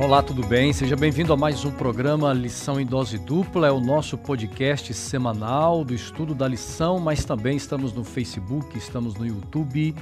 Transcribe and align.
Olá, 0.00 0.22
tudo 0.22 0.46
bem? 0.46 0.72
Seja 0.72 0.96
bem-vindo 0.96 1.30
a 1.30 1.36
mais 1.36 1.62
um 1.62 1.70
programa 1.70 2.32
Lição 2.32 2.80
em 2.80 2.86
Dose 2.86 3.18
Dupla. 3.18 3.66
É 3.66 3.70
o 3.70 3.80
nosso 3.80 4.16
podcast 4.16 4.94
semanal 4.94 5.84
do 5.84 5.92
estudo 5.92 6.34
da 6.34 6.48
lição, 6.48 6.98
mas 6.98 7.22
também 7.22 7.54
estamos 7.54 7.92
no 7.92 8.02
Facebook, 8.02 8.78
estamos 8.78 9.14
no 9.16 9.26
YouTube 9.26 9.94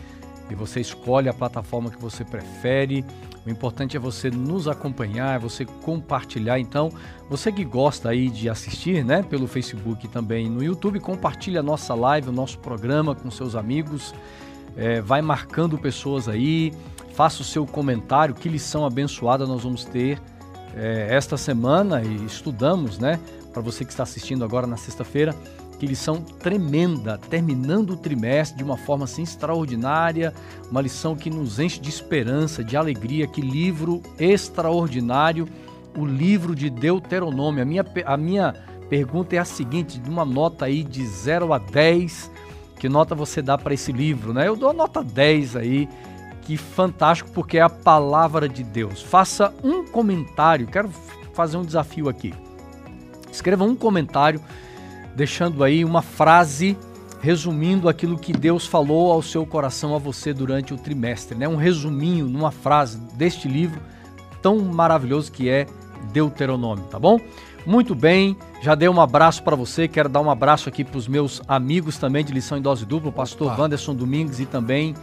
e 0.49 0.55
você 0.55 0.81
escolhe 0.81 1.29
a 1.29 1.35
plataforma 1.35 1.91
que 1.91 2.01
você 2.01 2.25
prefere. 2.25 3.05
O 3.45 3.51
importante 3.51 3.97
é 3.97 4.01
você 4.01 4.31
nos 4.31 4.69
acompanhar, 4.69 5.35
é 5.35 5.39
você 5.41 5.65
compartilhar. 5.65 6.61
Então, 6.61 6.93
você 7.29 7.51
que 7.51 7.65
gosta 7.65 8.11
aí 8.11 8.31
de 8.31 8.49
assistir, 8.49 9.05
né, 9.05 9.25
pelo 9.25 9.49
Facebook 9.49 10.07
e 10.07 10.09
também 10.09 10.49
no 10.49 10.63
YouTube, 10.63 11.01
compartilhe 11.01 11.59
a 11.59 11.63
nossa 11.63 11.93
live, 11.97 12.29
o 12.29 12.33
nosso 12.33 12.61
programa 12.61 13.17
com 13.17 13.33
seus 13.33 13.57
amigos. 13.57 14.15
É, 14.77 15.01
vai 15.01 15.21
marcando 15.21 15.77
pessoas 15.77 16.29
aí 16.29 16.73
faça 17.19 17.43
o 17.43 17.45
seu 17.45 17.67
comentário, 17.67 18.33
que 18.33 18.49
lição 18.49 18.87
abençoada 18.87 19.45
nós 19.45 19.65
vamos 19.65 19.85
ter 19.85 20.23
é, 20.77 21.09
esta 21.11 21.37
semana 21.37 22.01
e 22.01 22.25
estudamos, 22.25 22.97
né? 22.97 23.19
Para 23.53 23.61
você 23.61 23.85
que 23.85 23.91
está 23.91 24.05
assistindo 24.05 24.45
agora 24.45 24.69
na 24.69 24.77
sexta-feira, 24.77 25.35
que 25.81 25.85
lição 25.85 26.23
tremenda, 26.23 27.19
terminando 27.29 27.91
o 27.91 27.97
trimestre 27.97 28.59
de 28.59 28.63
uma 28.63 28.77
forma 28.77 29.03
assim 29.03 29.25
extraordinária, 29.25 30.33
uma 30.71 30.81
lição 30.81 31.17
que 31.17 31.29
nos 31.29 31.59
enche 31.59 31.81
de 31.81 31.89
esperança, 31.89 32.63
de 32.63 32.77
alegria, 32.77 33.27
que 33.27 33.41
livro 33.41 34.01
extraordinário, 34.17 35.49
o 35.97 36.07
livro 36.07 36.55
de 36.55 36.71
Deuteronômio. 36.71 37.63
A 37.63 37.67
minha, 37.67 37.85
a 38.07 38.17
minha 38.17 38.55
pergunta 38.89 39.35
é 39.35 39.41
a 39.41 39.45
seguinte, 39.45 39.99
de 39.99 40.09
uma 40.09 40.25
nota 40.25 40.67
aí 40.67 40.85
de 40.85 41.05
0 41.05 41.53
a 41.53 41.59
10, 41.59 42.31
que 42.79 42.89
nota 42.89 43.13
você 43.13 43.43
dá 43.43 43.59
para 43.59 43.75
esse 43.75 43.91
livro, 43.91 44.33
né? 44.33 44.47
Eu 44.47 44.55
dou 44.55 44.71
a 44.71 44.73
nota 44.73 45.03
10 45.03 45.57
aí, 45.57 45.89
que 46.49 46.57
fantástico 46.57 47.31
porque 47.35 47.59
é 47.59 47.61
a 47.61 47.69
palavra 47.69 48.49
de 48.49 48.65
Deus. 48.65 49.03
Faça 49.03 49.53
um 49.63 49.85
comentário, 49.85 50.67
quero 50.67 50.89
fazer 51.35 51.59
um 51.59 51.63
desafio 51.63 52.09
aqui. 52.09 52.33
Escreva 53.31 53.65
um 53.65 53.77
comentário 53.77 54.41
deixando 55.15 55.63
aí 55.63 55.85
uma 55.85 56.01
frase 56.01 56.75
resumindo 57.21 57.87
aquilo 57.87 58.17
que 58.17 58.33
Deus 58.33 58.67
falou 58.67 59.13
ao 59.13 59.21
seu 59.21 59.45
coração 59.45 59.95
a 59.95 59.99
você 59.99 60.33
durante 60.33 60.73
o 60.73 60.79
trimestre, 60.79 61.37
né? 61.37 61.47
Um 61.47 61.57
resuminho 61.57 62.25
numa 62.25 62.51
frase 62.51 62.97
deste 63.13 63.47
livro 63.47 63.83
tão 64.41 64.59
maravilhoso 64.61 65.31
que 65.31 65.51
é 65.51 65.67
Deuteronômio, 66.15 66.85
tá 66.85 66.99
bom? 66.99 67.21
Muito 67.67 67.95
bem, 67.95 68.35
já 68.63 68.75
dei 68.75 68.89
um 68.89 69.03
abraço 69.03 69.43
para 69.43 69.55
você, 69.55 69.87
quero 69.87 70.09
dar 70.09 70.23
um 70.23 70.31
abraço 70.31 70.67
aqui 70.71 70.83
para 70.83 70.97
os 70.97 71.07
meus 71.07 71.43
amigos 71.47 71.99
também 71.99 72.25
de 72.25 72.33
lição 72.33 72.57
em 72.57 72.63
dose 72.63 72.87
dupla, 72.87 73.11
o 73.11 73.13
pastor 73.13 73.53
Opa. 73.53 73.63
Wanderson 73.63 73.95
Domingues 73.95 74.41
e 74.41 74.47
também 74.47 74.95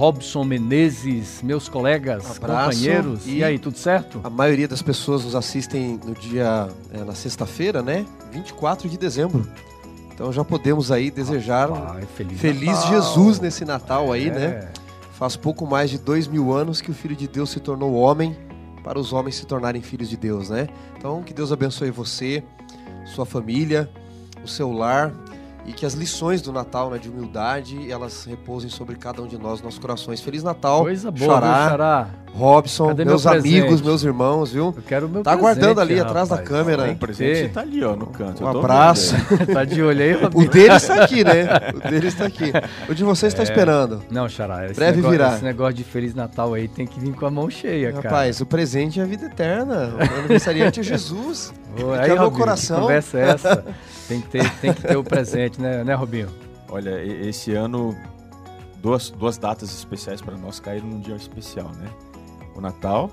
Robson 0.00 0.44
Menezes, 0.44 1.42
meus 1.42 1.68
colegas, 1.68 2.24
Abraço. 2.38 2.70
companheiros. 2.70 3.26
E, 3.26 3.36
e, 3.36 3.44
aí, 3.44 3.58
tudo 3.58 3.76
certo? 3.76 4.18
A 4.24 4.30
maioria 4.30 4.66
das 4.66 4.80
pessoas 4.80 5.26
nos 5.26 5.34
assistem 5.34 6.00
no 6.02 6.14
dia, 6.14 6.70
é, 6.90 7.04
na 7.04 7.14
sexta-feira, 7.14 7.82
né? 7.82 8.06
24 8.32 8.88
de 8.88 8.96
dezembro. 8.96 9.46
Então 10.10 10.32
já 10.32 10.42
podemos 10.42 10.90
aí 10.90 11.10
desejar 11.10 11.70
Rapaz, 11.70 12.08
feliz, 12.16 12.40
feliz 12.40 12.82
Jesus 12.86 13.40
nesse 13.40 13.66
Natal 13.66 14.14
é. 14.14 14.16
aí, 14.16 14.30
né? 14.30 14.70
Faz 15.18 15.36
pouco 15.36 15.66
mais 15.66 15.90
de 15.90 15.98
dois 15.98 16.26
mil 16.26 16.50
anos 16.50 16.80
que 16.80 16.90
o 16.90 16.94
Filho 16.94 17.14
de 17.14 17.28
Deus 17.28 17.50
se 17.50 17.60
tornou 17.60 17.92
homem 17.92 18.34
para 18.82 18.98
os 18.98 19.12
homens 19.12 19.34
se 19.34 19.44
tornarem 19.44 19.82
filhos 19.82 20.08
de 20.08 20.16
Deus, 20.16 20.48
né? 20.48 20.66
Então 20.96 21.22
que 21.22 21.34
Deus 21.34 21.52
abençoe 21.52 21.90
você, 21.90 22.42
sua 23.04 23.26
família, 23.26 23.90
o 24.42 24.48
seu 24.48 24.72
lar 24.72 25.12
e 25.66 25.72
que 25.72 25.84
as 25.84 25.94
lições 25.94 26.40
do 26.42 26.52
Natal, 26.52 26.90
né, 26.90 26.98
de 26.98 27.08
humildade, 27.08 27.90
elas 27.90 28.24
repousem 28.24 28.70
sobre 28.70 28.96
cada 28.96 29.22
um 29.22 29.26
de 29.26 29.38
nós, 29.38 29.60
nossos 29.60 29.78
corações. 29.78 30.20
Feliz 30.20 30.42
Natal. 30.42 30.82
Coisa 30.82 31.10
boa, 31.10 31.34
Xará, 31.34 31.68
Xará. 31.68 32.08
Robson, 32.32 32.88
Cadê 32.88 33.04
meus 33.04 33.24
meu 33.24 33.34
amigos, 33.34 33.80
meus 33.82 34.04
irmãos, 34.04 34.52
viu? 34.52 34.72
Eu 34.76 34.82
quero 34.86 35.08
meu 35.08 35.22
Tá 35.22 35.32
presente, 35.32 35.40
aguardando 35.40 35.80
ali 35.80 35.94
rapaz. 35.96 36.10
atrás 36.10 36.28
da 36.28 36.38
câmera. 36.38 36.90
O 36.90 36.96
presente 36.96 37.52
tá 37.52 37.60
ali, 37.60 37.82
ó, 37.82 37.96
no 37.96 38.06
canto. 38.06 38.44
Um 38.44 38.48
abraço. 38.48 39.14
tá 39.52 39.64
de 39.64 39.82
olho 39.82 40.02
aí, 40.02 40.12
Robinho. 40.12 40.46
O 40.46 40.48
dele 40.48 40.74
está 40.74 41.04
aqui, 41.04 41.24
né? 41.24 41.46
O 41.74 41.90
dele 41.90 42.06
está 42.06 42.26
aqui. 42.26 42.52
O 42.88 42.94
de 42.94 43.04
você 43.04 43.26
está 43.26 43.42
é... 43.42 43.44
esperando. 43.44 44.02
Não, 44.10 44.28
Xará. 44.28 44.64
Esse 44.66 44.74
Breve 44.74 44.96
negócio, 44.96 45.10
virá. 45.10 45.34
Esse 45.34 45.44
negócio 45.44 45.74
de 45.74 45.84
Feliz 45.84 46.14
Natal 46.14 46.54
aí 46.54 46.68
tem 46.68 46.86
que 46.86 47.00
vir 47.00 47.14
com 47.14 47.26
a 47.26 47.30
mão 47.30 47.50
cheia, 47.50 47.88
rapaz, 47.88 48.02
cara. 48.02 48.14
Rapaz, 48.14 48.40
o 48.40 48.46
presente 48.46 49.00
é 49.00 49.02
a 49.02 49.06
vida 49.06 49.26
eterna. 49.26 49.92
O 49.98 50.18
aniversariante 50.18 50.80
é 50.80 50.82
Jesus. 50.82 51.52
Ô, 51.82 51.92
aí, 51.92 52.10
é 52.10 52.14
meu 52.14 52.30
coração. 52.30 52.76
Que 52.76 52.82
conversa 52.82 53.18
é 53.18 53.28
essa? 53.28 53.64
Tem 54.10 54.20
que 54.20 54.28
ter, 54.28 54.54
tem 54.60 54.74
que 54.74 54.82
ter 54.82 54.96
o 54.96 55.04
presente, 55.04 55.60
né, 55.60 55.84
né, 55.84 55.94
Robinho? 55.94 56.28
Olha, 56.68 57.00
esse 57.00 57.52
ano 57.52 57.96
duas, 58.82 59.10
duas 59.10 59.38
datas 59.38 59.72
especiais 59.72 60.20
para 60.20 60.36
nós 60.36 60.58
caíram 60.58 60.88
num 60.88 60.98
dia 60.98 61.14
especial, 61.14 61.70
né? 61.76 61.88
O 62.56 62.60
Natal, 62.60 63.08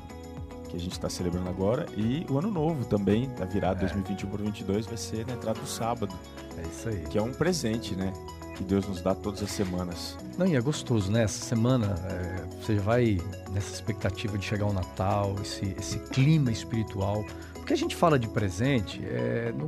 que 0.68 0.76
a 0.76 0.80
gente 0.80 0.94
está 0.94 1.08
celebrando 1.08 1.50
agora, 1.50 1.86
e 1.96 2.26
o 2.28 2.40
Ano 2.40 2.50
Novo 2.50 2.84
também, 2.84 3.30
da 3.38 3.46
virada 3.46 3.78
é. 3.78 3.82
2021 3.82 4.28
por 4.28 4.38
2022, 4.40 4.88
vai 4.88 4.98
ser 4.98 5.28
na 5.28 5.34
entrada 5.34 5.60
do 5.60 5.68
sábado. 5.68 6.12
É 6.58 6.62
isso 6.64 6.90
aí. 6.90 7.04
Que 7.12 7.20
é 7.20 7.22
um 7.22 7.32
presente, 7.32 7.96
né? 7.96 8.12
Que 8.56 8.64
Deus 8.64 8.88
nos 8.88 9.00
dá 9.00 9.14
todas 9.14 9.44
as 9.44 9.52
semanas. 9.52 10.18
Não, 10.36 10.48
e 10.48 10.56
é 10.56 10.62
gostoso, 10.62 11.12
né? 11.12 11.26
Essa 11.26 11.46
semana 11.46 11.96
é, 12.10 12.44
você 12.60 12.74
vai 12.78 13.22
nessa 13.52 13.72
expectativa 13.72 14.36
de 14.36 14.44
chegar 14.44 14.66
o 14.66 14.74
Natal, 14.74 15.36
esse, 15.44 15.76
esse 15.78 16.00
clima 16.10 16.52
espiritual. 16.52 17.24
Porque 17.68 17.74
a 17.74 17.78
gente 17.78 17.98
fala 17.98 18.18
de 18.18 18.30
presente 18.30 19.02
é, 19.06 19.52
no, 19.52 19.68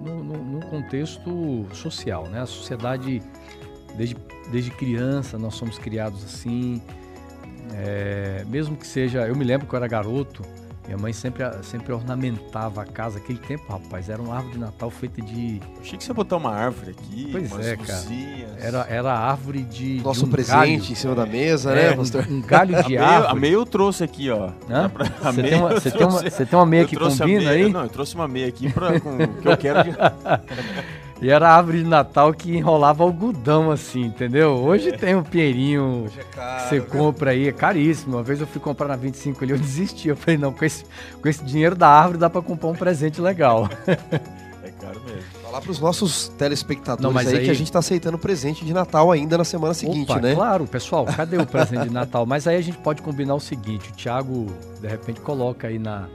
no, 0.00 0.24
no, 0.24 0.44
no 0.58 0.66
contexto 0.66 1.64
social, 1.72 2.26
né? 2.26 2.40
A 2.40 2.46
sociedade, 2.46 3.22
desde, 3.96 4.16
desde 4.50 4.72
criança, 4.72 5.38
nós 5.38 5.54
somos 5.54 5.78
criados 5.78 6.24
assim. 6.24 6.82
É, 7.72 8.44
mesmo 8.48 8.76
que 8.76 8.84
seja. 8.84 9.28
Eu 9.28 9.36
me 9.36 9.44
lembro 9.44 9.64
que 9.64 9.72
eu 9.72 9.76
era 9.76 9.86
garoto 9.86 10.42
minha 10.86 10.96
mãe 10.96 11.12
sempre, 11.12 11.44
sempre 11.62 11.92
ornamentava 11.92 12.82
a 12.82 12.84
casa. 12.84 13.18
Aquele 13.18 13.38
tempo, 13.38 13.64
rapaz, 13.68 14.08
era 14.08 14.22
uma 14.22 14.34
árvore 14.34 14.54
de 14.54 14.60
Natal 14.60 14.90
feita 14.90 15.20
de. 15.20 15.60
Achei 15.80 15.98
que 15.98 16.04
você 16.04 16.10
ia 16.10 16.14
botar 16.14 16.36
uma 16.36 16.52
árvore 16.52 16.92
aqui. 16.92 17.28
Pois 17.32 17.66
é, 17.66 17.76
cara. 17.76 18.04
Era, 18.60 18.86
era 18.88 19.12
árvore 19.12 19.62
de. 19.62 20.00
Nosso 20.00 20.20
de 20.20 20.26
um 20.26 20.30
presente 20.30 20.54
galho. 20.54 20.72
em 20.74 20.94
cima 20.94 21.14
da 21.14 21.26
mesa, 21.26 21.72
é, 21.72 21.90
né, 21.90 21.96
pastor? 21.96 22.26
Um, 22.28 22.36
um 22.36 22.40
galho 22.40 22.84
de 22.84 22.96
a 22.96 23.02
árvore. 23.02 23.22
Meia, 23.22 23.30
a 23.30 23.34
meia 23.34 23.52
eu 23.52 23.66
trouxe 23.66 24.04
aqui, 24.04 24.30
ó. 24.30 24.50
Você 25.22 25.42
tem, 25.42 25.54
uma, 25.54 25.68
você, 25.70 25.90
tem 25.90 26.06
uma, 26.06 26.22
você 26.22 26.46
tem 26.46 26.58
uma 26.58 26.66
meia 26.66 26.84
que 26.84 26.96
combina 26.96 27.26
meia, 27.26 27.50
aí? 27.50 27.72
Não, 27.72 27.82
eu 27.82 27.88
trouxe 27.88 28.14
uma 28.14 28.28
meia 28.28 28.46
aqui 28.46 28.72
pra, 28.72 29.00
com 29.00 29.16
o 29.16 29.34
que 29.34 29.48
eu 29.48 29.56
quero. 29.56 29.82
De... 29.84 29.90
E 31.20 31.30
era 31.30 31.48
a 31.48 31.56
árvore 31.56 31.78
de 31.78 31.88
Natal 31.88 32.32
que 32.34 32.54
enrolava 32.54 33.02
algodão 33.02 33.70
assim, 33.70 34.02
entendeu? 34.02 34.52
Hoje 34.52 34.90
é. 34.90 34.92
tem 34.92 35.14
um 35.14 35.22
pinheirinho 35.22 36.06
é 36.16 36.22
caro, 36.24 36.62
que 36.62 36.68
você 36.68 36.80
compra 36.80 37.30
aí, 37.30 37.48
é 37.48 37.52
caríssimo. 37.52 38.16
Uma 38.16 38.22
vez 38.22 38.40
eu 38.40 38.46
fui 38.46 38.60
comprar 38.60 38.86
na 38.86 38.96
25 38.96 39.42
ali, 39.42 39.52
eu 39.52 39.58
desisti. 39.58 40.08
Eu 40.08 40.16
falei, 40.16 40.36
não, 40.36 40.52
com 40.52 40.64
esse, 40.64 40.84
com 41.20 41.28
esse 41.28 41.42
dinheiro 41.42 41.74
da 41.74 41.88
árvore 41.88 42.18
dá 42.18 42.28
para 42.28 42.42
comprar 42.42 42.68
um 42.68 42.74
presente 42.74 43.20
legal. 43.20 43.68
É 44.62 44.70
caro 44.72 45.00
mesmo. 45.06 45.22
Falar 45.42 45.60
para 45.60 45.70
os 45.70 45.78
nossos 45.78 46.28
telespectadores 46.36 47.14
não, 47.14 47.18
aí, 47.18 47.38
aí, 47.38 47.44
que 47.44 47.50
a 47.50 47.54
gente 47.54 47.68
está 47.68 47.78
aceitando 47.78 48.18
presente 48.18 48.64
de 48.64 48.74
Natal 48.74 49.12
ainda 49.12 49.38
na 49.38 49.44
semana 49.44 49.72
seguinte, 49.72 50.10
Opa, 50.10 50.20
né? 50.20 50.34
Claro, 50.34 50.66
pessoal, 50.66 51.06
cadê 51.06 51.38
o 51.38 51.46
presente 51.46 51.84
de 51.84 51.94
Natal? 51.94 52.26
Mas 52.26 52.48
aí 52.48 52.56
a 52.56 52.60
gente 52.60 52.76
pode 52.78 53.00
combinar 53.00 53.36
o 53.36 53.40
seguinte, 53.40 53.90
o 53.90 53.92
Thiago, 53.94 54.46
de 54.80 54.88
repente, 54.88 55.20
coloca 55.20 55.68
aí 55.68 55.78
na, 55.78 56.08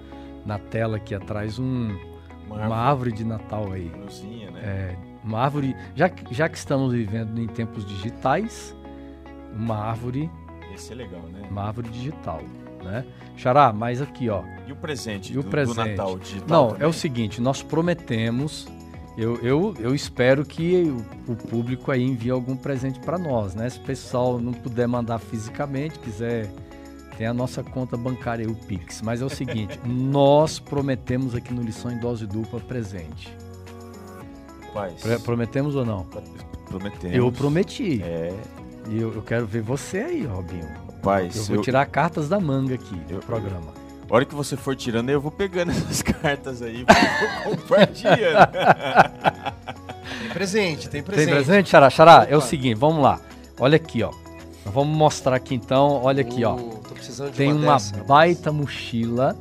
na 0.45 0.59
tela 0.59 0.97
aqui 0.97 1.15
atrás 1.15 1.57
um, 1.57 1.97
uma, 2.51 2.63
árvore, 2.63 2.67
uma 2.67 2.77
árvore 2.77 3.11
de 3.11 3.23
Natal 3.23 3.71
aí. 3.71 3.91
Luzinha, 3.97 4.51
né? 4.51 4.61
É, 4.63 4.95
uma 5.23 5.39
árvore, 5.39 5.75
já, 5.95 6.11
já 6.31 6.49
que 6.49 6.57
estamos 6.57 6.93
vivendo 6.93 7.39
em 7.39 7.47
tempos 7.47 7.85
digitais, 7.85 8.75
uma 9.53 9.75
árvore. 9.75 10.29
Esse 10.73 10.93
é 10.93 10.95
legal, 10.95 11.21
né? 11.23 11.47
Uma 11.49 11.63
árvore 11.63 11.89
digital, 11.89 12.41
né? 12.83 13.05
Xará, 13.35 13.71
mas 13.71 14.01
aqui, 14.01 14.29
ó. 14.29 14.43
E 14.67 14.71
o 14.71 14.75
presente, 14.75 15.33
e 15.33 15.37
o 15.37 15.43
do, 15.43 15.49
presente? 15.49 15.75
do 15.75 15.89
Natal 15.89 16.19
digital? 16.19 16.47
Não, 16.47 16.67
também? 16.69 16.83
é 16.83 16.87
o 16.87 16.93
seguinte, 16.93 17.41
nós 17.41 17.61
prometemos. 17.61 18.67
Eu, 19.17 19.35
eu, 19.43 19.75
eu 19.77 19.93
espero 19.93 20.45
que 20.45 20.83
o, 21.27 21.33
o 21.33 21.35
público 21.35 21.91
aí 21.91 22.01
envie 22.01 22.31
algum 22.31 22.55
presente 22.55 22.99
para 22.99 23.17
nós, 23.17 23.53
né? 23.53 23.69
Se 23.69 23.77
o 23.77 23.83
pessoal 23.83 24.39
não 24.39 24.53
puder 24.53 24.87
mandar 24.87 25.19
fisicamente, 25.19 25.99
quiser 25.99 26.49
tem 27.21 27.27
a 27.27 27.33
nossa 27.35 27.61
conta 27.61 27.95
bancária, 27.95 28.49
o 28.49 28.55
Pix. 28.55 28.99
Mas 29.03 29.21
é 29.21 29.25
o 29.25 29.29
seguinte, 29.29 29.79
nós 29.85 30.57
prometemos 30.57 31.35
aqui 31.35 31.53
no 31.53 31.61
Lição 31.61 31.91
em 31.91 31.99
Dose 31.99 32.25
Dupla 32.25 32.59
presente. 32.59 33.31
Rapaz. 34.65 35.03
Prometemos 35.21 35.75
ou 35.75 35.85
não? 35.85 36.03
Prometemos. 36.65 37.15
Eu 37.15 37.31
prometi. 37.31 38.01
É. 38.01 38.33
E 38.89 38.99
eu, 38.99 39.13
eu 39.13 39.21
quero 39.21 39.45
ver 39.45 39.61
você 39.61 39.99
aí, 39.99 40.25
Robinho. 40.25 40.67
Rapaz. 40.87 41.37
Eu 41.37 41.43
vou 41.43 41.55
eu... 41.57 41.61
tirar 41.61 41.85
cartas 41.85 42.27
da 42.27 42.39
manga 42.39 42.73
aqui 42.73 42.95
do 42.95 43.19
programa. 43.19 43.71
A 44.09 44.15
hora 44.15 44.25
que 44.25 44.33
você 44.33 44.57
for 44.57 44.75
tirando, 44.75 45.11
eu 45.11 45.21
vou 45.21 45.29
pegando 45.29 45.69
essas 45.77 46.01
cartas 46.01 46.63
aí 46.63 46.83
e 46.87 47.43
vou 47.43 47.55
compartilhando. 47.55 48.49
tem 50.21 50.29
presente, 50.33 50.89
tem 50.89 51.03
presente. 51.03 51.25
Tem 51.27 51.35
presente, 51.35 51.69
Xará? 51.69 51.87
Xará, 51.87 52.25
é 52.27 52.35
o 52.35 52.41
seguinte, 52.41 52.79
vamos 52.79 53.03
lá. 53.03 53.21
Olha 53.59 53.75
aqui, 53.75 54.01
ó. 54.01 54.11
Vamos 54.65 54.95
mostrar 54.95 55.35
aqui 55.35 55.55
então, 55.55 56.01
olha 56.03 56.21
aqui, 56.21 56.43
ó. 56.43 56.55
Tem 57.35 57.51
uma, 57.51 57.77
uma 57.77 58.03
baita 58.05 58.51
mochila 58.51 59.35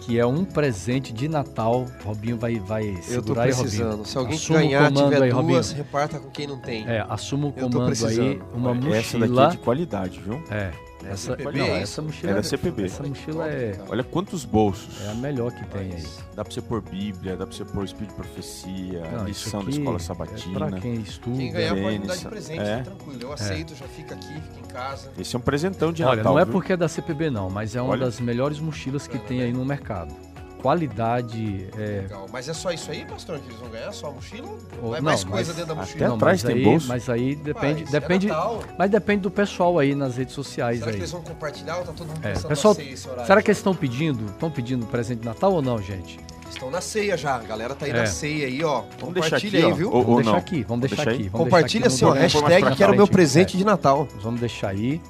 que 0.00 0.18
é 0.18 0.26
um 0.26 0.44
presente 0.44 1.12
de 1.12 1.28
Natal. 1.28 1.86
Robinho 2.04 2.38
vai, 2.38 2.58
vai 2.58 2.96
segurar 3.02 3.46
Eu 3.46 3.54
tô 3.54 3.62
precisando. 3.62 4.00
Aí, 4.00 4.06
Se 4.06 4.18
alguém 4.18 4.36
assuma 4.36 4.58
ganhar, 4.58 4.92
tiver 4.92 5.22
aí, 5.22 5.32
duas, 5.32 5.72
reparta 5.72 6.18
com 6.18 6.30
quem 6.30 6.46
não 6.46 6.58
tem. 6.58 6.86
É, 6.88 7.04
assuma 7.08 7.48
o 7.48 7.52
comando 7.52 8.06
aí, 8.06 8.40
uma 8.54 8.74
mochila. 8.74 8.96
Essa 8.96 9.18
daqui 9.18 9.38
é 9.38 9.48
de 9.50 9.58
qualidade, 9.58 10.18
viu? 10.20 10.42
É, 10.50 10.72
Essa, 11.06 11.36
CPB, 11.36 11.58
não, 11.58 11.66
é 11.66 11.82
essa 11.82 12.02
mochila 12.02 12.32
é 12.32 12.34
da 12.34 12.42
CPB. 12.42 12.84
Essa 12.84 13.02
mochila 13.02 13.48
é. 13.48 13.78
Olha 13.88 14.02
quantos 14.02 14.44
bolsos. 14.44 15.00
É 15.02 15.10
a 15.10 15.14
melhor 15.14 15.52
que 15.52 15.64
tem 15.66 15.92
aí. 15.92 16.04
Dá 16.34 16.44
pra 16.44 16.52
você 16.52 16.60
pôr 16.60 16.80
Bíblia, 16.80 17.36
dá 17.36 17.46
pra 17.46 17.56
você 17.56 17.64
pôr 17.64 17.84
Espírito 17.84 18.10
de 18.10 18.16
Profecia, 18.16 19.10
não, 19.12 19.24
lição 19.24 19.64
da 19.64 19.70
escola 19.70 19.98
sabatina. 19.98 20.66
É 20.66 20.68
pra 20.70 20.80
quem 20.80 20.94
estuda. 20.94 21.36
Quem 21.36 21.52
ganhar 21.52 21.76
pode 21.76 21.98
dar 21.98 22.16
de 22.16 22.26
presente, 22.26 22.60
é. 22.60 22.76
tá 22.78 22.82
tranquilo. 22.84 23.22
Eu 23.22 23.32
aceito, 23.32 23.74
já 23.74 23.86
fica 23.86 24.14
aqui, 24.14 24.34
fica 24.34 24.60
em 24.60 24.68
casa. 24.68 25.10
Esse 25.18 25.36
é 25.36 25.38
um 25.38 25.42
presentão 25.42 25.92
de 25.92 26.02
Olha, 26.02 26.16
Natal. 26.16 26.32
não 26.32 26.40
é 26.40 26.44
viu? 26.44 26.52
porque 26.52 26.72
é 26.72 26.76
da 26.76 26.88
CPB, 26.88 27.30
não, 27.30 27.48
mas 27.48 27.76
é 27.76 27.80
uma 27.80 27.92
Olha. 27.92 28.04
das 28.04 28.20
melhores 28.20 28.58
mochilas 28.58 29.06
que 29.06 29.18
tem 29.18 29.42
aí 29.42 29.52
no 29.52 29.64
mercado 29.64 30.14
qualidade. 30.60 31.68
É... 31.76 32.02
Legal. 32.02 32.26
Mas 32.32 32.48
é 32.48 32.54
só 32.54 32.70
isso 32.70 32.90
aí, 32.90 33.04
pastor, 33.04 33.38
que 33.38 33.48
eles 33.48 33.58
vão 33.58 33.70
ganhar? 33.70 33.92
Só 33.92 34.08
a 34.08 34.10
mochila? 34.12 34.48
Ou 34.82 34.90
Vai 34.90 35.00
mais 35.00 35.24
coisa 35.24 35.52
dentro 35.52 35.68
da 35.68 35.74
mochila? 35.74 36.06
Até 36.06 36.14
atrás 36.14 36.42
tem 36.42 36.56
aí, 36.56 36.64
bolso. 36.64 36.88
Mas 36.88 37.08
aí 37.08 37.34
depende. 37.36 37.82
Mas, 37.82 37.90
depende 37.92 38.30
é 38.30 38.34
mas 38.78 38.90
depende 38.90 39.22
do 39.22 39.30
pessoal 39.30 39.78
aí 39.78 39.94
nas 39.94 40.16
redes 40.16 40.34
sociais. 40.34 40.78
Será 40.78 40.90
aí. 40.90 40.96
que 40.96 41.00
eles 41.00 41.12
vão 41.12 41.22
compartilhar 41.22 41.78
ou 41.78 41.84
tá 41.84 41.92
todo 41.92 42.08
mundo 42.08 42.20
é, 42.22 42.32
pessoal, 42.32 42.74
Será 43.26 43.42
que 43.42 43.50
eles 43.50 43.58
estão 43.58 43.74
pedindo? 43.74 44.26
Estão 44.26 44.50
pedindo 44.50 44.86
presente 44.86 45.20
de 45.20 45.26
Natal 45.26 45.52
ou 45.52 45.62
não, 45.62 45.80
gente? 45.80 46.18
Estão 46.50 46.70
na 46.70 46.80
ceia 46.80 47.16
já, 47.16 47.36
a 47.36 47.42
galera 47.42 47.74
tá 47.74 47.84
aí 47.84 47.92
é. 47.92 47.94
na 47.94 48.06
ceia 48.06 48.46
aí, 48.46 48.64
ó. 48.64 48.82
Vamos 48.98 49.14
deixar 49.14 49.36
aqui, 49.36 49.56
aí, 49.56 49.72
viu? 49.72 49.92
Ou, 49.92 50.02
vamos 50.02 50.16
deixar 50.16 50.32
não. 50.32 50.38
aqui, 50.38 50.62
vamos 50.62 50.88
deixar, 50.88 51.08
aqui. 51.08 51.28
Vamos 51.28 51.44
Compartilha 51.44 51.86
assim, 51.86 52.04
ó, 52.04 52.12
hashtag 52.12 52.76
quero 52.76 52.96
meu 52.96 53.06
presente 53.06 53.56
de 53.56 53.64
Natal. 53.64 54.08
Vamos 54.22 54.40
deixar 54.40 54.70
aí, 54.70 55.00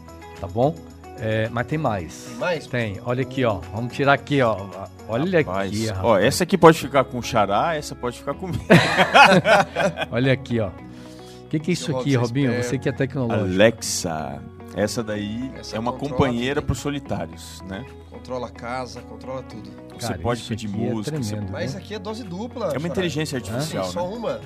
tá 0.40 0.46
bom? 0.46 0.74
É, 1.20 1.48
mas 1.48 1.66
tem 1.66 1.78
mais. 1.78 2.24
Tem 2.24 2.36
mais? 2.36 2.66
Tem. 2.66 3.00
Olha 3.04 3.22
aqui, 3.22 3.44
ó. 3.44 3.60
Vamos 3.72 3.92
tirar 3.92 4.12
aqui, 4.12 4.40
ó. 4.40 4.66
Olha 5.08 5.40
rapaz, 5.40 5.72
aqui, 5.72 5.86
rapaz. 5.86 6.04
Ó, 6.04 6.18
essa 6.18 6.44
aqui 6.44 6.58
pode 6.58 6.78
ficar 6.78 7.04
com 7.04 7.18
o 7.18 7.22
xará, 7.22 7.74
essa 7.74 7.94
pode 7.94 8.18
ficar 8.18 8.34
comigo. 8.34 8.64
Olha 10.10 10.32
aqui, 10.32 10.60
ó. 10.60 10.68
O 10.68 11.48
que, 11.48 11.58
que 11.58 11.70
é 11.70 11.72
isso 11.72 11.96
aqui, 11.96 12.14
Robinho? 12.14 12.62
Você 12.62 12.78
que 12.78 12.88
é 12.88 12.92
tecnológico. 12.92 13.44
Alexa. 13.44 14.40
Essa 14.76 15.02
daí 15.02 15.50
essa 15.58 15.76
é 15.76 15.78
uma 15.78 15.92
companheira 15.92 16.62
para 16.62 16.72
os 16.72 16.78
solitários, 16.78 17.62
né? 17.62 17.84
Controla 18.10 18.48
a 18.48 18.50
casa, 18.50 19.00
controla 19.00 19.42
tudo. 19.42 19.70
Você 19.94 20.08
Cara, 20.08 20.18
pode 20.20 20.42
pedir 20.42 20.66
é 20.66 20.70
música. 20.70 21.16
É 21.16 21.20
tremendo, 21.20 21.46
você... 21.46 21.52
Mas 21.52 21.74
aqui 21.74 21.94
é 21.94 21.98
dose 21.98 22.22
dupla. 22.22 22.72
É 22.74 22.78
uma 22.78 22.86
inteligência 22.86 23.36
artificial. 23.38 23.86
Sim, 23.86 23.92
só 23.92 24.08
né? 24.08 24.16
uma. 24.16 24.40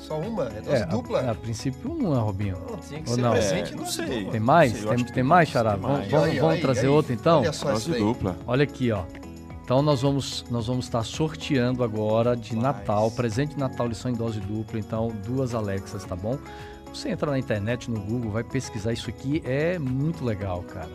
Só 0.00 0.18
uma? 0.18 0.44
É 0.44 0.60
dose 0.60 0.82
é, 0.82 0.86
dupla? 0.86 1.20
A, 1.20 1.30
a, 1.30 1.34
princípio 1.34 1.90
uma, 1.90 2.18
Robinho. 2.18 2.56
Não, 2.68 2.76
tinha 2.78 3.02
que 3.02 3.10
Ou 3.10 3.16
ser 3.16 3.22
não? 3.22 3.30
presente 3.32 3.72
é, 3.72 3.76
não 3.76 3.86
sei. 3.86 4.24
Tem 4.24 4.40
mais? 4.40 4.72
Sei, 4.72 4.86
tem, 4.88 5.04
tem 5.04 5.22
mais, 5.22 5.48
Xará? 5.48 5.76
Vamos, 5.76 6.08
vamos, 6.08 6.34
vamos 6.36 6.54
aí, 6.54 6.60
trazer 6.60 6.80
aí, 6.80 6.88
outra 6.88 7.12
então? 7.12 7.40
Olha 7.40 7.52
só 7.52 7.70
dose 7.70 7.92
dupla. 7.92 8.36
Olha 8.46 8.64
aqui, 8.64 8.90
ó. 8.90 9.04
Então 9.62 9.82
nós 9.82 10.02
vamos 10.02 10.44
nós 10.50 10.66
vamos 10.66 10.86
estar 10.86 11.04
sorteando 11.04 11.84
agora 11.84 12.36
de 12.36 12.56
Natal, 12.56 13.08
presente 13.12 13.54
de 13.54 13.60
Natal, 13.60 13.86
lição 13.86 14.10
em 14.10 14.14
dose 14.14 14.40
dupla, 14.40 14.80
então 14.80 15.12
duas 15.24 15.54
Alexas, 15.54 16.04
tá 16.04 16.16
bom? 16.16 16.36
Você 16.92 17.10
entra 17.10 17.30
na 17.30 17.38
internet, 17.38 17.88
no 17.88 18.00
Google, 18.00 18.32
vai 18.32 18.42
pesquisar 18.42 18.92
isso 18.92 19.08
aqui, 19.08 19.40
é 19.46 19.78
muito 19.78 20.24
legal, 20.24 20.62
cara. 20.64 20.90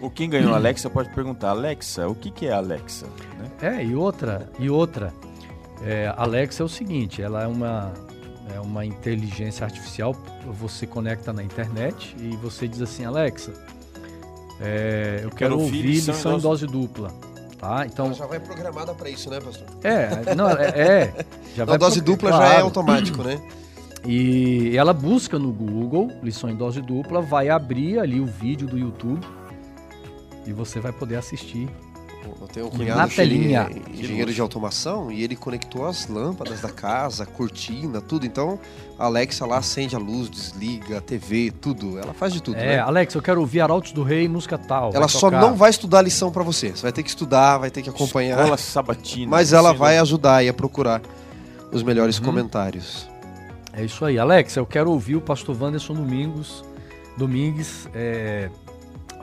O 0.00 0.10
quem 0.10 0.28
ganhou 0.28 0.52
a 0.52 0.56
Alexa 0.56 0.88
pode 0.88 1.10
perguntar, 1.10 1.50
Alexa, 1.50 2.08
o 2.08 2.14
que, 2.14 2.30
que 2.30 2.46
é 2.46 2.52
Alexa? 2.52 3.06
Né? 3.38 3.78
É, 3.78 3.84
e 3.84 3.94
outra, 3.94 4.50
e 4.58 4.70
outra, 4.70 5.12
é, 5.82 6.12
Alexa 6.16 6.62
é 6.62 6.66
o 6.66 6.68
seguinte, 6.68 7.20
ela 7.20 7.42
é 7.42 7.46
uma 7.46 7.92
é 8.52 8.60
uma 8.60 8.84
inteligência 8.84 9.64
artificial. 9.64 10.14
Você 10.58 10.86
conecta 10.86 11.32
na 11.32 11.42
internet 11.42 12.14
e 12.18 12.36
você 12.36 12.66
diz 12.68 12.82
assim, 12.82 13.04
Alexa, 13.04 13.52
é, 14.60 15.18
eu, 15.18 15.24
eu, 15.24 15.30
quero, 15.30 15.36
quero 15.36 15.60
ouvir 15.60 15.82
lição, 15.82 16.14
lição 16.14 16.38
em 16.38 16.40
dose... 16.40 16.66
dupla. 16.66 17.12
Tá? 17.58 17.86
Então 17.86 18.06
Ela 18.06 18.14
já 18.14 18.26
vai 18.26 18.40
programada 18.40 18.92
para 18.94 19.08
isso, 19.08 19.30
né, 19.30 19.40
pastor? 19.40 19.66
É, 19.82 20.34
não, 20.34 20.50
é, 20.50 20.68
é 20.68 21.26
já 21.56 21.64
vai 21.64 21.78
dose 21.78 22.00
dupla 22.00 22.30
claro. 22.30 22.46
já 22.46 22.54
é 22.54 22.60
automático, 22.60 23.22
né? 23.22 23.40
E 24.06 24.76
ela 24.76 24.92
busca 24.92 25.38
no 25.38 25.50
Google 25.50 26.10
lição 26.22 26.50
em 26.50 26.54
dose 26.54 26.82
dupla, 26.82 27.22
vai 27.22 27.48
abrir 27.48 27.98
ali 27.98 28.20
o 28.20 28.26
vídeo 28.26 28.68
do 28.68 28.76
YouTube 28.76 29.26
e 30.46 30.52
você 30.52 30.78
vai 30.78 30.92
poder 30.92 31.16
assistir 31.16 31.70
eu 32.40 32.48
tenho 32.48 32.66
um 32.66 32.70
cunhado 32.70 32.98
na 33.00 33.08
telinha. 33.08 33.68
engenheiro 33.92 34.32
de 34.32 34.40
automação 34.40 35.10
e 35.10 35.22
ele 35.22 35.36
conectou 35.36 35.86
as 35.86 36.08
lâmpadas 36.08 36.60
da 36.60 36.70
casa, 36.70 37.24
a 37.24 37.26
cortina, 37.26 38.00
tudo. 38.00 38.26
Então, 38.26 38.58
a 38.98 39.06
Alexa 39.06 39.44
lá 39.46 39.58
acende 39.58 39.94
a 39.94 39.98
luz, 39.98 40.30
desliga 40.30 40.98
a 40.98 41.00
TV, 41.00 41.52
tudo. 41.60 41.98
Ela 41.98 42.14
faz 42.14 42.32
de 42.32 42.42
tudo. 42.42 42.56
É, 42.56 42.76
né? 42.76 42.78
Alexa, 42.78 43.18
eu 43.18 43.22
quero 43.22 43.40
ouvir 43.40 43.60
Arautos 43.60 43.92
do 43.92 44.02
Rei, 44.02 44.28
música 44.28 44.56
tal. 44.56 44.92
Ela 44.94 45.08
só 45.08 45.30
tocar. 45.30 45.40
não 45.40 45.54
vai 45.54 45.70
estudar 45.70 45.98
a 45.98 46.02
lição 46.02 46.30
para 46.30 46.42
você. 46.42 46.70
Você 46.70 46.82
vai 46.82 46.92
ter 46.92 47.02
que 47.02 47.08
estudar, 47.08 47.58
vai 47.58 47.70
ter 47.70 47.82
que 47.82 47.90
acompanhar. 47.90 48.38
Escola 48.38 48.56
sabatina. 48.56 49.30
Mas 49.30 49.52
ela 49.52 49.72
vai 49.72 49.98
ajudar 49.98 50.42
e 50.44 50.48
a 50.48 50.54
procurar 50.54 51.02
os 51.72 51.82
melhores 51.82 52.18
uhum. 52.18 52.24
comentários. 52.24 53.08
É 53.72 53.84
isso 53.84 54.04
aí. 54.04 54.18
Alexa, 54.18 54.60
eu 54.60 54.66
quero 54.66 54.90
ouvir 54.90 55.16
o 55.16 55.20
pastor 55.20 55.60
Wanderson 55.60 55.94
Domingos, 55.94 56.64
Domingues 57.16 57.88
é, 57.94 58.48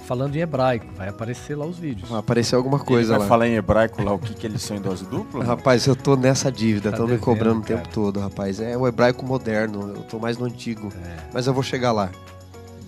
falando 0.06 0.36
em 0.36 0.40
hebraico. 0.40 0.86
Vai 0.96 1.10
aparecer 1.10 1.56
lá 1.56 1.66
os 1.66 1.78
vídeos. 1.78 2.10
Vai 2.10 2.20
aparecer 2.20 2.56
alguma 2.56 2.80
coisa 2.80 3.14
Ele 3.14 3.20
vai 3.20 3.28
falar 3.28 3.48
em 3.48 3.56
hebraico 3.56 4.04
lá 4.04 4.14
o 4.14 4.20
que, 4.20 4.34
que 4.34 4.46
eles 4.46 4.62
são 4.62 4.76
em 4.78 4.82
dose 4.82 5.06
dupla? 5.06 5.44
Rapaz, 5.44 5.86
eu 5.88 5.96
tô 5.96 6.16
nessa 6.16 6.52
dívida, 6.52 6.90
estão 6.90 7.08
tá 7.08 7.14
me 7.14 7.20
cobrando 7.20 7.62
cara. 7.62 7.80
o 7.80 7.84
tempo 7.84 7.94
todo, 7.94 8.20
rapaz. 8.20 8.60
É 8.60 8.78
o 8.78 8.88
hebraico 8.88 9.26
moderno, 9.26 9.94
eu 9.96 10.04
tô 10.04 10.20
mais 10.20 10.38
no 10.38 10.46
antigo. 10.46 10.92
É. 11.04 11.18
Mas 11.34 11.48
eu 11.48 11.54
vou 11.54 11.64
chegar 11.64 11.92
lá. 11.92 12.10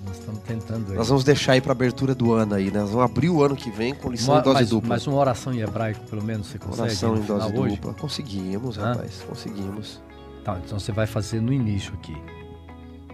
Nós 0.05 0.19
estamos 0.19 0.41
tentando 0.41 0.91
aí. 0.91 0.97
Nós 0.97 1.07
vamos 1.07 1.23
deixar 1.23 1.53
aí 1.53 1.61
pra 1.61 1.71
abertura 1.71 2.13
do 2.13 2.33
ano 2.33 2.55
aí, 2.55 2.71
né? 2.71 2.79
Nós 2.79 2.89
vamos 2.89 3.05
abrir 3.05 3.29
o 3.29 3.43
ano 3.43 3.55
que 3.55 3.71
vem 3.71 3.93
com 3.93 4.09
lição 4.09 4.33
uma, 4.33 4.41
em 4.41 4.43
dose 4.43 4.59
mas, 4.59 4.69
dupla. 4.69 4.89
Mas 4.89 5.07
uma 5.07 5.17
oração 5.17 5.53
em 5.53 5.61
hebraico, 5.61 6.01
pelo 6.09 6.23
menos, 6.23 6.47
você 6.47 6.59
consegue? 6.59 6.81
Oração 6.81 7.17
em 7.17 7.21
dose 7.21 7.51
dupla. 7.51 7.93
Conseguimos, 7.93 8.77
Hã? 8.77 8.93
rapaz, 8.93 9.23
conseguimos. 9.27 10.01
Tá, 10.43 10.59
então 10.63 10.77
você 10.77 10.91
vai 10.91 11.07
fazer 11.07 11.41
no 11.41 11.53
início 11.53 11.93
aqui. 11.93 12.15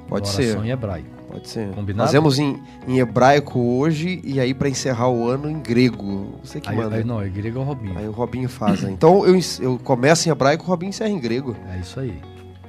Pode 0.09 0.27
oração 0.27 0.43
ser. 0.43 0.49
Oração 0.49 0.65
em 0.65 0.69
hebraico. 0.71 1.19
Pode 1.29 1.47
ser. 1.47 1.69
Combinado? 1.71 2.07
Fazemos 2.07 2.39
em, 2.39 2.59
em 2.87 2.97
hebraico 2.97 3.59
hoje 3.59 4.19
e 4.23 4.39
aí 4.39 4.53
para 4.53 4.67
encerrar 4.67 5.09
o 5.09 5.29
ano 5.29 5.49
em 5.49 5.59
grego. 5.59 6.39
Você 6.43 6.59
que 6.59 6.67
aí, 6.67 6.75
manda. 6.75 6.95
Aí, 6.95 7.03
não, 7.03 7.21
é 7.21 7.29
grego 7.29 7.59
é 7.59 7.61
o 7.61 7.63
Robinho. 7.63 7.97
Aí 7.97 8.07
o 8.07 8.11
Robinho 8.11 8.49
faz. 8.49 8.81
Né? 8.81 8.91
Então 8.91 9.25
eu, 9.25 9.39
eu 9.59 9.79
começo 9.79 10.27
em 10.27 10.31
hebraico, 10.31 10.63
o 10.63 10.67
Robinho 10.67 10.89
encerra 10.89 11.11
em 11.11 11.19
grego. 11.19 11.55
É 11.71 11.79
isso 11.79 11.99
aí. 11.99 12.19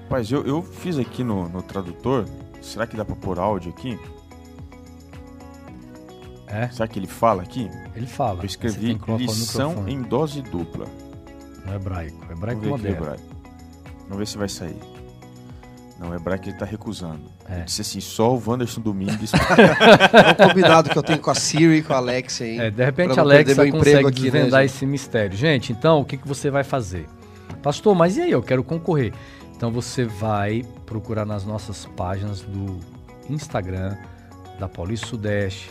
Rapaz, 0.03 0.31
eu, 0.31 0.45
eu 0.45 0.63
fiz 0.63 0.99
aqui 0.99 1.25
no, 1.25 1.49
no 1.49 1.63
tradutor. 1.63 2.27
Será 2.61 2.87
que 2.87 2.97
dá 2.97 3.05
para 3.05 3.17
pôr 3.17 3.39
áudio 3.39 3.71
aqui? 3.71 3.99
É? 6.47 6.69
Será 6.69 6.87
que 6.87 6.99
ele 6.99 7.07
fala 7.07 7.43
aqui? 7.43 7.71
Ele 7.95 8.07
fala. 8.07 8.41
Eu 8.43 8.47
escrevi 8.47 8.99
lição 9.19 9.89
em 9.89 10.03
dose 10.03 10.43
dupla. 10.43 10.87
No 11.65 11.75
hebraico. 11.75 12.19
Hebraico 12.31 12.61
Vamos 12.61 12.81
moderno. 12.81 12.97
Hebraico. 12.99 13.25
Vamos 14.03 14.19
ver 14.19 14.27
se 14.27 14.37
vai 14.37 14.49
sair. 14.49 15.00
Não, 16.01 16.09
o 16.09 16.15
hebraico 16.15 16.49
ele 16.49 16.57
tá 16.57 16.65
recusando. 16.65 17.21
É. 17.47 17.57
Ele 17.57 17.65
disse 17.65 17.83
assim, 17.83 18.01
só 18.01 18.35
o 18.35 18.43
Wanderson 18.45 18.81
Domingues. 18.81 19.33
é 19.37 20.45
um 20.45 20.49
combinado 20.49 20.89
que 20.89 20.97
eu 20.97 21.03
tenho 21.03 21.19
com 21.19 21.31
a 21.31 21.35
Siri 21.35 21.77
e 21.77 21.83
com 21.83 21.93
a 21.93 21.99
Alexa 21.99 22.43
aí. 22.43 22.59
É, 22.59 22.71
de 22.71 22.83
repente 22.83 23.19
a 23.19 23.23
Alexa 23.23 23.71
consegue 23.71 24.07
aqui, 24.09 24.23
né, 24.23 24.31
desvendar 24.31 24.61
né, 24.61 24.65
esse 24.65 24.87
mistério. 24.87 25.37
Gente, 25.37 25.73
então, 25.73 26.01
o 26.01 26.05
que, 26.07 26.17
que 26.17 26.27
você 26.27 26.49
vai 26.49 26.65
fazer? 26.65 27.07
Pastor, 27.63 27.95
mas 27.95 28.17
e 28.17 28.23
aí? 28.23 28.31
Eu 28.31 28.43
quero 28.43 28.65
concorrer. 28.65 29.13
Então 29.55 29.71
você 29.71 30.07
vai 30.07 30.65
procurar 30.87 31.27
nas 31.27 31.45
nossas 31.45 31.85
páginas 31.85 32.41
do 32.41 32.81
Instagram, 33.29 33.95
da 34.59 34.67
Paulista 34.67 35.07
Sudeste, 35.07 35.71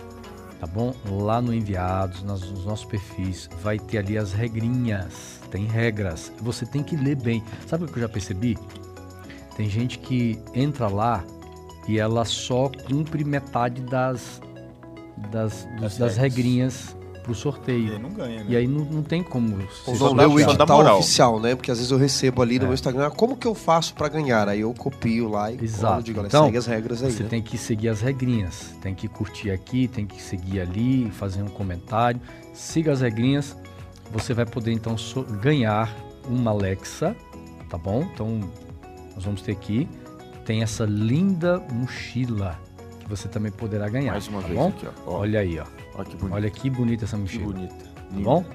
tá 0.60 0.68
bom? 0.68 0.94
Lá 1.10 1.42
no 1.42 1.52
Enviados, 1.52 2.22
nos, 2.22 2.52
nos 2.52 2.66
nossos 2.66 2.86
perfis, 2.86 3.50
vai 3.64 3.80
ter 3.80 3.98
ali 3.98 4.16
as 4.16 4.32
regrinhas. 4.32 5.40
Tem 5.50 5.66
regras. 5.66 6.32
Você 6.40 6.68
tem 6.68 6.84
que 6.84 6.96
ler 6.96 7.16
bem. 7.16 7.44
Sabe 7.66 7.86
o 7.86 7.88
que 7.88 7.98
eu 7.98 8.04
já 8.04 8.10
percebi? 8.10 8.56
Tem 9.60 9.70
gente 9.70 10.00
que 10.00 10.40
entra 10.54 10.88
lá 10.88 11.22
e 11.86 12.00
ela 12.00 12.24
só 12.24 12.72
cumpre 12.88 13.26
metade 13.26 13.82
das, 13.82 14.42
das, 15.30 15.68
dos, 15.78 15.98
das 15.98 16.16
regrinhas 16.16 16.96
pro 17.24 17.36
sorteio. 17.36 17.90
E 17.90 17.92
aí 17.92 18.00
não 18.00 18.10
ganha, 18.10 18.38
né? 18.38 18.46
E 18.48 18.56
aí 18.56 18.66
não, 18.66 18.86
não 18.86 19.04
tem 19.04 19.22
como. 19.22 19.58
Ou 19.86 20.00
não 20.00 20.14
lê 20.14 20.26
o 20.26 20.40
edital 20.40 20.98
oficial, 20.98 21.42
né? 21.42 21.56
Porque 21.58 21.70
às 21.70 21.78
vezes 21.78 21.92
eu 21.92 21.98
recebo 21.98 22.42
ali 22.42 22.56
é. 22.56 22.60
no 22.60 22.68
meu 22.68 22.74
Instagram, 22.74 23.08
ah, 23.08 23.12
como 23.12 23.36
que 23.36 23.46
eu 23.46 23.54
faço 23.54 23.94
para 23.96 24.08
ganhar? 24.08 24.48
Aí 24.48 24.62
eu 24.62 24.74
copio 24.74 25.28
lá 25.28 25.52
e 25.52 25.62
Exato. 25.62 26.04
digo, 26.04 26.26
então, 26.26 26.46
segue 26.46 26.58
as 26.58 26.66
regras 26.66 27.04
aí. 27.04 27.12
Você 27.12 27.24
né? 27.24 27.30
tem 27.30 27.42
que 27.42 27.58
seguir 27.58 27.90
as 27.90 28.00
regrinhas. 28.00 28.74
Tem 28.82 28.96
que 28.96 29.10
curtir 29.10 29.52
aqui, 29.52 29.90
tem 29.90 30.08
que 30.08 30.22
seguir 30.22 30.62
ali, 30.62 31.12
fazer 31.12 31.44
um 31.44 31.50
comentário. 31.50 32.22
Siga 32.54 32.94
as 32.94 33.02
regrinhas. 33.02 33.58
Você 34.14 34.34
vai 34.34 34.46
poder 34.46 34.72
então 34.72 34.98
so 34.98 35.22
ganhar 35.24 35.94
uma 36.30 36.52
Alexa, 36.52 37.14
tá 37.70 37.78
bom? 37.78 38.08
Então 38.14 38.40
nós 39.20 39.26
vamos 39.26 39.42
ter 39.42 39.52
aqui. 39.52 39.88
Tem 40.46 40.64
essa 40.64 40.86
linda 40.86 41.62
mochila 41.74 42.58
que 43.02 43.10
você 43.10 43.28
também 43.28 43.52
poderá 43.52 43.90
ganhar. 43.90 44.14
Mais 44.14 44.30
uma 44.30 44.42
tá 44.42 44.48
vez 44.48 44.58
bom? 44.58 44.70
aqui, 44.70 44.88
ó. 45.06 45.12
Olha 45.12 45.42
aí, 45.42 45.60
ó. 45.60 45.66
Olha 45.94 46.06
que 46.06 46.16
bonita. 46.16 46.36
Olha 46.36 46.50
que 46.50 46.70
bonita 46.70 47.04
essa 47.04 47.18
mochila. 47.18 47.48
Que 47.48 47.54
bonita. 47.54 47.76
Tá 47.76 48.20
bom? 48.22 48.46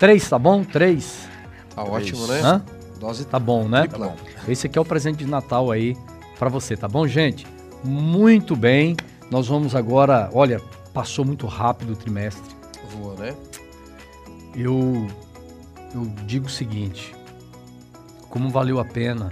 Três, 0.00 0.28
tá 0.28 0.36
bom? 0.36 0.64
Três. 0.64 1.28
Tá 1.72 1.84
ótimo, 1.84 2.26
né? 2.26 2.40
Hã? 2.40 2.64
Dose 2.98 3.24
tá 3.24 3.38
bom, 3.38 3.68
né? 3.68 3.86
Tá 3.86 3.96
bom. 3.96 4.16
Esse 4.48 4.66
aqui 4.66 4.76
é 4.76 4.80
o 4.80 4.84
presente 4.84 5.18
de 5.18 5.26
Natal 5.26 5.70
aí 5.70 5.96
para 6.40 6.48
você, 6.48 6.76
tá 6.76 6.88
bom, 6.88 7.06
gente? 7.06 7.46
Muito 7.84 8.56
bem. 8.56 8.96
Nós 9.30 9.46
vamos 9.46 9.76
agora, 9.76 10.28
olha, 10.32 10.60
passou 10.92 11.24
muito 11.24 11.46
rápido 11.46 11.92
o 11.92 11.96
trimestre. 11.96 12.52
Voa, 12.90 13.14
né? 13.14 13.36
Eu 14.56 15.06
eu 15.94 16.04
digo 16.26 16.46
o 16.46 16.50
seguinte, 16.50 17.14
como 18.28 18.50
valeu 18.50 18.80
a 18.80 18.84
pena 18.84 19.30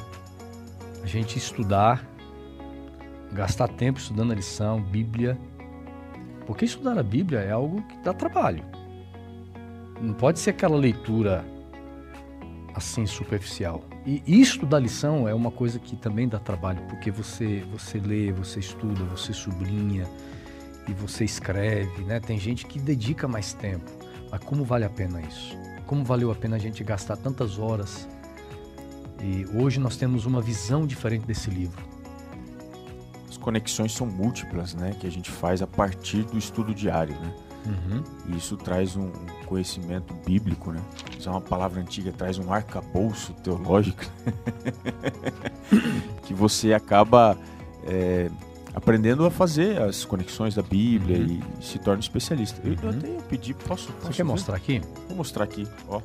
a 1.03 1.07
gente 1.07 1.37
estudar, 1.37 2.07
gastar 3.33 3.69
tempo 3.69 3.99
estudando 3.99 4.33
a 4.33 4.35
lição, 4.35 4.81
Bíblia, 4.81 5.39
Porque 6.47 6.65
estudar 6.65 6.99
a 6.99 7.03
Bíblia 7.03 7.41
é 7.41 7.53
algo 7.53 7.83
que 7.83 7.97
dá 7.99 8.13
trabalho. 8.13 8.65
Não 10.01 10.13
pode 10.13 10.41
ser 10.41 10.51
aquela 10.51 10.77
leitura 10.77 11.45
assim 12.75 13.07
superficial. 13.07 13.85
E 14.05 14.23
isso 14.27 14.67
da 14.67 14.79
lição 14.79 15.29
é 15.29 15.35
uma 15.35 15.51
coisa 15.51 15.79
que 15.79 15.95
também 15.95 16.29
dá 16.29 16.39
trabalho, 16.39 16.83
porque 16.89 17.11
você 17.11 17.65
você 17.71 17.99
lê, 17.99 18.33
você 18.33 18.59
estuda, 18.59 19.05
você 19.05 19.33
sublinha 19.33 20.09
e 20.89 20.93
você 20.93 21.25
escreve, 21.25 22.03
né? 22.03 22.19
Tem 22.19 22.39
gente 22.39 22.67
que 22.67 22.81
dedica 22.81 23.29
mais 23.29 23.53
tempo. 23.53 23.91
Mas 24.31 24.43
como 24.43 24.65
vale 24.65 24.85
a 24.85 24.91
pena 24.91 25.21
isso? 25.21 25.57
Como 25.87 26.05
valeu 26.05 26.31
a 26.31 26.35
pena 26.35 26.57
a 26.57 26.59
gente 26.59 26.83
gastar 26.83 27.17
tantas 27.17 27.59
horas? 27.59 28.09
E 29.23 29.47
hoje 29.55 29.79
nós 29.79 29.97
temos 29.97 30.26
uma 30.26 30.41
visão 30.41 30.87
diferente 30.87 31.25
desse 31.25 31.49
livro. 31.49 31.81
As 33.29 33.37
conexões 33.37 33.93
são 33.93 34.07
múltiplas, 34.07 34.75
né? 34.75 34.97
Que 34.99 35.07
a 35.07 35.11
gente 35.11 35.31
faz 35.31 35.62
a 35.62 35.67
partir 35.67 36.25
do 36.25 36.37
estudo 36.37 36.75
diário, 36.75 37.14
né? 37.14 37.33
Uhum. 37.64 38.02
E 38.29 38.37
isso 38.37 38.57
traz 38.57 38.97
um 38.97 39.11
conhecimento 39.47 40.12
bíblico, 40.26 40.73
né? 40.73 40.83
Usar 41.17 41.31
uma 41.31 41.41
palavra 41.41 41.81
antiga, 41.81 42.11
traz 42.11 42.37
um 42.38 42.52
arcabouço 42.52 43.33
teológico 43.35 44.02
que 46.26 46.35
você 46.35 46.73
acaba 46.73 47.38
é, 47.87 48.29
aprendendo 48.75 49.25
a 49.25 49.31
fazer 49.31 49.81
as 49.81 50.05
conexões 50.05 50.55
da 50.57 50.62
Bíblia 50.62 51.19
uhum. 51.19 51.41
e 51.61 51.64
se 51.64 51.79
torna 51.79 52.00
especialista. 52.00 52.61
Eu, 52.64 52.75
eu 52.75 52.91
uhum. 52.91 52.99
até 52.99 53.09
pedi, 53.29 53.55
posso, 53.55 53.93
posso 53.93 54.07
Você 54.07 54.09
quer 54.09 54.25
ver? 54.25 54.25
mostrar 54.25 54.57
aqui? 54.57 54.83
Vou 55.07 55.17
mostrar 55.17 55.45
aqui, 55.45 55.69
ó. 55.88 56.00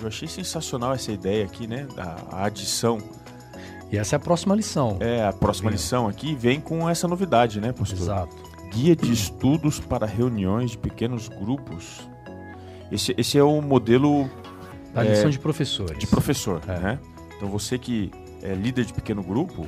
Eu 0.00 0.08
achei 0.08 0.28
sensacional 0.28 0.92
essa 0.92 1.12
ideia 1.12 1.44
aqui, 1.44 1.66
né? 1.66 1.86
Da 1.94 2.16
adição. 2.32 2.98
E 3.90 3.96
essa 3.96 4.16
é 4.16 4.18
a 4.18 4.20
próxima 4.20 4.54
lição. 4.54 4.96
É, 5.00 5.24
a 5.24 5.32
próxima 5.32 5.70
lição 5.70 6.08
aqui 6.08 6.34
vem 6.34 6.60
com 6.60 6.88
essa 6.88 7.06
novidade, 7.06 7.60
né, 7.60 7.72
pastor? 7.72 7.98
Exato. 7.98 8.36
Guia 8.72 8.96
de 8.96 9.12
estudos 9.12 9.78
para 9.78 10.06
reuniões 10.06 10.72
de 10.72 10.78
pequenos 10.78 11.28
grupos. 11.28 12.08
Esse, 12.90 13.14
esse 13.16 13.38
é 13.38 13.42
o 13.42 13.60
modelo. 13.60 14.28
Da 14.92 15.04
é, 15.04 15.10
lição 15.10 15.30
de 15.30 15.38
professores. 15.38 15.98
De 15.98 16.06
professor, 16.06 16.60
é. 16.66 16.78
né? 16.78 16.98
Então 17.36 17.48
você 17.48 17.78
que 17.78 18.10
é 18.42 18.54
líder 18.54 18.84
de 18.84 18.92
pequeno 18.92 19.22
grupo, 19.22 19.66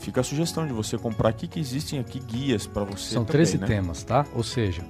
fica 0.00 0.20
a 0.20 0.24
sugestão 0.24 0.66
de 0.66 0.72
você 0.72 0.98
comprar 0.98 1.30
aqui 1.30 1.48
que 1.48 1.58
existem 1.58 1.98
aqui 1.98 2.20
guias 2.20 2.66
para 2.66 2.84
você. 2.84 3.14
São 3.14 3.24
também, 3.24 3.44
13 3.44 3.58
né? 3.58 3.66
temas, 3.66 4.02
tá? 4.02 4.26
Ou 4.34 4.42
seja, 4.42 4.82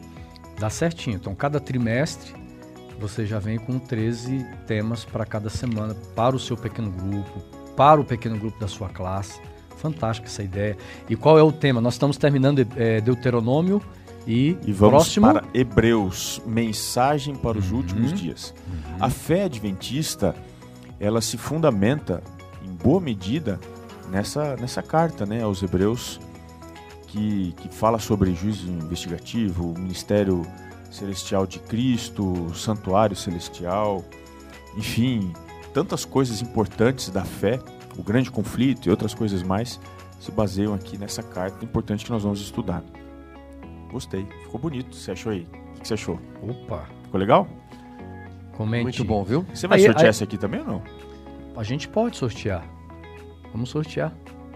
dá 0.58 0.68
certinho. 0.68 1.16
Então 1.16 1.34
cada 1.34 1.60
trimestre 1.60 2.34
você 2.98 3.24
já 3.24 3.38
vem 3.38 3.58
com 3.58 3.78
13 3.78 4.44
temas 4.66 5.04
para 5.04 5.24
cada 5.24 5.48
semana 5.48 5.94
para 6.14 6.34
o 6.34 6.38
seu 6.38 6.56
pequeno 6.56 6.90
grupo, 6.90 7.40
para 7.76 8.00
o 8.00 8.04
pequeno 8.04 8.38
grupo 8.38 8.58
da 8.58 8.68
sua 8.68 8.88
classe. 8.88 9.40
Fantástica 9.76 10.26
essa 10.26 10.42
ideia. 10.42 10.76
E 11.08 11.14
qual 11.14 11.38
é 11.38 11.42
o 11.42 11.52
tema? 11.52 11.80
Nós 11.80 11.94
estamos 11.94 12.16
terminando 12.16 12.66
é, 12.76 13.00
Deuteronômio 13.00 13.80
e, 14.26 14.58
e 14.66 14.72
vamos 14.72 15.04
próximo... 15.04 15.26
para 15.26 15.44
Hebreus, 15.54 16.42
mensagem 16.44 17.36
para 17.36 17.56
os 17.56 17.70
uhum. 17.70 17.78
últimos 17.78 18.12
dias. 18.12 18.52
Uhum. 18.66 18.96
A 18.98 19.08
fé 19.08 19.44
adventista, 19.44 20.34
ela 20.98 21.20
se 21.20 21.38
fundamenta 21.38 22.22
em 22.62 22.72
boa 22.72 23.00
medida 23.00 23.60
nessa, 24.10 24.56
nessa 24.56 24.82
carta, 24.82 25.24
né, 25.24 25.42
aos 25.42 25.62
Hebreus, 25.62 26.20
que, 27.06 27.54
que 27.56 27.68
fala 27.68 27.98
sobre 27.98 28.34
juízo 28.34 28.68
investigativo, 28.68 29.72
o 29.72 29.78
ministério 29.78 30.44
celestial 30.90 31.46
de 31.46 31.58
Cristo, 31.58 32.52
santuário 32.54 33.16
celestial, 33.16 34.04
enfim, 34.76 35.32
tantas 35.72 36.04
coisas 36.04 36.40
importantes 36.42 37.10
da 37.10 37.24
fé 37.24 37.60
o 37.98 38.02
grande 38.02 38.30
conflito 38.30 38.86
e 38.86 38.90
outras 38.90 39.12
coisas 39.12 39.42
mais 39.42 39.80
se 40.20 40.30
baseiam 40.30 40.72
aqui 40.72 40.96
nessa 40.96 41.22
carta 41.22 41.64
importante 41.64 42.04
que 42.04 42.10
nós 42.10 42.22
vamos 42.22 42.40
estudar. 42.40 42.82
Gostei, 43.90 44.24
ficou 44.44 44.60
bonito. 44.60 44.94
Você 44.94 45.10
achou 45.10 45.32
aí? 45.32 45.46
O 45.76 45.80
que 45.80 45.88
você 45.88 45.94
achou? 45.94 46.18
Opa! 46.42 46.88
Ficou 47.02 47.18
legal? 47.18 47.48
Comente. 48.56 48.82
Muito 48.84 49.04
bom, 49.04 49.24
viu? 49.24 49.44
Você 49.52 49.66
vai 49.66 49.78
aí, 49.78 49.84
sortear 49.84 50.04
aí, 50.04 50.10
esse 50.10 50.22
aqui 50.24 50.38
também 50.38 50.60
ou 50.60 50.66
não? 50.66 50.82
A 51.56 51.62
gente 51.62 51.88
pode 51.88 52.16
sortear. 52.16 52.64
Vamos 53.52 53.70
sortear. 53.70 54.12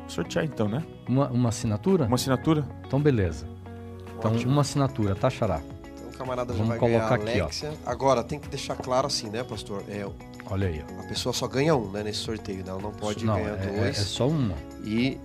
Sortear 0.07 0.45
então, 0.45 0.69
né? 0.69 0.85
Uma, 1.09 1.29
uma 1.31 1.49
assinatura? 1.49 2.07
Uma 2.07 2.17
assinatura. 2.17 2.65
Então, 2.87 3.01
beleza. 3.01 3.49
Então, 4.19 4.33
Ótimo. 4.33 4.53
uma 4.53 4.61
assinatura, 4.61 5.15
tá, 5.15 5.31
Xará? 5.31 5.61
Camarada 6.23 6.53
Vamos 6.53 6.69
já 6.69 6.71
vai 6.71 6.79
colocar 6.79 7.17
ganhar 7.19 7.41
a 7.41 7.43
Alexia. 7.43 7.71
Aqui, 7.71 7.79
ó. 7.85 7.91
Agora, 7.91 8.23
tem 8.23 8.39
que 8.39 8.49
deixar 8.49 8.77
claro 8.77 9.09
assim, 9.09 9.29
né, 9.29 9.43
pastor? 9.43 9.83
É, 9.89 10.07
Olha 10.51 10.69
aí. 10.69 10.85
Ó. 10.97 11.01
A 11.01 11.09
pessoa 11.09 11.33
só 11.33 11.49
ganha 11.49 11.75
um, 11.75 11.91
né, 11.91 12.03
nesse 12.03 12.21
sorteio, 12.21 12.59
né? 12.59 12.71
Ela 12.71 12.81
não 12.81 12.93
pode 12.93 13.25
não, 13.25 13.35
ganhar 13.35 13.55
é, 13.55 13.67
dois. 13.67 13.99
É, 13.99 14.01
é 14.01 14.05
só 14.05 14.29
uma. 14.29 14.55
E 14.85 15.19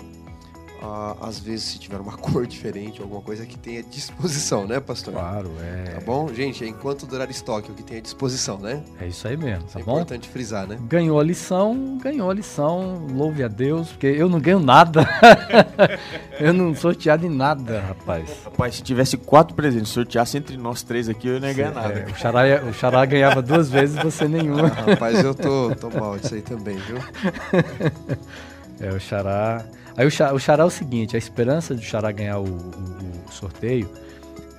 às 1.22 1.40
vezes 1.40 1.66
se 1.66 1.80
tiver 1.80 2.00
uma 2.00 2.16
cor 2.18 2.46
diferente, 2.46 3.02
alguma 3.02 3.22
coisa 3.22 3.46
que 3.46 3.58
tenha 3.58 3.84
disposição, 3.84 4.68
né, 4.68 4.80
pastor? 4.80 5.14
Claro, 5.14 5.52
é. 5.62 5.92
Tá 5.92 6.02
bom? 6.02 6.34
Gente, 6.34 6.64
é 6.64 6.68
enquanto 6.68 7.06
durar 7.06 7.30
estoque, 7.30 7.72
o 7.72 7.76
que 7.76 7.84
tem 7.84 7.98
à 7.98 8.02
disposição, 8.02 8.58
né? 8.58 8.84
É 9.00 9.08
isso 9.08 9.28
aí 9.28 9.38
mesmo, 9.38 9.66
tá 9.66 9.80
é 9.80 9.84
bom? 9.84 9.92
É 9.92 9.96
importante 9.96 10.30
frisar, 10.30 10.68
né? 10.68 10.78
Ganhou 10.82 11.20
a 11.20 11.24
lição, 11.24 11.98
ganhou 12.02 12.30
a 12.30 12.34
lição, 12.34 13.08
louve 13.12 13.44
a 13.44 13.48
Deus, 13.48 13.90
porque 13.90 14.08
eu 14.08 14.30
não 14.30 14.40
ganho 14.40 14.60
nada. 14.60 15.08
eu 16.40 16.54
não 16.54 16.76
sorteado 16.76 17.26
em 17.26 17.30
nada, 17.30 17.82
rapaz. 17.82 18.30
Rapaz, 18.46 18.76
se 18.76 18.84
tivesse 18.84 19.18
quatro 19.18 19.56
presentes, 19.56 19.90
sorteasse 19.90 20.38
entre 20.38 20.58
nós 20.58 20.84
três 20.84 21.10
aqui, 21.10 21.28
eu 21.28 21.40
não 21.40 21.48
ia 21.48 21.54
ganhar 21.54 21.72
nada. 21.72 22.00
É, 22.00 22.06
o, 22.06 22.16
Xará, 22.16 22.64
o 22.64 22.74
Xará 22.74 23.06
ganhava 23.06 23.42
duas 23.42 23.70
vezes 23.70 24.02
você 24.02 24.28
nenhuma. 24.28 24.68
Ah, 24.68 24.92
rapaz, 24.92 25.24
eu 25.24 25.34
tô, 25.34 25.76
tô 25.76 25.90
mal 25.90 26.18
disso 26.18 26.36
aí 26.36 26.42
também, 26.42 26.78
viu? 26.78 26.98
É, 28.80 28.92
o 28.92 29.00
Xará. 29.00 29.66
Aí 29.98 30.06
o 30.06 30.12
Xará, 30.12 30.64
é 30.64 30.66
o 30.66 30.70
seguinte: 30.70 31.16
a 31.16 31.20
esperança 31.20 31.74
do 31.74 31.82
Xará 31.82 32.12
ganhar 32.12 32.40
o, 32.40 32.46
o, 32.46 33.28
o 33.28 33.32
sorteio 33.32 33.90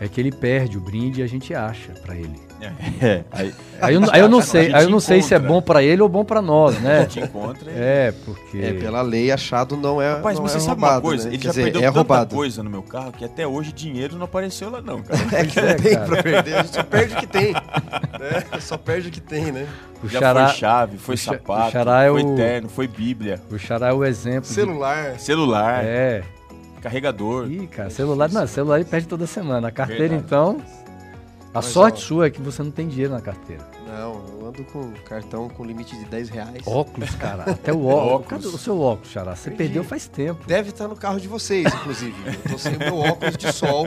é 0.01 0.09
que 0.09 0.21
ele 0.21 0.31
perde 0.31 0.79
o 0.79 0.81
brinde 0.81 1.21
e 1.21 1.25
a 1.25 1.27
gente 1.27 1.55
acha 1.55 1.93
para 2.05 2.15
ele. 2.15 2.49
É, 3.01 3.23
aí, 3.31 3.55
aí, 3.81 3.95
eu, 3.95 4.03
aí 4.11 4.21
eu 4.21 4.29
não 4.29 4.43
sei, 4.43 4.75
aí 4.75 4.83
eu 4.83 4.91
não 4.91 4.99
sei 4.99 5.23
se 5.23 5.33
é 5.33 5.39
bom 5.39 5.63
para 5.63 5.81
ele 5.81 6.03
ou 6.03 6.09
bom 6.09 6.25
para 6.25 6.43
nós, 6.43 6.77
né? 6.81 6.99
A 6.99 7.03
gente 7.03 7.21
encontra. 7.21 7.71
É, 7.71 8.13
porque 8.25 8.59
é 8.59 8.73
pela 8.73 9.01
lei 9.01 9.31
achado 9.31 9.77
não 9.77 10.03
é. 10.03 10.15
Rapaz, 10.15 10.37
não 10.37 10.43
mas 10.43 10.57
é 10.57 10.59
você 10.59 10.67
roubado, 10.67 10.81
sabe 10.81 10.95
uma 10.97 11.01
coisa? 11.01 11.25
Né? 11.25 11.31
Ele 11.31 11.39
Quer 11.39 11.45
já 11.45 11.51
dizer, 11.51 11.63
perdeu 11.63 11.81
é 11.83 11.85
tanta 11.85 11.97
roubado. 11.99 12.35
coisa 12.35 12.63
no 12.65 12.69
meu 12.69 12.83
carro 12.83 13.13
que 13.13 13.25
até 13.25 13.47
hoje 13.47 13.73
dinheiro 13.73 14.17
não 14.17 14.25
apareceu 14.25 14.71
lá 14.71 14.83
não, 14.83 15.03
cara. 15.03 15.21
É 15.39 15.45
que 15.45 15.61
não 15.63 15.77
tem 15.77 15.97
para 15.97 16.23
perder, 16.23 16.55
a 16.55 16.63
gente 16.65 16.75
só 16.75 16.83
perde 16.83 17.15
o 17.15 17.19
que 17.19 17.27
tem, 17.29 17.53
né? 17.53 18.61
Só 18.61 18.77
perde 18.77 19.09
o 19.09 19.13
que 19.13 19.21
tem, 19.21 19.53
né? 19.53 19.69
O 20.03 20.09
já 20.09 20.19
xará, 20.19 20.49
foi 20.49 20.57
chave, 20.57 20.99
foi 20.99 21.17
sapato, 21.17 21.79
é 21.79 22.09
foi 22.11 22.23
o, 22.23 22.35
terno, 22.35 22.69
foi 22.69 22.89
bíblia. 22.89 23.41
O 23.51 23.57
xará 23.57 23.91
é 23.91 23.93
o 23.93 24.05
exemplo. 24.05 24.51
Celular. 24.51 25.13
De... 25.13 25.23
Celular. 25.23 25.85
É. 25.85 26.25
Carregador. 26.81 27.51
Ih, 27.51 27.67
cara, 27.67 27.91
celular, 27.91 28.31
não, 28.31 28.47
celular 28.47 28.77
ele 28.77 28.89
perde 28.89 29.07
toda 29.07 29.27
semana. 29.27 29.69
A 29.69 29.71
carteira, 29.71 30.17
Verdade. 30.17 30.25
então. 30.25 30.61
A 31.53 31.61
Mas, 31.63 31.67
sorte 31.67 31.97
ó, 32.05 32.07
sua 32.07 32.27
é 32.27 32.31
que 32.31 32.43
você 32.43 32.63
não 32.63 32.71
tem 32.71 32.87
dinheiro 32.87 33.13
na 33.13 33.23
carteira. 33.23 33.65
Não, 33.87 34.23
eu 34.29 34.47
ando 34.47 34.63
com 34.65 34.93
cartão 35.09 35.49
com 35.49 35.65
limite 35.65 35.97
de 35.97 36.05
10 36.05 36.29
reais. 36.29 36.63
Óculos, 36.67 37.15
cara. 37.15 37.45
Até 37.51 37.73
o 37.73 37.87
óculos. 37.87 38.45
Cadê 38.45 38.47
o 38.55 38.59
seu 38.59 38.79
óculos, 38.79 39.11
Xará? 39.11 39.35
Você 39.35 39.51
Perdi. 39.51 39.57
perdeu 39.57 39.83
faz 39.85 40.07
tempo. 40.07 40.47
Deve 40.47 40.69
estar 40.69 40.87
no 40.87 40.95
carro 40.95 41.19
de 41.19 41.27
vocês, 41.27 41.67
inclusive. 41.73 42.15
eu 42.27 42.53
tô 42.53 42.59
sem 42.59 42.77
o 42.77 42.79
meu 42.79 42.99
óculos 42.99 43.37
de 43.39 43.51
sol. 43.51 43.87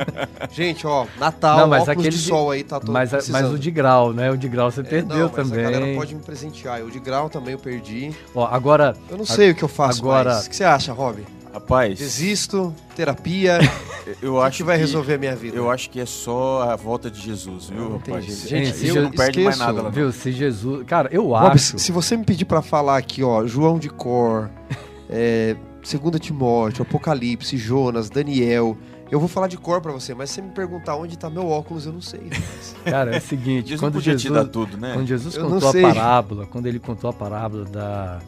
Gente, 0.51 0.87
ó, 0.87 1.05
Natal, 1.19 1.59
não, 1.59 1.67
mas 1.67 1.87
óculos 1.87 2.13
de 2.13 2.17
sol 2.17 2.49
aí 2.49 2.63
tá 2.63 2.79
todo 2.79 2.91
mas, 2.91 3.11
mas 3.29 3.51
o 3.51 3.59
de 3.59 3.69
grau, 3.69 4.11
né? 4.11 4.31
O 4.31 4.37
de 4.37 4.49
grau 4.49 4.71
você 4.71 4.81
é, 4.81 4.83
perdeu 4.83 5.19
não, 5.19 5.29
também. 5.29 5.63
a 5.63 5.71
galera 5.71 5.95
pode 5.95 6.15
me 6.15 6.21
presentear. 6.21 6.83
O 6.83 6.89
de 6.89 6.99
grau 6.99 7.29
também 7.29 7.53
eu 7.53 7.59
perdi. 7.59 8.11
Ó, 8.33 8.43
agora... 8.45 8.97
Eu 9.07 9.17
não 9.17 9.25
sei 9.25 9.49
a, 9.49 9.51
o 9.51 9.55
que 9.55 9.63
eu 9.63 9.69
faço 9.69 10.01
agora, 10.01 10.31
mais. 10.31 10.47
O 10.47 10.49
que 10.49 10.55
você 10.55 10.63
acha, 10.63 10.91
Rob? 10.93 11.23
Rapaz. 11.53 11.99
Desisto, 11.99 12.73
terapia. 12.95 13.59
Eu 14.21 14.41
acho 14.41 14.57
que 14.57 14.63
vai 14.63 14.77
resolver 14.77 15.15
a 15.15 15.17
minha 15.17 15.35
vida. 15.35 15.55
Eu 15.55 15.69
acho 15.69 15.89
que 15.89 15.99
é 15.99 16.05
só 16.05 16.63
a 16.63 16.75
volta 16.75 17.09
de 17.09 17.21
Jesus, 17.21 17.69
viu, 17.69 17.79
não 17.81 17.97
rapaz? 17.97 18.25
Gente, 18.25 18.75
se 18.75 18.87
eu 18.87 19.03
não 19.03 19.11
perde 19.11 19.41
mais 19.41 19.57
nada 19.57 19.81
lá. 19.81 19.89
Viu, 19.89 20.11
se 20.11 20.31
Jesus. 20.31 20.83
Cara, 20.87 21.07
eu 21.11 21.27
Bob, 21.27 21.53
acho. 21.53 21.77
Se 21.77 21.91
você 21.91 22.17
me 22.17 22.25
pedir 22.25 22.45
para 22.45 22.61
falar 22.61 22.97
aqui, 22.97 23.23
ó, 23.23 23.45
João 23.45 23.77
de 23.77 23.89
Cor, 23.89 24.49
é, 25.07 25.55
2 25.81 26.19
Timóteo, 26.19 26.81
Apocalipse, 26.81 27.57
Jonas, 27.57 28.09
Daniel. 28.09 28.77
Eu 29.09 29.19
vou 29.19 29.27
falar 29.27 29.47
de 29.47 29.57
cor 29.57 29.81
para 29.81 29.91
você, 29.91 30.13
mas 30.13 30.29
se 30.29 30.35
você 30.35 30.41
me 30.41 30.51
perguntar 30.51 30.95
onde 30.95 31.17
tá 31.17 31.29
meu 31.29 31.45
óculos, 31.45 31.85
eu 31.85 31.91
não 31.91 32.01
sei. 32.01 32.29
Cara, 32.85 33.13
é 33.13 33.17
o 33.17 33.21
seguinte, 33.21 33.77
quando 33.77 33.99
Jesus, 33.99 34.49
tudo, 34.49 34.77
né? 34.77 34.93
quando 34.93 35.07
Jesus 35.07 35.35
eu 35.35 35.49
contou 35.49 35.69
a 35.69 35.73
parábola, 35.73 36.45
quando 36.45 36.65
ele 36.65 36.79
contou 36.79 37.09
a 37.09 37.13
parábola 37.13 37.65
da 37.65 38.19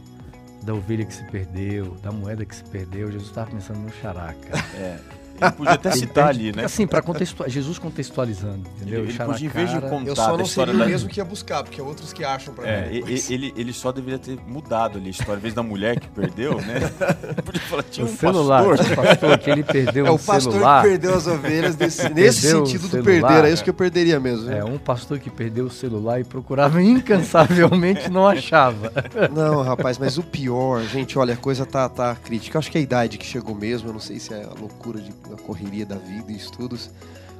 da 0.63 0.73
ovelha 0.73 1.05
que 1.05 1.13
se 1.13 1.23
perdeu, 1.25 1.95
da 2.01 2.11
moeda 2.11 2.45
que 2.45 2.55
se 2.55 2.63
perdeu, 2.63 3.11
Jesus 3.11 3.29
estava 3.29 3.51
pensando 3.51 3.79
no 3.79 3.91
characa. 3.91 4.57
É. 4.75 4.99
Ele 5.43 5.51
podia 5.53 5.73
até 5.73 5.91
citar 5.91 6.29
ali, 6.29 6.51
né? 6.51 6.65
Assim, 6.65 6.87
para 6.87 7.01
contextualizar, 7.01 7.49
Jesus 7.49 7.79
contextualizando, 7.79 8.69
entendeu? 8.75 9.01
Ele, 9.01 9.09
ele 9.11 9.17
podia, 9.17 9.47
em 9.47 9.49
vez 9.49 9.69
de 9.69 9.81
contar 9.81 10.07
eu 10.07 10.15
só 10.15 10.37
não 10.37 10.45
seria 10.45 10.73
o 10.73 10.77
da... 10.77 10.85
mesmo 10.85 11.09
que 11.09 11.19
ia 11.19 11.25
buscar, 11.25 11.63
porque 11.63 11.79
é 11.79 11.83
outros 11.83 12.13
que 12.13 12.23
acham 12.23 12.53
pra 12.53 12.67
é, 12.67 12.89
mim. 12.89 13.03
Ele, 13.29 13.53
ele 13.55 13.73
só 13.73 13.91
deveria 13.91 14.19
ter 14.19 14.37
mudado 14.47 14.97
ali 14.97 15.07
a 15.07 15.11
história, 15.11 15.39
em 15.39 15.41
vez 15.41 15.53
da 15.53 15.63
mulher 15.63 15.99
que 15.99 16.07
perdeu, 16.07 16.57
né? 16.61 16.79
podia 17.43 17.61
falar, 17.61 17.83
tinha 17.83 18.05
o 18.05 18.09
um 18.09 18.15
celular, 18.15 18.63
pastor. 18.63 18.91
O 18.91 18.95
pastor 18.95 19.37
que 19.39 19.49
ele 19.49 19.63
perdeu 19.63 20.07
é 20.07 20.11
um 20.11 20.17
celular. 20.17 20.37
O 20.37 20.43
pastor 20.43 20.81
que 20.81 20.87
perdeu 20.89 21.15
as 21.15 21.27
ovelhas, 21.27 21.75
desse, 21.75 22.09
nesse 22.13 22.41
sentido 22.41 22.87
do 22.87 23.03
perder, 23.03 23.45
é 23.45 23.51
isso 23.51 23.63
que 23.63 23.69
eu 23.69 23.73
perderia 23.73 24.19
mesmo. 24.19 24.51
É, 24.51 24.63
um 24.63 24.77
pastor 24.77 25.19
que 25.19 25.29
perdeu 25.29 25.65
o 25.65 25.71
celular 25.71 26.19
e 26.19 26.23
procurava 26.23 26.81
incansavelmente 26.81 28.09
não 28.09 28.27
achava. 28.27 28.91
Não, 29.33 29.61
rapaz, 29.61 29.97
mas 29.97 30.17
o 30.17 30.23
pior, 30.23 30.83
gente, 30.83 31.17
olha, 31.17 31.33
a 31.33 31.37
coisa 31.37 31.65
tá, 31.65 31.87
tá 31.89 32.15
crítica. 32.15 32.57
Eu 32.57 32.59
acho 32.59 32.71
que 32.71 32.77
é 32.77 32.81
a 32.81 32.83
idade 32.83 33.17
que 33.17 33.25
chegou 33.25 33.55
mesmo, 33.55 33.89
eu 33.89 33.93
não 33.93 33.99
sei 33.99 34.19
se 34.19 34.33
é 34.33 34.43
a 34.43 34.59
loucura 34.59 34.99
de, 34.99 35.11
da 35.35 35.41
correria 35.43 35.85
da 35.85 35.95
vida 35.95 36.31
e 36.31 36.35
estudos. 36.35 36.89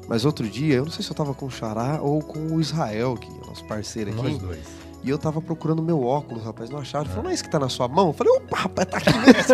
Mas 0.08 0.26
outro 0.26 0.48
dia, 0.50 0.76
eu 0.76 0.86
não 0.86 0.92
sei 0.92 1.04
se 1.04 1.12
eu 1.12 1.16
tava 1.16 1.34
com 1.34 1.46
o 1.46 1.52
Xará 1.52 2.00
ou 2.02 2.22
com 2.22 2.40
o 2.40 2.60
Israel, 2.60 3.16
que 3.16 3.28
é 3.28 3.48
nosso 3.48 3.64
parceiro 3.66 4.12
aqui. 4.12 4.22
Nós 4.22 4.38
dois. 4.38 4.84
E 5.04 5.10
eu 5.10 5.18
tava 5.18 5.42
procurando 5.42 5.84
meu 5.84 6.02
óculos, 6.02 6.46
rapaz, 6.46 6.70
não 6.70 6.80
achava. 6.80 7.04
Ele 7.04 7.10
falou, 7.10 7.24
não 7.26 7.32
é 7.32 7.34
isso 7.34 7.44
que 7.44 7.50
tá 7.50 7.60
na 7.60 7.68
sua 7.68 7.90
mão? 7.90 8.08
Eu 8.08 8.14
falei, 8.14 8.34
opa, 8.38 8.58
rapaz, 8.58 8.88
tá 8.88 8.98
aqui 8.98 9.12
mesmo. 9.18 9.54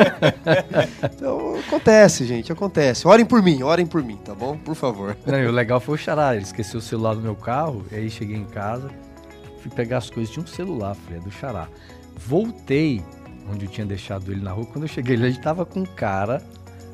então, 1.12 1.56
acontece, 1.56 2.26
gente, 2.26 2.52
acontece. 2.52 3.08
Orem 3.08 3.26
por 3.26 3.42
mim, 3.42 3.64
orem 3.64 3.86
por 3.86 4.04
mim, 4.04 4.18
tá 4.18 4.36
bom? 4.36 4.56
Por 4.58 4.76
favor. 4.76 5.18
Não, 5.26 5.40
e 5.40 5.48
o 5.48 5.52
legal 5.52 5.80
foi 5.80 5.96
o 5.96 5.98
Xará, 5.98 6.36
ele 6.36 6.44
esqueceu 6.44 6.80
o 6.80 6.84
celular 6.84 7.16
do 7.16 7.22
meu 7.22 7.36
carro, 7.36 7.84
e 7.92 7.96
aí 7.96 8.10
cheguei 8.12 8.38
em 8.38 8.46
casa, 8.46 8.92
fui 9.60 9.72
pegar 9.72 9.98
as 9.98 10.10
coisas, 10.10 10.32
tinha 10.32 10.44
um 10.44 10.48
celular, 10.48 10.96
falei, 10.96 11.20
é 11.20 11.22
do 11.24 11.32
Xará. 11.32 11.68
Voltei 12.16 13.04
onde 13.52 13.66
eu 13.66 13.72
tinha 13.72 13.88
deixado 13.88 14.32
ele 14.32 14.42
na 14.42 14.52
rua, 14.52 14.68
quando 14.68 14.84
eu 14.84 14.88
cheguei 14.88 15.16
ele 15.16 15.36
tava 15.40 15.66
com 15.66 15.80
um 15.80 15.86
cara 15.86 16.44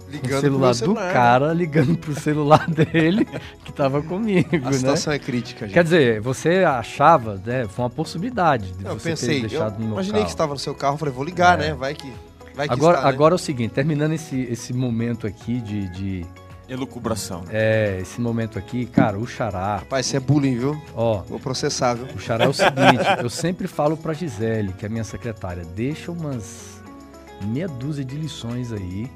ligando 0.10 0.38
o 0.38 0.42
celular, 0.42 0.74
celular 0.74 1.08
do 1.08 1.14
cara 1.14 1.54
ligando 1.54 1.98
pro 1.98 2.20
celular 2.20 2.70
dele 2.70 3.26
que 3.64 3.72
tava 3.72 4.02
comigo, 4.02 4.56
A 4.56 4.60
né? 4.60 4.74
situação 4.74 5.14
é 5.14 5.20
crítica, 5.20 5.66
gente. 5.66 5.74
Quer 5.74 5.84
dizer, 5.84 6.22
você 6.22 6.64
achava, 6.64 7.42
né? 7.44 7.68
Foi 7.68 7.84
uma 7.84 7.90
possibilidade 7.90 8.72
de 8.72 8.86
eu 8.86 8.94
você 8.94 9.10
pensei, 9.10 9.42
ter 9.42 9.48
deixado 9.48 9.74
eu 9.74 9.80
no 9.80 9.86
meu 9.86 9.94
imaginei 9.94 10.14
carro. 10.14 10.26
que 10.26 10.32
estava 10.32 10.54
no 10.54 10.60
seu 10.60 10.76
carro, 10.76 10.98
falei, 10.98 11.14
vou 11.14 11.24
ligar, 11.24 11.60
é. 11.60 11.70
né? 11.70 11.74
Vai 11.74 11.94
que, 11.96 12.12
vai 12.56 12.68
que 12.68 12.74
agora, 12.74 12.98
está, 12.98 13.08
né? 13.08 13.14
Agora 13.14 13.34
é 13.34 13.38
o 13.38 13.40
seguinte, 13.40 13.72
terminando 13.74 14.14
esse, 14.14 14.42
esse 14.42 14.74
momento 14.74 15.26
aqui 15.28 15.60
de... 15.60 15.90
de 15.90 16.26
Elucubração. 16.68 17.44
É, 17.52 18.00
esse 18.02 18.20
momento 18.20 18.58
aqui, 18.58 18.88
cara, 18.88 19.20
o 19.20 19.28
xará. 19.28 19.78
Rapaz, 19.78 20.08
isso 20.08 20.18
é 20.18 20.20
bullying, 20.20 20.58
viu? 20.58 20.82
Ó. 20.96 21.22
Vou 21.22 21.40
processar, 21.40 21.94
viu? 21.94 22.08
O 22.16 22.20
xará 22.20 22.46
é 22.46 22.48
o 22.48 22.54
seguinte: 22.54 23.06
eu 23.22 23.30
sempre 23.30 23.68
falo 23.68 23.96
pra 23.96 24.14
Gisele, 24.14 24.74
que 24.74 24.84
é 24.84 24.90
minha 24.90 25.04
secretária, 25.04 25.64
deixa 25.76 26.12
umas 26.12 26.82
meia 27.44 27.68
dúzia 27.68 28.04
de 28.04 28.16
lições 28.16 28.72
aí 28.72 29.12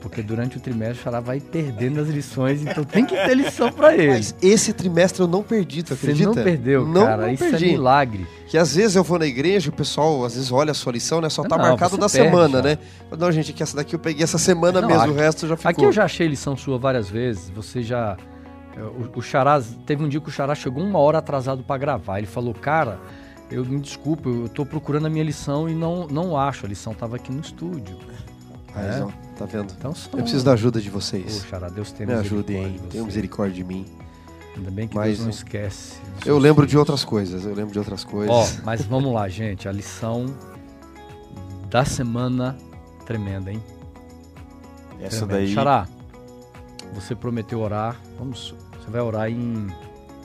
porque 0.00 0.22
durante 0.22 0.56
o 0.56 0.60
trimestre 0.60 1.00
o 1.00 1.02
Xará 1.02 1.20
vai 1.20 1.40
perdendo 1.40 2.00
as 2.00 2.08
lições, 2.08 2.62
então 2.62 2.84
tem 2.84 3.04
que 3.04 3.14
ter 3.14 3.34
lição 3.34 3.70
para 3.72 3.94
ele. 3.94 4.12
Mas 4.12 4.34
esse 4.40 4.72
trimestre 4.72 5.20
eu 5.22 5.28
não 5.28 5.42
perdi, 5.42 5.82
tu 5.82 5.94
acredita? 5.94 6.32
Você 6.32 6.38
não 6.38 6.44
perdeu, 6.44 6.86
não, 6.86 7.04
cara. 7.04 7.26
Não 7.26 7.32
Isso 7.32 7.44
é 7.44 7.50
perdi. 7.50 7.64
é 7.64 7.72
milagre. 7.72 8.26
Que 8.46 8.56
às 8.56 8.74
vezes 8.74 8.96
eu 8.96 9.02
vou 9.02 9.18
na 9.18 9.26
igreja, 9.26 9.70
o 9.70 9.72
pessoal 9.72 10.24
às 10.24 10.34
vezes 10.34 10.52
olha 10.52 10.70
a 10.70 10.74
sua 10.74 10.92
lição, 10.92 11.20
né? 11.20 11.28
Só 11.28 11.42
tá 11.42 11.56
não, 11.56 11.64
marcado 11.64 11.96
da 11.96 12.08
perde, 12.08 12.28
semana, 12.28 12.58
já. 12.58 12.62
né? 12.62 12.78
Não, 13.18 13.32
gente, 13.32 13.52
que 13.52 13.62
essa 13.62 13.76
daqui 13.76 13.94
eu 13.94 13.98
peguei 13.98 14.22
essa 14.22 14.38
semana 14.38 14.80
não, 14.80 14.88
mesmo, 14.88 15.02
aqui, 15.02 15.10
o 15.10 15.14
resto 15.14 15.46
já 15.46 15.56
ficou. 15.56 15.70
Aqui 15.70 15.84
eu 15.84 15.92
já 15.92 16.04
achei 16.04 16.26
lição 16.28 16.56
sua 16.56 16.78
várias 16.78 17.08
vezes, 17.08 17.50
você 17.50 17.82
já... 17.82 18.16
É, 18.76 18.80
o, 18.80 19.10
o 19.16 19.22
Xará, 19.22 19.60
teve 19.84 20.04
um 20.04 20.08
dia 20.08 20.20
que 20.20 20.28
o 20.28 20.32
Xará 20.32 20.54
chegou 20.54 20.82
uma 20.82 20.98
hora 20.98 21.18
atrasado 21.18 21.62
para 21.64 21.76
gravar. 21.76 22.18
Ele 22.18 22.26
falou, 22.26 22.54
cara, 22.54 23.00
eu 23.50 23.64
me 23.64 23.80
desculpa, 23.80 24.28
eu 24.28 24.48
tô 24.48 24.64
procurando 24.64 25.06
a 25.06 25.10
minha 25.10 25.24
lição 25.24 25.68
e 25.68 25.74
não, 25.74 26.06
não 26.06 26.36
acho. 26.36 26.66
A 26.66 26.68
lição 26.68 26.94
tava 26.94 27.16
aqui 27.16 27.32
no 27.32 27.40
estúdio. 27.40 27.98
É. 28.76 29.28
Tá 29.36 29.44
vendo? 29.44 29.72
Então, 29.78 29.94
são... 29.94 30.12
Eu 30.12 30.18
preciso 30.20 30.44
da 30.44 30.52
ajuda 30.52 30.80
de 30.80 30.90
vocês. 30.90 31.44
Poxa, 31.44 31.70
Deus 31.70 31.92
tem 31.92 32.06
Me 32.06 32.14
ajudem, 32.14 32.78
tenham 32.90 33.06
misericórdia 33.06 33.54
de 33.54 33.64
mim. 33.64 33.86
Ainda 34.56 34.70
bem 34.70 34.88
que 34.88 34.96
mas, 34.96 35.18
Deus 35.18 35.20
não 35.20 35.30
esquece. 35.30 36.00
Eu 36.26 36.38
lembro 36.38 36.62
filhos. 36.62 36.70
de 36.70 36.78
outras 36.78 37.04
coisas, 37.04 37.44
eu 37.44 37.54
lembro 37.54 37.72
de 37.72 37.78
outras 37.78 38.02
coisas. 38.02 38.30
Ó, 38.30 38.46
mas 38.64 38.84
vamos 38.84 39.12
lá, 39.12 39.28
gente. 39.28 39.68
A 39.68 39.72
lição 39.72 40.26
da 41.70 41.84
semana 41.84 42.58
tremenda, 43.06 43.52
hein? 43.52 43.62
Essa 45.00 45.26
tremenda. 45.26 45.46
daí. 45.46 45.54
Xará, 45.54 45.86
você 46.92 47.14
prometeu 47.14 47.60
orar. 47.60 47.96
Vamos, 48.18 48.54
você 48.80 48.90
vai 48.90 49.00
orar 49.00 49.30
em, 49.30 49.68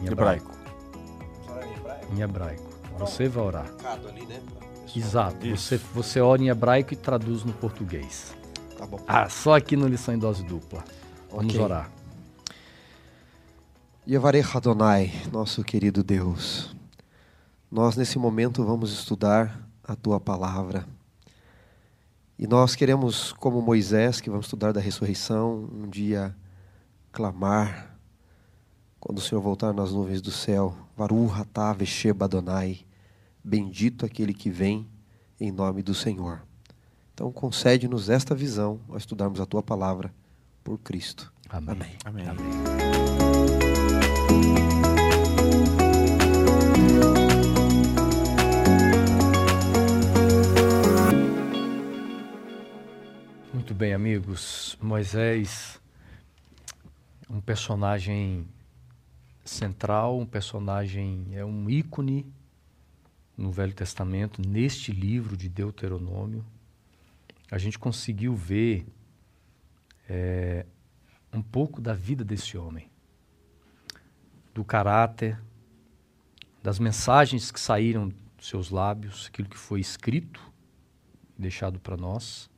em 0.02 0.08
hebraico. 0.08 0.52
Em 2.12 2.22
hebraico. 2.22 2.63
Você 2.98 3.28
vai 3.28 3.44
orar. 3.44 3.72
Né? 4.28 4.41
Exato. 4.96 5.48
Você, 5.50 5.80
você 5.94 6.20
ora 6.20 6.41
em 6.41 6.50
hebraico 6.50 6.94
e 6.94 6.98
traduz 6.98 7.44
no 7.44 7.54
português. 7.54 8.34
Tá 8.84 8.88
bom. 8.88 9.00
Ah, 9.08 9.30
só 9.30 9.56
aqui 9.56 9.78
no 9.78 9.88
Lição 9.88 10.13
em 10.13 10.19
Dose 10.19 10.43
Dupla. 10.43 10.84
Vamos 11.32 11.54
okay. 11.54 11.62
orar. 11.62 11.89
Yevarei 14.06 14.43
Adonai, 14.54 15.10
nosso 15.32 15.63
querido 15.63 16.04
Deus. 16.04 16.76
Nós 17.72 17.96
nesse 17.96 18.19
momento 18.19 18.62
vamos 18.65 18.91
estudar 18.91 19.65
a 19.86 19.96
tua 19.96 20.19
palavra. 20.19 20.86
E 22.38 22.46
nós 22.46 22.76
queremos, 22.76 23.32
como 23.32 23.62
Moisés, 23.62 24.19
que 24.19 24.30
vamos 24.30 24.48
estudar 24.48 24.74
da 24.74 24.82
ressurreição, 24.82 25.69
um 25.72 25.88
dia 25.88 26.36
clamar 27.10 27.98
quando 29.00 29.19
o 29.19 29.22
Senhor 29.22 29.39
voltar 29.39 29.72
nas 29.72 29.93
nuvens 29.93 30.22
do 30.22 30.30
céu, 30.30 30.76
Varu 30.98 31.32
Hatá 31.34 31.74
Sheba 31.86 32.26
Adonai, 32.26 32.82
Bendito 33.41 34.06
aquele 34.06 34.34
que 34.34 34.50
vem 34.50 34.89
em 35.39 35.54
nome 35.54 35.82
do 35.82 35.93
Senhor. 35.93 36.41
Então, 37.13 37.32
concede-nos 37.32 38.10
esta 38.10 38.34
visão 38.34 38.80
ao 38.89 38.97
estudarmos 38.97 39.39
a 39.39 39.45
tua 39.45 39.62
palavra 39.62 40.12
por 40.63 40.80
Cristo. 40.80 41.32
Amém. 41.49 41.78
Amém. 42.04 42.28
Amém. 42.28 42.45
Muito 53.54 53.76
bem, 53.76 53.93
amigos. 53.93 54.76
Moisés, 54.82 55.80
um 57.30 57.39
personagem 57.39 58.47
central, 59.45 60.19
um 60.19 60.26
personagem, 60.26 61.28
é 61.34 61.45
um 61.45 61.69
ícone 61.69 62.26
no 63.38 63.52
Velho 63.52 63.73
Testamento, 63.73 64.41
neste 64.41 64.91
livro 64.91 65.38
de 65.38 65.49
Deuteronômio, 65.49 66.43
a 67.54 67.60
gente 67.60 67.78
conseguiu 67.78 68.34
ver 68.34 68.84
é, 70.10 70.66
um 71.32 71.39
pouco 71.39 71.80
da 71.80 71.94
vida 71.94 72.26
desse 72.26 72.58
homem, 72.58 72.89
do 74.56 74.66
caráter, 74.66 75.39
das 76.63 76.80
mensagens 76.80 77.52
que 77.52 77.60
saíram 77.60 78.12
dos 78.36 78.48
seus 78.48 78.72
lábios, 78.72 79.28
aquilo 79.28 79.48
que 79.48 79.56
foi 79.56 79.80
escrito, 79.80 80.42
deixado 81.38 81.80
para 81.80 81.96
nós. 81.96 82.50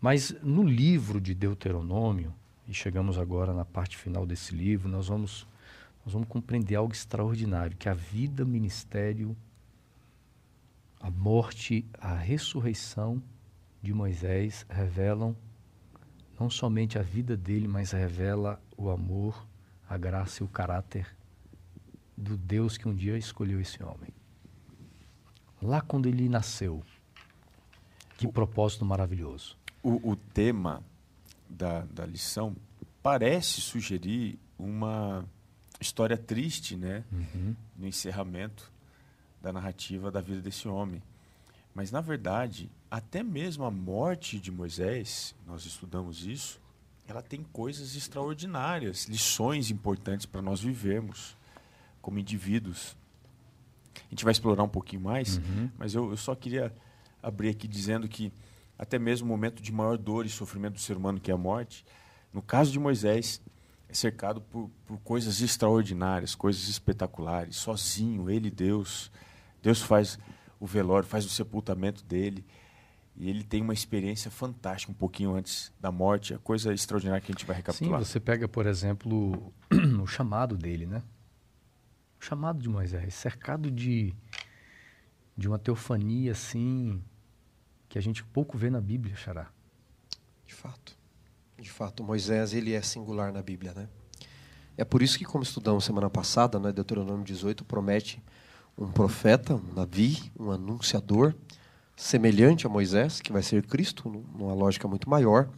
Mas 0.00 0.30
no 0.44 0.62
livro 0.62 1.20
de 1.20 1.34
Deuteronômio, 1.34 2.32
e 2.68 2.72
chegamos 2.72 3.18
agora 3.18 3.52
na 3.52 3.64
parte 3.64 3.96
final 3.96 4.24
desse 4.24 4.54
livro, 4.54 4.88
nós 4.88 5.08
vamos, 5.08 5.44
nós 6.06 6.12
vamos 6.12 6.28
compreender 6.28 6.76
algo 6.76 6.92
extraordinário, 6.92 7.76
que 7.76 7.88
a 7.88 7.94
vida, 7.94 8.44
o 8.44 8.46
ministério 8.46 9.36
a 11.00 11.10
morte, 11.10 11.84
a 11.98 12.14
ressurreição 12.14 13.20
de 13.82 13.92
Moisés 13.92 14.64
revelam 14.70 15.36
não 16.38 16.48
somente 16.48 16.98
a 16.98 17.02
vida 17.02 17.36
dele, 17.36 17.68
mas 17.68 17.90
revela 17.92 18.60
o 18.76 18.90
amor, 18.90 19.46
a 19.88 19.98
graça 19.98 20.42
e 20.42 20.46
o 20.46 20.48
caráter 20.48 21.06
do 22.16 22.36
Deus 22.36 22.76
que 22.76 22.88
um 22.88 22.94
dia 22.94 23.16
escolheu 23.16 23.60
esse 23.60 23.82
homem. 23.82 24.10
Lá 25.60 25.80
quando 25.80 26.06
ele 26.06 26.28
nasceu, 26.28 26.82
que 28.16 28.26
o, 28.26 28.32
propósito 28.32 28.84
maravilhoso. 28.84 29.56
O, 29.82 30.12
o 30.12 30.16
tema 30.16 30.82
da, 31.48 31.80
da 31.86 32.06
lição 32.06 32.56
parece 33.02 33.60
sugerir 33.60 34.38
uma 34.58 35.24
história 35.80 36.16
triste, 36.16 36.76
né? 36.76 37.04
Uhum. 37.12 37.56
No 37.76 37.86
encerramento 37.86 38.72
da 39.40 39.52
narrativa 39.52 40.10
da 40.10 40.20
vida 40.20 40.40
desse 40.40 40.68
homem. 40.68 41.02
Mas, 41.74 41.90
na 41.90 42.00
verdade, 42.00 42.70
até 42.90 43.22
mesmo 43.22 43.64
a 43.64 43.70
morte 43.70 44.38
de 44.38 44.50
Moisés, 44.50 45.34
nós 45.46 45.64
estudamos 45.64 46.26
isso, 46.26 46.60
ela 47.06 47.22
tem 47.22 47.42
coisas 47.52 47.96
extraordinárias, 47.96 49.06
lições 49.06 49.70
importantes 49.70 50.26
para 50.26 50.42
nós 50.42 50.60
vivermos 50.60 51.36
como 52.00 52.18
indivíduos. 52.18 52.96
A 53.94 54.10
gente 54.10 54.24
vai 54.24 54.32
explorar 54.32 54.62
um 54.62 54.68
pouquinho 54.68 55.02
mais, 55.02 55.38
uhum. 55.38 55.70
mas 55.78 55.94
eu, 55.94 56.10
eu 56.10 56.16
só 56.16 56.34
queria 56.34 56.72
abrir 57.22 57.48
aqui 57.48 57.66
dizendo 57.66 58.08
que 58.08 58.32
até 58.78 58.98
mesmo 58.98 59.26
o 59.26 59.28
momento 59.28 59.62
de 59.62 59.72
maior 59.72 59.96
dor 59.96 60.26
e 60.26 60.28
sofrimento 60.28 60.74
do 60.74 60.80
ser 60.80 60.96
humano, 60.96 61.20
que 61.20 61.30
é 61.30 61.34
a 61.34 61.38
morte, 61.38 61.84
no 62.32 62.42
caso 62.42 62.72
de 62.72 62.78
Moisés, 62.78 63.40
é 63.88 63.94
cercado 63.94 64.40
por, 64.40 64.70
por 64.86 64.98
coisas 65.00 65.40
extraordinárias, 65.40 66.34
coisas 66.34 66.68
espetaculares, 66.68 67.56
sozinho, 67.56 68.30
ele, 68.30 68.50
Deus, 68.50 69.10
Deus 69.62 69.80
faz 69.80 70.18
o 70.62 70.66
velório, 70.66 71.08
faz 71.08 71.26
o 71.26 71.28
sepultamento 71.28 72.04
dele. 72.04 72.46
E 73.16 73.28
ele 73.28 73.42
tem 73.42 73.60
uma 73.60 73.74
experiência 73.74 74.30
fantástica 74.30 74.92
um 74.92 74.94
pouquinho 74.94 75.34
antes 75.34 75.72
da 75.80 75.90
morte, 75.90 76.34
a 76.34 76.38
coisa 76.38 76.72
extraordinária 76.72 77.20
que 77.20 77.32
a 77.32 77.34
gente 77.34 77.44
vai 77.44 77.56
recapitular. 77.56 77.98
Sim, 77.98 78.06
você 78.06 78.20
pega, 78.20 78.46
por 78.46 78.64
exemplo, 78.64 79.52
o 80.00 80.06
chamado 80.06 80.56
dele, 80.56 80.86
né? 80.86 81.02
O 82.20 82.24
chamado 82.24 82.62
de 82.62 82.68
Moisés, 82.68 83.12
cercado 83.12 83.72
de, 83.72 84.14
de 85.36 85.48
uma 85.48 85.58
teofania 85.58 86.30
assim, 86.30 87.02
que 87.88 87.98
a 87.98 88.00
gente 88.00 88.22
pouco 88.22 88.56
vê 88.56 88.70
na 88.70 88.80
Bíblia, 88.80 89.16
Xará. 89.16 89.50
De 90.46 90.54
fato. 90.54 90.96
De 91.58 91.70
fato, 91.70 92.04
Moisés, 92.04 92.54
ele 92.54 92.72
é 92.72 92.80
singular 92.82 93.32
na 93.32 93.42
Bíblia, 93.42 93.74
né? 93.74 93.88
É 94.76 94.84
por 94.84 95.02
isso 95.02 95.18
que, 95.18 95.24
como 95.24 95.42
estudamos 95.42 95.84
semana 95.84 96.08
passada, 96.08 96.60
né, 96.60 96.72
Deuteronômio 96.72 97.24
18 97.24 97.64
promete 97.64 98.22
um 98.76 98.90
profeta, 98.90 99.54
um 99.54 99.74
Navi, 99.74 100.30
um 100.38 100.50
anunciador, 100.50 101.34
semelhante 101.96 102.66
a 102.66 102.70
Moisés, 102.70 103.20
que 103.20 103.32
vai 103.32 103.42
ser 103.42 103.64
Cristo, 103.66 104.08
numa 104.08 104.54
lógica 104.54 104.88
muito 104.88 105.08
maior. 105.08 105.48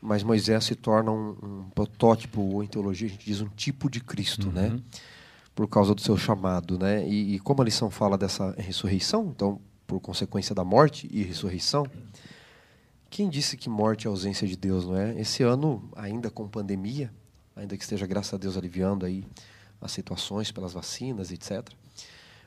mas 0.00 0.22
Moisés 0.22 0.64
se 0.64 0.74
torna 0.74 1.10
um, 1.10 1.30
um, 1.42 1.70
protótipo, 1.74 2.40
ou 2.40 2.62
em 2.62 2.66
teologia 2.66 3.08
a 3.08 3.10
gente 3.10 3.24
diz 3.24 3.40
um 3.40 3.48
tipo 3.48 3.88
de 3.88 4.00
Cristo, 4.00 4.50
né? 4.50 4.68
uhum. 4.68 4.74
né? 4.74 4.82
Por 5.54 5.68
causa 5.68 5.94
do 5.94 6.00
seu 6.00 6.16
chamado, 6.16 6.78
né? 6.78 7.08
E, 7.08 7.36
e, 7.36 7.38
como 7.38 7.62
a 7.62 7.64
lição 7.64 7.88
fala 7.88 8.18
dessa 8.18 8.50
ressurreição, 8.58 9.32
então, 9.34 9.60
por 9.86 10.00
consequência 10.00 10.54
da 10.54 10.64
morte 10.64 11.08
e 11.10 11.22
ressurreição, 11.22 11.86
quem 13.08 13.30
disse 13.30 13.56
que 13.56 13.68
morte 13.68 14.06
é 14.06 14.10
ausência 14.10 14.48
de 14.48 14.56
Deus, 14.56 14.84
não 14.84 14.96
é? 14.96 15.18
Esse 15.18 15.44
ano, 15.44 15.88
ainda 15.94 16.28
com 16.28 16.48
pandemia, 16.48 17.10
ainda 17.54 17.76
que 17.76 17.84
esteja, 17.84 18.04
graças 18.04 18.34
a 18.34 18.36
Deus, 18.36 18.56
aliviando 18.56 19.06
aí 19.06 19.24
as 19.80 19.92
situações 19.92 20.50
pelas 20.50 20.72
vacinas, 20.72 21.30
etc. 21.30 21.70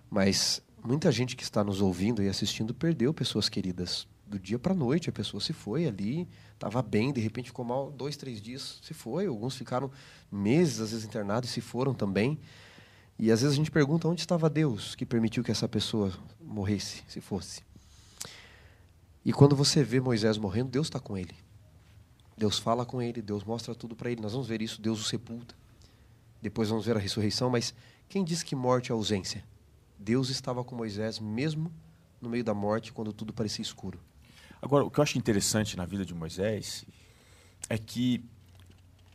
Mas 0.10 0.62
muita 0.84 1.12
gente 1.12 1.36
que 1.36 1.43
está 1.43 1.63
nos 1.63 1.82
ouvindo 1.82 2.24
e 2.24 2.30
assistindo 2.30 2.74
perdeu 2.74 3.13
pessoas 3.13 3.50
queridas. 3.50 4.08
Do 4.26 4.38
dia 4.38 4.60
para 4.60 4.74
a 4.74 4.76
noite, 4.76 5.10
a 5.10 5.13
pessoa 5.13 5.39
se 5.39 5.54
foi 5.54 5.88
ali, 5.88 6.28
estava 6.54 6.82
bem, 6.82 7.13
de 7.13 7.22
repente 7.22 7.46
ficou 7.46 7.63
mal 7.63 7.89
dois, 7.91 8.17
três 8.17 8.41
dias, 8.41 8.80
se 8.82 8.93
foi. 8.93 9.26
Alguns 9.28 9.56
ficaram 9.56 9.89
meses, 10.30 10.82
às 10.82 10.91
vezes, 10.91 11.06
internados 11.06 11.50
e 11.50 11.54
se 11.54 11.62
foram 11.62 11.93
também. 11.93 12.38
E 13.17 13.32
às 13.32 13.41
vezes 13.41 13.54
a 13.54 13.58
gente 13.58 13.72
pergunta 13.72 14.08
onde 14.08 14.22
estava 14.22 14.50
Deus 14.50 14.96
que 14.96 15.06
permitiu 15.06 15.43
que 15.43 15.52
essa 15.52 15.67
pessoa 15.67 16.13
morresse, 16.41 17.04
se 17.08 17.22
fosse. 17.22 17.62
E 19.24 19.34
quando 19.34 19.56
você 19.56 19.84
vê 19.84 20.00
Moisés 20.00 20.38
morrendo, 20.38 20.70
Deus 20.70 20.88
está 20.88 21.00
com 21.00 21.17
ele. 21.17 21.36
Deus 22.38 22.60
fala 22.60 22.86
com 22.86 23.02
ele, 23.02 23.22
Deus 23.22 23.43
mostra 23.43 23.74
tudo 23.74 23.96
para 23.96 24.12
ele. 24.12 24.22
Nós 24.22 24.34
vamos 24.34 24.48
ver 24.48 24.62
isso, 24.62 24.82
Deus 24.82 25.02
o 25.02 25.04
sepulta. 25.04 25.56
Depois 26.41 26.70
vamos 26.70 26.86
ver 26.86 26.96
a 26.96 27.00
ressurreição, 27.00 27.50
mas 27.50 27.74
quem 28.08 28.24
diz 28.24 28.43
que 28.43 28.56
morte 28.56 28.91
é 28.91 28.93
ausência? 28.93 29.43
Deus 29.98 30.30
estava 30.30 30.64
com 30.64 30.76
Moisés 30.76 31.20
mesmo 31.20 31.72
no 32.22 32.30
meio 32.30 32.44
da 32.44 32.54
morte, 32.54 32.94
quando 32.94 33.14
tudo 33.14 33.34
parecia 33.34 33.62
escuro. 33.62 34.00
Agora, 34.62 34.84
o 34.84 34.92
que 34.92 35.00
eu 35.00 35.04
acho 35.04 35.18
interessante 35.18 35.78
na 35.78 35.86
vida 35.86 36.06
de 36.06 36.14
Moisés 36.14 36.86
é 37.70 37.78
que 37.78 38.24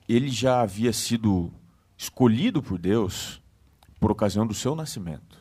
ele 0.09 0.29
já 0.29 0.61
havia 0.61 0.92
sido 0.92 1.53
escolhido 1.97 2.62
por 2.62 2.79
Deus 2.79 3.40
por 3.99 4.11
ocasião 4.11 4.47
do 4.47 4.55
seu 4.55 4.75
nascimento. 4.75 5.40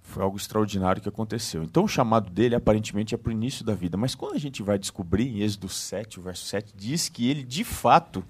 Foi 0.00 0.22
algo 0.22 0.36
extraordinário 0.36 1.02
que 1.02 1.08
aconteceu. 1.08 1.62
Então, 1.64 1.84
o 1.84 1.88
chamado 1.88 2.30
dele 2.30 2.54
aparentemente 2.54 3.14
é 3.14 3.18
para 3.18 3.30
o 3.30 3.32
início 3.32 3.64
da 3.64 3.74
vida. 3.74 3.96
Mas 3.96 4.14
quando 4.14 4.34
a 4.34 4.38
gente 4.38 4.62
vai 4.62 4.78
descobrir, 4.78 5.28
em 5.28 5.40
Êxodo 5.40 5.68
7, 5.68 6.20
o 6.20 6.22
verso 6.22 6.44
7, 6.44 6.72
diz 6.76 7.08
que 7.08 7.28
ele, 7.28 7.42
de 7.42 7.64
fato, 7.64 8.24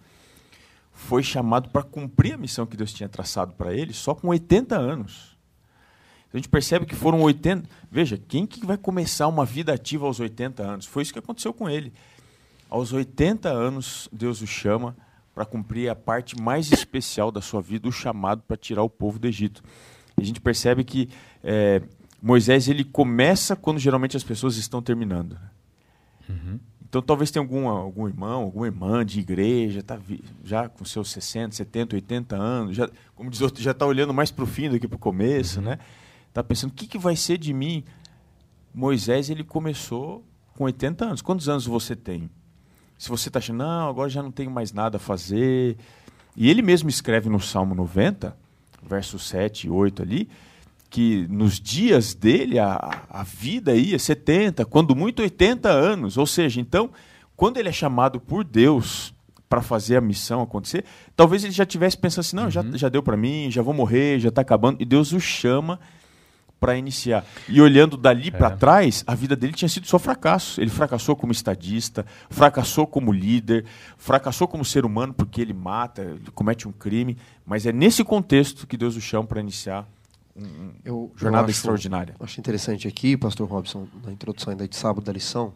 foi 0.92 1.22
chamado 1.22 1.68
para 1.68 1.82
cumprir 1.82 2.34
a 2.34 2.38
missão 2.38 2.64
que 2.64 2.76
Deus 2.76 2.92
tinha 2.92 3.08
traçado 3.08 3.52
para 3.54 3.74
ele 3.74 3.92
só 3.92 4.14
com 4.14 4.28
80 4.28 4.76
anos. 4.76 5.33
A 6.34 6.36
gente 6.36 6.48
percebe 6.48 6.84
que 6.84 6.96
foram 6.96 7.22
80. 7.22 7.68
Veja, 7.88 8.18
quem 8.18 8.44
que 8.44 8.66
vai 8.66 8.76
começar 8.76 9.28
uma 9.28 9.44
vida 9.44 9.72
ativa 9.72 10.04
aos 10.04 10.18
80 10.18 10.62
anos? 10.64 10.84
Foi 10.84 11.04
isso 11.04 11.12
que 11.12 11.18
aconteceu 11.20 11.54
com 11.54 11.70
ele. 11.70 11.92
Aos 12.68 12.92
80 12.92 13.48
anos, 13.48 14.08
Deus 14.12 14.42
o 14.42 14.46
chama 14.46 14.96
para 15.32 15.44
cumprir 15.44 15.88
a 15.88 15.94
parte 15.94 16.36
mais 16.40 16.72
especial 16.72 17.30
da 17.30 17.40
sua 17.40 17.62
vida, 17.62 17.88
o 17.88 17.92
chamado 17.92 18.42
para 18.42 18.56
tirar 18.56 18.82
o 18.82 18.90
povo 18.90 19.16
do 19.16 19.28
Egito. 19.28 19.62
E 20.18 20.22
a 20.22 20.24
gente 20.24 20.40
percebe 20.40 20.82
que 20.82 21.08
é, 21.42 21.80
Moisés 22.20 22.68
ele 22.68 22.82
começa 22.82 23.54
quando 23.54 23.78
geralmente 23.78 24.16
as 24.16 24.24
pessoas 24.24 24.56
estão 24.56 24.82
terminando. 24.82 25.34
Né? 25.34 25.50
Uhum. 26.30 26.60
Então 26.88 27.00
talvez 27.00 27.30
tenha 27.30 27.44
algum, 27.44 27.68
algum 27.68 28.08
irmão, 28.08 28.42
alguma 28.42 28.66
irmã 28.66 29.06
de 29.06 29.20
igreja, 29.20 29.84
tá 29.84 30.00
já 30.42 30.68
com 30.68 30.84
seus 30.84 31.10
60, 31.10 31.54
70, 31.54 31.94
80 31.94 32.36
anos, 32.36 32.76
já, 32.76 32.90
como 33.14 33.30
diz 33.30 33.40
outro, 33.40 33.62
já 33.62 33.70
está 33.70 33.86
olhando 33.86 34.12
mais 34.12 34.32
para 34.32 34.42
o 34.42 34.46
fim 34.48 34.68
do 34.68 34.80
que 34.80 34.88
para 34.88 34.96
o 34.96 34.98
começo, 34.98 35.60
uhum. 35.60 35.66
né? 35.66 35.78
Está 36.34 36.42
pensando, 36.42 36.72
o 36.72 36.74
que, 36.74 36.88
que 36.88 36.98
vai 36.98 37.14
ser 37.14 37.38
de 37.38 37.54
mim? 37.54 37.84
Moisés, 38.74 39.30
ele 39.30 39.44
começou 39.44 40.24
com 40.56 40.64
80 40.64 41.04
anos. 41.04 41.22
Quantos 41.22 41.48
anos 41.48 41.64
você 41.64 41.94
tem? 41.94 42.28
Se 42.98 43.08
você 43.08 43.28
está 43.28 43.38
achando, 43.38 43.58
não, 43.58 43.88
agora 43.88 44.10
já 44.10 44.20
não 44.20 44.32
tenho 44.32 44.50
mais 44.50 44.72
nada 44.72 44.96
a 44.96 44.98
fazer. 44.98 45.76
E 46.36 46.50
ele 46.50 46.60
mesmo 46.60 46.88
escreve 46.88 47.28
no 47.28 47.38
Salmo 47.38 47.72
90, 47.72 48.36
verso 48.82 49.16
7 49.16 49.68
e 49.68 49.70
8 49.70 50.02
ali, 50.02 50.28
que 50.90 51.24
nos 51.30 51.60
dias 51.60 52.14
dele 52.14 52.58
a, 52.58 53.04
a 53.08 53.22
vida 53.22 53.72
ia 53.76 53.96
70, 53.96 54.64
quando 54.64 54.96
muito 54.96 55.22
80 55.22 55.68
anos. 55.70 56.18
Ou 56.18 56.26
seja, 56.26 56.60
então, 56.60 56.90
quando 57.36 57.58
ele 57.58 57.68
é 57.68 57.72
chamado 57.72 58.18
por 58.18 58.42
Deus 58.42 59.14
para 59.48 59.62
fazer 59.62 59.98
a 59.98 60.00
missão 60.00 60.42
acontecer, 60.42 60.84
talvez 61.14 61.44
ele 61.44 61.52
já 61.52 61.64
tivesse 61.64 61.96
pensando 61.96 62.22
assim: 62.22 62.34
não, 62.34 62.44
uhum. 62.46 62.50
já, 62.50 62.62
já 62.74 62.88
deu 62.88 63.04
para 63.04 63.16
mim, 63.16 63.52
já 63.52 63.62
vou 63.62 63.72
morrer, 63.72 64.18
já 64.18 64.30
está 64.30 64.40
acabando. 64.40 64.82
E 64.82 64.84
Deus 64.84 65.12
o 65.12 65.20
chama 65.20 65.78
para 66.64 66.78
iniciar. 66.78 67.26
E 67.46 67.60
olhando 67.60 67.94
dali 67.94 68.28
é. 68.28 68.30
para 68.30 68.56
trás, 68.56 69.04
a 69.06 69.14
vida 69.14 69.36
dele 69.36 69.52
tinha 69.52 69.68
sido 69.68 69.86
só 69.86 69.98
fracasso. 69.98 70.62
Ele 70.62 70.70
fracassou 70.70 71.14
como 71.14 71.30
estadista, 71.30 72.06
fracassou 72.30 72.86
como 72.86 73.12
líder, 73.12 73.66
fracassou 73.98 74.48
como 74.48 74.64
ser 74.64 74.86
humano 74.86 75.12
porque 75.12 75.42
ele 75.42 75.52
mata, 75.52 76.00
ele 76.00 76.30
comete 76.34 76.66
um 76.66 76.72
crime. 76.72 77.18
Mas 77.44 77.66
é 77.66 77.72
nesse 77.72 78.02
contexto 78.02 78.66
que 78.66 78.78
Deus 78.78 78.96
o 78.96 79.00
chama 79.00 79.26
para 79.26 79.40
iniciar 79.40 79.86
um, 80.34 80.70
eu, 80.82 81.12
jornada 81.16 81.44
eu 81.44 81.50
acho, 81.50 81.58
extraordinária. 81.58 82.14
Acho 82.18 82.40
interessante 82.40 82.88
aqui, 82.88 83.14
Pastor 83.14 83.46
Robson, 83.46 83.86
na 84.02 84.10
introdução 84.10 84.50
ainda 84.50 84.66
de 84.66 84.74
sábado 84.74 85.04
da 85.04 85.12
lição, 85.12 85.52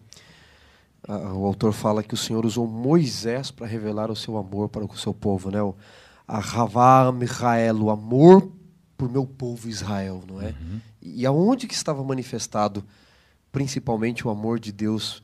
o 1.09 1.47
autor 1.47 1.73
fala 1.73 2.03
que 2.03 2.13
o 2.13 2.19
Senhor 2.19 2.45
usou 2.45 2.67
Moisés 2.67 3.51
para 3.51 3.67
revelar 3.67 4.11
o 4.11 4.17
seu 4.17 4.37
amor 4.37 4.69
para 4.69 4.85
o 4.85 4.97
seu 4.99 5.15
povo, 5.15 5.51
né? 5.51 5.63
O 5.63 5.75
Ahavá 6.27 7.11
Michael, 7.11 7.77
o 7.77 7.89
amor 7.89 8.53
por 8.99 9.11
meu 9.11 9.25
povo 9.25 9.69
Israel, 9.69 10.23
não 10.29 10.43
é? 10.43 10.49
Uhum. 10.49 10.81
E 11.01 11.25
aonde 11.27 11.67
que 11.67 11.75
estava 11.75 12.03
manifestado 12.03 12.85
principalmente 13.51 14.27
o 14.27 14.31
amor 14.31 14.59
de 14.59 14.73
Deus 14.73 15.23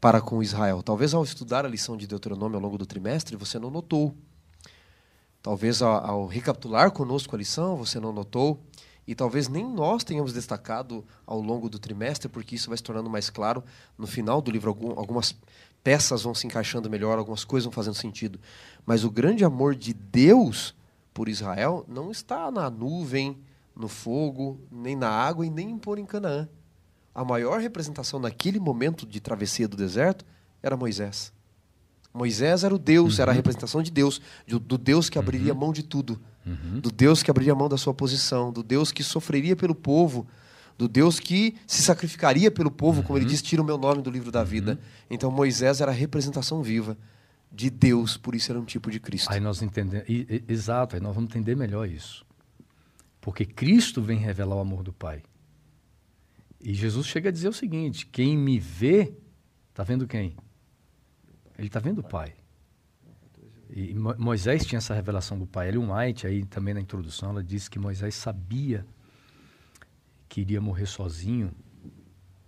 para 0.00 0.20
com 0.20 0.42
Israel? 0.42 0.82
Talvez 0.82 1.14
ao 1.14 1.24
estudar 1.24 1.64
a 1.64 1.68
lição 1.68 1.96
de 1.96 2.06
Deuteronômio 2.06 2.56
ao 2.56 2.62
longo 2.62 2.78
do 2.78 2.86
trimestre 2.86 3.36
você 3.36 3.58
não 3.58 3.70
notou. 3.70 4.14
Talvez 5.42 5.82
ao, 5.82 6.26
recapitular 6.26 6.90
conosco 6.90 7.34
a 7.34 7.38
lição 7.38 7.76
você 7.76 7.98
não 7.98 8.12
notou. 8.12 8.60
E 9.06 9.14
talvez 9.14 9.48
nem 9.48 9.66
nós 9.66 10.04
tenhamos 10.04 10.34
destacado 10.34 11.02
ao 11.26 11.40
longo 11.40 11.70
do 11.70 11.78
trimestre, 11.78 12.28
porque 12.28 12.54
isso 12.54 12.68
vai 12.68 12.76
se 12.76 12.82
tornando 12.82 13.08
mais 13.08 13.30
claro 13.30 13.64
no 13.96 14.06
final 14.06 14.42
do 14.42 14.50
livro. 14.50 14.68
Algum, 14.68 14.90
algumas 14.98 15.34
peças 15.82 16.24
vão 16.24 16.34
se 16.34 16.46
encaixando 16.46 16.90
melhor, 16.90 17.18
algumas 17.18 17.42
coisas 17.42 17.64
vão 17.64 17.72
fazendo 17.72 17.94
sentido. 17.94 18.38
Mas 18.84 19.04
o 19.04 19.10
grande 19.10 19.46
amor 19.46 19.74
de 19.74 19.94
Deus 19.94 20.74
por 21.14 21.26
Israel 21.26 21.86
não 21.88 22.10
está 22.10 22.50
na 22.50 22.68
nuvem, 22.68 23.38
no 23.78 23.88
fogo, 23.88 24.60
nem 24.70 24.96
na 24.96 25.08
água 25.08 25.46
e 25.46 25.50
nem 25.50 25.78
por 25.78 25.98
em 25.98 26.04
Canaã. 26.04 26.48
A 27.14 27.24
maior 27.24 27.60
representação 27.60 28.18
naquele 28.18 28.58
momento 28.58 29.06
de 29.06 29.20
travessia 29.20 29.68
do 29.68 29.76
deserto 29.76 30.24
era 30.62 30.76
Moisés. 30.76 31.32
Moisés 32.12 32.64
era 32.64 32.74
o 32.74 32.78
Deus, 32.78 33.16
uhum. 33.16 33.22
era 33.22 33.30
a 33.30 33.32
uhum. 33.32 33.36
representação 33.36 33.82
de 33.82 33.90
Deus, 33.90 34.20
do 34.46 34.76
Deus 34.76 35.08
que 35.08 35.18
abriria 35.18 35.52
uhum. 35.52 35.60
mão 35.60 35.72
de 35.72 35.82
tudo 35.82 36.20
uhum. 36.48 36.80
do 36.80 36.90
Deus 36.90 37.22
que 37.22 37.30
abriria 37.30 37.54
mão 37.54 37.68
da 37.68 37.76
sua 37.76 37.92
posição, 37.92 38.52
do 38.52 38.62
Deus 38.62 38.90
que 38.90 39.02
sofreria 39.02 39.54
pelo 39.54 39.74
povo, 39.74 40.26
do 40.76 40.88
Deus 40.88 41.20
que 41.20 41.56
se 41.66 41.82
sacrificaria 41.82 42.50
pelo 42.50 42.70
povo, 42.70 43.02
como 43.02 43.18
ele 43.18 43.24
uhum. 43.24 43.30
diz, 43.30 43.42
tira 43.42 43.60
o 43.60 43.64
meu 43.64 43.76
nome 43.76 44.02
do 44.02 44.10
livro 44.10 44.30
da 44.30 44.44
vida. 44.44 44.72
Uhum. 44.72 44.78
Então 45.10 45.30
Moisés 45.30 45.80
era 45.80 45.90
a 45.90 45.94
representação 45.94 46.62
viva 46.62 46.96
de 47.50 47.70
Deus, 47.70 48.16
por 48.16 48.34
isso 48.34 48.52
era 48.52 48.60
um 48.60 48.64
tipo 48.64 48.90
de 48.90 49.00
Cristo. 49.00 49.32
Aí 49.32 49.40
nós 49.40 49.62
entendemos, 49.62 50.06
exato, 50.48 50.96
aí 50.96 51.02
nós 51.02 51.14
vamos 51.14 51.30
entender 51.30 51.56
melhor 51.56 51.88
isso. 51.88 52.24
Porque 53.28 53.44
Cristo 53.44 54.00
vem 54.00 54.16
revelar 54.16 54.56
o 54.56 54.60
amor 54.60 54.82
do 54.82 54.90
Pai. 54.90 55.22
E 56.58 56.72
Jesus 56.72 57.06
chega 57.06 57.28
a 57.28 57.32
dizer 57.32 57.48
o 57.48 57.52
seguinte: 57.52 58.06
quem 58.06 58.34
me 58.34 58.58
vê, 58.58 59.12
está 59.68 59.82
vendo 59.82 60.06
quem? 60.06 60.34
Ele 61.58 61.66
está 61.66 61.78
vendo 61.78 61.98
o 61.98 62.02
Pai. 62.02 62.32
E 63.68 63.92
Moisés 63.92 64.64
tinha 64.64 64.78
essa 64.78 64.94
revelação 64.94 65.38
do 65.38 65.46
pai. 65.46 65.68
Ellen 65.68 65.92
White, 65.92 66.26
aí 66.26 66.42
também 66.46 66.72
na 66.72 66.80
introdução, 66.80 67.28
ela 67.28 67.44
disse 67.44 67.68
que 67.68 67.78
Moisés 67.78 68.14
sabia 68.14 68.86
que 70.26 70.40
iria 70.40 70.58
morrer 70.58 70.86
sozinho. 70.86 71.52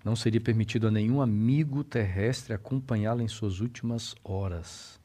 Não 0.03 0.17
seria 0.17 0.41
permitido 0.41 0.89
a 0.89 0.91
nenhum 0.91 1.21
amigo 1.21 1.85
terrestre 1.85 2.55
acompanhá-lo 2.55 3.21
em 3.21 3.29
suas 3.29 3.61
últimas 3.61 4.15
horas. 4.25 4.99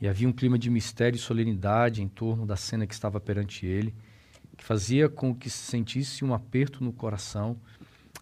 E 0.00 0.08
havia 0.08 0.26
um 0.26 0.32
clima 0.32 0.58
de 0.58 0.70
mistério 0.70 1.18
e 1.18 1.20
solenidade 1.20 2.02
em 2.02 2.08
torno 2.08 2.46
da 2.46 2.56
cena 2.56 2.86
que 2.86 2.94
estava 2.94 3.20
perante 3.20 3.66
ele, 3.66 3.94
que 4.56 4.64
fazia 4.64 5.08
com 5.08 5.34
que 5.34 5.50
se 5.50 5.58
sentisse 5.58 6.24
um 6.24 6.32
aperto 6.32 6.82
no 6.82 6.92
coração. 6.92 7.56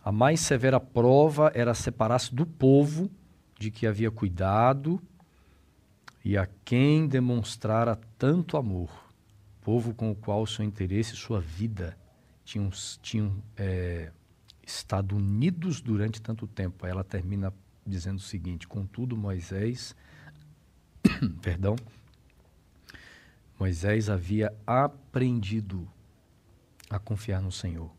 A 0.05 0.13
mais 0.13 0.41
severa 0.41 0.81
prova 0.81 1.51
era 1.55 1.75
separar-se 1.75 2.35
do 2.35 2.45
povo 2.45 3.11
de 3.59 3.71
que 3.71 3.87
havia 3.87 4.11
cuidado 4.11 5.01
e 6.25 6.37
a 6.37 6.49
quem 6.65 7.07
demonstrara 7.07 7.99
tanto 8.19 8.57
amor, 8.57 8.91
povo 9.61 9.95
com 9.95 10.11
o 10.11 10.15
qual 10.15 10.47
seu 10.47 10.65
interesse 10.65 11.15
e 11.15 11.17
sua 11.17 11.41
vida 11.41 11.97
tinham, 12.45 12.71
tinham 13.01 13.43
é, 13.57 14.11
estado 14.67 15.17
unidos 15.17 15.81
durante 15.81 16.21
tanto 16.21 16.47
tempo. 16.47 16.85
Aí 16.85 16.93
ela 16.93 17.05
termina 17.05 17.53
dizendo 17.87 18.19
o 18.19 18.23
seguinte: 18.23 18.67
Contudo, 18.67 19.17
Moisés, 19.17 19.95
perdão, 21.43 21.77
Moisés 23.59 24.09
havia 24.09 24.53
aprendido 24.67 25.89
a 26.95 26.99
confiar 26.99 27.43
no 27.43 27.51
Senhor 27.51 27.91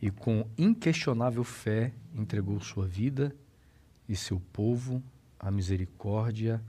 e 0.00 0.10
com 0.10 0.44
inquestionável 0.58 1.44
fé 1.44 1.92
entregou 2.12 2.60
sua 2.60 2.84
vida 2.84 3.34
e 4.08 4.16
seu 4.16 4.40
povo 4.52 5.00
a 5.38 5.50
misericórdia 5.52 6.60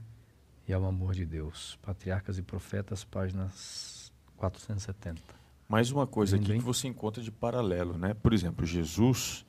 e 0.68 0.72
ao 0.72 0.84
amor 0.84 1.12
de 1.12 1.26
Deus. 1.26 1.76
Patriarcas 1.82 2.38
e 2.38 2.42
Profetas, 2.42 3.02
páginas 3.02 4.12
470. 4.36 5.20
Mais 5.68 5.90
uma 5.90 6.06
coisa 6.06 6.36
aqui 6.36 6.52
que 6.52 6.60
você 6.60 6.86
encontra 6.86 7.20
de 7.20 7.32
paralelo, 7.32 7.98
né? 7.98 8.14
Por 8.14 8.32
exemplo, 8.32 8.64
Jesus, 8.64 9.44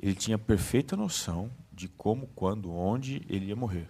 ele 0.00 0.14
tinha 0.14 0.38
perfeita 0.38 0.96
noção 0.96 1.50
de 1.70 1.88
como, 1.88 2.26
quando, 2.28 2.72
onde 2.72 3.22
ele 3.28 3.46
ia 3.46 3.56
morrer. 3.56 3.88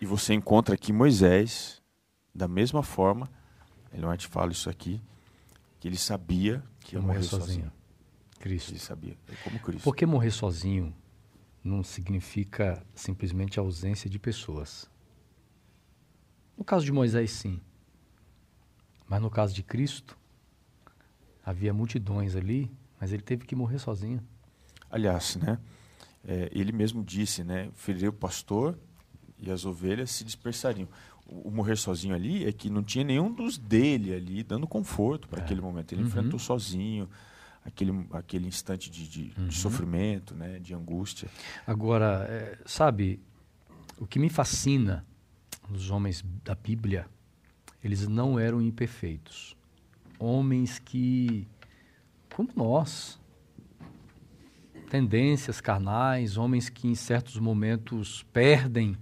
E 0.00 0.04
você 0.04 0.34
encontra 0.34 0.74
aqui 0.74 0.92
Moisés, 0.92 1.82
da 2.34 2.46
mesma 2.46 2.82
forma, 2.82 3.30
ele 3.94 4.02
não 4.02 4.16
te 4.16 4.26
fala 4.26 4.50
isso 4.50 4.68
aqui, 4.68 5.00
que 5.78 5.86
ele 5.86 5.96
sabia 5.96 6.62
que 6.80 6.96
ia 6.96 7.00
morrer, 7.00 7.14
morrer 7.14 7.26
sozinho. 7.26 7.46
sozinho. 7.46 7.72
Cristo. 8.40 8.72
Ele 8.72 8.78
sabia, 8.78 9.16
é 9.28 9.36
como 9.36 9.58
Cristo. 9.60 9.84
Porque 9.84 10.04
morrer 10.04 10.32
sozinho 10.32 10.94
não 11.62 11.82
significa 11.82 12.84
simplesmente 12.94 13.58
ausência 13.58 14.10
de 14.10 14.18
pessoas. 14.18 14.90
No 16.58 16.64
caso 16.64 16.84
de 16.84 16.92
Moisés, 16.92 17.30
sim. 17.30 17.60
Mas 19.08 19.22
no 19.22 19.30
caso 19.30 19.54
de 19.54 19.62
Cristo, 19.62 20.18
havia 21.44 21.72
multidões 21.72 22.34
ali, 22.36 22.70
mas 23.00 23.12
ele 23.12 23.22
teve 23.22 23.46
que 23.46 23.54
morrer 23.54 23.78
sozinho. 23.78 24.22
Aliás, 24.90 25.36
né? 25.36 25.58
É, 26.26 26.50
ele 26.52 26.72
mesmo 26.72 27.04
disse, 27.04 27.44
né? 27.44 27.70
Ferirei 27.74 28.08
o 28.08 28.12
pastor 28.12 28.78
e 29.38 29.50
as 29.50 29.64
ovelhas 29.64 30.10
se 30.10 30.24
dispersariam. 30.24 30.88
O, 31.26 31.50
morrer 31.50 31.76
sozinho 31.76 32.14
ali 32.14 32.44
é 32.44 32.52
que 32.52 32.68
não 32.68 32.82
tinha 32.82 33.04
nenhum 33.04 33.32
dos 33.32 33.56
dele 33.56 34.14
ali 34.14 34.42
dando 34.42 34.66
conforto 34.66 35.28
para 35.28 35.40
é. 35.40 35.44
aquele 35.44 35.60
momento. 35.60 35.92
Ele 35.92 36.02
uhum. 36.02 36.08
enfrentou 36.08 36.38
sozinho 36.38 37.08
aquele, 37.64 38.06
aquele 38.12 38.46
instante 38.46 38.90
de, 38.90 39.08
de, 39.08 39.32
uhum. 39.36 39.48
de 39.48 39.54
sofrimento, 39.54 40.34
né? 40.34 40.58
De 40.58 40.74
angústia. 40.74 41.28
Agora, 41.66 42.26
é, 42.28 42.58
sabe, 42.66 43.20
o 43.98 44.06
que 44.06 44.18
me 44.18 44.28
fascina 44.28 45.04
nos 45.68 45.90
homens 45.90 46.24
da 46.44 46.54
Bíblia, 46.54 47.06
eles 47.82 48.06
não 48.06 48.38
eram 48.38 48.60
imperfeitos. 48.60 49.56
Homens 50.18 50.78
que, 50.78 51.48
como 52.34 52.50
nós, 52.54 53.18
tendências 54.90 55.60
carnais, 55.60 56.36
homens 56.36 56.68
que 56.68 56.86
em 56.86 56.94
certos 56.94 57.38
momentos 57.38 58.24
perdem 58.32 58.96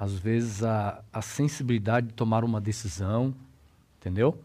às 0.00 0.14
vezes, 0.18 0.64
a, 0.64 1.04
a 1.12 1.20
sensibilidade 1.20 2.06
de 2.06 2.14
tomar 2.14 2.42
uma 2.42 2.58
decisão, 2.58 3.34
entendeu? 3.98 4.40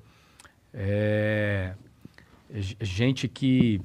É, 0.74 1.76
gente 2.82 3.30
que 3.30 3.80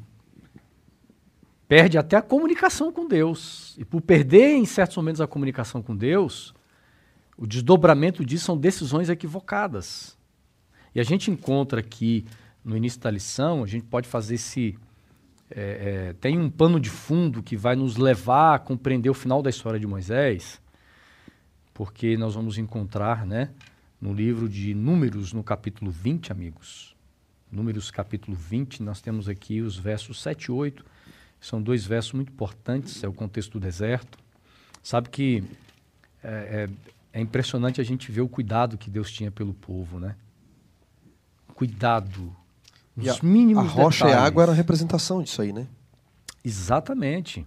perde 1.69 1.97
até 1.97 2.17
a 2.17 2.23
comunicação 2.23 2.91
com 2.91 3.07
Deus. 3.07 3.77
E 3.79 3.85
por 3.85 4.01
perder, 4.01 4.57
em 4.57 4.67
certos 4.67 4.97
momentos, 4.97 5.21
a 5.21 5.29
comunicação 5.29 5.81
com 5.81 5.95
Deus, 5.95 6.53
o 7.39 7.47
desdobramento 7.47 8.25
disso 8.25 8.47
são 8.47 8.59
decisões 8.59 9.09
equivocadas. 9.09 10.19
E 10.93 10.99
a 10.99 11.05
gente 11.05 11.31
encontra 11.31 11.79
aqui, 11.79 12.27
no 12.65 12.77
início 12.77 12.99
da 13.01 13.13
lição, 13.13 13.63
a 13.63 13.67
gente 13.69 13.85
pode 13.85 14.09
fazer 14.09 14.35
esse. 14.35 14.77
É, 15.49 16.09
é, 16.09 16.13
tem 16.15 16.37
um 16.37 16.51
pano 16.51 16.81
de 16.81 16.91
fundo 16.91 17.45
que 17.45 17.57
vai 17.57 17.77
nos 17.77 17.97
levar 17.97 18.57
a 18.57 18.59
compreender 18.59 19.09
o 19.09 19.15
final 19.15 19.41
da 19.41 19.51
história 19.51 19.79
de 19.79 19.87
Moisés 19.87 20.61
porque 21.81 22.15
nós 22.19 22.35
vamos 22.35 22.59
encontrar, 22.59 23.25
né, 23.25 23.49
no 23.99 24.13
livro 24.13 24.51
de 24.51 24.75
Números, 24.75 25.33
no 25.33 25.43
capítulo 25.43 25.91
20, 25.91 26.31
amigos. 26.31 26.95
Números, 27.51 27.91
capítulo 27.91 28.37
20, 28.37 28.83
nós 28.83 29.01
temos 29.01 29.31
aqui 29.31 29.63
os 29.63 29.79
versos 29.79 30.21
7 30.21 30.45
e 30.45 30.53
8. 30.53 30.85
São 31.41 31.63
dois 31.63 31.87
versos 31.87 32.13
muito 32.13 32.31
importantes, 32.31 33.03
é 33.03 33.09
o 33.09 33.15
contexto 33.15 33.53
do 33.53 33.61
deserto. 33.61 34.19
Sabe 34.83 35.09
que 35.09 35.43
é, 36.23 36.69
é, 37.15 37.19
é 37.19 37.21
impressionante 37.23 37.81
a 37.81 37.85
gente 37.85 38.13
ver 38.13 38.21
o 38.21 38.29
cuidado 38.29 38.77
que 38.77 38.91
Deus 38.91 39.11
tinha 39.11 39.31
pelo 39.31 39.55
povo, 39.55 39.99
né? 39.99 40.17
Cuidado. 41.55 42.37
Os 42.95 43.09
a, 43.09 43.23
mínimos 43.23 43.65
A 43.65 43.69
rocha 43.69 44.05
detalhes. 44.05 44.21
e 44.21 44.23
a 44.23 44.27
água 44.27 44.43
eram 44.43 44.53
a 44.53 44.57
representação 44.57 45.23
disso 45.23 45.41
aí, 45.41 45.51
né? 45.51 45.67
Exatamente. 46.45 47.47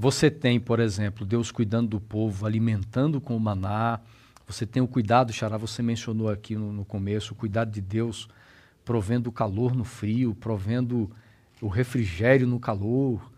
Você 0.00 0.30
tem, 0.30 0.60
por 0.60 0.78
exemplo, 0.78 1.26
Deus 1.26 1.50
cuidando 1.50 1.88
do 1.88 2.00
povo, 2.00 2.46
alimentando 2.46 3.20
com 3.20 3.36
o 3.36 3.40
maná. 3.40 3.98
Você 4.46 4.64
tem 4.64 4.80
o 4.80 4.86
cuidado, 4.86 5.32
Xará, 5.32 5.56
você 5.56 5.82
mencionou 5.82 6.30
aqui 6.30 6.54
no, 6.54 6.72
no 6.72 6.84
começo, 6.84 7.32
o 7.32 7.36
cuidado 7.36 7.72
de 7.72 7.80
Deus 7.80 8.28
provendo 8.84 9.28
o 9.28 9.32
calor 9.32 9.74
no 9.74 9.82
frio, 9.82 10.36
provendo 10.36 11.10
o 11.60 11.66
refrigério 11.66 12.46
no 12.46 12.60
calor. 12.60 13.28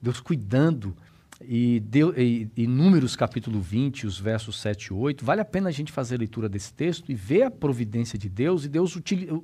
Deus 0.00 0.20
cuidando. 0.20 0.94
E, 1.40 1.80
Deus, 1.80 2.14
e, 2.18 2.50
e 2.54 2.66
Números 2.66 3.16
capítulo 3.16 3.58
20, 3.58 4.06
os 4.06 4.20
versos 4.20 4.60
7 4.60 4.88
e 4.88 4.92
8, 4.92 5.24
vale 5.24 5.40
a 5.40 5.44
pena 5.44 5.70
a 5.70 5.72
gente 5.72 5.90
fazer 5.90 6.16
a 6.16 6.18
leitura 6.18 6.50
desse 6.50 6.70
texto 6.74 7.10
e 7.10 7.14
ver 7.14 7.44
a 7.44 7.50
providência 7.50 8.18
de 8.18 8.28
Deus 8.28 8.66
e 8.66 8.68
Deus 8.68 8.94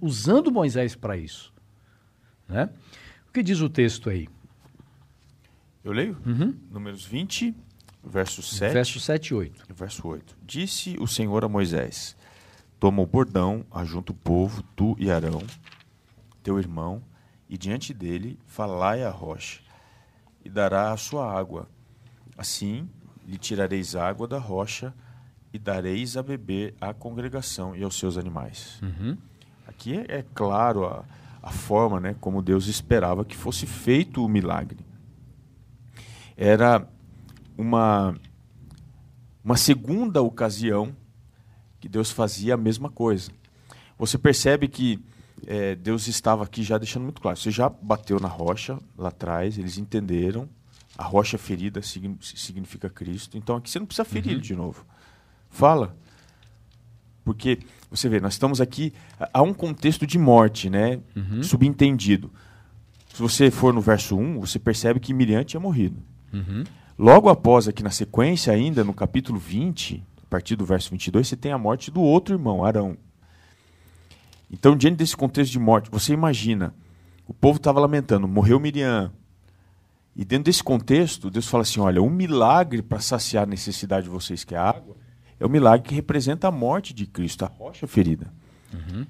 usando 0.03 0.53
Moisés 0.53 0.95
para 0.95 1.17
isso. 1.17 1.55
Né? 2.47 2.69
O 3.27 3.33
que 3.33 3.43
diz 3.43 3.62
o 3.62 3.71
texto 3.71 4.11
aí? 4.11 4.29
Eu 5.87 5.92
leio? 5.92 6.16
Uhum. 6.27 6.53
Números 6.68 7.05
20, 7.05 7.55
verso 8.03 8.42
7. 8.42 8.72
Verso 8.72 8.99
7 8.99 9.29
e 9.29 9.35
8. 9.35 9.66
Verso 9.72 10.09
8. 10.09 10.37
Disse 10.42 10.96
o 10.99 11.07
Senhor 11.07 11.44
a 11.44 11.49
Moisés: 11.49 12.16
Toma 12.81 13.03
o 13.03 13.07
bordão, 13.07 13.64
ajunta 13.70 14.11
o 14.11 14.14
povo, 14.16 14.64
tu 14.75 14.96
e 14.99 15.12
Arão, 15.12 15.40
teu 16.42 16.59
irmão, 16.59 17.01
e 17.49 17.57
diante 17.57 17.94
dele 17.94 18.37
falai 18.46 19.05
a 19.05 19.11
rocha, 19.11 19.61
e 20.44 20.51
dará 20.51 20.90
a 20.90 20.96
sua 20.96 21.33
água. 21.33 21.68
Assim 22.37 22.90
lhe 23.25 23.38
tirareis 23.38 23.94
água 23.94 24.27
da 24.27 24.38
rocha, 24.38 24.92
e 25.53 25.59
dareis 25.59 26.16
a 26.16 26.22
beber 26.25 26.75
à 26.81 26.92
congregação 26.92 27.77
e 27.77 27.85
aos 27.85 27.96
seus 27.96 28.18
animais. 28.18 28.81
Uhum. 28.83 29.16
Aqui 29.68 29.99
é, 29.99 30.18
é 30.18 30.25
claro 30.35 30.85
a, 30.85 31.05
a 31.40 31.53
forma 31.53 32.01
né, 32.01 32.16
como 32.20 32.42
Deus 32.42 32.66
esperava 32.66 33.25
que 33.25 33.37
fosse 33.37 33.66
feito 33.66 34.25
o 34.25 34.29
milagre 34.29 34.86
era 36.37 36.87
uma, 37.57 38.14
uma 39.42 39.57
segunda 39.57 40.20
ocasião 40.20 40.94
que 41.81 41.88
Deus 41.88 42.11
fazia 42.11 42.55
a 42.55 42.59
mesma 42.59 42.90
coisa. 42.90 43.31
Você 43.99 44.18
percebe 44.18 44.68
que 44.68 45.03
é, 45.46 45.75
Deus 45.75 46.07
estava 46.07 46.44
aqui 46.44 46.62
já 46.62 46.77
deixando 46.79 47.05
muito 47.05 47.20
claro. 47.20 47.38
Você 47.38 47.51
já 47.51 47.68
bateu 47.68 48.20
na 48.20 48.29
rocha 48.29 48.79
lá 48.96 49.09
atrás, 49.09 49.59
eles 49.59 49.79
entenderam. 49.79 50.49
A 50.99 51.05
rocha 51.05 51.37
ferida 51.37 51.81
significa 51.83 52.88
Cristo. 52.88 53.37
Então 53.37 53.57
aqui 53.57 53.70
você 53.70 53.79
não 53.79 53.87
precisa 53.87 54.05
ferir 54.05 54.29
uhum. 54.29 54.33
ele 54.33 54.40
de 54.40 54.55
novo. 54.55 54.85
Fala. 55.51 55.96
Porque, 57.25 57.59
você 57.90 58.09
vê, 58.09 58.20
nós 58.20 58.35
estamos 58.35 58.61
aqui. 58.61 58.92
Há 59.33 59.42
um 59.42 59.53
contexto 59.53 60.07
de 60.07 60.16
morte, 60.18 60.70
né? 60.70 61.01
Uhum. 61.14 61.42
Subentendido. 61.42 62.33
Se 63.12 63.20
você 63.20 63.51
for 63.51 63.75
no 63.75 63.81
verso 63.81 64.16
1, 64.16 64.40
você 64.40 64.59
percebe 64.59 65.01
que 65.01 65.12
Miriam 65.12 65.42
tinha 65.42 65.59
morrido. 65.59 66.01
Uhum. 66.33 66.65
Logo 66.99 67.29
após, 67.29 67.69
aqui 67.69 67.83
na 67.83 67.91
sequência, 67.91 68.53
ainda 68.53 68.83
no 68.83 68.95
capítulo 68.95 69.39
20, 69.39 70.03
a 70.23 70.27
partir 70.29 70.57
do 70.57 70.65
verso 70.65 70.91
22, 70.91 71.29
você 71.29 71.37
tem 71.37 71.53
a 71.53 71.59
morte 71.59 71.91
do 71.91 72.01
outro 72.01 72.35
irmão, 72.35 72.65
Arão. 72.65 72.97
Então, 74.51 74.77
diante 74.77 74.97
desse 74.97 75.17
contexto 75.17 75.53
de 75.53 75.59
morte, 75.59 75.91
você 75.91 76.12
imagina, 76.12 76.75
o 77.27 77.35
povo 77.35 77.57
estava 77.59 77.81
lamentando, 77.81 78.27
morreu 78.29 78.59
Miriam. 78.61 79.12
E 80.15 80.25
dentro 80.25 80.45
desse 80.45 80.62
contexto, 80.62 81.31
Deus 81.31 81.47
fala 81.47 81.62
assim: 81.62 81.81
olha, 81.81 82.01
um 82.01 82.09
milagre 82.09 82.81
para 82.81 83.01
saciar 83.01 83.43
a 83.43 83.47
necessidade 83.47 84.05
de 84.05 84.11
vocês, 84.11 84.45
que 84.45 84.55
é 84.55 84.59
a 84.59 84.71
água, 84.71 84.97
é 85.39 85.45
o 85.45 85.49
milagre 85.49 85.89
que 85.89 85.95
representa 85.95 86.49
a 86.49 86.51
morte 86.51 86.95
de 86.95 87.07
Cristo, 87.07 87.45
a 87.45 87.49
rocha 87.49 87.87
ferida. 87.87 88.33
Uhum. 88.73 89.07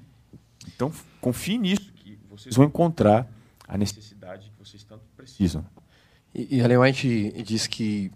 Então, 0.67 0.91
confie 1.21 1.57
nisso, 1.57 1.93
que 1.93 2.19
vocês 2.29 2.55
vão 2.55 2.65
encontrar 2.65 3.27
a 3.67 3.77
necessidade 3.77 4.49
que 4.49 4.59
vocês 4.59 4.83
tanto 4.83 5.03
precisam. 5.15 5.65
E, 6.37 6.57
e 6.57 6.59
Ellen 6.59 6.77
White 6.77 7.41
diz 7.43 7.65
que, 7.65 8.11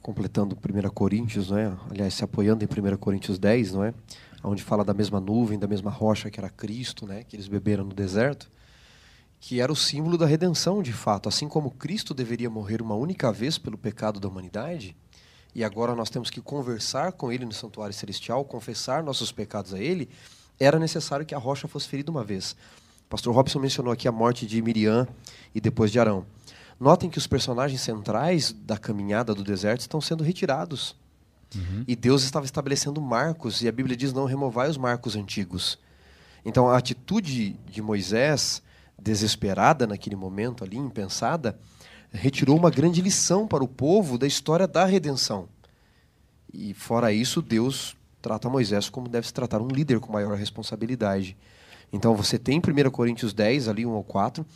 completando 0.00 0.56
1 0.56 0.88
Coríntios, 0.90 1.50
não 1.50 1.58
é? 1.58 1.76
aliás, 1.90 2.14
se 2.14 2.22
apoiando 2.22 2.64
em 2.64 2.68
1 2.68 2.96
Coríntios 2.96 3.40
10, 3.40 3.72
não 3.72 3.82
é? 3.82 3.92
onde 4.44 4.62
fala 4.62 4.84
da 4.84 4.94
mesma 4.94 5.20
nuvem, 5.20 5.58
da 5.58 5.66
mesma 5.66 5.90
rocha 5.90 6.30
que 6.30 6.38
era 6.38 6.48
Cristo, 6.48 7.04
né? 7.04 7.24
que 7.24 7.34
eles 7.34 7.48
beberam 7.48 7.82
no 7.82 7.92
deserto, 7.92 8.48
que 9.40 9.60
era 9.60 9.72
o 9.72 9.76
símbolo 9.76 10.16
da 10.16 10.26
redenção 10.26 10.80
de 10.80 10.92
fato. 10.92 11.28
Assim 11.28 11.48
como 11.48 11.72
Cristo 11.72 12.14
deveria 12.14 12.48
morrer 12.48 12.80
uma 12.80 12.94
única 12.94 13.32
vez 13.32 13.58
pelo 13.58 13.76
pecado 13.76 14.20
da 14.20 14.28
humanidade, 14.28 14.96
e 15.56 15.64
agora 15.64 15.96
nós 15.96 16.08
temos 16.08 16.30
que 16.30 16.40
conversar 16.40 17.12
com 17.12 17.32
Ele 17.32 17.44
no 17.44 17.52
santuário 17.52 17.92
celestial, 17.92 18.44
confessar 18.44 19.02
nossos 19.02 19.32
pecados 19.32 19.74
a 19.74 19.78
Ele, 19.80 20.08
era 20.58 20.78
necessário 20.78 21.26
que 21.26 21.34
a 21.34 21.38
rocha 21.38 21.66
fosse 21.66 21.88
ferida 21.88 22.12
uma 22.12 22.22
vez. 22.22 22.52
O 23.06 23.10
pastor 23.10 23.34
Robson 23.34 23.58
mencionou 23.58 23.92
aqui 23.92 24.06
a 24.06 24.12
morte 24.12 24.46
de 24.46 24.62
Miriam 24.62 25.06
e 25.52 25.60
depois 25.60 25.90
de 25.90 25.98
Arão. 25.98 26.24
Notem 26.78 27.10
que 27.10 27.18
os 27.18 27.26
personagens 27.26 27.80
centrais 27.80 28.52
da 28.52 28.76
caminhada 28.76 29.34
do 29.34 29.44
deserto 29.44 29.80
estão 29.80 30.00
sendo 30.00 30.24
retirados. 30.24 30.96
Uhum. 31.54 31.84
E 31.86 31.94
Deus 31.94 32.22
estava 32.22 32.44
estabelecendo 32.44 33.00
marcos, 33.00 33.62
e 33.62 33.68
a 33.68 33.72
Bíblia 33.72 33.96
diz: 33.96 34.12
não 34.12 34.24
removai 34.24 34.68
os 34.68 34.76
marcos 34.76 35.16
antigos. 35.16 35.78
Então, 36.44 36.68
a 36.68 36.76
atitude 36.76 37.52
de 37.70 37.82
Moisés, 37.82 38.62
desesperada 39.00 39.86
naquele 39.86 40.16
momento 40.16 40.64
ali, 40.64 40.76
impensada, 40.76 41.58
retirou 42.10 42.56
uma 42.56 42.70
grande 42.70 43.00
lição 43.00 43.46
para 43.46 43.62
o 43.62 43.68
povo 43.68 44.18
da 44.18 44.26
história 44.26 44.66
da 44.66 44.84
redenção. 44.84 45.48
E 46.52 46.74
fora 46.74 47.12
isso, 47.12 47.40
Deus 47.40 47.96
trata 48.20 48.48
Moisés 48.48 48.88
como 48.88 49.08
deve 49.08 49.26
se 49.26 49.32
tratar 49.32 49.60
um 49.60 49.68
líder 49.68 49.98
com 49.98 50.12
maior 50.12 50.36
responsabilidade. 50.36 51.36
Então 51.92 52.14
você 52.14 52.38
tem 52.38 52.56
em 52.56 52.86
1 52.86 52.90
Coríntios 52.90 53.34
10, 53.34 53.68
ali 53.68 53.84
1 53.84 53.90
ao 53.90 54.04
4, 54.04 54.46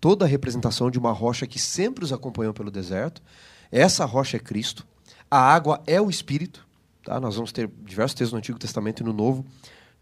toda 0.00 0.24
a 0.24 0.28
representação 0.28 0.90
de 0.90 0.98
uma 0.98 1.12
rocha 1.12 1.46
que 1.46 1.58
sempre 1.58 2.04
os 2.04 2.12
acompanhou 2.12 2.52
pelo 2.52 2.70
deserto. 2.70 3.22
Essa 3.70 4.04
rocha 4.04 4.36
é 4.36 4.40
Cristo. 4.40 4.86
A 5.30 5.38
água 5.38 5.82
é 5.86 6.00
o 6.00 6.10
Espírito. 6.10 6.66
Tá? 7.04 7.20
Nós 7.20 7.36
vamos 7.36 7.52
ter 7.52 7.70
diversos 7.84 8.14
textos 8.14 8.32
no 8.32 8.38
Antigo 8.38 8.58
Testamento 8.58 9.02
e 9.02 9.04
no 9.04 9.12
Novo. 9.12 9.44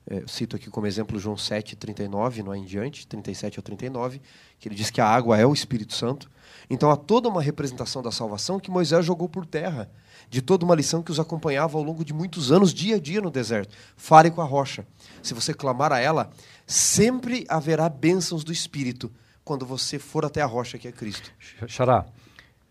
É, 0.06 0.22
cito 0.26 0.54
aqui 0.54 0.68
como 0.68 0.86
exemplo 0.86 1.18
João 1.18 1.36
7, 1.36 1.76
39, 1.76 2.42
não 2.42 2.52
é 2.52 2.58
em 2.58 2.64
diante, 2.64 3.06
37 3.06 3.58
ao 3.58 3.62
39, 3.62 4.20
que 4.60 4.68
ele 4.68 4.74
diz 4.74 4.90
que 4.90 5.00
a 5.00 5.06
água 5.06 5.38
é 5.38 5.46
o 5.46 5.54
Espírito 5.54 5.94
Santo. 5.94 6.30
Então 6.68 6.90
há 6.90 6.96
toda 6.96 7.28
uma 7.28 7.40
representação 7.40 8.02
da 8.02 8.10
salvação 8.10 8.60
que 8.60 8.70
Moisés 8.70 9.04
jogou 9.04 9.28
por 9.30 9.46
terra, 9.46 9.90
de 10.28 10.42
toda 10.42 10.64
uma 10.64 10.74
lição 10.74 11.02
que 11.02 11.10
os 11.10 11.18
acompanhava 11.18 11.78
ao 11.78 11.84
longo 11.84 12.04
de 12.04 12.12
muitos 12.12 12.52
anos, 12.52 12.72
dia 12.72 12.96
a 12.96 12.98
dia 12.98 13.20
no 13.20 13.30
deserto. 13.30 13.74
Fale 13.96 14.30
com 14.30 14.42
a 14.42 14.44
rocha. 14.44 14.86
Se 15.22 15.32
você 15.32 15.54
clamar 15.54 15.90
a 15.90 16.00
ela, 16.00 16.30
sempre 16.66 17.46
haverá 17.48 17.88
bênçãos 17.88 18.44
do 18.44 18.52
Espírito 18.52 19.10
quando 19.44 19.66
você 19.66 19.98
for 19.98 20.24
até 20.24 20.40
a 20.40 20.46
rocha 20.46 20.78
que 20.78 20.88
é 20.88 20.92
Cristo. 20.92 21.32
Xará, 21.68 22.06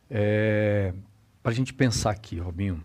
é, 0.10 0.94
para 1.42 1.52
a 1.52 1.56
gente 1.56 1.74
pensar 1.74 2.12
aqui, 2.12 2.40
Robinho, 2.40 2.84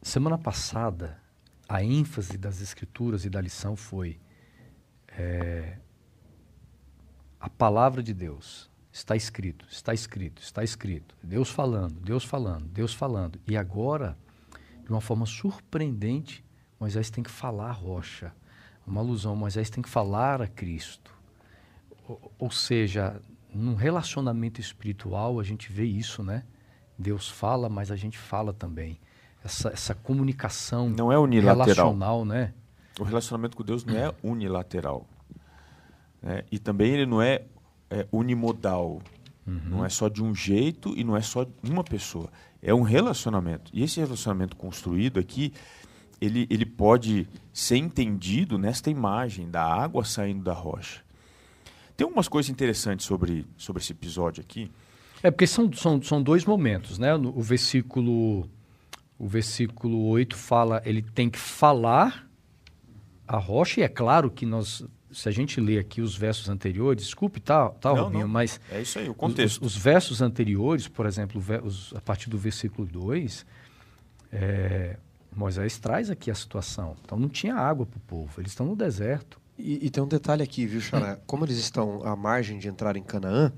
semana 0.00 0.38
passada 0.38 1.20
a 1.68 1.82
ênfase 1.82 2.36
das 2.36 2.60
escrituras 2.60 3.24
e 3.24 3.30
da 3.30 3.40
lição 3.40 3.74
foi 3.74 4.20
é, 5.08 5.78
a 7.40 7.48
palavra 7.48 8.02
de 8.02 8.12
Deus. 8.12 8.70
Está 8.92 9.16
escrito, 9.16 9.66
está 9.70 9.94
escrito, 9.94 10.42
está 10.42 10.62
escrito. 10.62 11.16
Deus 11.22 11.48
falando, 11.48 11.98
Deus 12.00 12.24
falando, 12.24 12.66
Deus 12.66 12.92
falando. 12.92 13.40
E 13.48 13.56
agora, 13.56 14.18
de 14.84 14.90
uma 14.90 15.00
forma 15.00 15.24
surpreendente, 15.24 16.44
Moisés 16.78 17.08
tem 17.08 17.24
que 17.24 17.30
falar 17.30 17.70
a 17.70 17.72
rocha. 17.72 18.34
Uma 18.86 19.00
alusão, 19.00 19.34
Moisés 19.34 19.70
tem 19.70 19.82
que 19.82 19.88
falar 19.88 20.42
a 20.42 20.46
Cristo. 20.46 21.10
Ou, 22.08 22.32
ou 22.38 22.50
seja, 22.50 23.20
num 23.52 23.74
relacionamento 23.74 24.60
espiritual 24.60 25.38
a 25.38 25.42
gente 25.44 25.72
vê 25.72 25.84
isso, 25.84 26.22
né? 26.22 26.44
Deus 26.98 27.28
fala, 27.28 27.68
mas 27.68 27.90
a 27.90 27.96
gente 27.96 28.18
fala 28.18 28.52
também 28.52 28.98
essa, 29.44 29.70
essa 29.70 29.94
comunicação 29.94 30.88
não 30.88 31.12
é 31.12 31.18
unilateral. 31.18 31.66
relacional, 31.66 32.24
né? 32.24 32.52
O 32.98 33.04
relacionamento 33.04 33.56
com 33.56 33.64
Deus 33.64 33.84
não 33.84 33.96
é 33.96 34.12
unilateral. 34.22 35.06
Né? 36.20 36.44
E 36.50 36.58
também 36.58 36.92
ele 36.92 37.06
não 37.06 37.20
é, 37.20 37.42
é 37.90 38.06
unimodal. 38.12 39.00
Uhum. 39.46 39.60
Não 39.66 39.84
é 39.84 39.88
só 39.88 40.08
de 40.08 40.22
um 40.22 40.34
jeito 40.34 40.96
e 40.96 41.02
não 41.02 41.16
é 41.16 41.20
só 41.20 41.46
uma 41.62 41.82
pessoa. 41.82 42.30
É 42.62 42.72
um 42.72 42.82
relacionamento. 42.82 43.70
E 43.74 43.82
esse 43.82 43.98
relacionamento 43.98 44.54
construído 44.54 45.18
aqui, 45.18 45.52
ele, 46.20 46.46
ele 46.48 46.66
pode 46.66 47.26
ser 47.52 47.76
entendido 47.76 48.56
nesta 48.58 48.90
imagem 48.90 49.50
da 49.50 49.64
água 49.64 50.04
saindo 50.04 50.44
da 50.44 50.52
rocha. 50.52 51.02
Tem 52.02 52.04
algumas 52.08 52.26
coisas 52.26 52.50
interessantes 52.50 53.06
sobre, 53.06 53.46
sobre 53.56 53.80
esse 53.80 53.92
episódio 53.92 54.42
aqui. 54.42 54.68
É 55.22 55.30
porque 55.30 55.46
são, 55.46 55.72
são, 55.72 56.02
são 56.02 56.20
dois 56.20 56.44
momentos, 56.44 56.98
né? 56.98 57.14
O 57.14 57.40
versículo 57.40 58.50
o 59.16 59.28
versículo 59.28 60.08
8 60.08 60.34
fala, 60.34 60.82
ele 60.84 61.00
tem 61.00 61.30
que 61.30 61.38
falar 61.38 62.28
a 63.24 63.38
rocha, 63.38 63.78
e 63.78 63.84
é 63.84 63.88
claro 63.88 64.32
que 64.32 64.44
nós, 64.44 64.84
se 65.12 65.28
a 65.28 65.30
gente 65.30 65.60
ler 65.60 65.78
aqui 65.78 66.00
os 66.00 66.16
versos 66.16 66.48
anteriores, 66.48 67.04
desculpe, 67.04 67.38
tá, 67.38 67.68
tá 67.68 67.94
não, 67.94 68.02
Robinho, 68.02 68.22
não. 68.22 68.28
mas. 68.28 68.60
É 68.68 68.82
isso 68.82 68.98
aí, 68.98 69.08
o 69.08 69.14
contexto. 69.14 69.64
Os, 69.64 69.76
os 69.76 69.80
versos 69.80 70.20
anteriores, 70.20 70.88
por 70.88 71.06
exemplo, 71.06 71.40
os, 71.62 71.94
a 71.94 72.00
partir 72.00 72.28
do 72.28 72.36
versículo 72.36 72.84
2, 72.88 73.46
é, 74.32 74.96
Moisés 75.32 75.78
traz 75.78 76.10
aqui 76.10 76.32
a 76.32 76.34
situação. 76.34 76.96
Então 77.04 77.16
não 77.16 77.28
tinha 77.28 77.54
água 77.54 77.86
para 77.86 77.96
o 77.96 78.00
povo, 78.00 78.40
eles 78.40 78.50
estão 78.50 78.66
no 78.66 78.74
deserto. 78.74 79.40
E, 79.58 79.86
e, 79.86 79.90
tem 79.90 80.02
um 80.02 80.08
detalhe 80.08 80.42
aqui, 80.42 80.66
viu, 80.66 80.80
Xará? 80.80 81.18
Como 81.26 81.44
eles 81.44 81.58
estão 81.58 82.02
à 82.04 82.16
margem 82.16 82.58
de 82.58 82.68
entrar 82.68 82.96
em 82.96 83.02
Canaã, 83.02 83.52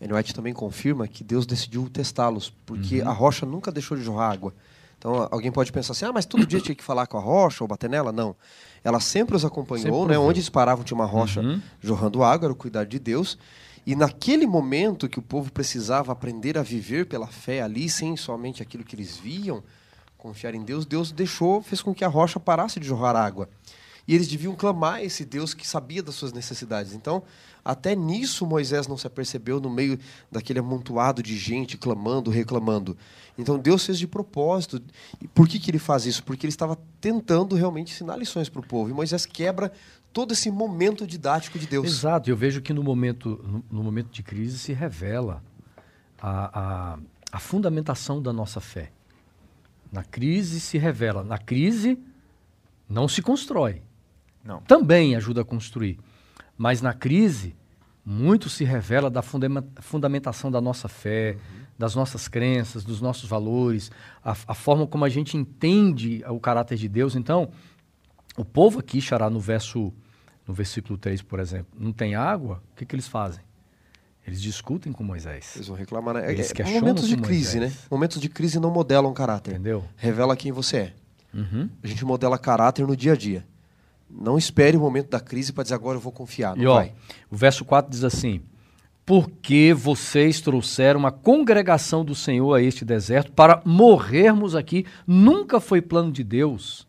Ellen 0.00 0.16
White 0.16 0.34
também 0.34 0.52
confirma 0.52 1.06
que 1.08 1.24
Deus 1.24 1.46
decidiu 1.46 1.88
testá-los, 1.88 2.50
porque 2.66 3.00
uhum. 3.00 3.08
a 3.08 3.12
rocha 3.12 3.46
nunca 3.46 3.70
deixou 3.70 3.96
de 3.96 4.02
jorrar 4.02 4.32
água. 4.32 4.54
Então 4.98 5.28
alguém 5.30 5.50
pode 5.50 5.72
pensar 5.72 5.92
assim, 5.92 6.04
ah, 6.04 6.12
mas 6.12 6.26
todo 6.26 6.46
dia 6.46 6.60
tinha 6.60 6.74
que 6.74 6.82
falar 6.84 7.06
com 7.06 7.16
a 7.16 7.20
rocha 7.20 7.64
ou 7.64 7.68
bater 7.68 7.90
nela? 7.90 8.12
Não. 8.12 8.36
Ela 8.84 9.00
sempre 9.00 9.34
os 9.34 9.44
acompanhou, 9.44 10.02
sempre 10.02 10.12
né? 10.12 10.18
Onde 10.18 10.38
eles 10.38 10.48
paravam 10.48 10.84
tinha 10.84 10.96
uma 10.96 11.06
rocha 11.06 11.40
uhum. 11.40 11.60
jorrando 11.80 12.22
água, 12.22 12.46
era 12.46 12.52
o 12.52 12.56
cuidado 12.56 12.88
de 12.88 12.98
Deus. 12.98 13.38
E 13.84 13.96
naquele 13.96 14.46
momento 14.46 15.08
que 15.08 15.18
o 15.18 15.22
povo 15.22 15.50
precisava 15.50 16.12
aprender 16.12 16.56
a 16.56 16.62
viver 16.62 17.06
pela 17.06 17.26
fé 17.26 17.62
ali, 17.62 17.88
sem 17.88 18.16
somente 18.16 18.62
aquilo 18.62 18.84
que 18.84 18.94
eles 18.94 19.16
viam, 19.16 19.62
confiar 20.16 20.54
em 20.54 20.62
Deus, 20.62 20.86
Deus 20.86 21.10
deixou, 21.10 21.60
fez 21.62 21.82
com 21.82 21.92
que 21.92 22.04
a 22.04 22.08
rocha 22.08 22.38
parasse 22.38 22.78
de 22.78 22.86
jorrar 22.86 23.16
água. 23.16 23.48
E 24.06 24.14
eles 24.14 24.28
deviam 24.28 24.54
clamar 24.54 24.94
a 24.94 25.04
esse 25.04 25.24
Deus 25.24 25.54
que 25.54 25.66
sabia 25.66 26.02
das 26.02 26.14
suas 26.14 26.32
necessidades. 26.32 26.92
Então, 26.92 27.22
até 27.64 27.94
nisso 27.94 28.44
Moisés 28.44 28.88
não 28.88 28.98
se 28.98 29.06
apercebeu 29.06 29.60
no 29.60 29.70
meio 29.70 29.98
daquele 30.30 30.58
amontoado 30.58 31.22
de 31.22 31.36
gente 31.38 31.78
clamando, 31.78 32.30
reclamando. 32.30 32.96
Então 33.38 33.58
Deus 33.58 33.86
fez 33.86 33.98
de 33.98 34.06
propósito. 34.06 34.82
E 35.20 35.28
por 35.28 35.46
que, 35.46 35.58
que 35.60 35.70
ele 35.70 35.78
faz 35.78 36.04
isso? 36.04 36.24
Porque 36.24 36.44
ele 36.44 36.52
estava 36.52 36.76
tentando 37.00 37.54
realmente 37.54 37.92
ensinar 37.92 38.16
lições 38.16 38.48
para 38.48 38.60
o 38.60 38.66
povo. 38.66 38.90
E 38.90 38.92
Moisés 38.92 39.24
quebra 39.24 39.72
todo 40.12 40.32
esse 40.32 40.50
momento 40.50 41.06
didático 41.06 41.58
de 41.58 41.66
Deus. 41.66 41.86
Exato. 41.86 42.28
Eu 42.28 42.36
vejo 42.36 42.60
que 42.60 42.72
no 42.72 42.82
momento, 42.82 43.40
no, 43.44 43.64
no 43.70 43.84
momento 43.84 44.10
de 44.10 44.22
crise 44.24 44.58
se 44.58 44.72
revela 44.72 45.42
a, 46.20 46.60
a, 46.60 46.98
a 47.30 47.38
fundamentação 47.38 48.20
da 48.20 48.32
nossa 48.32 48.60
fé. 48.60 48.90
Na 49.90 50.02
crise 50.02 50.58
se 50.58 50.78
revela. 50.78 51.22
Na 51.22 51.38
crise 51.38 51.96
não 52.88 53.06
se 53.06 53.22
constrói. 53.22 53.82
Não. 54.44 54.60
Também 54.62 55.14
ajuda 55.14 55.42
a 55.42 55.44
construir. 55.44 55.98
Mas 56.56 56.80
na 56.80 56.92
crise, 56.92 57.56
muito 58.04 58.48
se 58.48 58.64
revela 58.64 59.08
da 59.08 59.22
fundamentação 59.22 60.50
da 60.50 60.60
nossa 60.60 60.88
fé, 60.88 61.32
uhum. 61.36 61.64
das 61.78 61.94
nossas 61.94 62.28
crenças, 62.28 62.84
dos 62.84 63.00
nossos 63.00 63.28
valores, 63.28 63.90
a, 64.24 64.32
a, 64.32 64.54
forma 64.54 64.86
como 64.86 65.04
a 65.04 65.08
gente 65.08 65.36
entende 65.36 66.22
o 66.28 66.40
caráter 66.40 66.76
de 66.76 66.88
Deus. 66.88 67.14
Então, 67.14 67.50
o 68.36 68.44
povo 68.44 68.80
aqui, 68.80 69.00
Xará, 69.00 69.30
no, 69.30 69.38
verso, 69.38 69.92
no 70.46 70.52
versículo 70.52 70.98
3, 70.98 71.22
por 71.22 71.38
exemplo, 71.38 71.72
não 71.78 71.92
tem 71.92 72.14
água, 72.14 72.62
o 72.72 72.76
que, 72.76 72.84
que 72.84 72.94
eles 72.94 73.06
fazem? 73.06 73.44
Eles 74.26 74.40
discutem 74.40 74.92
com 74.92 75.02
Moisés. 75.02 75.56
Eles 75.56 75.66
vão 75.66 75.76
reclamar, 75.76 76.14
né? 76.14 76.32
Eles 76.32 76.52
é, 76.56 76.62
é 76.62 76.80
momentos 76.80 77.08
de 77.08 77.16
crise, 77.16 77.58
né? 77.58 77.72
Momentos 77.90 78.20
de 78.20 78.28
crise 78.28 78.60
não 78.60 78.70
modelam 78.70 79.12
caráter. 79.12 79.54
Entendeu? 79.54 79.84
Revela 79.96 80.36
quem 80.36 80.52
você 80.52 80.76
é. 80.76 80.94
Uhum. 81.34 81.68
A 81.82 81.86
gente 81.86 82.04
modela 82.04 82.38
caráter 82.38 82.86
no 82.86 82.96
dia 82.96 83.14
a 83.14 83.16
dia. 83.16 83.44
Não 84.12 84.36
espere 84.36 84.76
o 84.76 84.80
momento 84.80 85.10
da 85.10 85.20
crise 85.20 85.52
para 85.52 85.62
dizer 85.62 85.74
agora 85.74 85.96
eu 85.96 86.00
vou 86.00 86.12
confiar. 86.12 86.54
Não 86.54 86.62
e, 86.62 86.66
ó, 86.66 86.74
vai. 86.74 86.92
O 87.30 87.36
verso 87.36 87.64
4 87.64 87.90
diz 87.90 88.04
assim: 88.04 88.42
Porque 89.06 89.72
vocês 89.74 90.40
trouxeram 90.40 91.00
uma 91.00 91.10
congregação 91.10 92.04
do 92.04 92.14
Senhor 92.14 92.54
a 92.54 92.62
este 92.62 92.84
deserto 92.84 93.32
para 93.32 93.62
morrermos 93.64 94.54
aqui. 94.54 94.84
Nunca 95.06 95.58
foi 95.60 95.80
plano 95.80 96.12
de 96.12 96.22
Deus. 96.22 96.86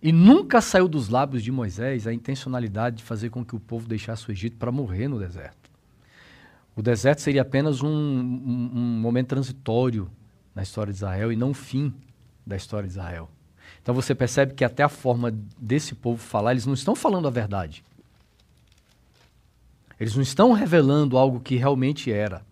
E 0.00 0.12
nunca 0.12 0.60
saiu 0.60 0.88
dos 0.88 1.08
lábios 1.08 1.42
de 1.42 1.50
Moisés 1.50 2.06
a 2.06 2.12
intencionalidade 2.12 2.96
de 2.96 3.02
fazer 3.02 3.30
com 3.30 3.44
que 3.44 3.56
o 3.56 3.60
povo 3.60 3.88
deixasse 3.88 4.28
o 4.28 4.32
Egito 4.32 4.56
para 4.56 4.70
morrer 4.70 5.08
no 5.08 5.18
deserto. 5.18 5.68
O 6.76 6.82
deserto 6.82 7.20
seria 7.20 7.42
apenas 7.42 7.82
um, 7.82 7.88
um, 7.88 8.70
um 8.74 9.00
momento 9.00 9.28
transitório 9.28 10.08
na 10.54 10.62
história 10.62 10.92
de 10.92 10.98
Israel 10.98 11.32
e 11.32 11.36
não 11.36 11.50
o 11.50 11.54
fim 11.54 11.92
da 12.46 12.54
história 12.54 12.86
de 12.86 12.92
Israel. 12.92 13.28
Então 13.88 13.94
você 13.94 14.14
percebe 14.14 14.52
que 14.52 14.66
até 14.66 14.82
a 14.82 14.88
forma 14.90 15.34
desse 15.58 15.94
povo 15.94 16.22
falar, 16.22 16.50
eles 16.50 16.66
não 16.66 16.74
estão 16.74 16.94
falando 16.94 17.26
a 17.26 17.30
verdade. 17.30 17.82
Eles 19.98 20.14
não 20.14 20.20
estão 20.20 20.52
revelando 20.52 21.16
algo 21.16 21.40
que 21.40 21.56
realmente 21.56 22.12
era. 22.12 22.44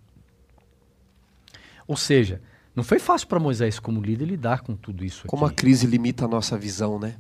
Ou 1.87 1.95
seja, 1.95 2.41
não 2.75 2.83
foi 2.83 2.99
fácil 2.99 3.29
para 3.29 3.39
Moisés, 3.39 3.79
como 3.79 4.01
líder, 4.01 4.25
lidar 4.25 4.63
com 4.63 4.75
tudo 4.75 5.05
isso. 5.05 5.27
Como 5.27 5.45
aqui. 5.45 5.53
a 5.53 5.57
crise 5.57 5.87
limita 5.87 6.25
a 6.25 6.29
nossa 6.29 6.57
visão, 6.57 6.99
né? 6.99 7.17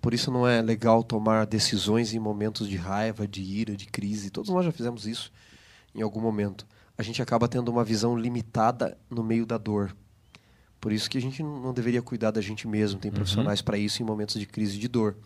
Por 0.00 0.14
isso 0.14 0.30
não 0.30 0.48
é 0.48 0.62
legal 0.62 1.04
tomar 1.04 1.44
decisões 1.44 2.14
em 2.14 2.18
momentos 2.18 2.66
de 2.66 2.76
raiva, 2.76 3.28
de 3.28 3.42
ira, 3.42 3.76
de 3.76 3.84
crise. 3.84 4.30
Todos 4.30 4.48
nós 4.48 4.64
já 4.64 4.72
fizemos 4.72 5.06
isso 5.06 5.30
em 5.94 6.00
algum 6.00 6.22
momento. 6.22 6.66
A 6.96 7.02
gente 7.02 7.20
acaba 7.20 7.46
tendo 7.46 7.68
uma 7.70 7.84
visão 7.84 8.16
limitada 8.16 8.96
no 9.10 9.22
meio 9.22 9.44
da 9.44 9.58
dor. 9.58 9.94
Por 10.86 10.92
isso 10.92 11.10
que 11.10 11.18
a 11.18 11.20
gente 11.20 11.42
não 11.42 11.74
deveria 11.74 12.00
cuidar 12.00 12.30
da 12.30 12.40
gente 12.40 12.68
mesmo. 12.68 13.00
Tem 13.00 13.10
uhum. 13.10 13.16
profissionais 13.16 13.58
uhum. 13.58 13.64
para 13.64 13.76
isso 13.76 14.00
em 14.00 14.06
momentos 14.06 14.38
de 14.38 14.46
crise 14.46 14.78
de 14.78 14.86
dor. 14.86 15.16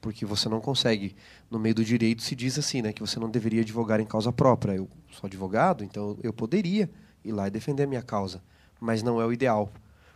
Porque 0.00 0.24
você 0.24 0.48
não 0.48 0.60
consegue. 0.60 1.16
No 1.50 1.58
meio 1.58 1.74
do 1.74 1.84
direito 1.84 2.22
se 2.22 2.36
diz 2.36 2.56
assim, 2.56 2.82
né? 2.82 2.92
Que 2.92 3.00
você 3.00 3.18
não 3.18 3.28
deveria 3.28 3.62
advogar 3.62 3.98
em 3.98 4.06
causa 4.06 4.32
própria. 4.32 4.74
Eu 4.74 4.88
sou 5.10 5.26
advogado, 5.26 5.82
então 5.82 6.16
eu 6.22 6.32
poderia 6.32 6.88
ir 7.24 7.32
lá 7.32 7.48
e 7.48 7.50
defender 7.50 7.82
a 7.82 7.86
minha 7.88 8.00
causa. 8.00 8.40
Mas 8.80 9.02
não 9.02 9.20
é 9.20 9.26
o 9.26 9.32
ideal. 9.32 9.72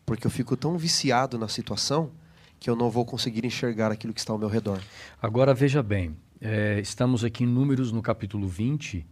Porque 0.07 0.25
eu 0.25 0.31
fico 0.31 0.57
tão 0.57 0.79
viciado 0.79 1.37
na 1.37 1.49
situação 1.49 2.13
que 2.61 2.71
eu 2.71 2.77
não 2.77 2.89
vou 2.89 3.05
conseguir 3.05 3.45
enxergar 3.45 3.91
aquilo 3.91 4.15
que 4.15 4.21
está 4.21 4.33
ao 4.33 4.39
meu 4.39 4.49
redor. 4.49 4.81
Agora 5.21 5.53
veja 5.53 5.83
bem, 5.83 6.17
é, 6.41 6.79
estamos 6.79 7.25
aqui 7.25 7.43
em 7.43 7.49
Números 7.49 7.91
no 7.91 8.01
capítulo 8.01 8.47
20, 8.47 9.05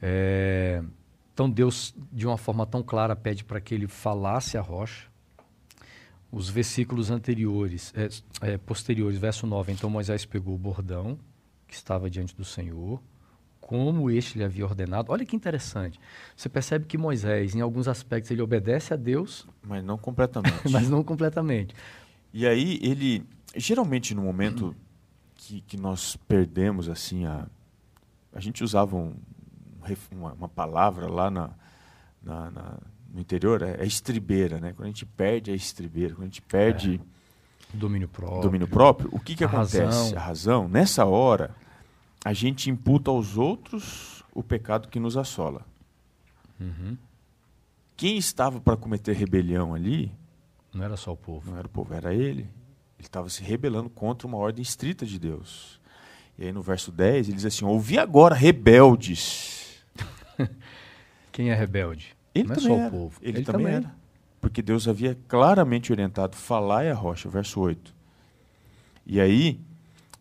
É, 0.00 0.82
então 1.34 1.50
Deus, 1.50 1.92
de 2.12 2.26
uma 2.26 2.38
forma 2.38 2.64
tão 2.64 2.80
clara, 2.80 3.16
pede 3.16 3.44
para 3.44 3.60
que 3.60 3.74
ele 3.74 3.88
falasse 3.88 4.56
a 4.56 4.60
rocha. 4.60 5.08
Os 6.30 6.48
versículos 6.48 7.10
anteriores, 7.10 7.92
é, 7.96 8.52
é, 8.52 8.58
posteriores, 8.58 9.18
verso 9.18 9.46
9, 9.46 9.72
então 9.72 9.90
Moisés 9.90 10.24
pegou 10.24 10.54
o 10.54 10.58
bordão 10.58 11.18
que 11.66 11.74
estava 11.74 12.08
diante 12.08 12.34
do 12.34 12.44
Senhor, 12.44 13.00
como 13.60 14.10
este 14.10 14.38
lhe 14.38 14.44
havia 14.44 14.64
ordenado. 14.64 15.10
Olha 15.10 15.24
que 15.24 15.34
interessante. 15.34 15.98
Você 16.36 16.48
percebe 16.48 16.86
que 16.86 16.96
Moisés, 16.96 17.54
em 17.54 17.60
alguns 17.60 17.88
aspectos, 17.88 18.30
ele 18.30 18.42
obedece 18.42 18.92
a 18.92 18.96
Deus, 18.96 19.46
mas 19.62 19.84
não 19.84 19.98
completamente. 19.98 20.54
mas 20.70 20.88
não 20.88 21.02
completamente. 21.02 21.74
E 22.32 22.46
aí 22.46 22.78
ele, 22.82 23.24
geralmente 23.56 24.14
no 24.14 24.22
momento 24.22 24.74
que, 25.34 25.60
que 25.62 25.76
nós 25.76 26.16
perdemos 26.28 26.88
assim 26.88 27.24
a, 27.26 27.46
a 28.32 28.40
gente 28.40 28.62
usava 28.64 28.96
um, 28.96 29.14
uma, 30.12 30.32
uma, 30.32 30.48
palavra 30.48 31.06
lá 31.06 31.30
na, 31.30 31.50
na, 32.22 32.50
na, 32.50 32.78
no 33.12 33.20
interior 33.20 33.62
é, 33.62 33.76
é 33.80 33.86
estribeira, 33.86 34.60
né? 34.60 34.72
Quando 34.72 34.86
a 34.86 34.90
gente 34.90 35.06
perde 35.06 35.50
a 35.50 35.54
estribeira, 35.54 36.14
quando 36.14 36.22
a 36.22 36.26
gente 36.26 36.42
perde 36.42 37.00
é. 37.72 37.76
domínio 37.76 38.08
próprio, 38.08 38.40
domínio 38.40 38.68
próprio, 38.68 39.08
o 39.12 39.20
que 39.20 39.34
que 39.34 39.44
a 39.44 39.46
acontece? 39.46 39.78
Razão. 39.78 40.16
A 40.16 40.20
razão. 40.20 40.68
Nessa 40.68 41.04
hora 41.04 41.54
a 42.24 42.32
gente 42.32 42.70
imputa 42.70 43.10
aos 43.10 43.36
outros 43.36 44.24
o 44.32 44.42
pecado 44.42 44.88
que 44.88 44.98
nos 44.98 45.16
assola. 45.16 45.64
Uhum. 46.58 46.96
Quem 47.96 48.16
estava 48.16 48.60
para 48.60 48.76
cometer 48.76 49.14
rebelião 49.14 49.74
ali? 49.74 50.10
Não 50.72 50.82
era 50.82 50.96
só 50.96 51.12
o 51.12 51.16
povo. 51.16 51.50
Não 51.50 51.58
era 51.58 51.66
o 51.66 51.70
povo, 51.70 51.94
era 51.94 52.12
ele. 52.12 52.42
Ele 52.98 53.06
estava 53.06 53.28
se 53.28 53.42
rebelando 53.42 53.88
contra 53.88 54.26
uma 54.26 54.36
ordem 54.36 54.62
estrita 54.62 55.06
de 55.06 55.18
Deus. 55.18 55.80
E 56.38 56.44
aí 56.46 56.52
no 56.52 56.62
verso 56.62 56.90
10 56.90 57.28
ele 57.28 57.36
diz 57.36 57.44
assim: 57.44 57.64
Ouvi 57.64 57.98
agora, 57.98 58.34
rebeldes. 58.34 59.53
Quem 61.34 61.50
é 61.50 61.54
rebelde? 61.54 62.16
Ele 62.32 62.46
Não 62.46 62.54
também 62.54 62.72
é 62.72 62.76
só 62.76 62.80
era. 62.80 62.88
o 62.88 62.90
povo. 62.92 63.18
Ele, 63.20 63.38
Ele 63.38 63.44
também, 63.44 63.66
também. 63.66 63.76
era. 63.78 63.94
Porque 64.40 64.62
Deus 64.62 64.86
havia 64.86 65.18
claramente 65.26 65.90
orientado: 65.90 66.36
falar 66.36 66.84
é 66.84 66.92
a 66.92 66.94
rocha, 66.94 67.28
verso 67.28 67.60
8. 67.60 67.92
E 69.04 69.20
aí 69.20 69.60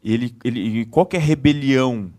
ele, 0.04 0.36
ele, 0.44 0.86
qual 0.88 1.06
que 1.06 1.16
é 1.16 1.20
a 1.20 1.24
rebelião? 1.24 2.12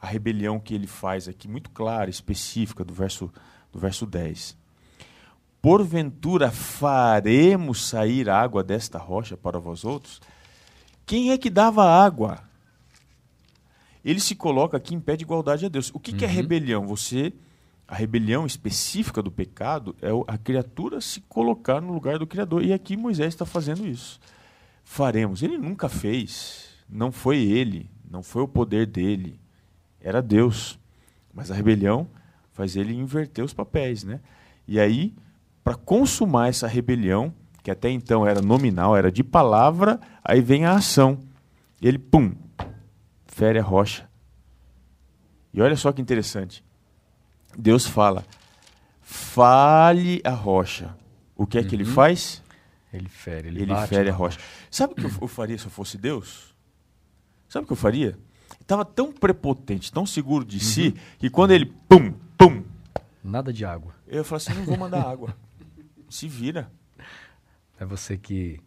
A 0.00 0.06
rebelião 0.06 0.58
que 0.58 0.74
ele 0.74 0.86
faz 0.86 1.28
aqui, 1.28 1.46
muito 1.46 1.68
clara, 1.70 2.08
específica, 2.08 2.82
do 2.82 2.94
verso, 2.94 3.30
do 3.70 3.78
verso 3.78 4.06
10. 4.06 4.56
Porventura 5.60 6.50
faremos 6.50 7.86
sair 7.86 8.30
água 8.30 8.64
desta 8.64 8.98
rocha 8.98 9.36
para 9.36 9.60
vós 9.60 9.84
outros? 9.84 10.22
Quem 11.04 11.32
é 11.32 11.38
que 11.38 11.50
dava 11.50 11.84
água? 11.84 12.40
Ele 14.02 14.18
se 14.18 14.34
coloca 14.34 14.78
aqui 14.78 14.94
em 14.94 15.00
pé 15.00 15.16
de 15.16 15.22
igualdade 15.22 15.66
a 15.66 15.68
Deus. 15.68 15.90
O 15.94 16.00
que, 16.00 16.12
uhum. 16.12 16.16
que 16.16 16.24
é 16.24 16.28
rebelião? 16.28 16.86
Você, 16.86 17.32
a 17.92 17.94
rebelião 17.94 18.46
específica 18.46 19.22
do 19.22 19.30
pecado 19.30 19.94
é 20.00 20.08
a 20.26 20.38
criatura 20.38 20.98
se 20.98 21.20
colocar 21.20 21.78
no 21.78 21.92
lugar 21.92 22.18
do 22.18 22.26
Criador. 22.26 22.64
E 22.64 22.72
aqui 22.72 22.96
Moisés 22.96 23.34
está 23.34 23.44
fazendo 23.44 23.86
isso. 23.86 24.18
Faremos. 24.82 25.42
Ele 25.42 25.58
nunca 25.58 25.90
fez. 25.90 26.70
Não 26.88 27.12
foi 27.12 27.36
ele. 27.36 27.90
Não 28.10 28.22
foi 28.22 28.40
o 28.40 28.48
poder 28.48 28.86
dele. 28.86 29.38
Era 30.00 30.22
Deus. 30.22 30.78
Mas 31.34 31.50
a 31.50 31.54
rebelião 31.54 32.08
faz 32.52 32.76
ele 32.76 32.94
inverter 32.94 33.44
os 33.44 33.52
papéis, 33.52 34.04
né? 34.04 34.20
E 34.66 34.80
aí, 34.80 35.14
para 35.62 35.74
consumar 35.74 36.48
essa 36.48 36.66
rebelião, 36.66 37.30
que 37.62 37.70
até 37.70 37.90
então 37.90 38.26
era 38.26 38.40
nominal, 38.40 38.96
era 38.96 39.12
de 39.12 39.22
palavra, 39.22 40.00
aí 40.24 40.40
vem 40.40 40.64
a 40.64 40.76
ação. 40.76 41.18
Ele, 41.78 41.98
pum, 41.98 42.32
fere 43.26 43.58
a 43.58 43.62
rocha. 43.62 44.08
E 45.52 45.60
olha 45.60 45.76
só 45.76 45.92
que 45.92 46.00
interessante. 46.00 46.64
Deus 47.56 47.86
fala: 47.86 48.24
fale 49.00 50.20
a 50.24 50.30
rocha. 50.30 50.94
O 51.36 51.46
que 51.46 51.58
é 51.58 51.64
que 51.64 51.74
ele 51.74 51.84
Uhum. 51.84 51.92
faz? 51.92 52.42
Ele 52.92 53.08
fere, 53.08 53.48
ele, 53.48 53.62
Ele 53.62 53.86
fere 53.86 54.10
a 54.10 54.12
rocha. 54.12 54.38
Sabe 54.70 54.92
o 54.92 54.96
que 54.96 55.04
eu, 55.04 55.28
faria 55.28 55.56
se 55.56 55.64
eu 55.64 55.70
fosse 55.70 55.96
Deus? 55.96 56.54
Sabe 57.48 57.64
o 57.64 57.66
que 57.66 57.72
eu 57.72 57.76
faria? 57.76 58.18
Estava 58.60 58.84
tão 58.84 59.10
prepotente, 59.12 59.90
tão 59.90 60.04
seguro 60.06 60.44
de 60.44 60.60
si, 60.60 60.94
que 61.18 61.28
quando 61.30 61.50
ele 61.52 61.66
pum, 61.88 62.12
pum, 62.38 62.62
Nada 63.24 63.52
de 63.52 63.64
água. 63.64 63.94
eu 64.06 64.22
falar 64.24 64.36
assim: 64.38 64.54
não 64.54 64.64
vou 64.64 64.76
mandar 64.76 65.02
água. 65.02 65.34
Se 66.08 66.28
vira. 66.28 66.70
É 67.80 67.84
você 67.84 68.16
que 68.18 68.60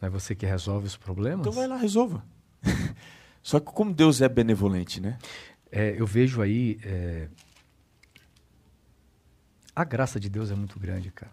é 0.00 0.08
você 0.08 0.34
que 0.34 0.46
resolve 0.46 0.86
os 0.86 0.96
problemas? 0.96 1.40
Então 1.40 1.52
vai 1.52 1.66
lá, 1.66 1.76
resolva. 1.76 2.24
Só 3.42 3.58
que 3.58 3.66
como 3.66 3.92
Deus 3.92 4.20
é 4.22 4.28
benevolente, 4.28 5.00
né? 5.00 5.18
É, 5.70 5.94
eu 5.98 6.06
vejo 6.06 6.40
aí 6.40 6.78
é, 6.84 7.28
a 9.74 9.84
graça 9.84 10.18
de 10.20 10.28
Deus 10.28 10.50
é 10.50 10.54
muito 10.54 10.78
grande, 10.78 11.10
cara. 11.10 11.32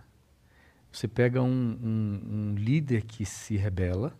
Você 0.91 1.07
pega 1.07 1.41
um, 1.41 1.77
um, 1.83 2.21
um 2.31 2.55
líder 2.55 3.03
que 3.03 3.25
se 3.25 3.55
rebela, 3.55 4.17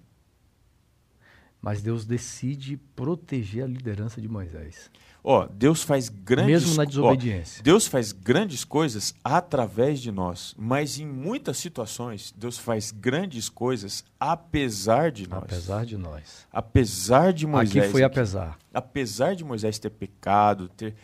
mas 1.62 1.82
Deus 1.82 2.06
decide 2.06 2.78
proteger 2.96 3.64
a 3.64 3.68
liderança 3.68 4.22
de 4.22 4.28
Moisés, 4.28 4.90
Ó, 5.24 5.48
Deus 5.48 5.84
faz 5.84 6.08
grandes 6.08 6.64
mesmo 6.64 6.76
na 6.76 6.86
desobediência. 6.86 7.62
Deus 7.62 7.86
faz 7.86 8.12
grandes 8.12 8.64
coisas 8.64 9.14
através 9.24 10.00
de 10.00 10.12
nós, 10.12 10.56
mas 10.58 10.98
em 10.98 11.06
muitas 11.06 11.58
situações 11.58 12.34
Deus 12.36 12.58
faz 12.58 12.92
grandes 12.92 13.50
coisas 13.50 14.06
apesar 14.20 15.12
de 15.12 15.28
nós. 15.28 15.44
apesar 15.44 15.86
de 15.86 15.98
nós. 15.98 16.48
Apesar 16.52 17.34
de 17.34 17.46
Moisés. 17.46 17.84
Aqui 17.84 17.92
foi 17.92 18.04
apesar. 18.04 18.58
apesar 18.74 19.36
de 19.36 19.44
Moisés 19.44 19.78
ter 19.78 19.90
pecado, 19.90 20.70
ter, 20.70 20.96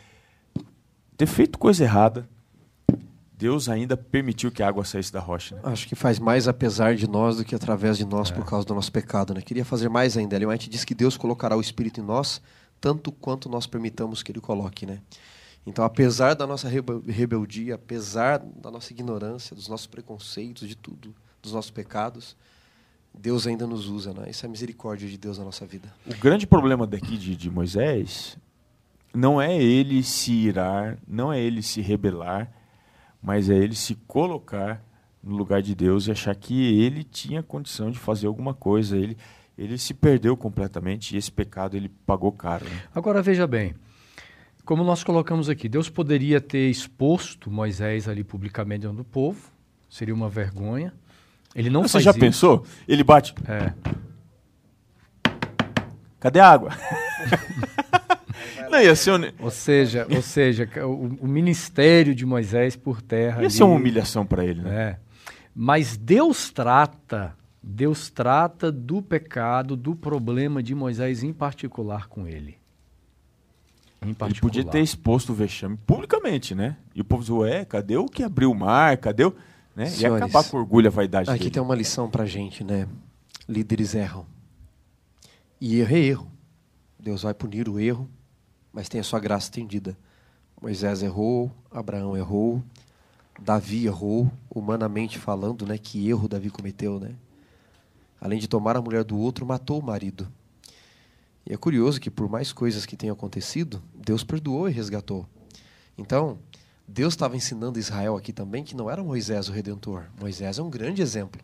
ter 1.18 1.28
feito 1.28 1.59
coisa 1.59 1.84
errada, 1.84 2.28
Deus 3.38 3.67
ainda 3.67 3.97
permitiu 3.97 4.49
que 4.51 4.63
a 4.63 4.67
água 4.67 4.86
saísse 4.86 5.11
da 5.11 5.19
rocha. 5.19 5.55
Né? 5.55 5.61
Acho 5.65 5.88
que 5.88 5.95
faz 5.95 6.19
mais 6.19 6.47
apesar 6.47 6.95
de 6.95 7.07
nós 7.09 7.38
do 7.38 7.43
que 7.43 7.53
através 7.53 7.97
de 7.97 8.05
nós 8.05 8.31
É. 8.31 8.33
por 8.33 8.45
causa 8.45 8.65
do 8.65 8.73
nosso 8.73 8.91
pecado, 8.91 9.33
né? 9.33 9.41
Queria 9.41 9.65
fazer 9.65 9.89
mais 9.89 10.15
ainda. 10.17 10.36
Ellen 10.36 10.47
White 10.49 10.69
diz 10.69 10.86
que 10.86 10.95
Deus 10.95 11.17
colocará 11.17 11.55
o 11.57 11.61
Espírito 11.61 11.99
em 11.99 12.03
nós 12.03 12.41
tanto 12.79 13.11
quanto 13.11 13.49
nós 13.49 13.65
permitamos 13.67 14.21
que 14.23 14.31
Ele 14.31 14.39
coloque, 14.39 14.86
né? 14.86 14.99
Então, 15.67 15.83
apesar 15.83 16.33
da 16.36 16.45
nossa 16.45 16.69
rebe- 16.69 17.01
rebeldia, 17.11 17.75
apesar 17.75 18.38
da 18.39 18.69
nossa 18.69 18.93
ignorância, 18.93 19.55
dos 19.55 19.67
nossos 19.67 19.88
preconceitos, 19.88 20.67
de 20.67 20.75
tudo, 20.75 21.13
dos 21.41 21.51
nossos 21.53 21.71
pecados, 21.71 22.38
Deus 23.13 23.47
ainda 23.47 23.65
nos 23.65 23.88
usa, 23.89 24.13
né? 24.13 24.29
Isso 24.29 24.45
é 24.45 24.47
a 24.47 24.51
misericórdia 24.51 25.09
de 25.09 25.17
Deus 25.17 25.38
na 25.39 25.43
nossa 25.45 25.65
vida. 25.65 25.91
O 26.05 26.15
grande 26.17 26.45
problema 26.45 26.86
daqui 26.86 27.17
de, 27.17 27.36
de 27.36 27.49
Moisés 27.49 28.38
não 29.13 29.41
é 29.41 29.55
ele 29.61 30.03
se 30.03 30.31
irar, 30.31 30.97
não 31.07 31.33
é 31.33 31.39
ele 31.41 31.63
se 31.63 31.81
rebelar, 31.81 32.51
mas 33.26 33.49
é 33.49 33.55
ele 33.55 33.73
se 33.73 33.95
colocar 34.07 34.84
no 35.23 35.36
lugar 35.36 35.59
de 35.61 35.73
Deus 35.73 36.05
e 36.07 36.11
achar 36.11 36.36
que 36.36 36.80
ele 36.80 37.03
tinha 37.03 37.41
condição 37.41 37.89
de 37.89 37.97
fazer 37.97 38.28
alguma 38.28 38.53
coisa. 38.53 38.95
Ele, 38.95 39.17
ele 39.57 39.80
se 39.80 39.95
perdeu 39.95 40.38
completamente 40.38 41.15
e 41.15 41.17
esse 41.17 41.32
pecado 41.32 41.76
ele 41.76 41.89
pagou 42.05 42.32
caro. 42.32 42.65
né? 42.65 42.84
Agora 42.93 43.23
veja 43.23 43.47
bem, 43.47 43.73
como 44.63 44.84
nós 44.84 45.03
colocamos 45.03 45.49
aqui, 45.49 45.67
Deus 45.67 45.89
poderia 45.89 46.39
ter 46.39 46.69
exposto 46.69 47.49
Moisés 47.49 48.07
ali 48.07 48.23
publicamente 48.23 48.82
diante 48.82 48.97
do 48.97 49.03
povo, 49.03 49.49
seria 49.89 50.13
uma 50.13 50.30
vergonha. 50.30 50.93
Ele 51.55 51.71
não 51.71 51.82
Você 51.82 51.93
faz 51.93 52.03
já 52.03 52.11
isso. 52.11 52.19
pensou? 52.19 52.63
Ele 52.88 53.03
bate. 53.03 53.34
É. 53.47 53.73
Cadê 56.19 56.39
a 56.39 56.47
água? 56.51 56.69
não 58.70 58.82
ia 58.82 58.95
ser, 58.95 59.11
um- 59.11 59.32
Ou 59.39 59.51
seja, 59.51 60.07
ou 60.13 60.22
seja, 60.22 60.70
o, 60.86 61.18
o 61.22 61.28
ministério 61.28 62.13
de 62.16 62.26
Moisés 62.26 62.76
por 62.76 63.01
terra. 63.01 63.38
ia 63.41 63.47
ali, 63.47 63.51
ser 63.51 63.63
uma 63.63 63.76
humilhação 63.76 64.26
para 64.26 64.43
ele. 64.45 64.61
Né? 64.61 64.76
É. 64.91 64.99
Mas 65.53 65.95
Deus 65.97 66.49
trata, 66.51 67.36
Deus 67.63 68.09
trata 68.09 68.72
do 68.72 69.01
pecado, 69.01 69.76
do 69.76 69.95
problema 69.95 70.61
de 70.61 70.76
Moisés 70.76 71.24
em 71.24 71.32
particular 71.34 72.07
com 72.07 72.28
ele. 72.28 72.57
Em 74.01 74.07
Ele 74.09 74.13
particular. 74.16 74.51
podia 74.51 74.63
ter 74.70 74.82
exposto 74.82 75.32
o 75.32 75.36
vexame 75.36 75.78
publicamente, 75.86 76.53
né? 76.53 76.76
E 76.93 77.01
o 77.01 77.05
povo 77.05 77.22
dizia, 77.22 77.36
ué, 77.36 77.66
cadê 77.66 77.97
o 77.97 78.05
que 78.05 78.22
abriu 78.22 78.51
o 78.51 78.55
mar? 78.55 78.97
Cadê 78.97 79.24
o... 79.26 79.34
Né? 79.76 79.88
Senhores, 79.88 80.22
acabar 80.24 80.43
com 80.49 80.57
orgulho 80.57 80.86
e 80.86 80.88
a 80.88 80.91
vaidade 80.91 81.30
Aqui 81.30 81.39
dele. 81.39 81.51
tem 81.51 81.61
uma 81.61 81.76
lição 81.76 82.09
pra 82.09 82.26
gente, 82.26 82.63
né? 82.63 82.88
Líderes 83.47 83.93
erram. 83.95 84.26
E 85.59 85.80
erro 85.80 85.95
é 85.95 85.99
erro. 85.99 86.32
Deus 86.99 87.24
vai 87.24 87.34
punir 87.34 87.68
o 87.70 87.80
erro, 87.80 88.09
mas 88.76 88.89
tem 88.89 88.99
a 88.99 89.03
sua 89.03 89.21
graça 89.21 89.45
estendida. 89.45 89.97
Moisés 90.61 91.01
errou, 91.01 91.49
Abraão 91.71 92.17
errou, 92.17 92.61
Davi 93.39 93.86
errou, 93.86 94.30
humanamente 94.53 95.17
falando, 95.17 95.65
né? 95.65 95.78
Que 95.78 96.09
erro 96.09 96.28
Davi 96.28 96.49
cometeu, 96.49 96.99
né? 96.99 97.15
Além 98.19 98.38
de 98.38 98.49
tomar 98.49 98.76
a 98.76 98.82
mulher 98.82 99.05
do 99.05 99.17
outro, 99.17 99.45
matou 99.45 99.80
o 99.80 99.84
marido. 99.84 100.28
E 101.45 101.53
é 101.53 101.57
curioso 101.57 102.01
que 102.01 102.09
por 102.09 102.30
mais 102.30 102.51
coisas 102.51 102.86
que 102.86 102.97
tenham 102.97 103.13
acontecido, 103.13 103.82
Deus 103.93 104.26
perdoou 104.26 104.67
e 104.67 104.73
resgatou. 104.73 105.26
Então, 105.97 106.38
Deus 106.86 107.13
estava 107.13 107.38
ensinando 107.38 107.80
Israel 107.80 108.17
aqui 108.17 108.34
também 108.34 108.65
que 108.65 108.76
não 108.76 108.91
era 108.91 109.01
Moisés 109.01 109.47
o 109.47 109.53
redentor. 109.53 110.03
Moisés 110.19 110.59
é 110.59 110.61
um 110.61 110.69
grande 110.69 111.01
exemplo. 111.01 111.41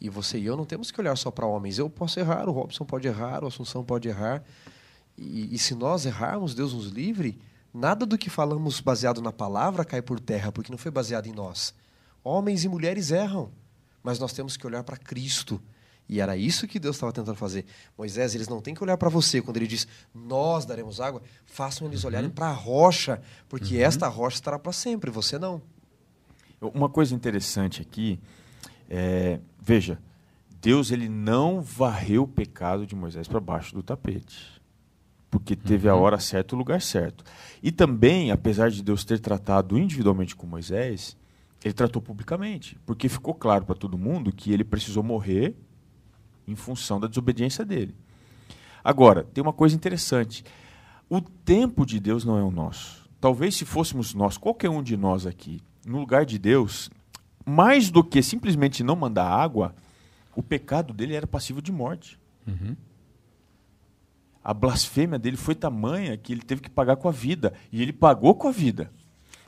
E 0.00 0.08
você 0.08 0.38
e 0.38 0.46
eu 0.46 0.56
não 0.56 0.64
temos 0.64 0.90
que 0.90 1.00
olhar 1.00 1.16
só 1.16 1.30
para 1.30 1.46
homens. 1.46 1.78
Eu 1.78 1.88
posso 1.88 2.18
errar, 2.18 2.48
o 2.48 2.52
Robson 2.52 2.84
pode 2.84 3.06
errar, 3.06 3.44
o 3.44 3.46
Assunção 3.46 3.84
pode 3.84 4.08
errar. 4.08 4.42
E, 5.16 5.54
e 5.54 5.58
se 5.58 5.74
nós 5.74 6.06
errarmos, 6.06 6.54
Deus 6.54 6.72
nos 6.72 6.86
livre, 6.86 7.38
nada 7.72 8.04
do 8.04 8.18
que 8.18 8.30
falamos 8.30 8.80
baseado 8.80 9.22
na 9.22 9.32
palavra 9.32 9.84
cai 9.84 10.02
por 10.02 10.20
terra, 10.20 10.52
porque 10.52 10.70
não 10.70 10.78
foi 10.78 10.90
baseado 10.90 11.26
em 11.26 11.32
nós. 11.32 11.74
Homens 12.22 12.64
e 12.64 12.68
mulheres 12.68 13.10
erram, 13.10 13.50
mas 14.02 14.18
nós 14.18 14.32
temos 14.32 14.56
que 14.56 14.66
olhar 14.66 14.82
para 14.82 14.96
Cristo. 14.96 15.60
E 16.08 16.20
era 16.20 16.36
isso 16.36 16.66
que 16.66 16.78
Deus 16.78 16.96
estava 16.96 17.12
tentando 17.12 17.36
fazer. 17.36 17.64
Moisés, 17.96 18.34
eles 18.34 18.48
não 18.48 18.60
têm 18.60 18.74
que 18.74 18.82
olhar 18.82 18.96
para 18.96 19.08
você 19.08 19.40
quando 19.40 19.56
ele 19.56 19.66
diz, 19.66 19.86
nós 20.14 20.64
daremos 20.64 21.00
água, 21.00 21.22
façam 21.46 21.86
eles 21.86 22.02
uhum. 22.02 22.08
olharem 22.08 22.30
para 22.30 22.48
a 22.48 22.52
rocha, 22.52 23.22
porque 23.48 23.76
uhum. 23.76 23.82
esta 23.82 24.06
rocha 24.08 24.36
estará 24.36 24.58
para 24.58 24.72
sempre, 24.72 25.10
você 25.10 25.38
não. 25.38 25.62
Uma 26.60 26.88
coisa 26.88 27.14
interessante 27.14 27.82
aqui, 27.82 28.20
é, 28.88 29.40
veja, 29.60 29.98
Deus 30.60 30.90
ele 30.90 31.08
não 31.08 31.60
varreu 31.60 32.22
o 32.22 32.28
pecado 32.28 32.86
de 32.86 32.94
Moisés 32.94 33.28
para 33.28 33.40
baixo 33.40 33.74
do 33.74 33.82
tapete. 33.82 34.53
Porque 35.34 35.56
teve 35.56 35.88
uhum. 35.88 35.94
a 35.94 35.98
hora 35.98 36.20
certa, 36.20 36.54
o 36.54 36.58
lugar 36.58 36.80
certo. 36.80 37.24
E 37.60 37.72
também, 37.72 38.30
apesar 38.30 38.70
de 38.70 38.80
Deus 38.84 39.04
ter 39.04 39.18
tratado 39.18 39.76
individualmente 39.76 40.36
com 40.36 40.46
Moisés, 40.46 41.16
ele 41.64 41.74
tratou 41.74 42.00
publicamente. 42.00 42.78
Porque 42.86 43.08
ficou 43.08 43.34
claro 43.34 43.64
para 43.64 43.74
todo 43.74 43.98
mundo 43.98 44.32
que 44.32 44.52
ele 44.52 44.62
precisou 44.62 45.02
morrer 45.02 45.56
em 46.46 46.54
função 46.54 47.00
da 47.00 47.08
desobediência 47.08 47.64
dele. 47.64 47.96
Agora, 48.84 49.24
tem 49.24 49.42
uma 49.42 49.52
coisa 49.52 49.74
interessante. 49.74 50.44
O 51.10 51.20
tempo 51.20 51.84
de 51.84 51.98
Deus 51.98 52.24
não 52.24 52.38
é 52.38 52.42
o 52.44 52.50
nosso. 52.52 53.10
Talvez 53.20 53.56
se 53.56 53.64
fôssemos 53.64 54.14
nós, 54.14 54.38
qualquer 54.38 54.70
um 54.70 54.84
de 54.84 54.96
nós 54.96 55.26
aqui, 55.26 55.60
no 55.84 55.98
lugar 55.98 56.24
de 56.24 56.38
Deus, 56.38 56.88
mais 57.44 57.90
do 57.90 58.04
que 58.04 58.22
simplesmente 58.22 58.84
não 58.84 58.94
mandar 58.94 59.26
água, 59.26 59.74
o 60.36 60.44
pecado 60.44 60.94
dele 60.94 61.16
era 61.16 61.26
passivo 61.26 61.60
de 61.60 61.72
morte. 61.72 62.20
Uhum. 62.46 62.76
A 64.44 64.52
blasfêmia 64.52 65.18
dele 65.18 65.38
foi 65.38 65.54
tamanha 65.54 66.16
que 66.18 66.32
ele 66.32 66.42
teve 66.42 66.60
que 66.60 66.68
pagar 66.68 66.96
com 66.96 67.08
a 67.08 67.12
vida. 67.12 67.54
E 67.72 67.80
ele 67.80 67.92
pagou 67.92 68.34
com 68.34 68.48
a 68.48 68.52
vida. 68.52 68.90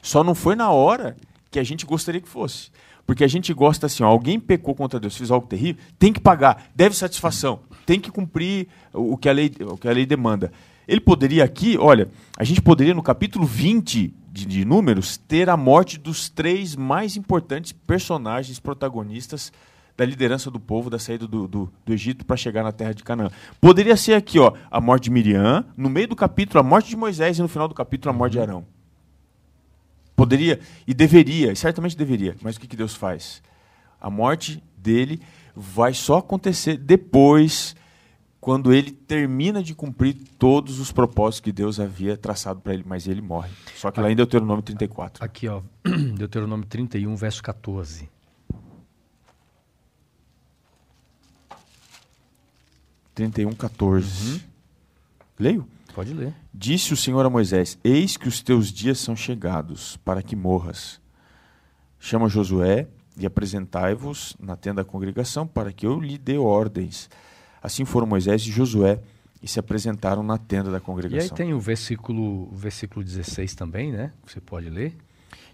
Só 0.00 0.24
não 0.24 0.34
foi 0.34 0.56
na 0.56 0.70
hora 0.70 1.16
que 1.50 1.58
a 1.58 1.64
gente 1.64 1.84
gostaria 1.84 2.20
que 2.20 2.28
fosse. 2.28 2.70
Porque 3.06 3.22
a 3.22 3.28
gente 3.28 3.52
gosta 3.52 3.86
assim, 3.86 4.02
ó, 4.02 4.06
alguém 4.06 4.40
pecou 4.40 4.74
contra 4.74 4.98
Deus, 4.98 5.16
fez 5.16 5.30
algo 5.30 5.46
terrível, 5.46 5.80
tem 5.98 6.12
que 6.12 6.18
pagar, 6.18 6.70
deve 6.74 6.96
satisfação, 6.96 7.60
tem 7.84 8.00
que 8.00 8.10
cumprir 8.10 8.66
o 8.92 9.16
que 9.16 9.28
a 9.28 9.32
lei, 9.32 9.52
o 9.60 9.76
que 9.76 9.86
a 9.86 9.92
lei 9.92 10.04
demanda. 10.04 10.50
Ele 10.88 11.00
poderia 11.00 11.44
aqui, 11.44 11.76
olha, 11.78 12.08
a 12.36 12.42
gente 12.42 12.60
poderia 12.60 12.94
no 12.94 13.02
capítulo 13.02 13.46
20 13.46 14.12
de, 14.32 14.44
de 14.44 14.64
Números 14.64 15.16
ter 15.16 15.48
a 15.48 15.56
morte 15.56 15.98
dos 15.98 16.28
três 16.28 16.74
mais 16.74 17.16
importantes 17.16 17.72
personagens 17.72 18.58
protagonistas 18.58 19.52
da 19.96 20.04
liderança 20.04 20.50
do 20.50 20.60
povo, 20.60 20.90
da 20.90 20.98
saída 20.98 21.26
do, 21.26 21.48
do, 21.48 21.72
do 21.84 21.92
Egito 21.92 22.24
para 22.26 22.36
chegar 22.36 22.62
na 22.62 22.72
terra 22.72 22.92
de 22.92 23.02
Canaã. 23.02 23.30
Poderia 23.60 23.96
ser 23.96 24.14
aqui, 24.14 24.38
ó, 24.38 24.52
a 24.70 24.80
morte 24.80 25.04
de 25.04 25.10
Miriam, 25.10 25.64
no 25.76 25.88
meio 25.88 26.08
do 26.08 26.16
capítulo, 26.16 26.60
a 26.60 26.62
morte 26.62 26.90
de 26.90 26.96
Moisés 26.96 27.38
e 27.38 27.42
no 27.42 27.48
final 27.48 27.66
do 27.66 27.74
capítulo, 27.74 28.14
a 28.14 28.16
morte 28.16 28.32
de 28.32 28.40
Arão. 28.40 28.66
Poderia 30.14 30.60
e 30.86 30.94
deveria, 30.94 31.52
e 31.52 31.56
certamente 31.56 31.96
deveria, 31.96 32.36
mas 32.42 32.56
o 32.56 32.60
que, 32.60 32.66
que 32.66 32.76
Deus 32.76 32.94
faz? 32.94 33.42
A 34.00 34.10
morte 34.10 34.62
dele 34.76 35.20
vai 35.54 35.94
só 35.94 36.18
acontecer 36.18 36.76
depois, 36.76 37.74
quando 38.40 38.72
ele 38.72 38.92
termina 38.92 39.62
de 39.62 39.74
cumprir 39.74 40.14
todos 40.38 40.78
os 40.78 40.92
propósitos 40.92 41.40
que 41.40 41.52
Deus 41.52 41.80
havia 41.80 42.16
traçado 42.16 42.60
para 42.60 42.74
ele, 42.74 42.84
mas 42.86 43.08
ele 43.08 43.20
morre. 43.20 43.50
Só 43.74 43.90
que 43.90 44.00
lá 44.00 44.10
em 44.10 44.16
Deuteronômio 44.16 44.62
34. 44.62 45.24
Aqui, 45.24 45.48
ó, 45.48 45.62
Deuteronômio 46.16 46.66
31, 46.66 47.16
verso 47.16 47.42
14. 47.42 48.08
31, 53.16 53.52
14. 53.52 54.30
Uhum. 54.30 54.40
Leio? 55.38 55.68
Pode 55.94 56.12
ler. 56.12 56.34
Disse 56.52 56.92
o 56.92 56.96
Senhor 56.96 57.24
a 57.24 57.30
Moisés: 57.30 57.78
Eis 57.82 58.18
que 58.18 58.28
os 58.28 58.42
teus 58.42 58.70
dias 58.70 58.98
são 58.98 59.16
chegados 59.16 59.96
para 60.04 60.22
que 60.22 60.36
morras. 60.36 61.00
Chama 61.98 62.28
Josué 62.28 62.86
e 63.16 63.24
apresentai-vos 63.24 64.36
na 64.38 64.54
tenda 64.54 64.84
da 64.84 64.88
congregação 64.88 65.46
para 65.46 65.72
que 65.72 65.86
eu 65.86 65.98
lhe 65.98 66.18
dê 66.18 66.36
ordens. 66.36 67.08
Assim 67.62 67.86
foram 67.86 68.06
Moisés 68.06 68.42
e 68.42 68.52
Josué 68.52 69.00
e 69.42 69.48
se 69.48 69.58
apresentaram 69.58 70.22
na 70.22 70.36
tenda 70.36 70.70
da 70.70 70.78
congregação. 70.78 71.26
E 71.26 71.30
aí 71.30 71.34
tem 71.34 71.54
o 71.54 71.58
versículo, 71.58 72.52
o 72.52 72.54
versículo 72.54 73.02
16 73.02 73.54
também, 73.54 73.92
né? 73.92 74.12
Você 74.26 74.42
pode 74.42 74.68
ler. 74.68 74.94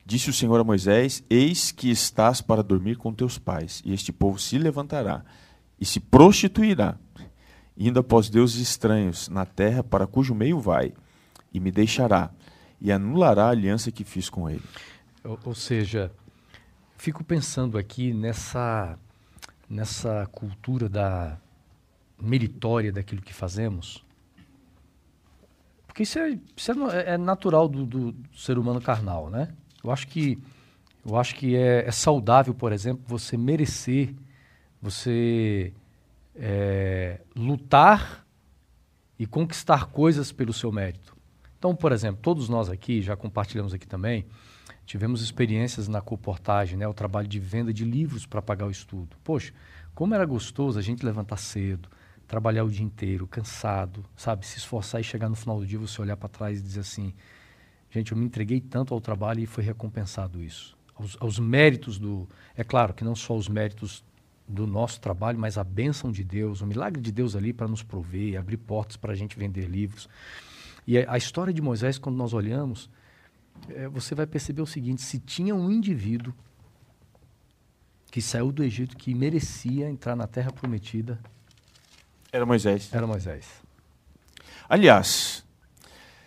Disse 0.04 0.28
o 0.28 0.32
Senhor 0.32 0.58
a 0.58 0.64
Moisés: 0.64 1.22
Eis 1.30 1.70
que 1.70 1.92
estás 1.92 2.40
para 2.40 2.60
dormir 2.60 2.96
com 2.96 3.14
teus 3.14 3.38
pais, 3.38 3.80
e 3.84 3.94
este 3.94 4.12
povo 4.12 4.36
se 4.36 4.58
levantará 4.58 5.24
e 5.80 5.84
se 5.84 6.00
prostituirá 6.00 6.96
indo 7.88 8.00
após 8.00 8.28
deuses 8.28 8.60
estranhos 8.60 9.28
na 9.28 9.44
terra 9.44 9.82
para 9.82 10.06
cujo 10.06 10.34
meio 10.34 10.60
vai, 10.60 10.92
e 11.52 11.60
me 11.60 11.70
deixará, 11.70 12.30
e 12.80 12.92
anulará 12.92 13.46
a 13.46 13.50
aliança 13.50 13.90
que 13.90 14.04
fiz 14.04 14.30
com 14.30 14.48
ele. 14.48 14.62
Ou, 15.24 15.38
ou 15.44 15.54
seja, 15.54 16.12
fico 16.96 17.24
pensando 17.24 17.76
aqui 17.76 18.12
nessa, 18.12 18.98
nessa 19.68 20.26
cultura 20.30 20.88
da 20.88 21.38
meritória 22.20 22.92
daquilo 22.92 23.20
que 23.20 23.34
fazemos. 23.34 24.04
Porque 25.86 26.04
isso 26.04 26.18
é, 26.18 26.38
isso 26.56 26.72
é, 26.90 27.14
é 27.14 27.18
natural 27.18 27.68
do, 27.68 27.84
do, 27.84 28.14
ser 28.34 28.58
humano 28.58 28.80
carnal, 28.80 29.28
né? 29.28 29.48
Eu 29.82 29.90
acho 29.90 30.06
que, 30.06 30.38
eu 31.04 31.18
acho 31.18 31.34
que 31.34 31.56
é, 31.56 31.86
é 31.86 31.90
saudável, 31.90 32.54
por 32.54 32.72
exemplo, 32.72 33.02
você 33.06 33.36
merecer, 33.36 34.14
você 34.80 35.74
é, 36.34 37.20
lutar 37.34 38.26
e 39.18 39.26
conquistar 39.26 39.86
coisas 39.86 40.32
pelo 40.32 40.52
seu 40.52 40.72
mérito. 40.72 41.16
Então, 41.58 41.76
por 41.76 41.92
exemplo, 41.92 42.20
todos 42.20 42.48
nós 42.48 42.68
aqui, 42.68 43.00
já 43.00 43.16
compartilhamos 43.16 43.72
aqui 43.72 43.86
também, 43.86 44.26
tivemos 44.84 45.22
experiências 45.22 45.86
na 45.86 46.00
comportagem, 46.00 46.76
né, 46.76 46.88
o 46.88 46.94
trabalho 46.94 47.28
de 47.28 47.38
venda 47.38 47.72
de 47.72 47.84
livros 47.84 48.26
para 48.26 48.42
pagar 48.42 48.66
o 48.66 48.70
estudo. 48.70 49.16
Poxa, 49.22 49.52
como 49.94 50.14
era 50.14 50.24
gostoso 50.24 50.78
a 50.78 50.82
gente 50.82 51.04
levantar 51.04 51.36
cedo, 51.36 51.88
trabalhar 52.26 52.64
o 52.64 52.70
dia 52.70 52.84
inteiro, 52.84 53.26
cansado, 53.26 54.04
sabe, 54.16 54.46
se 54.46 54.58
esforçar 54.58 55.00
e 55.00 55.04
chegar 55.04 55.28
no 55.28 55.36
final 55.36 55.58
do 55.58 55.66
dia 55.66 55.78
você 55.78 56.00
olhar 56.00 56.16
para 56.16 56.28
trás 56.28 56.58
e 56.58 56.62
dizer 56.62 56.80
assim, 56.80 57.14
gente, 57.90 58.10
eu 58.10 58.18
me 58.18 58.24
entreguei 58.24 58.60
tanto 58.60 58.94
ao 58.94 59.00
trabalho 59.00 59.40
e 59.40 59.46
foi 59.46 59.62
recompensado 59.62 60.42
isso. 60.42 60.76
Aos, 60.94 61.16
aos 61.20 61.38
méritos 61.38 61.98
do, 61.98 62.28
é 62.56 62.64
claro 62.64 62.94
que 62.94 63.04
não 63.04 63.14
só 63.14 63.36
os 63.36 63.48
méritos 63.48 64.04
do 64.52 64.66
nosso 64.66 65.00
trabalho, 65.00 65.38
mas 65.38 65.58
a 65.58 65.64
bênção 65.64 66.12
de 66.12 66.22
Deus, 66.22 66.60
o 66.60 66.66
milagre 66.66 67.00
de 67.00 67.10
Deus 67.10 67.34
ali 67.34 67.52
para 67.52 67.66
nos 67.66 67.82
prover, 67.82 68.38
abrir 68.38 68.58
portas 68.58 68.96
para 68.96 69.12
a 69.12 69.16
gente 69.16 69.38
vender 69.38 69.66
livros. 69.66 70.08
E 70.86 70.98
a 70.98 71.16
história 71.16 71.52
de 71.52 71.62
Moisés, 71.62 71.98
quando 71.98 72.16
nós 72.16 72.32
olhamos, 72.32 72.90
é, 73.68 73.88
você 73.88 74.14
vai 74.14 74.26
perceber 74.26 74.62
o 74.62 74.66
seguinte: 74.66 75.02
se 75.02 75.18
tinha 75.18 75.54
um 75.54 75.70
indivíduo 75.70 76.34
que 78.10 78.20
saiu 78.20 78.52
do 78.52 78.62
Egito 78.62 78.96
que 78.96 79.14
merecia 79.14 79.88
entrar 79.88 80.14
na 80.14 80.26
terra 80.26 80.52
prometida, 80.52 81.18
era 82.32 82.46
Moisés. 82.46 82.92
Era 82.92 83.06
Moisés. 83.06 83.46
Aliás, 84.68 85.44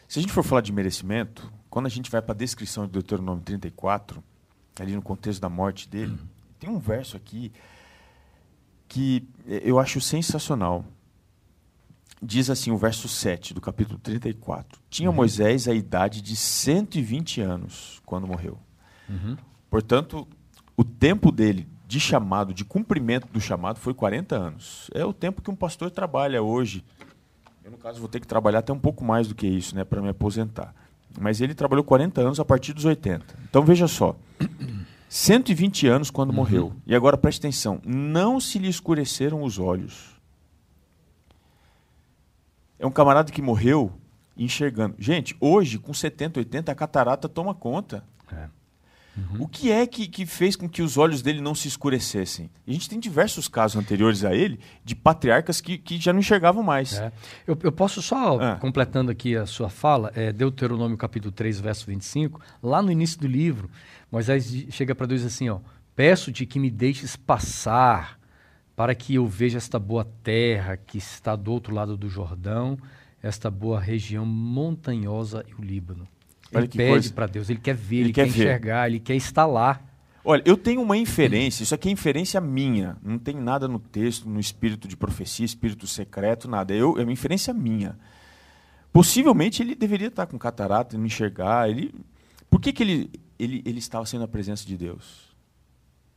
se 0.08 0.20
a 0.20 0.22
gente 0.22 0.32
for 0.32 0.44
falar 0.44 0.62
de 0.62 0.72
merecimento, 0.72 1.52
quando 1.70 1.88
a 1.88 1.90
gente 1.90 2.12
vai 2.12 2.22
para 2.22 2.34
a 2.34 2.38
descrição 2.38 2.86
de 2.86 2.92
Deuteronômio 2.92 3.44
34, 3.44 4.24
ali 4.80 4.94
no 4.94 5.02
contexto 5.02 5.42
da 5.42 5.50
morte 5.50 5.90
dele, 5.90 6.12
uhum. 6.12 6.28
tem 6.60 6.70
um 6.70 6.80
verso 6.80 7.18
aqui 7.18 7.52
que 8.88 9.28
eu 9.46 9.80
acho 9.80 10.00
sensacional. 10.02 10.86
Diz 12.22 12.50
assim 12.50 12.72
o 12.72 12.78
verso 12.78 13.08
7 13.08 13.54
do 13.54 13.62
capítulo 13.62 14.00
34. 14.00 14.80
Tinha 14.90 15.10
uhum. 15.10 15.16
Moisés 15.16 15.68
a 15.68 15.74
idade 15.74 16.22
de 16.22 16.36
120 16.36 17.42
anos 17.42 18.02
quando 18.06 18.26
morreu. 18.26 18.58
Uhum. 19.10 19.38
Portanto, 19.70 20.28
o 20.76 20.84
tempo 20.84 21.32
dele 21.32 21.68
de 21.88 22.00
chamado, 22.00 22.54
de 22.54 22.66
cumprimento 22.66 23.28
do 23.32 23.40
chamado, 23.40 23.80
foi 23.80 23.94
40 23.94 24.36
anos. 24.36 24.90
É 24.94 25.06
o 25.06 25.14
tempo 25.14 25.42
que 25.42 25.52
um 25.52 25.56
pastor 25.56 25.92
trabalha 25.92 26.42
hoje. 26.42 26.84
Eu, 27.64 27.72
no 27.72 27.78
caso, 27.78 28.00
vou 28.00 28.10
ter 28.10 28.20
que 28.20 28.28
trabalhar 28.28 28.60
até 28.60 28.74
um 28.74 28.80
pouco 28.80 29.04
mais 29.04 29.28
do 29.28 29.36
que 29.36 29.48
isso, 29.48 29.76
né, 29.76 29.84
para 29.84 30.02
me 30.02 30.10
aposentar. 30.10 30.74
Mas 31.20 31.42
ele 31.42 31.54
trabalhou 31.54 31.84
40 31.84 32.22
anos 32.22 32.40
a 32.40 32.46
partir 32.46 32.74
dos 32.74 32.86
80. 32.86 33.26
Então, 33.50 33.64
veja 33.64 33.88
só. 33.88 34.16
120 35.16 35.88
anos 35.88 36.12
quando 36.12 36.32
uhum. 36.32 36.36
morreu. 36.36 36.74
E 36.86 36.94
agora 36.94 37.16
preste 37.16 37.40
atenção: 37.40 37.80
não 37.86 38.38
se 38.38 38.60
lhe 38.60 38.68
escureceram 38.68 39.44
os 39.44 39.58
olhos. 39.58 40.14
É 42.78 42.86
um 42.86 42.92
camarada 42.92 43.32
que 43.32 43.42
morreu 43.42 43.94
enxergando. 44.36 44.94
Gente, 45.00 45.34
hoje, 45.40 45.80
com 45.80 45.94
70, 45.94 46.42
80, 46.42 46.70
a 46.70 46.76
catarata 46.76 47.30
toma 47.30 47.56
conta. 47.56 48.04
É. 48.30 48.50
Uhum. 49.18 49.44
O 49.44 49.48
que 49.48 49.72
é 49.72 49.88
que, 49.88 50.06
que 50.06 50.26
fez 50.26 50.58
com 50.58 50.68
que 50.68 50.82
os 50.82 50.98
olhos 50.98 51.22
dele 51.22 51.40
não 51.40 51.56
se 51.56 51.70
escurecessem? 51.70 52.50
a 52.68 52.72
gente 52.72 52.90
tem 52.90 53.00
diversos 53.00 53.48
casos 53.48 53.78
anteriores 53.78 54.26
a 54.26 54.36
ele 54.36 54.60
de 54.84 54.94
patriarcas 54.94 55.62
que, 55.62 55.78
que 55.78 55.98
já 55.98 56.12
não 56.12 56.20
enxergavam 56.20 56.62
mais. 56.62 57.00
É. 57.00 57.14
Eu, 57.48 57.58
eu, 57.64 57.72
posso 57.72 58.02
só, 58.02 58.42
é. 58.42 58.56
completando 58.56 59.10
aqui 59.10 59.38
a 59.38 59.46
sua 59.46 59.70
fala, 59.70 60.12
é, 60.14 60.34
Deuteronômio 60.34 60.98
capítulo 60.98 61.32
3, 61.32 61.62
verso 61.62 61.86
25, 61.88 62.42
lá 62.62 62.82
no 62.82 62.92
início 62.92 63.18
do 63.18 63.28
livro, 63.28 63.70
Moisés 64.12 64.68
chega 64.70 64.94
para 64.94 65.08
Deus 65.08 65.24
assim, 65.24 65.50
ó, 65.50 65.60
peço-te 65.96 66.46
que 66.46 66.60
me 66.60 66.70
deixes 66.70 67.16
passar 67.16 68.20
para 68.76 68.94
que 68.94 69.16
eu 69.16 69.26
veja 69.26 69.58
esta 69.58 69.80
boa 69.80 70.06
terra 70.24 70.78
que 70.78 70.98
está 70.98 71.36
do 71.36 71.52
outro 71.52 71.74
lado 71.74 71.96
do 71.96 72.10
Jordão, 72.10 72.78
esta 73.24 73.50
boa 73.50 73.80
região 73.80 74.26
montanhosa 74.26 75.44
e 75.48 75.54
o 75.54 75.64
Líbano. 75.64 76.08
ele 76.52 76.68
pede 76.68 77.14
para 77.14 77.26
Deus, 77.26 77.50
ele 77.50 77.60
quer 77.60 77.76
ver, 77.76 77.98
ele, 77.98 78.06
ele 78.06 78.14
quer, 78.14 78.24
quer 78.24 78.30
enxergar, 78.30 78.90
ele 78.90 79.00
quer 79.00 79.16
estar 79.16 79.46
lá. 79.46 79.82
Olha, 80.24 80.42
eu 80.46 80.58
tenho 80.58 80.82
uma 80.82 80.98
inferência, 80.98 81.64
isso 81.64 81.74
aqui 81.76 81.88
é 81.88 81.92
inferência 81.92 82.42
minha, 82.42 82.98
não 83.04 83.18
tem 83.18 83.36
nada 83.36 83.68
no 83.68 83.80
texto, 83.80 84.28
no 84.28 84.40
espírito 84.40 84.88
de 84.88 84.98
profecia, 84.98 85.46
espírito 85.46 85.88
secreto, 85.88 86.50
nada. 86.50 86.74
Eu, 86.74 86.98
é 86.98 87.04
uma 87.04 87.12
inferência 87.12 87.54
minha. 87.54 87.96
Possivelmente 88.92 89.62
ele 89.62 89.76
deveria 89.76 90.08
estar 90.08 90.26
com 90.26 90.38
catarata, 90.38 90.98
não 90.98 91.06
enxergar. 91.06 91.70
Ele, 91.70 91.94
por 92.50 92.60
que, 92.60 92.74
que 92.74 92.82
ele, 92.82 93.12
ele, 93.40 93.62
ele 93.66 93.80
estava 93.80 94.06
sendo 94.06 94.24
a 94.24 94.28
presença 94.28 94.66
de 94.66 94.78
Deus? 94.78 95.36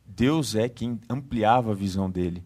Deus 0.05 0.55
é 0.55 0.67
quem 0.67 0.99
ampliava 1.09 1.71
a 1.71 1.75
visão 1.75 2.09
dele. 2.09 2.43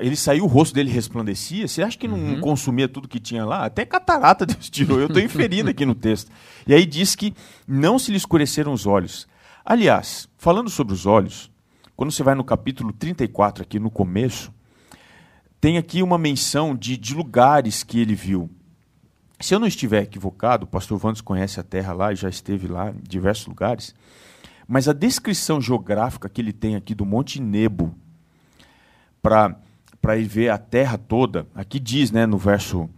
Ele 0.00 0.16
saiu, 0.16 0.44
o 0.44 0.46
rosto 0.46 0.74
dele 0.74 0.90
resplandecia. 0.90 1.66
Você 1.66 1.82
acha 1.82 1.96
que 1.96 2.06
não 2.06 2.18
uhum. 2.18 2.40
consumia 2.40 2.88
tudo 2.88 3.08
que 3.08 3.18
tinha 3.18 3.44
lá? 3.44 3.64
Até 3.64 3.84
catarata 3.84 4.44
Deus 4.46 4.68
tirou. 4.68 5.00
Eu 5.00 5.06
estou 5.06 5.22
inferindo 5.22 5.70
aqui 5.70 5.86
no 5.86 5.94
texto. 5.94 6.30
E 6.66 6.74
aí 6.74 6.84
diz 6.84 7.14
que 7.14 7.34
não 7.66 7.98
se 7.98 8.10
lhe 8.10 8.16
escureceram 8.16 8.72
os 8.72 8.86
olhos. 8.86 9.26
Aliás, 9.64 10.28
falando 10.36 10.68
sobre 10.68 10.92
os 10.92 11.06
olhos, 11.06 11.50
quando 11.96 12.10
você 12.10 12.22
vai 12.22 12.34
no 12.34 12.44
capítulo 12.44 12.92
34, 12.92 13.62
aqui 13.62 13.78
no 13.78 13.90
começo, 13.90 14.52
tem 15.60 15.78
aqui 15.78 16.02
uma 16.02 16.18
menção 16.18 16.74
de, 16.74 16.96
de 16.96 17.14
lugares 17.14 17.82
que 17.82 18.00
ele 18.00 18.14
viu. 18.14 18.50
Se 19.42 19.52
eu 19.56 19.58
não 19.58 19.66
estiver 19.66 20.04
equivocado, 20.04 20.64
o 20.64 20.68
pastor 20.68 20.96
Vandes 20.98 21.20
conhece 21.20 21.58
a 21.58 21.64
terra 21.64 21.92
lá 21.92 22.12
e 22.12 22.16
já 22.16 22.28
esteve 22.28 22.68
lá 22.68 22.90
em 22.90 23.02
diversos 23.02 23.44
lugares, 23.48 23.92
mas 24.68 24.86
a 24.86 24.92
descrição 24.92 25.60
geográfica 25.60 26.28
que 26.28 26.40
ele 26.40 26.52
tem 26.52 26.76
aqui 26.76 26.94
do 26.94 27.04
Monte 27.04 27.42
Nebo, 27.42 27.92
para 29.20 30.16
ir 30.16 30.26
ver 30.26 30.50
a 30.50 30.58
terra 30.58 30.96
toda, 30.96 31.44
aqui 31.56 31.80
diz 31.80 32.12
né, 32.12 32.24
no 32.24 32.38
verso 32.38 32.88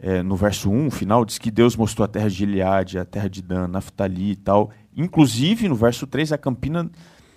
é, 0.00 0.20
no 0.20 0.34
verso 0.34 0.68
1, 0.68 0.90
final, 0.90 1.24
diz 1.24 1.38
que 1.38 1.48
Deus 1.48 1.76
mostrou 1.76 2.04
a 2.04 2.08
terra 2.08 2.28
de 2.28 2.34
Gileade, 2.34 2.98
a 2.98 3.04
terra 3.04 3.28
de 3.28 3.40
Dan, 3.40 3.68
Naftali 3.68 4.32
e 4.32 4.36
tal. 4.36 4.72
Inclusive, 4.96 5.68
no 5.68 5.76
verso 5.76 6.08
3, 6.08 6.32
a 6.32 6.36
campina 6.36 6.90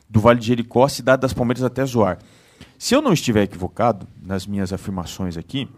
do 0.09 0.19
Vale 0.19 0.39
de 0.39 0.47
Jericó, 0.47 0.83
a 0.83 0.89
cidade 0.89 1.21
das 1.21 1.31
Palmeiras 1.31 1.63
até 1.63 1.85
Zoar. 1.85 2.17
Se 2.77 2.95
eu 2.95 3.03
não 3.03 3.13
estiver 3.13 3.43
equivocado 3.43 4.07
nas 4.21 4.47
minhas 4.47 4.73
afirmações 4.73 5.37
aqui, 5.37 5.69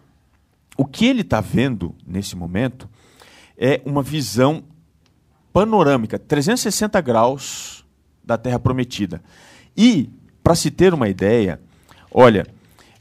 o 0.80 0.86
que 0.86 1.06
ele 1.06 1.24
está 1.24 1.42
vendo 1.42 1.94
nesse 2.08 2.38
momento 2.38 2.90
é 3.58 3.82
uma 3.84 4.02
visão 4.02 4.64
panorâmica, 5.52 6.18
360 6.18 7.02
graus 7.02 7.84
da 8.24 8.38
Terra 8.38 8.58
Prometida. 8.58 9.22
E, 9.76 10.10
para 10.42 10.56
se 10.56 10.72
ter 10.72 10.94
uma 10.94 11.10
ideia, 11.10 11.60
olha, 12.10 12.48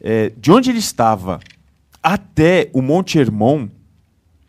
é, 0.01 0.31
de 0.37 0.51
onde 0.51 0.71
ele 0.71 0.81
estava 0.81 1.39
até 2.03 2.69
o 2.73 2.83
Monte 2.83 3.17
Hermon, 3.17 3.69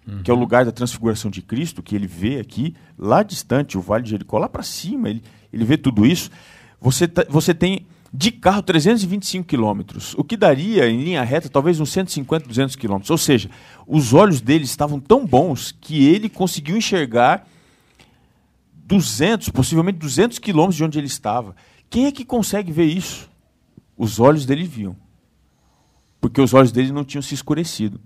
uhum. 0.07 0.23
que 0.23 0.31
é 0.31 0.33
o 0.33 0.37
lugar 0.37 0.65
da 0.65 0.71
transfiguração 0.71 1.29
de 1.29 1.43
Cristo, 1.43 1.83
que 1.83 1.95
ele 1.95 2.07
vê 2.07 2.39
aqui, 2.39 2.75
lá 2.97 3.21
distante, 3.21 3.77
o 3.77 3.81
Vale 3.81 4.05
de 4.05 4.09
Jericó, 4.09 4.39
lá 4.39 4.49
para 4.49 4.63
cima, 4.63 5.07
ele, 5.07 5.21
ele 5.53 5.65
vê 5.65 5.77
tudo 5.77 6.03
isso. 6.03 6.31
Você, 6.81 7.07
tá, 7.07 7.23
você 7.29 7.53
tem 7.53 7.85
de 8.13 8.31
carro 8.31 8.63
325 8.63 9.47
quilômetros, 9.47 10.15
o 10.17 10.23
que 10.23 10.35
daria 10.35 10.89
em 10.89 11.01
linha 11.01 11.23
reta 11.23 11.47
talvez 11.47 11.79
uns 11.79 11.91
150, 11.91 12.47
200 12.47 12.75
quilômetros. 12.75 13.09
Ou 13.11 13.17
seja, 13.17 13.49
os 13.87 14.13
olhos 14.13 14.41
dele 14.41 14.63
estavam 14.63 14.99
tão 14.99 15.25
bons 15.25 15.71
que 15.79 16.07
ele 16.07 16.27
conseguiu 16.27 16.75
enxergar 16.75 17.47
200, 18.73 19.49
possivelmente 19.49 19.99
200 19.99 20.39
quilômetros 20.39 20.77
de 20.77 20.83
onde 20.83 20.97
ele 20.97 21.07
estava. 21.07 21.55
Quem 21.89 22.07
é 22.07 22.11
que 22.11 22.25
consegue 22.25 22.71
ver 22.71 22.85
isso? 22.85 23.29
Os 23.95 24.19
olhos 24.19 24.45
dele 24.45 24.63
viam, 24.63 24.95
porque 26.19 26.41
os 26.41 26.53
olhos 26.53 26.71
dele 26.71 26.91
não 26.91 27.03
tinham 27.03 27.21
se 27.21 27.35
escurecido. 27.35 27.99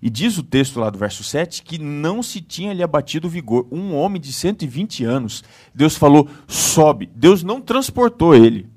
E 0.00 0.08
diz 0.08 0.38
o 0.38 0.42
texto 0.42 0.78
lá 0.78 0.90
do 0.90 0.98
verso 0.98 1.24
7 1.24 1.62
que 1.62 1.78
não 1.78 2.22
se 2.22 2.40
tinha 2.40 2.72
lhe 2.72 2.82
abatido 2.82 3.26
o 3.26 3.30
vigor. 3.30 3.66
Um 3.70 3.94
homem 3.94 4.20
de 4.20 4.32
120 4.32 5.04
anos, 5.04 5.42
Deus 5.74 5.96
falou: 5.96 6.28
sobe. 6.46 7.10
Deus 7.14 7.42
não 7.42 7.60
transportou 7.60 8.34
ele. 8.34 8.68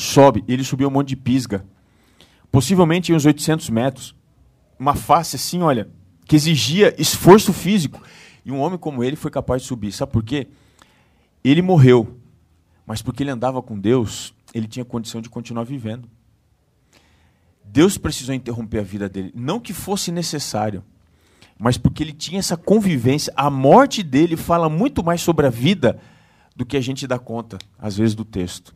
Sobe. 0.00 0.44
Ele 0.48 0.64
subiu 0.64 0.88
um 0.88 0.90
monte 0.90 1.08
de 1.08 1.16
pisga. 1.16 1.64
Possivelmente 2.50 3.12
uns 3.12 3.24
800 3.24 3.70
metros. 3.70 4.14
Uma 4.78 4.94
face 4.94 5.36
assim, 5.36 5.62
olha, 5.62 5.88
que 6.26 6.36
exigia 6.36 6.94
esforço 6.98 7.52
físico. 7.52 8.02
E 8.44 8.50
um 8.50 8.60
homem 8.60 8.78
como 8.78 9.04
ele 9.04 9.16
foi 9.16 9.30
capaz 9.30 9.62
de 9.62 9.68
subir. 9.68 9.92
Sabe 9.92 10.12
por 10.12 10.22
quê? 10.22 10.48
Ele 11.44 11.62
morreu. 11.62 12.16
Mas 12.86 13.02
porque 13.02 13.22
ele 13.22 13.30
andava 13.30 13.62
com 13.62 13.78
Deus, 13.78 14.34
ele 14.52 14.66
tinha 14.66 14.84
condição 14.84 15.20
de 15.20 15.28
continuar 15.28 15.64
vivendo. 15.64 16.08
Deus 17.64 17.96
precisou 17.96 18.34
interromper 18.34 18.80
a 18.80 18.82
vida 18.82 19.08
dele. 19.08 19.30
Não 19.34 19.60
que 19.60 19.72
fosse 19.72 20.10
necessário, 20.10 20.82
mas 21.56 21.78
porque 21.78 22.02
ele 22.02 22.12
tinha 22.12 22.40
essa 22.40 22.56
convivência. 22.56 23.32
A 23.36 23.48
morte 23.48 24.02
dele 24.02 24.36
fala 24.36 24.68
muito 24.68 25.04
mais 25.04 25.20
sobre 25.20 25.46
a 25.46 25.50
vida 25.50 26.00
do 26.56 26.66
que 26.66 26.76
a 26.76 26.80
gente 26.80 27.06
dá 27.06 27.18
conta, 27.18 27.58
às 27.78 27.96
vezes, 27.96 28.14
do 28.14 28.24
texto. 28.24 28.74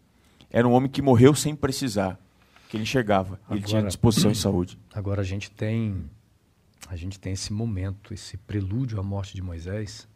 Era 0.57 0.69
um 0.69 0.73
homem 0.73 0.89
que 0.89 1.03
morreu 1.03 1.35
sem 1.35 1.53
precisar, 1.57 2.17
que 2.69 2.77
ele 2.77 2.85
enxergava, 2.85 3.41
agora, 3.43 3.59
ele 3.59 3.67
tinha 3.67 3.83
disposição 3.83 4.31
e 4.31 4.37
saúde. 4.37 4.79
Agora 4.95 5.21
a 5.21 5.25
gente 5.25 5.51
tem 5.51 6.09
a 6.89 6.95
gente 6.95 7.19
tem 7.19 7.33
esse 7.33 7.53
momento, 7.53 8.15
esse 8.15 8.37
prelúdio 8.37 9.01
à 9.01 9.03
morte 9.03 9.35
de 9.35 9.43
Moisés, 9.43 10.07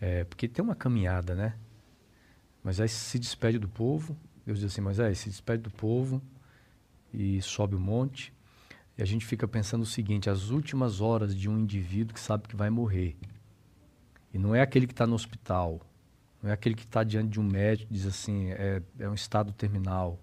é, 0.00 0.22
porque 0.22 0.46
tem 0.46 0.64
uma 0.64 0.76
caminhada, 0.76 1.34
né? 1.34 1.56
Moisés 2.62 2.92
se 2.92 3.18
despede 3.18 3.58
do 3.58 3.68
povo, 3.68 4.16
Deus 4.46 4.60
diz 4.60 4.70
assim, 4.70 4.80
Moisés, 4.80 5.18
se 5.18 5.28
despede 5.28 5.64
do 5.64 5.70
povo, 5.72 6.22
e 7.12 7.42
sobe 7.42 7.74
o 7.74 7.80
monte. 7.80 8.32
E 8.96 9.02
a 9.02 9.04
gente 9.04 9.26
fica 9.26 9.48
pensando 9.48 9.82
o 9.82 9.86
seguinte: 9.86 10.30
as 10.30 10.50
últimas 10.50 11.00
horas 11.00 11.34
de 11.34 11.50
um 11.50 11.58
indivíduo 11.58 12.14
que 12.14 12.20
sabe 12.20 12.46
que 12.46 12.54
vai 12.54 12.70
morrer. 12.70 13.16
E 14.32 14.38
não 14.38 14.54
é 14.54 14.60
aquele 14.60 14.86
que 14.86 14.92
está 14.92 15.04
no 15.04 15.16
hospital, 15.16 15.80
não 16.42 16.50
é 16.50 16.52
aquele 16.52 16.74
que 16.74 16.84
está 16.84 17.04
diante 17.04 17.28
de 17.28 17.40
um 17.40 17.44
médico 17.44 17.92
e 17.92 17.94
diz 17.94 18.06
assim: 18.06 18.50
é, 18.50 18.82
é 18.98 19.08
um 19.08 19.14
estado 19.14 19.52
terminal. 19.52 20.18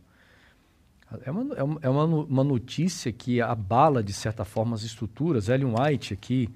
É 1.23 1.31
uma, 1.31 1.55
é 1.55 1.63
uma, 1.63 1.79
é 1.83 1.89
uma 1.89 2.43
notícia 2.43 3.11
que 3.13 3.41
abala, 3.41 4.03
de 4.03 4.11
certa 4.11 4.43
forma, 4.43 4.75
as 4.75 4.83
estruturas. 4.83 5.47
Ellen 5.47 5.73
White, 5.73 6.13
aqui, 6.13 6.49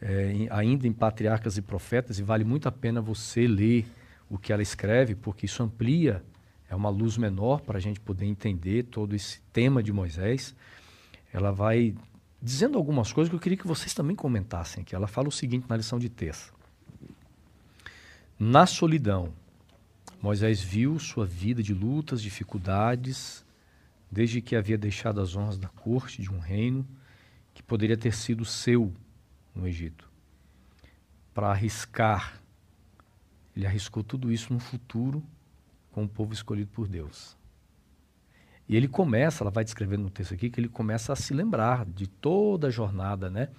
é, 0.00 0.32
em, 0.32 0.48
ainda 0.50 0.86
em 0.86 0.92
Patriarcas 0.92 1.58
e 1.58 1.62
Profetas, 1.62 2.18
e 2.18 2.22
vale 2.22 2.42
muito 2.42 2.66
a 2.68 2.72
pena 2.72 3.02
você 3.02 3.46
ler 3.46 3.84
o 4.30 4.38
que 4.38 4.50
ela 4.50 4.62
escreve, 4.62 5.14
porque 5.14 5.44
isso 5.44 5.62
amplia 5.62 6.22
é 6.72 6.74
uma 6.74 6.88
luz 6.88 7.18
menor 7.18 7.60
para 7.60 7.76
a 7.76 7.80
gente 7.80 8.00
poder 8.00 8.24
entender 8.24 8.84
todo 8.84 9.14
esse 9.14 9.42
tema 9.52 9.82
de 9.82 9.92
Moisés. 9.92 10.54
Ela 11.30 11.52
vai 11.52 11.94
dizendo 12.40 12.78
algumas 12.78 13.12
coisas 13.12 13.28
que 13.28 13.36
eu 13.36 13.40
queria 13.40 13.58
que 13.58 13.66
vocês 13.66 13.92
também 13.92 14.16
comentassem 14.16 14.80
aqui. 14.80 14.94
Ela 14.94 15.06
fala 15.06 15.28
o 15.28 15.30
seguinte 15.30 15.66
na 15.68 15.76
lição 15.76 15.98
de 15.98 16.08
terça. 16.08 16.50
Na 18.44 18.66
solidão, 18.66 19.32
Moisés 20.20 20.60
viu 20.60 20.98
sua 20.98 21.24
vida 21.24 21.62
de 21.62 21.72
lutas, 21.72 22.20
dificuldades, 22.20 23.44
desde 24.10 24.42
que 24.42 24.56
havia 24.56 24.76
deixado 24.76 25.20
as 25.20 25.36
honras 25.36 25.56
da 25.56 25.68
corte 25.68 26.20
de 26.20 26.28
um 26.28 26.40
reino 26.40 26.84
que 27.54 27.62
poderia 27.62 27.96
ter 27.96 28.12
sido 28.12 28.44
seu 28.44 28.92
no 29.54 29.64
Egito. 29.64 30.10
Para 31.32 31.52
arriscar, 31.52 32.42
ele 33.54 33.64
arriscou 33.64 34.02
tudo 34.02 34.32
isso 34.32 34.52
no 34.52 34.58
futuro 34.58 35.22
com 35.92 36.02
o 36.02 36.08
povo 36.08 36.32
escolhido 36.32 36.72
por 36.72 36.88
Deus. 36.88 37.36
E 38.68 38.74
ele 38.74 38.88
começa, 38.88 39.44
ela 39.44 39.52
vai 39.52 39.62
descrevendo 39.62 40.02
no 40.02 40.10
texto 40.10 40.34
aqui, 40.34 40.50
que 40.50 40.58
ele 40.58 40.68
começa 40.68 41.12
a 41.12 41.16
se 41.16 41.32
lembrar 41.32 41.86
de 41.86 42.08
toda 42.08 42.66
a 42.66 42.70
jornada, 42.70 43.30
né? 43.30 43.50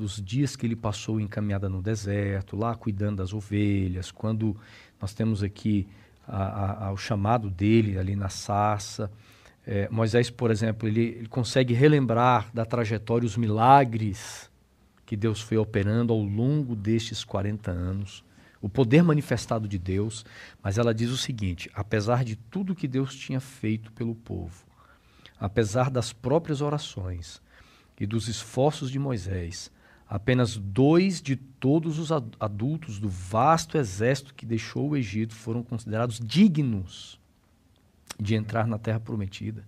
Dos 0.00 0.16
dias 0.22 0.56
que 0.56 0.64
ele 0.64 0.74
passou 0.74 1.20
em 1.20 1.26
caminhada 1.26 1.68
no 1.68 1.82
deserto, 1.82 2.56
lá 2.56 2.74
cuidando 2.74 3.16
das 3.16 3.34
ovelhas, 3.34 4.10
quando 4.10 4.56
nós 4.98 5.12
temos 5.12 5.42
aqui 5.42 5.86
a, 6.26 6.86
a, 6.86 6.92
o 6.92 6.96
chamado 6.96 7.50
dele 7.50 7.98
ali 7.98 8.16
na 8.16 8.30
sarça. 8.30 9.10
É, 9.66 9.90
Moisés, 9.90 10.30
por 10.30 10.50
exemplo, 10.50 10.88
ele, 10.88 11.16
ele 11.18 11.28
consegue 11.28 11.74
relembrar 11.74 12.48
da 12.54 12.64
trajetória 12.64 13.26
os 13.26 13.36
milagres 13.36 14.50
que 15.04 15.16
Deus 15.16 15.42
foi 15.42 15.58
operando 15.58 16.14
ao 16.14 16.22
longo 16.22 16.74
destes 16.74 17.22
40 17.22 17.70
anos 17.70 18.24
o 18.58 18.70
poder 18.70 19.02
manifestado 19.02 19.68
de 19.68 19.78
Deus, 19.78 20.24
mas 20.62 20.78
ela 20.78 20.94
diz 20.94 21.10
o 21.10 21.16
seguinte: 21.18 21.70
apesar 21.74 22.24
de 22.24 22.36
tudo 22.36 22.74
que 22.74 22.88
Deus 22.88 23.14
tinha 23.14 23.38
feito 23.38 23.92
pelo 23.92 24.14
povo, 24.14 24.64
apesar 25.38 25.90
das 25.90 26.10
próprias 26.10 26.62
orações 26.62 27.42
e 28.00 28.06
dos 28.06 28.28
esforços 28.28 28.90
de 28.90 28.98
Moisés, 28.98 29.70
apenas 30.10 30.56
dois 30.56 31.22
de 31.22 31.36
todos 31.36 32.00
os 32.00 32.10
adultos 32.10 32.98
do 32.98 33.08
vasto 33.08 33.78
exército 33.78 34.34
que 34.34 34.44
deixou 34.44 34.90
o 34.90 34.96
Egito 34.96 35.36
foram 35.36 35.62
considerados 35.62 36.18
dignos 36.18 37.20
de 38.18 38.34
entrar 38.34 38.66
na 38.66 38.76
terra 38.76 38.98
prometida. 38.98 39.64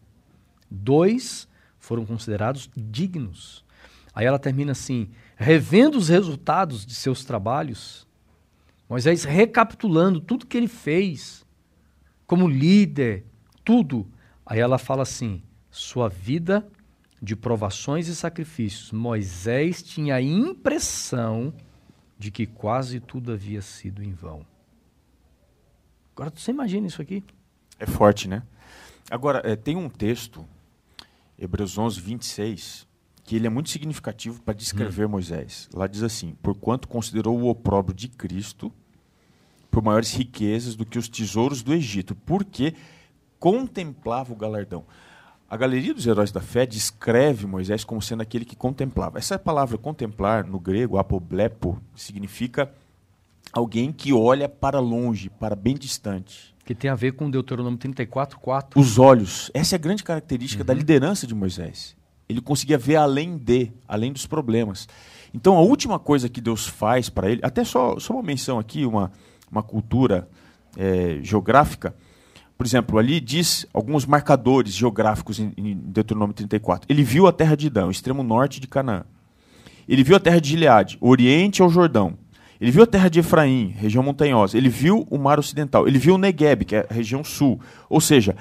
Dois 0.68 1.48
foram 1.78 2.04
considerados 2.04 2.68
dignos. 2.76 3.64
Aí 4.12 4.26
ela 4.26 4.38
termina 4.38 4.72
assim: 4.72 5.10
revendo 5.36 5.96
os 5.96 6.08
resultados 6.08 6.84
de 6.84 6.94
seus 6.96 7.24
trabalhos, 7.24 8.04
Moisés 8.88 9.22
recapitulando 9.22 10.20
tudo 10.20 10.46
que 10.46 10.56
ele 10.56 10.68
fez 10.68 11.46
como 12.26 12.48
líder, 12.48 13.24
tudo. 13.64 14.08
Aí 14.44 14.58
ela 14.58 14.76
fala 14.76 15.02
assim: 15.02 15.40
sua 15.70 16.08
vida 16.08 16.66
de 17.22 17.36
provações 17.36 18.08
e 18.08 18.16
sacrifícios. 18.16 18.90
Moisés 18.90 19.80
tinha 19.80 20.16
a 20.16 20.20
impressão 20.20 21.54
de 22.18 22.32
que 22.32 22.46
quase 22.46 22.98
tudo 22.98 23.32
havia 23.32 23.62
sido 23.62 24.02
em 24.02 24.12
vão. 24.12 24.44
Agora 26.16 26.32
você 26.34 26.50
imagina 26.50 26.88
isso 26.88 27.00
aqui? 27.00 27.22
É 27.78 27.86
forte, 27.86 28.28
né? 28.28 28.42
Agora, 29.08 29.40
é, 29.44 29.54
tem 29.54 29.76
um 29.76 29.88
texto, 29.88 30.44
Hebreus 31.38 31.78
11, 31.78 32.00
26, 32.00 32.88
que 33.24 33.36
ele 33.36 33.46
é 33.46 33.50
muito 33.50 33.70
significativo 33.70 34.42
para 34.42 34.54
descrever 34.54 35.06
hum. 35.06 35.10
Moisés. 35.10 35.68
Lá 35.72 35.86
diz 35.86 36.02
assim: 36.02 36.36
Porquanto 36.42 36.88
considerou 36.88 37.38
o 37.38 37.48
opróbrio 37.48 37.94
de 37.94 38.08
Cristo 38.08 38.72
por 39.70 39.82
maiores 39.82 40.12
riquezas 40.12 40.74
do 40.74 40.84
que 40.84 40.98
os 40.98 41.08
tesouros 41.08 41.62
do 41.62 41.72
Egito, 41.72 42.14
porque 42.14 42.74
contemplava 43.38 44.32
o 44.32 44.36
galardão. 44.36 44.84
A 45.52 45.56
galeria 45.58 45.92
dos 45.92 46.06
heróis 46.06 46.32
da 46.32 46.40
fé 46.40 46.64
descreve 46.64 47.46
Moisés 47.46 47.84
como 47.84 48.00
sendo 48.00 48.22
aquele 48.22 48.42
que 48.42 48.56
contemplava. 48.56 49.18
Essa 49.18 49.38
palavra 49.38 49.76
contemplar, 49.76 50.46
no 50.46 50.58
grego, 50.58 50.96
apoblepo, 50.96 51.78
significa 51.94 52.72
alguém 53.52 53.92
que 53.92 54.14
olha 54.14 54.48
para 54.48 54.80
longe, 54.80 55.28
para 55.28 55.54
bem 55.54 55.74
distante. 55.74 56.54
Que 56.64 56.74
tem 56.74 56.90
a 56.90 56.94
ver 56.94 57.12
com 57.12 57.30
Deuteronômio 57.30 57.78
34, 57.78 58.40
4. 58.40 58.80
Os 58.80 58.98
olhos. 58.98 59.50
Essa 59.52 59.74
é 59.74 59.76
a 59.76 59.78
grande 59.78 60.02
característica 60.02 60.62
uhum. 60.62 60.66
da 60.68 60.72
liderança 60.72 61.26
de 61.26 61.34
Moisés. 61.34 61.94
Ele 62.26 62.40
conseguia 62.40 62.78
ver 62.78 62.96
além 62.96 63.36
de, 63.36 63.70
além 63.86 64.10
dos 64.10 64.24
problemas. 64.26 64.88
Então, 65.34 65.58
a 65.58 65.60
última 65.60 65.98
coisa 65.98 66.30
que 66.30 66.40
Deus 66.40 66.66
faz 66.66 67.10
para 67.10 67.30
ele, 67.30 67.42
até 67.44 67.62
só, 67.62 67.98
só 67.98 68.14
uma 68.14 68.22
menção 68.22 68.58
aqui, 68.58 68.86
uma, 68.86 69.12
uma 69.50 69.62
cultura 69.62 70.26
é, 70.78 71.18
geográfica, 71.22 71.94
por 72.62 72.66
exemplo, 72.66 72.96
ali 72.96 73.18
diz 73.18 73.66
alguns 73.74 74.06
marcadores 74.06 74.72
geográficos 74.72 75.40
em, 75.40 75.52
em 75.56 75.74
Deuteronômio 75.74 76.32
34. 76.32 76.86
Ele 76.88 77.02
viu 77.02 77.26
a 77.26 77.32
terra 77.32 77.56
de 77.56 77.66
Idão, 77.66 77.90
extremo 77.90 78.22
norte 78.22 78.60
de 78.60 78.68
Canaã. 78.68 79.02
Ele 79.88 80.04
viu 80.04 80.14
a 80.14 80.20
terra 80.20 80.40
de 80.40 80.50
Gileade, 80.50 80.96
oriente 81.00 81.60
ao 81.60 81.68
Jordão. 81.68 82.16
Ele 82.60 82.70
viu 82.70 82.84
a 82.84 82.86
terra 82.86 83.08
de 83.08 83.18
Efraim, 83.18 83.74
região 83.76 84.00
montanhosa. 84.04 84.56
Ele 84.56 84.68
viu 84.68 85.04
o 85.10 85.18
mar 85.18 85.40
ocidental. 85.40 85.88
Ele 85.88 85.98
viu 85.98 86.14
o 86.14 86.18
Negueb, 86.18 86.64
que 86.64 86.76
é 86.76 86.86
a 86.88 86.94
região 86.94 87.24
sul. 87.24 87.60
Ou 87.90 88.00
seja, 88.00 88.36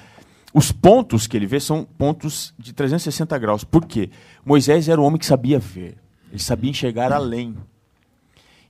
os 0.54 0.72
pontos 0.72 1.26
que 1.26 1.36
ele 1.36 1.48
vê 1.48 1.60
são 1.60 1.84
pontos 1.84 2.54
de 2.60 2.74
360 2.74 3.36
graus. 3.40 3.64
Por 3.64 3.88
quê? 3.88 4.12
Moisés 4.46 4.88
era 4.88 5.02
o 5.02 5.04
homem 5.04 5.18
que 5.18 5.26
sabia 5.26 5.58
ver. 5.58 5.98
Ele 6.30 6.38
sabia 6.44 6.70
enxergar 6.70 7.12
além. 7.12 7.56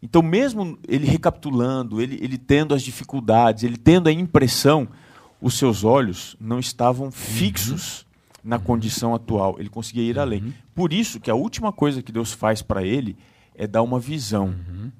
Então, 0.02 0.22
mesmo 0.22 0.80
ele 0.88 1.06
recapitulando, 1.06 2.02
ele, 2.02 2.18
ele 2.22 2.38
tendo 2.38 2.74
as 2.74 2.82
dificuldades, 2.82 3.66
ele 3.66 3.76
tendo 3.76 4.08
a 4.08 4.14
impressão 4.14 4.88
os 5.41 5.55
seus 5.55 5.83
olhos 5.83 6.35
não 6.39 6.59
estavam 6.59 7.05
uhum. 7.05 7.11
fixos 7.11 8.01
uhum. 8.01 8.05
na 8.43 8.59
condição 8.59 9.15
atual. 9.15 9.55
Ele 9.59 9.69
conseguia 9.69 10.03
ir 10.03 10.19
além. 10.19 10.43
Uhum. 10.43 10.53
Por 10.75 10.93
isso 10.93 11.19
que 11.19 11.31
a 11.31 11.35
última 11.35 11.71
coisa 11.71 12.01
que 12.01 12.11
Deus 12.11 12.31
faz 12.31 12.61
para 12.61 12.83
ele 12.83 13.17
é 13.55 13.65
dar 13.65 13.81
uma 13.81 13.99
visão. 13.99 14.47
Uhum. 14.47 14.91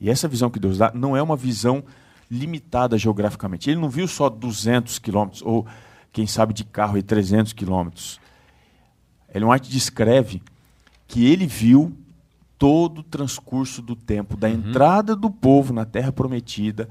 E 0.00 0.10
essa 0.10 0.28
visão 0.28 0.50
que 0.50 0.60
Deus 0.60 0.78
dá 0.78 0.92
não 0.94 1.16
é 1.16 1.22
uma 1.22 1.36
visão 1.36 1.82
limitada 2.30 2.96
geograficamente. 2.96 3.70
Ele 3.70 3.80
não 3.80 3.90
viu 3.90 4.06
só 4.06 4.28
200 4.28 4.98
quilômetros, 4.98 5.42
ou 5.42 5.66
quem 6.12 6.26
sabe 6.26 6.54
de 6.54 6.64
carro 6.64 6.96
e 6.96 7.02
300 7.02 7.52
quilômetros. 7.52 8.20
Ellen 9.34 9.50
White 9.50 9.70
descreve 9.70 10.42
que 11.08 11.26
ele 11.26 11.46
viu 11.46 11.92
todo 12.58 12.98
o 12.98 13.02
transcurso 13.02 13.80
do 13.80 13.96
tempo, 13.96 14.36
da 14.36 14.48
uhum. 14.48 14.54
entrada 14.54 15.16
do 15.16 15.30
povo 15.30 15.72
na 15.72 15.84
terra 15.84 16.12
prometida, 16.12 16.88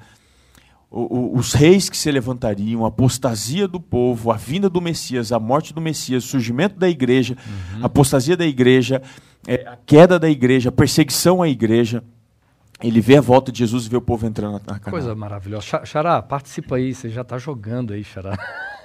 os 0.91 1.53
reis 1.53 1.87
que 1.87 1.95
se 1.95 2.09
levantariam, 2.11 2.83
a 2.83 2.87
apostasia 2.87 3.67
do 3.67 3.79
povo, 3.79 4.31
a 4.31 4.35
vinda 4.35 4.67
do 4.67 4.81
Messias, 4.81 5.31
a 5.31 5.39
morte 5.39 5.71
do 5.71 5.79
Messias, 5.79 6.25
o 6.25 6.27
surgimento 6.27 6.79
da 6.79 6.89
igreja, 6.89 7.37
uhum. 7.45 7.83
a 7.83 7.85
apostasia 7.85 8.35
da 8.35 8.45
igreja, 8.45 9.01
é, 9.47 9.67
a 9.67 9.77
queda 9.85 10.17
da 10.17 10.27
igreja, 10.27 10.69
a 10.69 10.71
perseguição 10.71 11.43
à 11.43 11.47
igreja. 11.47 12.03
Ele 12.81 13.01
vê 13.01 13.17
a 13.17 13.21
volta 13.21 13.51
de 13.51 13.59
Jesus 13.59 13.85
e 13.85 13.89
vê 13.89 13.97
o 13.97 14.01
povo 14.01 14.25
entrando 14.25 14.53
na, 14.65 14.73
na 14.73 14.79
Coisa 14.79 15.13
maravilhosa. 15.13 15.85
Xará, 15.85 16.21
participa 16.21 16.77
aí, 16.77 16.95
você 16.95 17.09
já 17.09 17.21
está 17.21 17.37
jogando 17.37 17.93
aí, 17.93 18.03
Xará. 18.03 18.37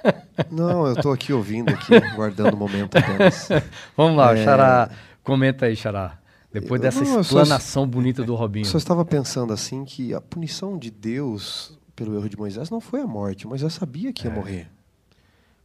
Não, 0.51 0.85
eu 0.85 0.93
estou 0.93 1.13
aqui 1.13 1.33
ouvindo, 1.33 1.69
aqui, 1.69 1.99
guardando 2.13 2.53
o 2.53 2.57
momento 2.57 2.97
apenas. 2.97 3.49
Vamos 3.97 4.17
lá, 4.17 4.37
é... 4.37 4.43
Xará, 4.43 4.89
comenta 5.23 5.65
aí, 5.65 5.75
Xará. 5.75 6.19
Depois 6.51 6.79
dessa 6.79 7.03
não, 7.03 7.19
explanação 7.19 7.83
só, 7.83 7.85
bonita 7.85 8.23
do 8.23 8.33
Robinho. 8.33 8.65
Só 8.65 8.77
estava 8.77 9.03
pensando 9.03 9.51
assim 9.51 9.83
que 9.83 10.13
a 10.13 10.21
punição 10.21 10.77
de 10.77 10.89
Deus 10.89 11.77
pelo 11.95 12.15
erro 12.15 12.29
de 12.29 12.37
Moisés 12.37 12.69
não 12.69 12.81
foi 12.81 13.01
a 13.01 13.07
morte. 13.07 13.47
Moisés 13.47 13.73
sabia 13.73 14.11
que 14.11 14.27
ia 14.27 14.31
é. 14.31 14.35
morrer. 14.35 14.67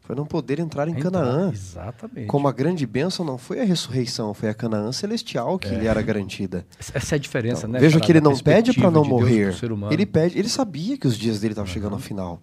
Foi 0.00 0.16
não 0.16 0.26
poder 0.26 0.58
entrar 0.58 0.88
em 0.88 0.92
entrar, 0.92 1.10
Canaã. 1.10 1.52
Exatamente. 1.52 2.26
Como 2.26 2.48
a 2.48 2.52
grande 2.52 2.84
bênção 2.84 3.24
não 3.24 3.38
foi 3.38 3.60
a 3.60 3.64
ressurreição, 3.64 4.34
foi 4.34 4.48
a 4.48 4.54
Canaã 4.54 4.90
celestial 4.90 5.58
que 5.58 5.68
é. 5.68 5.78
lhe 5.78 5.86
era 5.86 6.02
garantida. 6.02 6.66
Essa 6.92 7.14
é 7.14 7.16
a 7.16 7.18
diferença, 7.18 7.60
então, 7.60 7.70
né? 7.70 7.78
Veja 7.78 8.00
que 8.00 8.10
ele 8.10 8.20
não 8.20 8.36
pede 8.36 8.72
para 8.72 8.90
não 8.90 9.02
de 9.02 9.08
morrer. 9.08 9.54
Ele 9.90 10.06
pede, 10.06 10.38
ele 10.38 10.48
sabia 10.48 10.98
que 10.98 11.06
os 11.06 11.16
dias 11.16 11.38
dele 11.38 11.52
estavam 11.52 11.68
uhum. 11.68 11.74
chegando 11.74 11.92
ao 11.92 12.00
final. 12.00 12.42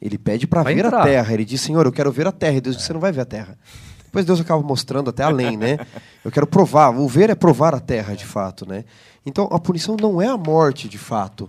Ele 0.00 0.18
pede 0.18 0.46
para 0.46 0.62
ver 0.62 0.84
entrar. 0.84 1.00
a 1.00 1.04
terra. 1.04 1.32
Ele 1.32 1.44
diz: 1.44 1.60
Senhor, 1.60 1.86
eu 1.86 1.92
quero 1.92 2.12
ver 2.12 2.26
a 2.26 2.32
terra. 2.32 2.56
E 2.56 2.60
Deus 2.60 2.76
é. 2.76 2.76
disse: 2.76 2.86
Você 2.88 2.92
não 2.92 3.00
vai 3.00 3.10
ver 3.10 3.22
a 3.22 3.24
terra. 3.24 3.58
Depois 4.04 4.24
Deus 4.24 4.40
acaba 4.40 4.62
mostrando 4.62 5.10
até 5.10 5.22
além, 5.22 5.56
né? 5.56 5.78
Eu 6.24 6.30
quero 6.30 6.46
provar. 6.46 6.90
O 6.90 7.06
ver 7.06 7.28
é 7.28 7.34
provar 7.34 7.74
a 7.74 7.80
terra, 7.80 8.14
de 8.14 8.24
fato, 8.24 8.66
né? 8.66 8.84
Então 9.24 9.48
a 9.52 9.58
punição 9.58 9.96
não 10.00 10.20
é 10.20 10.26
a 10.26 10.36
morte, 10.36 10.88
de 10.88 10.96
fato. 10.96 11.48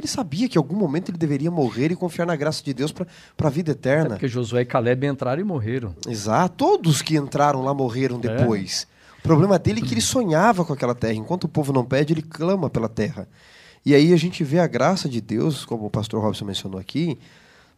Ele 0.00 0.08
sabia 0.08 0.48
que 0.48 0.56
em 0.56 0.58
algum 0.58 0.76
momento 0.76 1.10
ele 1.10 1.18
deveria 1.18 1.50
morrer 1.50 1.92
e 1.92 1.94
confiar 1.94 2.24
na 2.24 2.34
graça 2.34 2.64
de 2.64 2.72
Deus 2.72 2.90
para 2.90 3.06
a 3.38 3.50
vida 3.50 3.72
eterna. 3.72 4.06
É 4.06 4.08
porque 4.10 4.28
Josué 4.28 4.62
e 4.62 4.64
Caleb 4.64 5.06
entraram 5.06 5.42
e 5.42 5.44
morreram. 5.44 5.94
Exato. 6.08 6.54
Todos 6.56 7.02
que 7.02 7.18
entraram 7.18 7.62
lá 7.62 7.74
morreram 7.74 8.16
é. 8.16 8.20
depois. 8.20 8.88
É. 8.96 9.18
O 9.18 9.22
problema 9.22 9.58
dele 9.58 9.82
é 9.82 9.84
que 9.84 9.92
ele 9.92 10.00
sonhava 10.00 10.64
com 10.64 10.72
aquela 10.72 10.94
terra. 10.94 11.12
Enquanto 11.12 11.44
o 11.44 11.48
povo 11.48 11.70
não 11.70 11.84
pede, 11.84 12.14
ele 12.14 12.22
clama 12.22 12.70
pela 12.70 12.88
terra. 12.88 13.28
E 13.84 13.94
aí 13.94 14.14
a 14.14 14.16
gente 14.16 14.42
vê 14.42 14.58
a 14.58 14.66
graça 14.66 15.06
de 15.06 15.20
Deus, 15.20 15.66
como 15.66 15.84
o 15.84 15.90
pastor 15.90 16.22
Robson 16.22 16.46
mencionou 16.46 16.80
aqui. 16.80 17.18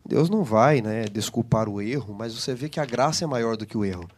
Deus 0.07 0.31
não 0.31 0.45
vai 0.45 0.81
né, 0.81 1.07
desculpar 1.07 1.68
o 1.68 1.83
erro, 1.83 2.14
mas 2.16 2.35
você 2.35 2.55
vê 2.55 2.68
que 2.68 2.79
a 2.79 2.85
graça 2.85 3.25
é 3.25 3.27
maior 3.27 3.57
do 3.57 3.66
que 3.66 3.77
o 3.77 3.85
erro. 3.85 4.09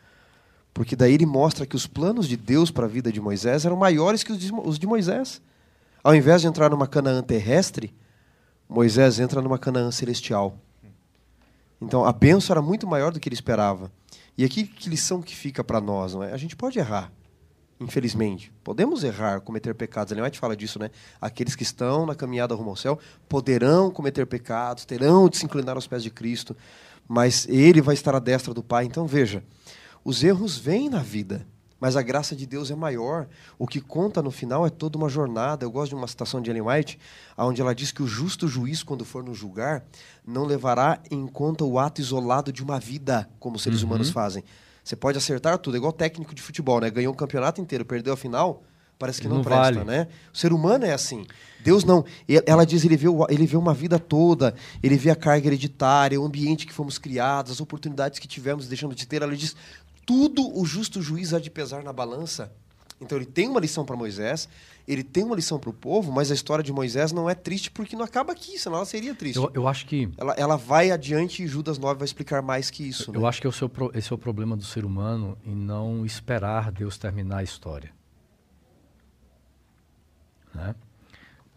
Porque 0.75 0.95
daí 0.95 1.15
ele 1.15 1.25
mostra 1.25 1.65
que 1.65 1.77
os 1.77 1.87
planos 1.87 2.29
de 2.29 2.37
Deus 2.37 2.71
para 2.71 2.85
a 2.85 2.89
vida 2.89 3.11
de 3.11 3.21
Moisés 3.21 3.65
eram 3.65 3.77
maiores 3.77 4.23
que 4.23 4.33
os 4.33 4.79
de 4.79 4.87
Moisés. 4.87 5.41
Ao 6.05 6.15
invés 6.15 6.43
de 6.43 6.47
entrar 6.47 6.69
numa 6.69 6.87
Canaã 6.87 7.23
terrestre, 7.23 7.95
Moisés 8.69 9.19
entra 9.19 9.41
numa 9.41 9.59
Canaã 9.59 9.91
celestial. 9.91 10.59
Então 11.81 12.05
a 12.05 12.13
bênção 12.13 12.53
era 12.53 12.61
muito 12.61 12.87
maior 12.87 13.11
do 13.11 13.19
que 13.19 13.27
ele 13.27 13.35
esperava. 13.35 13.91
E 14.37 14.45
aqui 14.45 14.65
que 14.65 14.91
lição 14.91 15.23
que 15.23 15.35
fica 15.35 15.65
para 15.65 15.81
nós, 15.81 16.13
não 16.13 16.23
é? 16.23 16.31
A 16.31 16.37
gente 16.37 16.55
pode 16.57 16.79
errar, 16.79 17.11
infelizmente. 17.81 18.53
Podemos 18.63 19.03
errar, 19.03 19.41
cometer 19.41 19.75
pecados. 19.75 20.13
A 20.13 20.23
White 20.23 20.39
fala 20.39 20.55
disso, 20.55 20.79
né? 20.79 20.91
Aqueles 21.19 21.57
que 21.57 21.63
estão 21.63 22.05
na 22.05 22.15
caminhada 22.15 22.55
rumo 22.55 22.69
ao 22.69 22.77
céu 22.77 22.99
poderão 23.27 23.91
cometer 23.91 24.27
pecados, 24.27 24.85
terão 24.85 25.27
de 25.27 25.39
se 25.39 25.47
inclinar 25.47 25.75
aos 25.75 25.87
pés 25.87 26.03
de 26.03 26.11
Cristo, 26.11 26.55
mas 27.09 27.49
ele 27.49 27.81
vai 27.81 27.95
estar 27.95 28.15
à 28.15 28.19
destra 28.19 28.53
do 28.53 28.63
Pai. 28.63 28.85
Então 28.85 29.07
veja, 29.07 29.43
os 30.05 30.23
erros 30.23 30.59
vêm 30.59 30.91
na 30.91 30.99
vida. 30.99 31.47
Mas 31.85 31.97
a 31.97 32.03
graça 32.03 32.35
de 32.35 32.47
Deus 32.47 32.71
é 32.71 32.75
maior. 32.75 33.29
O 33.59 33.67
que 33.67 33.79
conta 33.79 34.23
no 34.23 34.31
final 34.31 34.67
é 34.67 34.71
toda 34.71 34.97
uma 34.97 35.07
jornada. 35.07 35.67
Eu 35.67 35.71
gosto 35.71 35.91
de 35.91 35.95
uma 35.95 36.09
citação 36.09 36.41
de 36.41 36.49
Ellen 36.49 36.63
White, 36.63 36.99
onde 37.37 37.61
ela 37.61 37.75
diz 37.75 37.93
que 37.93 38.03
o 38.03 38.07
justo 38.07 38.49
juiz, 38.49 38.83
quando 38.83 39.05
for 39.05 39.23
nos 39.23 39.37
julgar, 39.37 39.85
não 40.27 40.47
levará 40.47 40.99
em 41.11 41.27
conta 41.27 41.63
o 41.63 41.79
ato 41.79 42.01
isolado 42.01 42.51
de 42.51 42.63
uma 42.63 42.81
vida, 42.81 43.29
como 43.39 43.57
os 43.57 43.63
seres 43.63 43.83
uhum. 43.83 43.89
humanos 43.89 44.09
fazem. 44.09 44.43
Você 44.83 44.97
pode 44.97 45.19
acertar 45.19 45.59
tudo, 45.59 45.75
é 45.75 45.77
igual 45.77 45.93
técnico 45.93 46.35
de 46.35 46.41
futebol, 46.41 46.81
né? 46.81 46.89
Ganhou 46.89 47.13
um 47.13 47.17
campeonato 47.17 47.61
inteiro, 47.61 47.85
perdeu 47.85 48.15
a 48.15 48.17
final, 48.17 48.63
parece 48.99 49.21
que 49.21 49.29
não, 49.29 49.37
não 49.37 49.45
presta, 49.45 49.75
vale. 49.75 49.85
né? 49.85 50.09
O 50.33 50.39
ser 50.39 50.55
humano 50.55 50.87
é 50.87 50.95
assim. 50.95 51.27
Deus 51.63 51.85
não. 51.85 52.03
Ela 52.47 52.65
diz, 52.65 52.83
ele 52.87 52.97
vê, 52.97 53.09
ele 53.29 53.45
vê 53.45 53.59
uma 53.59 53.75
vida 53.75 53.99
toda, 53.99 54.55
ele 54.83 54.97
vê 54.97 55.11
a 55.11 55.17
carga 55.17 55.49
hereditária, 55.49 56.19
o 56.19 56.25
ambiente 56.25 56.67
que 56.67 56.73
fomos 56.73 56.97
criados, 56.97 57.53
as 57.53 57.61
oportunidades 57.61 58.19
que 58.19 58.27
tivemos 58.27 58.69
deixando 58.69 58.95
de 58.95 59.07
ter. 59.07 59.21
Ela 59.21 59.37
diz, 59.37 59.55
tudo 60.07 60.57
o 60.59 60.65
justo 60.65 61.03
juiz 61.03 61.33
há 61.33 61.39
de 61.39 61.51
pesar 61.51 61.83
na 61.83 61.93
balança. 61.93 62.53
Então 63.01 63.19
ele 63.19 63.27
tem 63.27 63.49
uma 63.49 63.61
lição 63.61 63.85
para 63.85 63.97
Moisés, 63.97 64.49
ele 64.87 65.03
tem 65.03 65.25
uma 65.25 65.35
lição 65.35 65.59
para 65.59 65.71
o 65.71 65.73
povo, 65.73 66.13
mas 66.13 66.31
a 66.31 66.35
história 66.35 66.63
de 66.63 66.73
Moisés 66.73 67.13
não 67.13 67.29
é 67.29 67.35
triste 67.35 67.71
porque 67.71 67.97
não 67.97 68.05
acaba 68.05 68.33
aqui, 68.33 68.59
senão 68.59 68.77
ela 68.77 68.87
seria 68.87 69.15
triste. 69.15 69.37
Eu, 69.37 69.51
eu 69.53 69.69
acho 69.69 69.87
que. 69.87 70.09
Ela, 70.17 70.33
ela, 70.35 70.57
vai 70.57 70.91
adiante 70.91 71.43
e 71.43 71.47
Judas 71.47 71.79
9 71.79 71.99
vai 71.99 72.05
explicar 72.05 72.41
mais 72.41 72.71
que 72.71 72.87
isso. 72.89 73.11
Eu, 73.11 73.15
né? 73.15 73.21
eu 73.21 73.27
acho 73.27 73.41
que 73.41 73.47
é 73.47 73.51
seu, 73.51 73.71
esse 73.95 74.13
é 74.13 74.15
o 74.15 74.19
problema 74.19 74.57
do 74.57 74.65
ser 74.65 74.85
humano 74.85 75.37
em 75.45 75.55
não 75.55 76.07
esperar 76.07 76.71
Deus 76.71 76.97
terminar 76.97 77.39
a 77.39 77.43
história. 77.43 77.91
Né? 80.55 80.75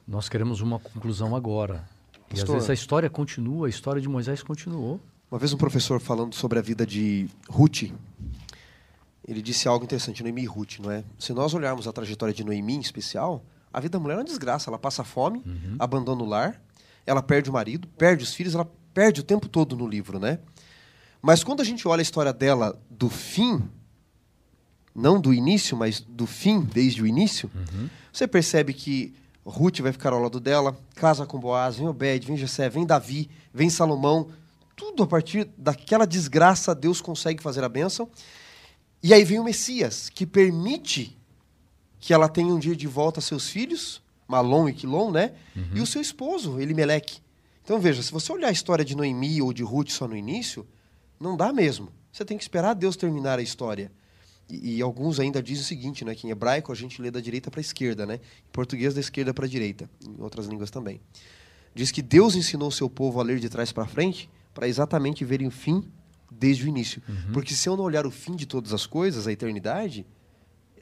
Nós 0.07 0.27
queremos 0.27 0.61
uma 0.61 0.79
conclusão 0.79 1.35
agora. 1.35 1.87
Pastor, 2.29 2.37
e 2.37 2.41
às 2.41 2.49
vezes 2.49 2.69
a 2.69 2.73
história 2.73 3.09
continua, 3.09 3.67
a 3.67 3.69
história 3.69 4.01
de 4.01 4.09
Moisés 4.09 4.41
continuou. 4.41 4.99
Uma 5.29 5.37
vez 5.37 5.51
um 5.53 5.57
professor 5.57 5.99
falando 5.99 6.33
sobre 6.33 6.57
a 6.57 6.61
vida 6.61 6.85
de 6.85 7.27
Ruth, 7.49 7.91
ele 9.27 9.41
disse 9.41 9.67
algo 9.67 9.83
interessante, 9.83 10.23
Noemi 10.23 10.43
e 10.43 10.45
Ruth, 10.45 10.79
não 10.79 10.89
é? 10.89 11.03
Se 11.19 11.33
nós 11.33 11.53
olharmos 11.53 11.87
a 11.87 11.91
trajetória 11.91 12.33
de 12.33 12.43
Noemi 12.43 12.75
em 12.75 12.79
especial, 12.79 13.43
a 13.73 13.79
vida 13.79 13.97
da 13.97 13.99
mulher 13.99 14.15
é 14.15 14.17
uma 14.17 14.23
desgraça. 14.23 14.69
Ela 14.69 14.79
passa 14.79 15.03
fome, 15.03 15.41
uhum. 15.45 15.75
abandona 15.77 16.23
o 16.23 16.25
lar, 16.25 16.61
ela 17.05 17.21
perde 17.21 17.49
o 17.49 17.53
marido, 17.53 17.87
perde 17.89 18.23
os 18.23 18.33
filhos, 18.33 18.55
ela 18.55 18.69
perde 18.93 19.21
o 19.21 19.23
tempo 19.23 19.49
todo 19.49 19.75
no 19.75 19.85
livro, 19.85 20.17
né? 20.17 20.39
Mas 21.21 21.43
quando 21.43 21.61
a 21.61 21.63
gente 21.63 21.87
olha 21.87 21.99
a 21.99 22.03
história 22.03 22.31
dela 22.31 22.79
do 22.89 23.09
fim, 23.09 23.61
não 24.95 25.19
do 25.19 25.33
início, 25.33 25.75
mas 25.75 25.99
do 25.99 26.25
fim, 26.25 26.61
desde 26.61 27.01
o 27.01 27.07
início, 27.07 27.51
uhum. 27.53 27.89
você 28.11 28.27
percebe 28.27 28.73
que 28.73 29.13
Ruth 29.45 29.79
vai 29.81 29.91
ficar 29.91 30.13
ao 30.13 30.21
lado 30.21 30.39
dela, 30.39 30.77
casa 30.95 31.25
com 31.25 31.39
Boaz, 31.39 31.75
vem 31.77 31.87
Obed, 31.87 32.25
vem 32.25 32.37
Jessé, 32.37 32.69
vem 32.69 32.85
Davi, 32.85 33.29
vem 33.53 33.69
Salomão. 33.69 34.29
Tudo 34.75 35.03
a 35.03 35.07
partir 35.07 35.49
daquela 35.57 36.05
desgraça, 36.05 36.73
Deus 36.73 37.01
consegue 37.01 37.41
fazer 37.41 37.63
a 37.63 37.69
bênção. 37.69 38.09
E 39.07 39.13
aí 39.13 39.23
vem 39.23 39.39
o 39.39 39.43
Messias, 39.45 40.09
que 40.09 40.25
permite 40.25 41.17
que 41.97 42.13
ela 42.13 42.27
tenha 42.27 42.53
um 42.53 42.59
dia 42.59 42.75
de 42.75 42.87
volta 42.87 43.21
seus 43.21 43.49
filhos, 43.49 44.01
Malom 44.27 44.67
e 44.67 44.73
Quilom, 44.73 45.11
né? 45.11 45.31
Uhum. 45.55 45.69
E 45.75 45.79
o 45.79 45.85
seu 45.85 46.01
esposo, 46.01 46.59
Elimeleque. 46.59 47.21
Então 47.63 47.79
veja, 47.79 48.03
se 48.03 48.11
você 48.11 48.29
olhar 48.33 48.49
a 48.49 48.51
história 48.51 48.83
de 48.83 48.97
Noemi 48.97 49.41
ou 49.41 49.53
de 49.53 49.63
Ruth 49.63 49.91
só 49.91 50.09
no 50.09 50.17
início, 50.17 50.67
não 51.17 51.37
dá 51.37 51.53
mesmo. 51.53 51.87
Você 52.11 52.25
tem 52.25 52.37
que 52.37 52.43
esperar 52.43 52.73
Deus 52.73 52.97
terminar 52.97 53.39
a 53.39 53.41
história. 53.41 53.89
E, 54.49 54.75
e, 54.75 54.81
alguns 54.81 55.21
ainda 55.21 55.41
dizem 55.41 55.63
o 55.63 55.67
seguinte, 55.67 56.03
né, 56.03 56.13
que 56.13 56.27
em 56.27 56.29
hebraico 56.29 56.73
a 56.73 56.75
gente 56.75 57.01
lê 57.01 57.09
da 57.09 57.21
direita 57.21 57.49
para 57.49 57.61
a 57.61 57.63
esquerda, 57.63 58.05
né? 58.05 58.15
Em 58.15 58.51
português 58.51 58.93
da 58.93 58.99
esquerda 58.99 59.33
para 59.33 59.45
a 59.45 59.47
direita, 59.47 59.89
em 60.05 60.21
outras 60.21 60.47
línguas 60.47 60.69
também. 60.69 60.99
Diz 61.73 61.91
que 61.91 62.01
Deus 62.01 62.35
ensinou 62.35 62.67
o 62.67 62.73
seu 62.73 62.89
povo 62.89 63.21
a 63.21 63.23
ler 63.23 63.39
de 63.39 63.47
trás 63.47 63.71
para 63.71 63.85
frente 63.85 64.29
para 64.53 64.67
exatamente 64.67 65.23
verem 65.23 65.47
o 65.47 65.51
fim 65.51 65.89
desde 66.37 66.65
o 66.65 66.67
início. 66.67 67.01
Uhum. 67.07 67.33
Porque 67.33 67.53
se 67.53 67.67
eu 67.67 67.75
não 67.75 67.83
olhar 67.83 68.05
o 68.05 68.11
fim 68.11 68.35
de 68.35 68.45
todas 68.45 68.73
as 68.73 68.85
coisas, 68.85 69.27
a 69.27 69.31
eternidade, 69.31 70.05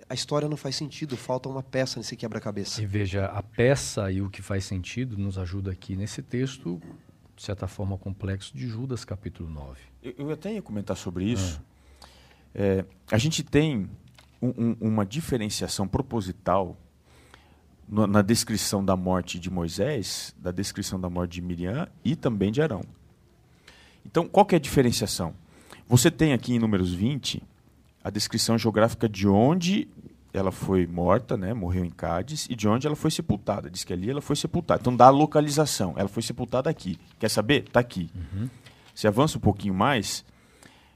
a 0.07 0.13
história 0.13 0.47
não 0.47 0.57
faz 0.57 0.75
sentido, 0.75 1.17
falta 1.17 1.49
uma 1.49 1.63
peça 1.63 1.99
nesse 1.99 2.15
quebra-cabeça. 2.15 2.81
E 2.81 2.85
veja, 2.85 3.25
a 3.25 3.41
peça 3.41 4.11
e 4.11 4.21
o 4.21 4.29
que 4.29 4.41
faz 4.41 4.65
sentido 4.65 5.17
nos 5.17 5.37
ajuda 5.37 5.71
aqui 5.71 5.95
nesse 5.95 6.21
texto, 6.21 6.81
de 7.35 7.43
certa 7.43 7.67
forma 7.67 7.97
complexo, 7.97 8.55
de 8.55 8.67
Judas, 8.67 9.03
capítulo 9.03 9.49
9. 9.49 9.79
Eu, 10.03 10.13
eu 10.17 10.31
até 10.31 10.53
ia 10.53 10.61
comentar 10.61 10.95
sobre 10.95 11.25
isso. 11.25 11.61
Ah. 11.61 12.07
É, 12.53 12.85
a 13.11 13.17
gente 13.17 13.43
tem 13.43 13.89
um, 14.41 14.47
um, 14.49 14.77
uma 14.79 15.05
diferenciação 15.05 15.87
proposital 15.87 16.77
no, 17.87 18.05
na 18.05 18.21
descrição 18.21 18.85
da 18.85 18.95
morte 18.95 19.39
de 19.39 19.49
Moisés, 19.49 20.35
da 20.37 20.51
descrição 20.51 20.99
da 20.99 21.09
morte 21.09 21.33
de 21.33 21.41
Miriam 21.41 21.87
e 22.03 22.15
também 22.15 22.51
de 22.51 22.61
Arão. 22.61 22.83
Então, 24.05 24.27
qual 24.27 24.45
que 24.45 24.53
é 24.53 24.57
a 24.57 24.61
diferenciação? 24.61 25.33
Você 25.87 26.09
tem 26.09 26.33
aqui 26.33 26.53
em 26.53 26.59
Números 26.59 26.93
20 26.93 27.43
a 28.03 28.09
descrição 28.09 28.57
geográfica 28.57 29.07
de 29.07 29.27
onde 29.27 29.87
ela 30.33 30.51
foi 30.51 30.85
morta, 30.85 31.37
né, 31.37 31.53
morreu 31.53 31.85
em 31.85 31.89
Cádiz, 31.89 32.45
e 32.49 32.55
de 32.55 32.67
onde 32.67 32.85
ela 32.85 32.95
foi 32.95 33.09
sepultada. 33.09 33.69
Diz 33.69 33.83
que 33.83 33.93
ali 33.93 34.09
ela 34.09 34.21
foi 34.21 34.35
sepultada. 34.35 34.81
Então 34.81 34.95
dá 34.95 35.05
a 35.05 35.09
localização. 35.09 35.93
Ela 35.95 36.09
foi 36.09 36.21
sepultada 36.21 36.69
aqui. 36.69 36.99
Quer 37.17 37.29
saber? 37.29 37.63
Está 37.63 37.79
aqui. 37.79 38.09
Uhum. 38.13 38.49
Se 38.93 39.07
avança 39.07 39.37
um 39.37 39.41
pouquinho 39.41 39.73
mais, 39.73 40.25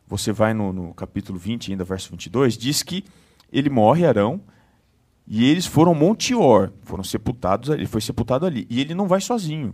você 0.08 0.32
vai 0.32 0.54
no, 0.54 0.74
no 0.74 0.94
capítulo 0.94 1.40
20, 1.40 1.72
ainda 1.72 1.84
verso 1.84 2.12
22, 2.12 2.58
diz 2.58 2.84
que 2.84 3.06
ele 3.52 3.70
morre, 3.70 4.06
Arão, 4.06 4.42
e 5.26 5.46
eles 5.46 5.66
foram 5.66 5.94
Monte 5.94 6.34
Or, 6.34 6.72
foram 6.84 7.04
sepultados, 7.04 7.70
ele 7.70 7.86
foi 7.86 8.02
sepultado 8.02 8.46
ali. 8.46 8.68
E 8.70 8.82
ele 8.82 8.94
não 8.94 9.08
vai 9.08 9.22
sozinho. 9.22 9.74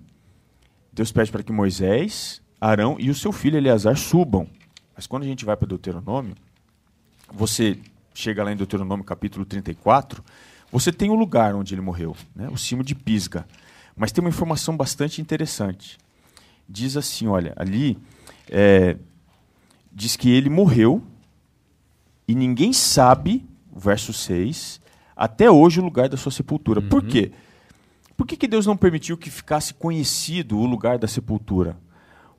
Deus 0.92 1.12
pede 1.12 1.32
para 1.32 1.44
que 1.44 1.52
Moisés, 1.52 2.42
Arão 2.60 2.98
e 3.00 3.10
o 3.10 3.16
seu 3.16 3.32
filho 3.32 3.58
Eleazar 3.58 3.98
subam. 3.98 4.48
Mas 4.96 5.06
quando 5.06 5.24
a 5.24 5.26
gente 5.26 5.44
vai 5.44 5.58
para 5.58 5.68
Deuteronômio, 5.68 6.36
você 7.32 7.78
chega 8.14 8.44
lá 8.44 8.52
em 8.52 8.56
Deuteronômio 8.56 9.04
capítulo 9.04 9.46
34, 9.46 10.24
você 10.72 10.92
tem 10.92 11.10
o 11.10 11.16
lugar 11.16 11.54
onde 11.54 11.74
ele 11.74 11.82
morreu, 11.82 12.16
né? 12.36 12.48
o 12.50 12.58
cimo 12.58 12.84
de 12.84 12.96
Pisga. 12.96 13.46
Mas 13.96 14.12
tem 14.12 14.24
uma 14.24 14.30
informação 14.30 14.76
bastante 14.76 15.22
interessante. 15.22 15.98
Diz 16.68 16.98
assim, 16.98 17.28
olha, 17.28 17.54
ali 17.56 17.98
é, 18.50 18.98
diz 19.92 20.16
que 20.16 20.30
ele 20.30 20.50
morreu 20.50 21.04
e 22.28 22.34
ninguém 22.34 22.74
sabe, 22.74 23.46
verso 23.76 24.12
6, 24.12 24.82
até 25.16 25.50
hoje 25.50 25.80
o 25.80 25.84
lugar 25.84 26.10
da 26.10 26.18
sua 26.18 26.32
sepultura. 26.32 26.82
Uhum. 26.82 26.90
Por 26.90 27.04
quê? 27.04 27.32
Por 28.18 28.26
que, 28.26 28.38
que 28.38 28.48
Deus 28.48 28.66
não 28.66 28.78
permitiu 28.78 29.18
que 29.18 29.30
ficasse 29.30 29.74
conhecido 29.74 30.58
o 30.58 30.66
lugar 30.66 30.98
da 30.98 31.08
sepultura? 31.08 31.78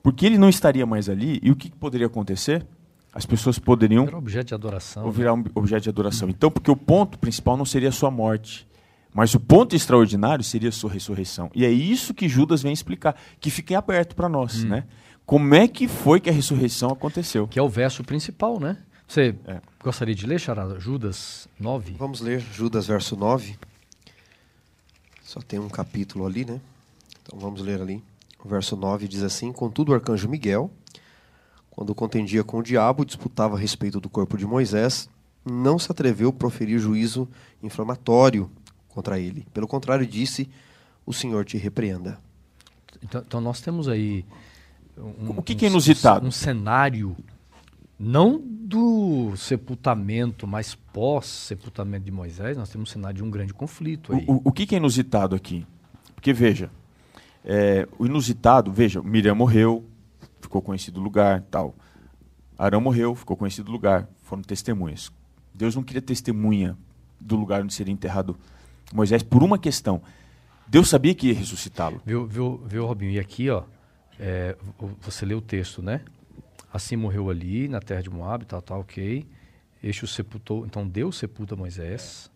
Porque 0.07 0.25
ele 0.25 0.39
não 0.39 0.49
estaria 0.49 0.87
mais 0.87 1.09
ali 1.09 1.41
e 1.43 1.51
o 1.51 1.57
que, 1.57 1.69
que 1.69 1.77
poderia 1.77 2.07
acontecer? 2.07 2.65
As 3.13 3.27
pessoas 3.27 3.59
poderiam. 3.59 4.05
Virar 4.05 4.19
objeto 4.19 4.47
de 4.47 4.55
adoração. 4.55 5.11
virar 5.11 5.35
um 5.35 5.45
objeto 5.53 5.83
de 5.83 5.89
adoração. 5.89 6.29
Então, 6.29 6.49
porque 6.49 6.71
o 6.71 6.77
ponto 6.77 7.19
principal 7.19 7.57
não 7.57 7.65
seria 7.65 7.89
a 7.89 7.93
sua 7.93 8.09
morte. 8.09 8.69
Mas 9.13 9.35
o 9.35 9.41
ponto 9.41 9.75
extraordinário 9.75 10.45
seria 10.45 10.69
a 10.69 10.73
sua 10.73 10.93
ressurreição. 10.93 11.51
E 11.53 11.65
é 11.65 11.71
isso 11.73 12.15
que 12.15 12.29
Judas 12.29 12.63
vem 12.63 12.73
explicar, 12.73 13.17
que 13.41 13.51
fique 13.51 13.75
aberto 13.75 14.15
para 14.15 14.29
nós, 14.29 14.63
hum. 14.63 14.69
né? 14.69 14.85
Como 15.27 15.53
é 15.57 15.67
que 15.67 15.89
foi 15.89 16.21
que 16.21 16.31
a 16.31 16.33
ressurreição 16.33 16.91
aconteceu? 16.91 17.49
Que 17.49 17.59
é 17.59 17.63
o 17.63 17.69
verso 17.69 18.05
principal, 18.05 18.61
né? 18.61 18.79
Você 19.09 19.35
é. 19.45 19.61
gostaria 19.83 20.15
de 20.15 20.25
ler, 20.25 20.39
Charada? 20.39 20.79
Judas 20.79 21.49
9? 21.59 21.97
Vamos 21.99 22.21
ler 22.21 22.39
Judas, 22.53 22.87
verso 22.87 23.17
9. 23.17 23.59
Só 25.25 25.41
tem 25.41 25.59
um 25.59 25.69
capítulo 25.69 26.25
ali, 26.25 26.45
né? 26.45 26.61
Então 27.25 27.37
vamos 27.41 27.61
ler 27.61 27.83
ali. 27.83 28.05
O 28.47 28.49
verso 28.49 28.76
9 28.76 29.09
diz 29.09 29.24
assim: 29.24 29.53
Contudo, 29.53 29.90
o 29.90 29.94
arcanjo 29.94 30.28
Miguel, 30.28 30.70
quando 31.68 31.92
contendia 31.97 32.44
com 32.44 32.59
o 32.59 32.62
diabo, 32.62 33.05
disputava 33.05 33.57
a 33.57 33.59
respeito 33.59 34.01
do 34.01 34.09
corpo 34.09 34.38
de 34.38 34.47
Moisés, 34.47 35.11
não 35.44 35.80
se 35.80 35.90
atreveu 35.90 36.28
a 36.28 36.32
proferir 36.32 36.78
juízo 36.78 37.28
inflamatório 37.61 38.49
contra 38.88 39.18
ele. 39.18 39.44
Pelo 39.53 39.66
contrário, 39.66 40.07
disse: 40.07 40.49
O 41.05 41.12
Senhor 41.12 41.44
te 41.44 41.59
repreenda. 41.59 42.20
Então, 43.03 43.20
então 43.26 43.40
nós 43.40 43.61
temos 43.61 43.88
aí 43.88 44.24
um, 44.97 45.38
o 45.38 45.42
que, 45.42 45.57
que 45.57 45.64
é 45.64 45.68
inusitado? 45.68 46.24
Um, 46.24 46.28
um, 46.28 46.30
cenário 46.30 47.16
não 47.99 48.40
do 48.40 49.34
sepultamento, 49.36 50.47
mas 50.47 50.76
pós-sepultamento 50.76 52.05
de 52.05 52.12
Moisés, 52.12 52.57
nós 52.57 52.68
temos 52.68 52.90
um 52.90 52.92
cenário 52.92 53.16
de 53.16 53.24
um 53.24 53.30
grande 53.30 53.53
conflito. 53.53 54.12
Aí. 54.12 54.24
O, 54.28 54.34
o, 54.34 54.42
o 54.44 54.53
que, 54.53 54.66
que 54.66 54.76
é 54.76 54.78
inusitado 54.78 55.34
aqui? 55.34 55.66
Porque, 56.14 56.32
veja, 56.32 56.70
é, 57.47 57.86
o 57.97 58.05
inusitado, 58.05 58.72
veja, 58.72 59.01
Miriam 59.01 59.36
morreu, 59.36 59.84
ficou 60.40 60.61
conhecido 60.61 61.01
o 61.01 61.03
lugar, 61.03 61.42
tal. 61.42 61.76
Arão 62.59 62.80
morreu, 62.80 63.14
ficou 63.14 63.36
conhecido 63.36 63.68
o 63.68 63.72
lugar, 63.72 64.09
foram 64.24 64.42
testemunhas. 64.42 65.12
Deus 65.55 65.76
não 65.76 65.82
queria 65.82 66.03
testemunha 66.03 66.76
do 67.20 67.36
lugar 67.36 67.62
onde 67.62 67.72
seria 67.72 67.92
enterrado 67.92 68.36
Moisés 68.92 69.22
por 69.22 69.42
uma 69.42 69.59
questão. 69.59 70.03
Deus 70.66 70.88
sabia 70.88 71.14
que 71.14 71.28
ia 71.28 71.34
ressuscitá-lo. 71.34 72.03
Viu, 72.05 72.26
viu, 72.26 72.61
viu, 72.66 72.84
Robinho? 72.84 73.12
E 73.12 73.20
aqui, 73.20 73.49
ó, 73.49 73.62
é, 74.18 74.57
você 75.01 75.24
lê 75.24 75.34
o 75.34 75.40
texto, 75.40 75.80
né? 75.80 76.01
Assim 76.72 76.97
morreu 76.97 77.30
ali, 77.30 77.68
na 77.68 77.80
terra 77.80 78.03
de 78.03 78.11
Moab, 78.11 78.44
tal, 78.44 78.61
tal, 78.61 78.80
ok. 78.80 79.24
Este 79.82 80.05
o 80.05 80.09
sepultou, 80.09 80.66
então 80.66 80.86
Deus 80.86 81.16
sepulta 81.16 81.55
Moisés, 81.55 82.30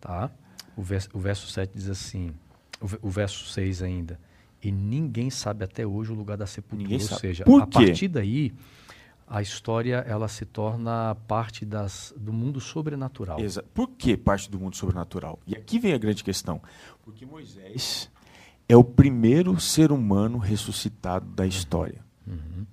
tá? 0.00 0.30
O 0.76 0.82
verso, 0.82 1.08
o 1.12 1.20
verso 1.20 1.46
7 1.46 1.72
diz 1.72 1.88
assim, 1.88 2.32
o, 2.80 3.06
o 3.06 3.10
verso 3.10 3.46
6 3.46 3.82
ainda, 3.82 4.18
e 4.62 4.70
ninguém 4.70 5.30
sabe 5.30 5.64
até 5.64 5.86
hoje 5.86 6.12
o 6.12 6.14
lugar 6.14 6.36
da 6.36 6.46
sepultura, 6.46 6.94
ou 6.94 7.00
seja, 7.00 7.44
a 7.44 7.66
partir 7.66 8.08
daí 8.08 8.52
a 9.26 9.40
história 9.40 10.04
ela 10.08 10.26
se 10.26 10.44
torna 10.44 11.14
parte 11.28 11.64
das, 11.64 12.12
do 12.16 12.32
mundo 12.32 12.60
sobrenatural. 12.60 13.38
Exato. 13.38 13.68
Por 13.72 13.88
que 13.90 14.16
parte 14.16 14.50
do 14.50 14.58
mundo 14.58 14.74
sobrenatural? 14.74 15.38
E 15.46 15.54
aqui 15.54 15.78
vem 15.78 15.92
a 15.92 15.98
grande 15.98 16.24
questão. 16.24 16.60
Porque 17.04 17.24
Moisés 17.24 18.10
é 18.68 18.76
o 18.76 18.82
primeiro 18.82 19.58
ser 19.60 19.92
humano 19.92 20.36
ressuscitado 20.36 21.26
da 21.26 21.46
história. 21.46 22.04
Uhum. 22.26 22.66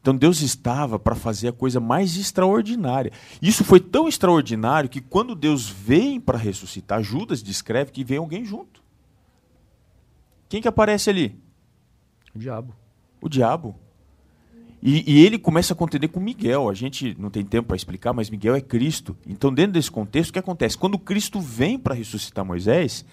Então 0.00 0.16
Deus 0.16 0.40
estava 0.40 0.98
para 0.98 1.14
fazer 1.14 1.48
a 1.48 1.52
coisa 1.52 1.78
mais 1.78 2.16
extraordinária. 2.16 3.12
Isso 3.42 3.62
foi 3.62 3.78
tão 3.78 4.08
extraordinário 4.08 4.88
que 4.88 5.02
quando 5.02 5.34
Deus 5.34 5.68
vem 5.68 6.18
para 6.18 6.38
ressuscitar, 6.38 7.02
Judas 7.02 7.42
descreve 7.42 7.92
que 7.92 8.02
vem 8.02 8.16
alguém 8.16 8.42
junto. 8.42 8.79
Quem 10.50 10.60
que 10.60 10.66
aparece 10.66 11.08
ali? 11.08 11.40
O 12.34 12.38
diabo. 12.38 12.74
O 13.22 13.28
diabo. 13.28 13.78
E, 14.82 15.04
e, 15.06 15.24
ele 15.24 15.38
começa 15.38 15.74
a 15.74 15.76
contender 15.76 16.10
com 16.10 16.18
Miguel. 16.18 16.68
A 16.68 16.74
gente 16.74 17.16
não 17.20 17.30
tem 17.30 17.44
tempo 17.44 17.68
para 17.68 17.76
explicar, 17.76 18.12
mas 18.12 18.28
Miguel 18.28 18.56
é 18.56 18.60
Cristo. 18.60 19.16
Então, 19.24 19.54
dentro 19.54 19.74
desse 19.74 19.90
contexto, 19.90 20.30
o 20.30 20.32
que 20.32 20.38
acontece? 20.40 20.76
Quando 20.76 20.98
Cristo 20.98 21.38
vem 21.38 21.78
para 21.78 21.94
ressuscitar 21.94 22.44
Moisés, 22.44 23.04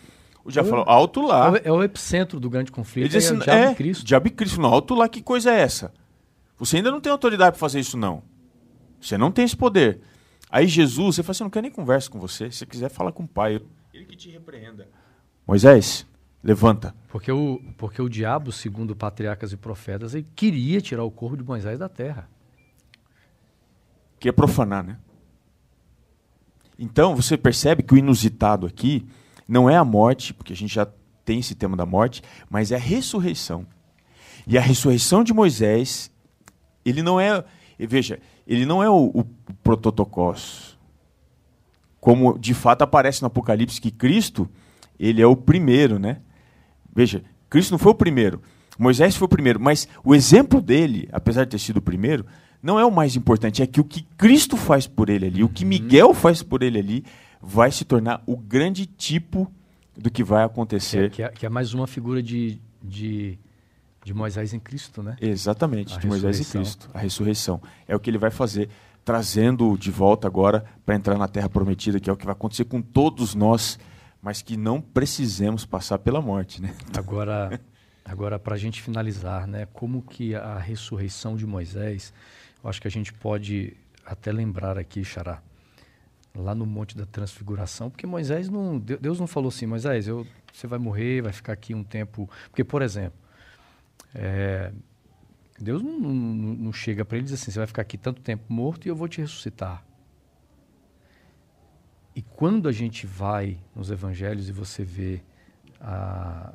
o 0.43 0.51
diabo 0.51 0.69
falou, 0.69 0.85
alto 0.87 1.21
lá. 1.21 1.55
É, 1.57 1.67
é 1.67 1.71
o 1.71 1.83
epicentro 1.83 2.39
do 2.39 2.49
grande 2.49 2.71
conflito. 2.71 3.05
Ele 3.05 3.19
disse, 3.19 3.31
é, 3.31 3.35
o 3.35 3.39
diabo 3.39 3.61
é, 3.61 3.75
Cristo. 3.75 4.03
Diabo 4.03 4.27
e 4.27 4.31
Cristo. 4.31 4.59
Não, 4.59 4.73
alto 4.73 4.95
lá, 4.95 5.07
que 5.07 5.21
coisa 5.21 5.51
é 5.51 5.59
essa? 5.59 5.93
Você 6.57 6.77
ainda 6.77 6.89
não 6.89 6.99
tem 6.99 7.11
autoridade 7.11 7.51
para 7.51 7.59
fazer 7.59 7.79
isso, 7.79 7.97
não. 7.97 8.23
Você 8.99 9.15
não 9.15 9.31
tem 9.31 9.45
esse 9.45 9.55
poder. 9.55 9.99
Aí 10.49 10.65
Jesus, 10.65 11.17
você 11.17 11.21
fala 11.21 11.31
assim, 11.31 11.43
eu 11.43 11.45
não 11.45 11.51
quero 11.51 11.63
nem 11.63 11.71
conversa 11.71 12.09
com 12.09 12.19
você. 12.19 12.49
Se 12.49 12.57
você 12.57 12.65
quiser, 12.65 12.89
fala 12.89 13.11
com 13.11 13.23
o 13.23 13.27
pai. 13.27 13.61
Ele 13.93 14.05
que 14.05 14.15
te 14.15 14.31
repreenda. 14.31 14.87
Moisés, 15.45 16.07
levanta. 16.47 16.95
Porque 17.09 17.29
o, 17.29 17.61
porque 17.75 18.01
o 18.01 18.07
diabo, 18.07 18.53
segundo 18.53 18.95
patriarcas 18.95 19.51
e 19.51 19.57
profetas, 19.57 20.15
ele 20.15 20.25
queria 20.33 20.79
tirar 20.79 21.03
o 21.03 21.11
corpo 21.11 21.35
de 21.35 21.43
Moisés 21.43 21.77
da 21.77 21.89
terra. 21.89 22.29
Queria 24.17 24.31
profanar, 24.31 24.81
né? 24.81 24.97
Então, 26.79 27.13
você 27.17 27.37
percebe 27.37 27.83
que 27.83 27.93
o 27.93 27.97
inusitado 27.97 28.65
aqui 28.65 29.05
não 29.45 29.69
é 29.69 29.75
a 29.75 29.83
morte, 29.83 30.33
porque 30.33 30.53
a 30.53 30.55
gente 30.55 30.73
já 30.73 30.87
tem 31.25 31.39
esse 31.39 31.53
tema 31.53 31.75
da 31.75 31.85
morte, 31.85 32.21
mas 32.49 32.71
é 32.71 32.75
a 32.77 32.79
ressurreição. 32.79 33.67
E 34.47 34.57
a 34.57 34.61
ressurreição 34.61 35.25
de 35.25 35.33
Moisés, 35.33 36.09
ele 36.85 37.03
não 37.03 37.19
é, 37.19 37.43
veja, 37.77 38.21
ele 38.47 38.65
não 38.65 38.81
é 38.81 38.89
o, 38.89 39.11
o 39.13 39.25
prototocós. 39.61 40.77
Como 41.99 42.39
de 42.39 42.53
fato 42.53 42.83
aparece 42.83 43.21
no 43.21 43.27
Apocalipse 43.27 43.81
que 43.81 43.91
Cristo, 43.91 44.49
ele 44.97 45.21
é 45.21 45.27
o 45.27 45.35
primeiro, 45.35 45.99
né? 45.99 46.21
Veja, 46.97 47.23
Cristo 47.47 47.69
não 47.69 47.77
foi 47.77 47.91
o 47.91 47.95
primeiro. 47.95 48.41
Moisés 48.75 49.15
foi 49.15 49.27
o 49.27 49.29
primeiro, 49.29 49.59
mas 49.59 49.87
o 50.03 50.15
exemplo 50.15 50.59
dele, 50.59 51.07
apesar 51.11 51.45
de 51.45 51.51
ter 51.51 51.59
sido 51.59 51.77
o 51.77 51.81
primeiro, 51.81 52.25
não 52.61 52.79
é 52.79 52.83
o 52.83 52.91
mais 52.91 53.15
importante, 53.15 53.61
é 53.61 53.67
que 53.67 53.79
o 53.79 53.83
que 53.83 54.01
Cristo 54.17 54.57
faz 54.57 54.87
por 54.87 55.07
ele 55.07 55.27
ali, 55.27 55.43
o 55.43 55.49
que 55.49 55.63
uhum. 55.63 55.69
Miguel 55.69 56.11
faz 56.15 56.41
por 56.41 56.63
ele 56.63 56.79
ali, 56.79 57.05
vai 57.39 57.71
se 57.71 57.85
tornar 57.85 58.23
o 58.25 58.35
grande 58.35 58.87
tipo 58.87 59.51
do 59.95 60.09
que 60.09 60.23
vai 60.23 60.43
acontecer. 60.43 61.11
Que 61.11 61.21
é, 61.21 61.29
que 61.29 61.45
é 61.45 61.49
mais 61.49 61.71
uma 61.71 61.85
figura 61.85 62.21
de, 62.21 62.59
de, 62.81 63.37
de, 64.03 64.11
Moisés 64.11 64.55
em 64.55 64.59
Cristo, 64.59 65.03
né? 65.03 65.17
Exatamente, 65.21 65.93
a 65.93 65.99
de 65.99 66.07
Moisés 66.07 66.39
em 66.39 66.45
Cristo, 66.45 66.89
a 66.95 66.97
ressurreição. 66.97 67.61
É 67.87 67.95
o 67.95 67.99
que 67.99 68.09
ele 68.09 68.17
vai 68.17 68.31
fazer, 68.31 68.69
trazendo 69.05 69.77
de 69.77 69.91
volta 69.91 70.25
agora 70.27 70.65
para 70.83 70.95
entrar 70.95 71.15
na 71.15 71.27
terra 71.27 71.47
prometida, 71.47 71.99
que 71.99 72.09
é 72.09 72.13
o 72.13 72.17
que 72.17 72.25
vai 72.25 72.33
acontecer 72.33 72.65
com 72.65 72.81
todos 72.81 73.35
nós, 73.35 73.77
mas 74.27 74.41
que 74.41 74.57
não 74.57 74.81
precisemos 74.81 75.65
passar 75.65 75.99
pela 75.99 76.21
morte, 76.21 76.61
né? 76.61 76.75
Agora, 76.97 77.61
agora 78.03 78.37
para 78.37 78.55
a 78.55 78.57
gente 78.57 78.81
finalizar, 78.81 79.47
né? 79.47 79.65
Como 79.71 80.01
que 80.01 80.35
a 80.35 80.57
ressurreição 80.57 81.37
de 81.37 81.47
Moisés, 81.47 82.13
eu 82.61 82.69
acho 82.69 82.81
que 82.81 82.89
a 82.89 82.91
gente 82.91 83.13
pode 83.13 83.77
até 84.05 84.29
lembrar 84.29 84.77
aqui, 84.77 85.01
Xará, 85.01 85.41
lá 86.35 86.53
no 86.53 86.65
Monte 86.65 86.97
da 86.97 87.05
Transfiguração, 87.05 87.89
porque 87.89 88.05
Moisés 88.05 88.49
não, 88.49 88.77
Deus 88.77 89.17
não 89.17 89.27
falou 89.27 89.47
assim, 89.47 89.65
Moisés, 89.65 90.09
eu, 90.09 90.27
você 90.51 90.67
vai 90.67 90.77
morrer, 90.77 91.21
vai 91.21 91.31
ficar 91.31 91.53
aqui 91.53 91.73
um 91.73 91.81
tempo, 91.81 92.29
porque 92.49 92.65
por 92.65 92.81
exemplo, 92.81 93.17
é, 94.13 94.73
Deus 95.57 95.81
não, 95.81 95.97
não, 95.97 96.13
não 96.13 96.73
chega 96.73 97.05
para 97.05 97.15
ele 97.15 97.27
e 97.27 97.29
diz 97.29 97.41
assim, 97.41 97.49
você 97.49 97.59
vai 97.59 97.67
ficar 97.67 97.81
aqui 97.81 97.97
tanto 97.97 98.21
tempo 98.21 98.43
morto 98.51 98.87
e 98.87 98.89
eu 98.89 98.95
vou 98.95 99.07
te 99.07 99.21
ressuscitar. 99.21 99.86
E 102.17 102.23
quando 102.23 102.67
a 102.67 102.71
gente 102.71 103.05
vai 103.05 103.59
nos 103.75 103.91
Evangelhos 103.91 104.49
e 104.49 104.51
você 104.51 104.83
vê 104.83 105.21
a, 105.79 106.51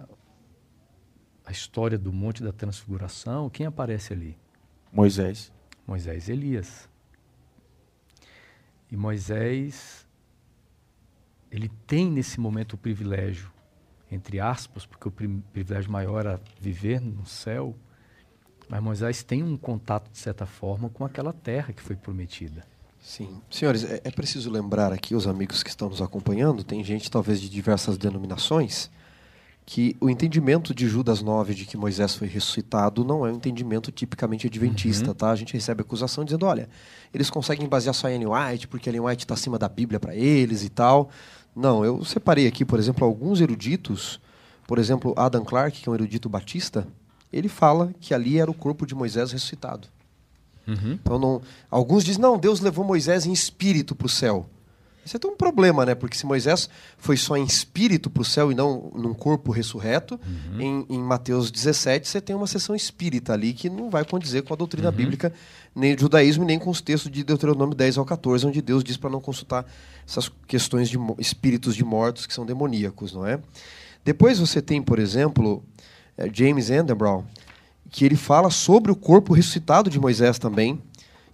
a 1.47 1.53
história 1.53 1.97
do 1.97 2.13
Monte 2.13 2.43
da 2.43 2.53
Transfiguração, 2.53 3.49
quem 3.49 3.65
aparece 3.65 4.13
ali? 4.13 4.37
Moisés. 4.93 5.53
Moisés 5.87 6.27
e 6.27 6.33
Elias. 6.33 6.89
E 8.91 8.97
Moisés, 8.97 10.05
ele 11.49 11.69
tem 11.87 12.11
nesse 12.11 12.41
momento 12.41 12.73
o 12.73 12.77
privilégio, 12.77 13.49
entre 14.11 14.41
aspas, 14.41 14.85
porque 14.85 15.07
o 15.07 15.13
privilégio 15.13 15.93
maior 15.93 16.27
era 16.27 16.41
viver 16.61 17.01
no 17.01 17.25
céu, 17.25 17.77
mas 18.69 18.83
Moisés 18.83 19.23
tem 19.23 19.45
um 19.45 19.57
contato, 19.57 20.11
de 20.11 20.19
certa 20.19 20.45
forma, 20.45 20.91
com 20.91 21.05
aquela 21.05 21.33
terra 21.33 21.73
que 21.73 21.81
foi 21.81 21.95
prometida. 21.95 22.72
Sim. 23.03 23.43
Senhores, 23.51 23.83
é, 23.85 24.01
é 24.05 24.11
preciso 24.13 24.49
lembrar 24.49 24.93
aqui, 24.93 25.15
os 25.15 25.27
amigos 25.27 25.63
que 25.63 25.69
estão 25.69 25.89
nos 25.89 26.01
acompanhando, 26.01 26.63
tem 26.63 26.83
gente 26.85 27.11
talvez 27.11 27.41
de 27.41 27.49
diversas 27.49 27.99
denominações, 27.99 28.89
que 29.67 29.97
o 30.01 30.09
entendimento 30.09 30.73
de 30.75 30.89
Judas 30.89 31.21
9 31.21 31.55
de 31.55 31.67
que 31.67 31.77
Moisés 31.77 32.15
foi 32.15 32.29
ressuscitado 32.29 33.05
não 33.05 33.27
é 33.27 33.33
um 33.33 33.37
entendimento 33.37 33.91
tipicamente 33.91 34.47
adventista, 34.47 35.09
uhum. 35.09 35.15
tá? 35.15 35.31
A 35.31 35.37
gente 35.37 35.53
recebe 35.53 35.83
acusação 35.83 36.25
dizendo, 36.25 36.47
olha, 36.47 36.69
eles 37.13 37.29
conseguem 37.29 37.69
basear 37.69 37.95
só 37.95 38.09
em 38.09 38.15
Ellen 38.15 38.29
White 38.29 38.69
porque 38.69 38.89
Ellen 38.89 39.03
White 39.03 39.25
está 39.25 39.35
acima 39.35 39.59
da 39.59 39.69
Bíblia 39.69 40.01
para 40.01 40.15
eles 40.15 40.65
e 40.65 40.69
tal. 40.69 41.11
Não, 41.55 41.85
eu 41.85 42.05
separei 42.05 42.47
aqui, 42.47 42.65
por 42.65 42.79
exemplo, 42.79 43.05
alguns 43.05 43.41
eruditos, 43.41 44.21
por 44.67 44.79
exemplo, 44.79 45.13
Adam 45.17 45.45
Clarke, 45.45 45.83
que 45.83 45.89
é 45.89 45.93
um 45.93 45.95
erudito 45.95 46.29
batista, 46.29 46.87
ele 47.33 47.49
fala 47.49 47.93
que 48.01 48.15
ali 48.15 48.39
era 48.39 48.51
o 48.51 48.55
corpo 48.55 48.87
de 48.87 48.95
Moisés 48.95 49.33
ressuscitado. 49.33 49.89
Uhum. 50.67 50.93
Então, 50.93 51.19
não, 51.19 51.43
alguns 51.71 52.05
dizem, 52.05 52.21
não, 52.21 52.39
Deus 52.39 52.61
levou 52.61 52.85
Moisés 52.85 53.27
em 53.27 53.33
espírito 53.33 53.95
para 53.95 54.07
o 54.07 54.11
céu. 54.11 54.47
Isso 55.05 55.17
é 55.17 55.21
tem 55.21 55.31
um 55.31 55.37
problema, 55.37 55.85
né? 55.85 55.95
Porque 55.95 56.17
se 56.17 56.25
Moisés 56.25 56.69
foi 56.97 57.17
só 57.17 57.37
em 57.37 57.45
espírito 57.45 58.09
para 58.09 58.23
o 58.23 58.25
céu 58.25 58.53
e 58.53 58.55
não 58.55 58.93
num 58.95 59.13
corpo 59.13 59.51
ressurreto, 59.51 60.19
uhum. 60.55 60.61
em, 60.61 60.87
em, 60.91 60.99
Mateus 60.99 61.51
17 61.51 62.09
você 62.09 62.21
tem 62.21 62.37
uma 62.37 62.47
sessão 62.47 62.75
espírita 62.75 63.33
ali 63.33 63.53
que 63.53 63.69
não 63.69 63.91
vai 63.91 64.05
condizer 64.05 64.43
com 64.43 64.55
a 64.55 64.57
doutrina 64.57 64.91
uhum. 64.91 64.95
bíblica, 64.95 65.33
nem 65.75 65.97
do 65.97 66.03
judaísmo, 66.03 66.45
nem 66.45 66.59
com 66.59 66.71
os 66.71 66.81
textos 66.81 67.11
de 67.11 67.25
Deuteronômio 67.25 67.75
10 67.75 67.99
ao 67.99 68.05
14, 68.05 68.47
onde 68.47 68.63
Deus 68.63 68.85
diz 68.85 68.97
para 68.97 69.11
não 69.11 69.21
consultar 69.21 69.67
essas 70.07 70.31
questões 70.47 70.89
de 70.89 70.99
espíritos 71.19 71.75
de 71.75 71.85
mortos 71.85 72.25
que 72.25 72.33
são 72.33 72.47
demoníacos, 72.47 73.13
não 73.13 73.27
é? 73.27 73.41
Depois 74.05 74.39
você 74.39 74.63
tem, 74.63 74.81
por 74.81 74.99
exemplo, 74.99 75.65
eh, 76.17 76.29
James 76.33 76.71
Endenbrow, 76.71 77.25
que 77.93 78.05
ele 78.05 78.17
fala 78.17 78.51
sobre 78.51 78.91
o 78.91 78.97
corpo 78.97 79.33
ressuscitado 79.33 79.89
de 79.89 80.01
Moisés 80.01 80.37
também, 80.37 80.83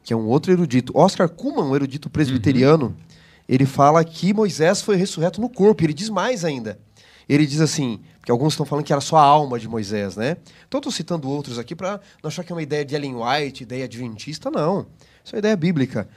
que 0.03 0.13
é 0.13 0.17
um 0.17 0.27
outro 0.27 0.53
erudito. 0.53 0.93
Oscar 0.95 1.29
Kuhlman, 1.31 1.71
um 1.71 1.75
erudito 1.75 2.11
presbiteriano, 2.11 2.87
uhum 2.87 3.09
ele 3.49 3.65
fala 3.65 4.05
que 4.05 4.35
Moisés 4.35 4.83
foi 4.83 4.97
ressurreto 4.97 5.41
no 5.41 5.49
corpo. 5.49 5.83
Ele 5.83 5.95
diz 5.95 6.11
mais 6.11 6.45
ainda. 6.45 6.79
Ele 7.27 7.47
diz 7.47 7.61
assim, 7.61 8.01
porque 8.19 8.31
alguns 8.31 8.53
estão 8.53 8.67
falando 8.67 8.85
que 8.85 8.93
era 8.93 9.01
só 9.01 9.17
a 9.17 9.23
alma 9.23 9.59
de 9.59 9.67
Moisés, 9.67 10.17
né? 10.17 10.37
Então 10.67 10.79
estou 10.79 10.93
citando 10.93 11.29
outros 11.29 11.59
aqui 11.59 11.75
para 11.75 12.01
não 12.23 12.29
achar 12.29 12.45
que 12.45 12.53
é 12.53 12.55
uma 12.55 12.63
ideia 12.63 12.85
de 12.85 12.95
Ellen 12.95 13.17
White, 13.17 13.63
ideia 13.63 13.85
adventista, 13.85 14.51
não. 14.51 14.87
Isso 15.25 15.35
é 15.35 15.37
uma 15.37 15.39
ideia 15.39 15.57
bíblica. 15.57 16.09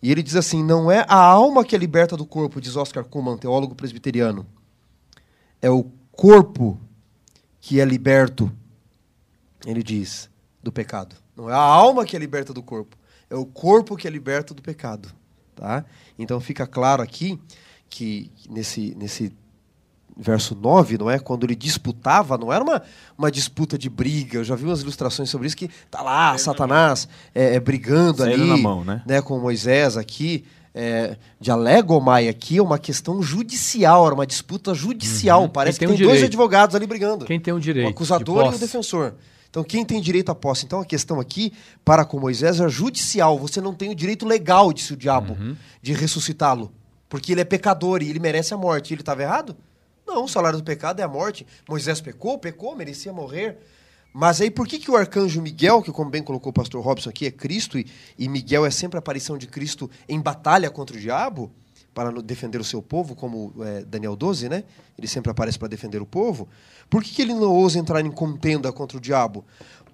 E 0.00 0.10
ele 0.10 0.22
diz 0.22 0.36
assim: 0.36 0.62
não 0.62 0.90
é 0.90 1.04
a 1.08 1.16
alma 1.16 1.64
que 1.64 1.74
é 1.74 1.78
liberta 1.78 2.16
do 2.16 2.26
corpo, 2.26 2.60
diz 2.60 2.76
Oscar 2.76 3.04
Kuhlman, 3.04 3.36
teólogo 3.36 3.74
presbiteriano. 3.74 4.46
É 5.60 5.70
o 5.70 5.84
corpo 6.12 6.78
que 7.60 7.80
é 7.80 7.84
liberto, 7.84 8.50
ele 9.66 9.82
diz, 9.82 10.30
do 10.62 10.72
pecado. 10.72 11.16
Não 11.36 11.50
é 11.50 11.52
a 11.52 11.58
alma 11.58 12.04
que 12.04 12.16
é 12.16 12.18
liberta 12.18 12.52
do 12.52 12.62
corpo, 12.62 12.96
é 13.28 13.34
o 13.34 13.44
corpo 13.44 13.96
que 13.96 14.06
é 14.06 14.10
liberto 14.10 14.54
do 14.54 14.62
pecado. 14.62 15.08
Tá? 15.54 15.84
Então 16.18 16.40
fica 16.40 16.66
claro 16.66 17.02
aqui 17.02 17.38
que 17.88 18.30
nesse, 18.48 18.94
nesse 18.96 19.32
verso 20.16 20.54
9, 20.54 20.96
não 20.98 21.10
é? 21.10 21.18
Quando 21.18 21.44
ele 21.44 21.54
disputava, 21.54 22.38
não 22.38 22.52
era 22.52 22.64
uma, 22.64 22.82
uma 23.16 23.30
disputa 23.30 23.76
de 23.76 23.90
briga. 23.90 24.38
Eu 24.38 24.44
já 24.44 24.54
vi 24.54 24.64
umas 24.64 24.80
ilustrações 24.80 25.28
sobre 25.28 25.46
isso 25.46 25.56
que 25.56 25.68
tá 25.90 26.00
lá 26.00 26.36
Satanás 26.38 27.06
é, 27.34 27.54
é, 27.54 27.60
brigando 27.60 28.22
ali 28.22 28.62
mão, 28.62 28.84
né? 28.84 29.02
né? 29.06 29.20
com 29.20 29.38
Moisés 29.38 29.96
aqui. 29.96 30.44
É, 30.78 31.16
de 31.40 31.50
Alegomai 31.50 32.28
aqui 32.28 32.58
é 32.58 32.62
uma 32.62 32.78
questão 32.78 33.22
judicial, 33.22 34.04
era 34.04 34.14
uma 34.14 34.26
disputa 34.26 34.74
judicial. 34.74 35.42
Uhum. 35.42 35.48
Parece 35.48 35.78
que 35.78 35.86
tem, 35.86 35.96
tem 35.96 36.06
dois 36.06 36.22
advogados 36.22 36.76
ali 36.76 36.86
brigando. 36.86 37.24
Quem 37.24 37.40
tem 37.40 37.54
o 37.54 37.58
direito? 37.58 37.86
O 37.86 37.90
acusador 37.90 38.52
e 38.52 38.56
o 38.56 38.58
defensor. 38.58 39.14
Então, 39.48 39.64
quem 39.64 39.84
tem 39.84 40.00
direito 40.00 40.30
à 40.30 40.34
posse? 40.34 40.64
Então, 40.64 40.80
a 40.80 40.84
questão 40.84 41.18
aqui, 41.20 41.52
para 41.84 42.04
com 42.04 42.20
Moisés, 42.20 42.60
é 42.60 42.68
judicial. 42.68 43.38
Você 43.38 43.60
não 43.60 43.74
tem 43.74 43.90
o 43.90 43.94
direito 43.94 44.26
legal, 44.26 44.72
disse 44.72 44.92
o 44.92 44.96
diabo, 44.96 45.34
uhum. 45.34 45.56
de 45.80 45.92
ressuscitá-lo. 45.92 46.72
Porque 47.08 47.32
ele 47.32 47.40
é 47.40 47.44
pecador 47.44 48.02
e 48.02 48.10
ele 48.10 48.18
merece 48.18 48.52
a 48.52 48.56
morte. 48.56 48.92
Ele 48.92 49.02
estava 49.02 49.22
errado? 49.22 49.56
Não, 50.06 50.24
o 50.24 50.28
salário 50.28 50.58
do 50.58 50.64
pecado 50.64 51.00
é 51.00 51.02
a 51.02 51.08
morte. 51.08 51.46
Moisés 51.68 52.00
pecou, 52.00 52.38
pecou, 52.38 52.76
merecia 52.76 53.12
morrer. 53.12 53.58
Mas 54.12 54.40
aí 54.40 54.50
por 54.50 54.66
que, 54.66 54.78
que 54.78 54.90
o 54.90 54.96
arcanjo 54.96 55.42
Miguel, 55.42 55.82
que 55.82 55.92
como 55.92 56.10
bem 56.10 56.22
colocou 56.22 56.50
o 56.50 56.52
pastor 56.52 56.82
Robson 56.82 57.10
aqui, 57.10 57.26
é 57.26 57.30
Cristo, 57.30 57.78
e, 57.78 57.86
e 58.18 58.28
Miguel 58.28 58.64
é 58.64 58.70
sempre 58.70 58.96
a 58.96 59.00
aparição 59.00 59.36
de 59.36 59.46
Cristo 59.46 59.90
em 60.08 60.20
batalha 60.20 60.70
contra 60.70 60.96
o 60.96 61.00
diabo? 61.00 61.52
para 61.96 62.12
defender 62.20 62.60
o 62.60 62.64
seu 62.64 62.82
povo, 62.82 63.16
como 63.16 63.54
é, 63.64 63.82
Daniel 63.82 64.14
12, 64.14 64.50
né? 64.50 64.64
Ele 64.98 65.08
sempre 65.08 65.30
aparece 65.30 65.58
para 65.58 65.66
defender 65.66 66.02
o 66.02 66.04
povo. 66.04 66.46
Por 66.88 67.02
que, 67.02 67.14
que 67.14 67.22
ele 67.22 67.34
não 67.34 67.52
ousa 67.52 67.78
entrar 67.78 68.00
em 68.00 68.10
contenda 68.10 68.72
contra 68.72 68.96
o 68.96 69.00
diabo? 69.00 69.44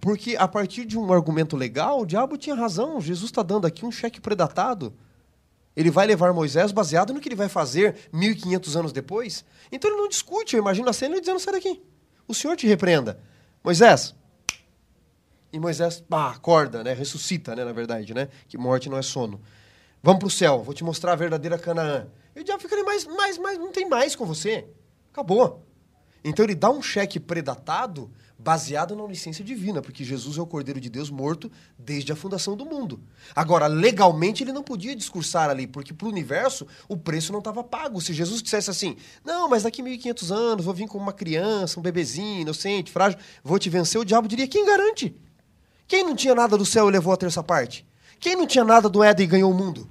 Porque 0.01 0.37
a 0.37 0.49
partir 0.49 0.85
de 0.85 0.99
um 0.99 1.13
argumento 1.13 1.57
legal, 1.57 2.01
o 2.01 2.07
diabo 2.07 2.37
tinha 2.37 2.55
razão. 2.55 3.01
Jesus 3.01 3.31
está 3.31 3.43
dando 3.43 3.67
aqui 3.67 3.87
um 3.87 3.91
cheque 3.93 4.21
predatado. 4.21 4.93
Ele 5.77 5.91
vai 5.91 6.07
levar 6.07 6.33
Moisés 6.33 6.73
baseado 6.73 7.15
no 7.15 7.21
que 7.21 7.29
ele 7.29 7.37
vai 7.37 7.49
fazer 7.49 7.97
1.500 8.13 8.79
anos 8.79 8.93
depois. 8.93 9.45
Então 9.71 9.91
ele 9.91 10.01
não 10.01 10.09
discute. 10.09 10.55
Eu 10.55 10.61
imagino 10.61 10.89
a 10.89 10.93
cena 10.93 11.15
ele 11.15 11.21
dizendo: 11.21 11.39
sai 11.39 11.55
daqui. 11.55 11.81
O 12.29 12.35
Senhor 12.35 12.57
te 12.57 12.67
repreenda. 12.67 13.21
Moisés. 13.65 14.15
E 15.53 15.59
Moisés 15.59 16.03
bah, 16.09 16.31
acorda, 16.31 16.83
né? 16.83 16.95
ressuscita, 16.95 17.55
né? 17.55 17.65
na 17.65 17.73
verdade, 17.73 18.15
né? 18.15 18.29
que 18.49 18.59
morte 18.59 18.89
não 18.89 18.99
é 18.99 19.03
sono. 19.03 19.41
Vamos 20.03 20.19
para 20.19 20.27
o 20.27 20.31
céu, 20.31 20.63
vou 20.63 20.75
te 20.75 20.83
mostrar 20.83 21.13
a 21.13 21.17
verdadeira 21.17 21.59
Canaã. 21.59 22.07
E 22.35 22.41
o 22.41 22.45
diabo 22.45 22.61
fica 22.61 22.75
ali, 22.75 23.59
não 23.59 23.71
tem 23.71 23.89
mais 23.89 24.17
com 24.17 24.25
você. 24.25 24.67
Acabou. 25.13 25.63
Então 26.25 26.45
ele 26.45 26.55
dá 26.55 26.71
um 26.71 26.83
cheque 26.83 27.19
predatado 27.19 28.11
baseado 28.43 28.97
na 28.97 29.05
licença 29.05 29.45
divina, 29.45 29.81
porque 29.81 30.03
Jesus 30.03 30.37
é 30.37 30.43
o 30.43 30.47
Cordeiro 30.47 30.81
de 30.81 30.91
Deus 30.91 31.11
morto 31.11 31.51
desde 31.79 32.13
a 32.13 32.17
fundação 32.17 32.57
do 32.57 32.67
mundo. 32.67 33.01
Agora, 33.37 33.69
legalmente 33.69 34.43
ele 34.43 34.53
não 34.53 34.65
podia 34.65 34.97
discursar 34.97 35.49
ali, 35.49 35.67
porque 35.67 35.95
para 35.95 36.07
o 36.07 36.11
universo 36.11 36.67
o 36.89 36.97
preço 36.97 37.31
não 37.31 37.39
estava 37.39 37.63
pago. 37.63 38.01
Se 38.01 38.13
Jesus 38.13 38.43
dissesse 38.43 38.69
assim, 38.69 38.97
não, 39.25 39.49
mas 39.49 39.63
daqui 39.63 39.81
1.500 39.81 40.35
anos 40.35 40.65
vou 40.65 40.75
vir 40.75 40.89
como 40.89 41.05
uma 41.05 41.13
criança, 41.13 41.79
um 41.79 41.83
bebezinho, 41.83 42.41
inocente, 42.41 42.91
frágil, 42.91 43.19
vou 43.45 43.59
te 43.61 43.71
vencer, 43.71 44.01
o 44.01 44.05
diabo 44.05 44.27
diria, 44.27 44.49
quem 44.49 44.67
garante? 44.67 45.15
Quem 45.87 46.03
não 46.03 46.17
tinha 46.17 46.35
nada 46.35 46.59
do 46.59 46.67
céu 46.67 46.89
e 46.89 46.93
levou 46.93 47.13
a 47.13 47.17
terça 47.17 47.45
parte? 47.45 47.87
Quem 48.19 48.35
não 48.35 48.47
tinha 48.47 48.65
nada 48.65 48.89
do 48.89 49.05
Éden 49.05 49.25
e 49.25 49.29
ganhou 49.29 49.53
o 49.53 49.55
mundo? 49.55 49.89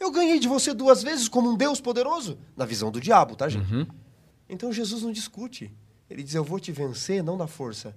Eu 0.00 0.10
ganhei 0.10 0.38
de 0.38 0.48
você 0.48 0.72
duas 0.72 1.02
vezes 1.02 1.28
como 1.28 1.50
um 1.50 1.56
Deus 1.56 1.80
poderoso, 1.80 2.38
na 2.56 2.64
visão 2.64 2.90
do 2.90 3.00
diabo, 3.00 3.36
tá, 3.36 3.48
gente? 3.48 3.72
Uhum. 3.72 3.86
Então 4.54 4.72
Jesus 4.72 5.02
não 5.02 5.12
discute. 5.12 5.70
Ele 6.08 6.22
diz: 6.22 6.34
Eu 6.34 6.44
vou 6.44 6.60
te 6.60 6.72
vencer 6.72 7.22
não 7.22 7.36
na 7.36 7.46
força, 7.46 7.94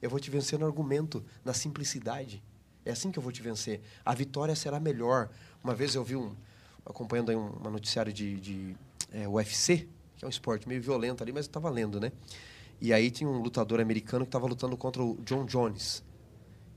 eu 0.00 0.08
vou 0.08 0.18
te 0.18 0.30
vencer 0.30 0.58
no 0.58 0.66
argumento, 0.66 1.24
na 1.44 1.52
simplicidade. 1.52 2.42
É 2.84 2.90
assim 2.90 3.10
que 3.10 3.18
eu 3.18 3.22
vou 3.22 3.30
te 3.30 3.42
vencer. 3.42 3.82
A 4.04 4.14
vitória 4.14 4.56
será 4.56 4.80
melhor. 4.80 5.28
Uma 5.62 5.74
vez 5.74 5.94
eu 5.94 6.02
vi 6.02 6.16
um, 6.16 6.34
acompanhando 6.86 7.30
aí 7.30 7.36
um, 7.36 7.48
uma 7.50 7.70
noticiário 7.70 8.12
de, 8.12 8.40
de 8.40 8.76
é, 9.12 9.28
UFC, 9.28 9.86
que 10.16 10.24
é 10.24 10.26
um 10.26 10.30
esporte 10.30 10.66
meio 10.66 10.80
violento 10.80 11.22
ali, 11.22 11.32
mas 11.32 11.44
está 11.44 11.60
valendo, 11.60 12.00
né? 12.00 12.10
E 12.80 12.92
aí 12.92 13.10
tinha 13.10 13.28
um 13.28 13.38
lutador 13.38 13.80
americano 13.80 14.24
que 14.24 14.28
estava 14.28 14.46
lutando 14.46 14.76
contra 14.76 15.02
o 15.02 15.18
John 15.24 15.44
Jones. 15.44 16.02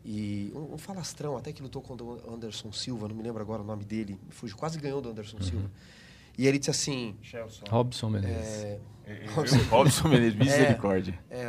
E 0.03 0.51
um, 0.53 0.73
um, 0.73 0.77
falastrão, 0.77 1.37
até 1.37 1.53
que 1.53 1.61
lutou 1.61 1.81
contra 1.81 2.03
o 2.03 2.33
Anderson 2.33 2.71
Silva, 2.73 3.07
não 3.07 3.15
me 3.15 3.23
lembro 3.23 3.41
agora 3.41 3.61
o 3.61 3.65
nome 3.65 3.85
dele, 3.85 4.19
fugiu, 4.29 4.57
quase 4.57 4.79
ganhou 4.79 4.99
do 4.99 5.09
Anderson 5.09 5.37
uhum. 5.37 5.43
Silva. 5.43 5.71
E 6.41 6.47
ele 6.47 6.57
disse 6.57 6.71
assim. 6.71 7.15
Chelson. 7.21 7.65
Robson 7.69 8.09
Menezes. 8.09 8.63
É, 8.63 8.79
é, 9.05 9.25
Robson, 9.27 9.57
Robson 9.69 10.07
Menezes, 10.07 10.35
misericórdia. 10.39 11.19
É, 11.29 11.41
é, 11.41 11.43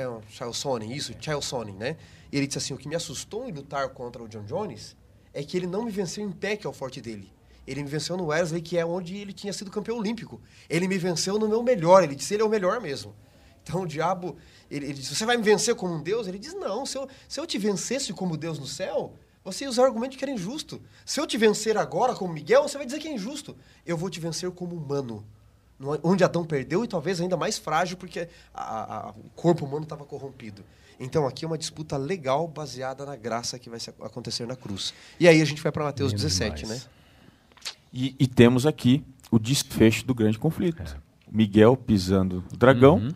é 0.00 0.08
o 0.08 0.20
Chelson, 0.28 0.78
isso, 0.78 1.14
Chelson, 1.20 1.62
né? 1.78 1.96
E 2.32 2.36
ele 2.36 2.48
disse 2.48 2.58
assim: 2.58 2.74
o 2.74 2.76
que 2.76 2.88
me 2.88 2.96
assustou 2.96 3.48
em 3.48 3.52
lutar 3.52 3.88
contra 3.90 4.20
o 4.20 4.26
John 4.26 4.42
Jones 4.42 4.96
é 5.32 5.44
que 5.44 5.56
ele 5.56 5.68
não 5.68 5.84
me 5.84 5.92
venceu 5.92 6.24
em 6.24 6.32
pé, 6.32 6.56
que 6.56 6.66
é 6.66 6.70
o 6.70 6.72
forte 6.72 7.00
dele. 7.00 7.32
Ele 7.64 7.84
me 7.84 7.88
venceu 7.88 8.16
no 8.16 8.26
Wesley, 8.26 8.60
que 8.60 8.76
é 8.76 8.84
onde 8.84 9.16
ele 9.16 9.32
tinha 9.32 9.52
sido 9.52 9.70
campeão 9.70 9.96
olímpico. 9.96 10.40
Ele 10.68 10.88
me 10.88 10.98
venceu 10.98 11.38
no 11.38 11.48
meu 11.48 11.62
melhor. 11.62 12.02
Ele 12.02 12.16
disse: 12.16 12.34
ele 12.34 12.42
é 12.42 12.44
o 12.44 12.48
melhor 12.48 12.80
mesmo. 12.80 13.14
Então 13.62 13.82
o 13.82 13.86
diabo, 13.86 14.36
ele, 14.68 14.86
ele 14.86 14.94
diz: 14.94 15.06
Você 15.06 15.24
vai 15.24 15.36
me 15.36 15.44
vencer 15.44 15.76
como 15.76 15.94
um 15.94 16.02
Deus? 16.02 16.26
Ele 16.26 16.40
diz: 16.40 16.52
Não, 16.54 16.84
se 16.84 16.98
eu, 16.98 17.08
se 17.28 17.38
eu 17.38 17.46
te 17.46 17.58
vencesse 17.58 18.12
como 18.12 18.36
Deus 18.36 18.58
no 18.58 18.66
céu, 18.66 19.14
você 19.44 19.66
usar 19.66 19.82
o 19.82 19.84
argumento 19.86 20.12
de 20.12 20.18
que 20.18 20.24
era 20.24 20.32
injusto. 20.32 20.80
Se 21.04 21.20
eu 21.20 21.26
te 21.26 21.38
vencer 21.38 21.76
agora 21.78 22.14
como 22.14 22.32
Miguel, 22.32 22.62
você 22.62 22.76
vai 22.76 22.86
dizer 22.86 22.98
que 22.98 23.08
é 23.08 23.12
injusto. 23.12 23.56
Eu 23.86 23.96
vou 23.96 24.10
te 24.10 24.20
vencer 24.20 24.50
como 24.50 24.76
humano. 24.76 25.24
Onde 26.02 26.22
Adão 26.22 26.44
perdeu 26.44 26.84
e 26.84 26.88
talvez 26.88 27.20
ainda 27.20 27.38
mais 27.38 27.56
frágil, 27.56 27.96
porque 27.96 28.28
a, 28.52 29.08
a, 29.08 29.10
o 29.10 29.30
corpo 29.34 29.64
humano 29.64 29.84
estava 29.84 30.04
corrompido. 30.04 30.62
Então 30.98 31.26
aqui 31.26 31.46
é 31.46 31.48
uma 31.48 31.56
disputa 31.56 31.96
legal 31.96 32.46
baseada 32.46 33.06
na 33.06 33.16
graça 33.16 33.58
que 33.58 33.70
vai 33.70 33.78
acontecer 34.02 34.46
na 34.46 34.54
cruz. 34.54 34.92
E 35.18 35.26
aí 35.26 35.40
a 35.40 35.44
gente 35.46 35.62
vai 35.62 35.72
para 35.72 35.84
Mateus 35.84 36.12
Lindo 36.12 36.22
17, 36.22 36.62
demais. 36.64 36.84
né? 36.84 36.90
E, 37.92 38.14
e, 38.18 38.26
temos 38.26 38.66
aqui 38.66 39.02
o 39.30 39.38
desfecho 39.38 40.06
do 40.06 40.14
grande 40.14 40.38
conflito. 40.38 40.82
É. 40.82 40.96
Miguel 41.32 41.76
pisando 41.76 42.44
o 42.52 42.56
dragão. 42.56 42.96
Uhum 42.96 43.14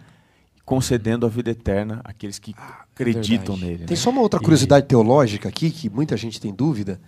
concedendo 0.65 1.27
a 1.27 1.29
vida 1.29 1.51
eterna 1.51 2.01
àqueles 2.05 2.39
que 2.39 2.55
ah, 2.57 2.84
acreditam 2.95 3.57
nele. 3.57 3.85
Tem 3.85 3.97
né? 3.97 4.03
só 4.03 4.11
uma 4.11 4.21
outra 4.21 4.41
curiosidade 4.41 4.87
e... 4.87 4.89
teológica 4.89 5.49
aqui 5.49 5.71
que 5.71 5.91
muita 5.91 6.17
gente 6.17 6.41
tem 6.41 6.55
dúvida, 6.55 7.01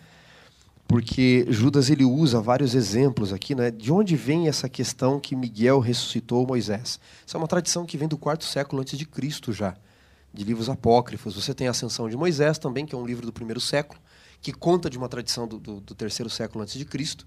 porque 0.86 1.46
Judas 1.48 1.90
ele 1.90 2.04
usa 2.04 2.40
vários 2.40 2.74
exemplos 2.74 3.32
aqui, 3.32 3.54
né? 3.54 3.70
De 3.70 3.92
onde 3.92 4.14
vem 4.16 4.48
essa 4.48 4.68
questão 4.68 5.18
que 5.18 5.34
Miguel 5.34 5.80
ressuscitou 5.80 6.46
Moisés? 6.46 7.00
Isso 7.24 7.36
é 7.36 7.38
uma 7.38 7.48
tradição 7.48 7.86
que 7.86 7.96
vem 7.96 8.08
do 8.08 8.18
quarto 8.18 8.44
século 8.44 8.82
antes 8.82 8.98
de 8.98 9.04
Cristo 9.04 9.52
já, 9.52 9.76
de 10.32 10.44
livros 10.44 10.68
apócrifos. 10.68 11.34
Você 11.34 11.54
tem 11.54 11.66
a 11.66 11.70
Ascensão 11.70 12.08
de 12.08 12.16
Moisés 12.16 12.58
também, 12.58 12.84
que 12.86 12.94
é 12.94 12.98
um 12.98 13.06
livro 13.06 13.26
do 13.26 13.32
primeiro 13.32 13.60
século, 13.60 14.00
que 14.40 14.52
conta 14.52 14.88
de 14.90 14.98
uma 14.98 15.08
tradição 15.08 15.46
do, 15.46 15.58
do, 15.58 15.80
do 15.80 15.94
terceiro 15.94 16.30
século 16.30 16.62
antes 16.62 16.74
de 16.74 16.84
Cristo. 16.84 17.26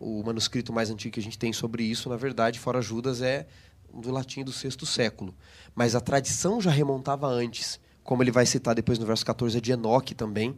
O 0.00 0.22
manuscrito 0.24 0.72
mais 0.72 0.90
antigo 0.90 1.14
que 1.14 1.20
a 1.20 1.22
gente 1.22 1.38
tem 1.38 1.52
sobre 1.52 1.82
isso, 1.82 2.08
na 2.08 2.16
verdade, 2.16 2.58
fora 2.58 2.80
Judas, 2.80 3.20
é 3.20 3.46
do 3.92 4.10
latim 4.10 4.44
do 4.44 4.52
sexto 4.52 4.86
século. 4.86 5.34
Mas 5.74 5.94
a 5.94 6.00
tradição 6.00 6.60
já 6.60 6.70
remontava 6.70 7.26
antes, 7.26 7.80
como 8.08 8.22
ele 8.22 8.30
vai 8.30 8.46
citar 8.46 8.74
depois 8.74 8.98
no 8.98 9.04
verso 9.04 9.22
14 9.26 9.58
é 9.58 9.60
de 9.60 9.70
Enoque 9.70 10.14
também, 10.14 10.56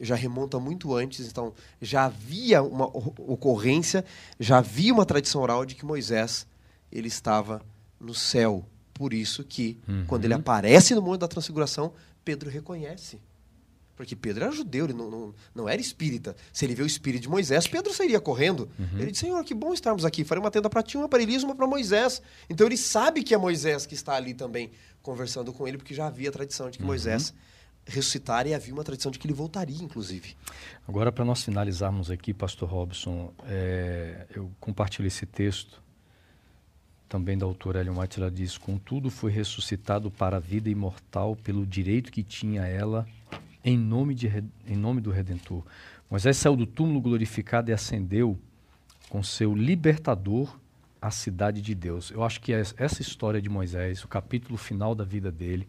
já 0.00 0.14
remonta 0.14 0.58
muito 0.58 0.94
antes, 0.94 1.28
então 1.28 1.52
já 1.78 2.06
havia 2.06 2.62
uma 2.62 2.86
ocorrência, 2.86 4.02
já 4.38 4.56
havia 4.56 4.90
uma 4.90 5.04
tradição 5.04 5.42
oral 5.42 5.66
de 5.66 5.74
que 5.74 5.84
Moisés 5.84 6.46
ele 6.90 7.08
estava 7.08 7.60
no 8.00 8.14
céu. 8.14 8.64
Por 8.94 9.12
isso 9.12 9.44
que, 9.44 9.76
uhum. 9.86 10.06
quando 10.06 10.24
ele 10.24 10.32
aparece 10.32 10.94
no 10.94 11.02
Monte 11.02 11.20
da 11.20 11.28
Transfiguração, 11.28 11.92
Pedro 12.24 12.48
reconhece. 12.48 13.20
Porque 13.94 14.16
Pedro 14.16 14.44
era 14.44 14.52
judeu, 14.52 14.86
ele 14.86 14.94
não, 14.94 15.10
não, 15.10 15.34
não, 15.54 15.68
era 15.68 15.78
espírita. 15.78 16.34
Se 16.50 16.64
ele 16.64 16.74
vê 16.74 16.82
o 16.82 16.86
espírito 16.86 17.20
de 17.20 17.28
Moisés, 17.28 17.66
Pedro 17.66 17.92
sairia 17.92 18.18
correndo. 18.18 18.70
Uhum. 18.78 18.98
Ele 18.98 19.10
disse: 19.10 19.26
Senhor, 19.26 19.44
que 19.44 19.52
bom 19.52 19.74
estarmos 19.74 20.06
aqui. 20.06 20.24
Farei 20.24 20.42
uma 20.42 20.50
tenda 20.50 20.70
para 20.70 20.82
ti, 20.82 20.96
uma 20.96 21.10
para 21.10 21.22
Elias, 21.22 21.42
uma 21.42 21.54
para 21.54 21.66
Moisés. 21.66 22.22
Então 22.48 22.66
ele 22.66 22.78
sabe 22.78 23.22
que 23.22 23.34
é 23.34 23.36
Moisés 23.36 23.84
que 23.84 23.92
está 23.92 24.14
ali 24.14 24.32
também 24.32 24.70
conversando 25.02 25.52
com 25.52 25.66
ele, 25.66 25.78
porque 25.78 25.94
já 25.94 26.06
havia 26.06 26.28
a 26.28 26.32
tradição 26.32 26.70
de 26.70 26.78
que 26.78 26.84
uhum. 26.84 26.88
Moisés 26.88 27.34
ressuscitara 27.86 28.48
e 28.48 28.54
havia 28.54 28.72
uma 28.72 28.84
tradição 28.84 29.10
de 29.10 29.18
que 29.18 29.26
ele 29.26 29.34
voltaria, 29.34 29.82
inclusive. 29.82 30.36
Agora, 30.86 31.10
para 31.10 31.24
nós 31.24 31.42
finalizarmos 31.42 32.10
aqui, 32.10 32.32
Pastor 32.32 32.68
Robson, 32.68 33.32
é, 33.46 34.26
eu 34.34 34.50
compartilho 34.60 35.06
esse 35.06 35.26
texto 35.26 35.82
também 37.08 37.36
da 37.36 37.44
autora 37.44 37.80
Ellen 37.80 37.98
White. 37.98 38.20
Ela 38.20 38.30
diz: 38.30 38.56
Contudo, 38.56 39.10
foi 39.10 39.32
ressuscitado 39.32 40.10
para 40.10 40.36
a 40.36 40.40
vida 40.40 40.70
imortal 40.70 41.34
pelo 41.36 41.66
direito 41.66 42.12
que 42.12 42.22
tinha 42.22 42.66
ela 42.66 43.06
em 43.64 43.76
nome, 43.76 44.14
de, 44.14 44.28
em 44.66 44.76
nome 44.76 45.00
do 45.00 45.10
Redentor. 45.10 45.64
Moisés 46.08 46.36
saiu 46.36 46.56
do 46.56 46.66
túmulo 46.66 47.00
glorificado 47.00 47.70
e 47.70 47.74
ascendeu 47.74 48.38
com 49.08 49.22
seu 49.22 49.54
libertador 49.54 50.58
à 51.00 51.10
cidade 51.10 51.60
de 51.62 51.74
Deus. 51.74 52.10
Eu 52.10 52.22
acho 52.22 52.40
que 52.40 52.52
essa 52.52 53.00
história 53.00 53.40
de 53.40 53.48
Moisés, 53.48 54.04
o 54.04 54.08
capítulo 54.08 54.56
final 54.56 54.94
da 54.94 55.04
vida 55.04 55.30
dele, 55.30 55.68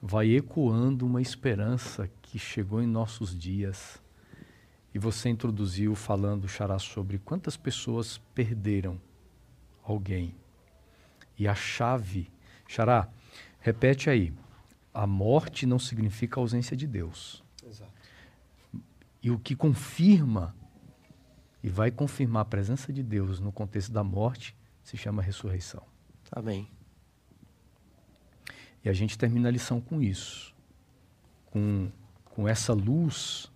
vai 0.00 0.30
ecoando 0.30 1.06
uma 1.06 1.22
esperança 1.22 2.10
que 2.22 2.38
chegou 2.38 2.82
em 2.82 2.86
nossos 2.86 3.38
dias. 3.38 4.02
E 4.92 4.98
você 4.98 5.28
introduziu 5.28 5.94
falando, 5.94 6.48
Xará, 6.48 6.78
sobre 6.78 7.18
quantas 7.18 7.56
pessoas 7.56 8.18
perderam 8.34 9.00
alguém. 9.82 10.34
E 11.38 11.48
a 11.48 11.54
chave. 11.54 12.30
Xará, 12.66 13.08
repete 13.60 14.08
aí 14.08 14.32
a 14.94 15.08
morte 15.08 15.66
não 15.66 15.78
significa 15.78 16.38
ausência 16.38 16.76
de 16.76 16.86
Deus. 16.86 17.42
Exato. 17.66 17.90
E 19.20 19.30
o 19.30 19.38
que 19.38 19.56
confirma 19.56 20.54
e 21.60 21.68
vai 21.68 21.90
confirmar 21.90 22.42
a 22.42 22.44
presença 22.44 22.92
de 22.92 23.02
Deus 23.02 23.40
no 23.40 23.50
contexto 23.50 23.90
da 23.90 24.04
morte 24.04 24.54
se 24.84 24.96
chama 24.96 25.22
ressurreição. 25.22 25.82
Amém. 26.30 26.70
E 28.84 28.88
a 28.88 28.92
gente 28.92 29.16
termina 29.18 29.48
a 29.48 29.50
lição 29.50 29.80
com 29.80 30.00
isso. 30.00 30.54
Com, 31.46 31.90
com 32.26 32.46
essa 32.46 32.72
luz 32.72 33.50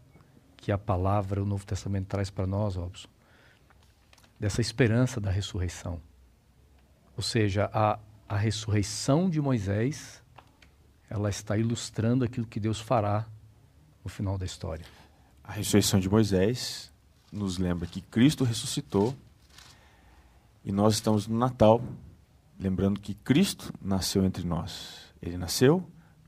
que 0.56 0.72
a 0.72 0.78
palavra, 0.78 1.42
o 1.42 1.46
Novo 1.46 1.66
Testamento 1.66 2.06
traz 2.06 2.30
para 2.30 2.46
nós, 2.46 2.76
Robson. 2.76 3.09
Dessa 4.40 4.60
esperança 4.60 5.20
da 5.20 5.30
ressurreição. 5.30 6.00
Ou 7.16 7.22
seja, 7.22 7.70
a, 7.72 7.98
a 8.28 8.36
ressurreição 8.36 9.28
de 9.28 9.40
Moisés 9.40 10.22
ela 11.10 11.30
está 11.30 11.56
ilustrando 11.56 12.24
aquilo 12.24 12.46
que 12.46 12.60
Deus 12.60 12.80
fará 12.80 13.26
no 14.05 14.10
final 14.10 14.38
da 14.38 14.44
história. 14.44 14.84
A 15.42 15.52
ressurreição 15.52 15.98
de 15.98 16.09
Moisés 16.09 16.92
nos 17.32 17.59
lembra 17.59 17.86
que 17.86 18.00
Cristo 18.00 18.44
ressuscitou 18.44 19.16
e 20.69 20.73
nós 20.73 20.93
estamos 20.93 21.27
no 21.27 21.39
Natal, 21.39 21.82
lembrando 22.61 23.01
que 23.01 23.15
Cristo 23.15 23.73
nasceu 23.81 24.23
entre 24.23 24.47
nós. 24.47 24.99
Ele 25.23 25.39
nasceu, 25.39 25.82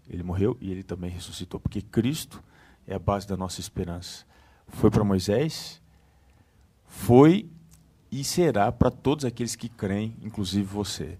ele 0.08 0.22
morreu 0.22 0.56
e 0.62 0.70
ele 0.70 0.82
também 0.82 1.10
ressuscitou, 1.10 1.60
porque 1.60 1.82
Cristo 1.82 2.42
é 2.86 2.94
a 2.94 2.98
base 2.98 3.28
da 3.28 3.36
nossa 3.36 3.60
esperança. 3.60 4.24
Foi 4.66 4.90
para 4.90 5.04
Moisés, 5.04 5.78
foi 6.86 7.50
e 8.10 8.24
será 8.24 8.72
para 8.72 8.90
todos 8.90 9.26
aqueles 9.26 9.54
que 9.54 9.68
creem, 9.68 10.16
inclusive 10.22 10.64
você. 10.64 11.18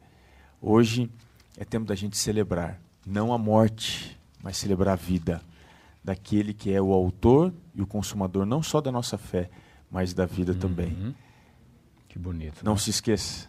Hoje 0.59 1.11
é 1.59 1.65
tempo 1.65 1.85
da 1.85 1.95
gente 1.95 2.17
celebrar 2.17 2.81
não 3.05 3.35
a 3.35 3.39
morte, 3.39 4.19
mas 4.43 4.57
celebrar 4.57 4.95
a 4.95 4.97
vida 4.97 5.43
daquele 6.03 6.55
que 6.55 6.73
é 6.73 6.81
o 6.81 6.91
autor 6.91 7.53
e 7.75 7.83
o 7.83 7.87
consumador 7.87 8.47
não 8.47 8.63
só 8.63 8.81
da 8.81 8.91
nossa 8.91 9.19
fé, 9.19 9.51
mas 9.91 10.15
da 10.15 10.25
vida 10.25 10.53
uhum. 10.53 10.59
também. 10.59 11.15
Que 12.11 12.19
bonito. 12.19 12.62
Não 12.65 12.73
né? 12.73 12.78
se 12.78 12.91
esqueça. 12.91 13.49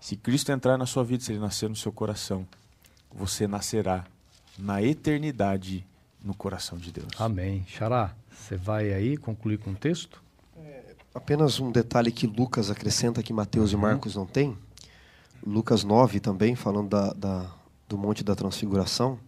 Se 0.00 0.16
Cristo 0.16 0.50
entrar 0.50 0.76
na 0.76 0.84
sua 0.84 1.04
vida, 1.04 1.22
se 1.22 1.32
ele 1.32 1.38
nascer 1.38 1.68
no 1.68 1.76
seu 1.76 1.92
coração, 1.92 2.46
você 3.14 3.46
nascerá 3.46 4.04
na 4.58 4.82
eternidade 4.82 5.86
no 6.22 6.34
coração 6.34 6.76
de 6.76 6.90
Deus. 6.90 7.08
Amém. 7.18 7.64
Xará, 7.68 8.14
você 8.28 8.56
vai 8.56 8.92
aí 8.92 9.16
concluir 9.16 9.58
com 9.58 9.70
o 9.70 9.74
texto? 9.76 10.20
É, 10.58 10.94
apenas 11.14 11.60
um 11.60 11.70
detalhe 11.70 12.10
que 12.10 12.26
Lucas 12.26 12.70
acrescenta 12.70 13.22
que 13.22 13.32
Mateus 13.32 13.72
uhum. 13.72 13.78
e 13.78 13.82
Marcos 13.82 14.16
não 14.16 14.26
têm. 14.26 14.58
Lucas 15.46 15.84
9 15.84 16.18
também, 16.18 16.56
falando 16.56 16.88
da, 16.90 17.12
da 17.12 17.50
do 17.88 17.96
Monte 17.96 18.24
da 18.24 18.34
Transfiguração, 18.34 19.18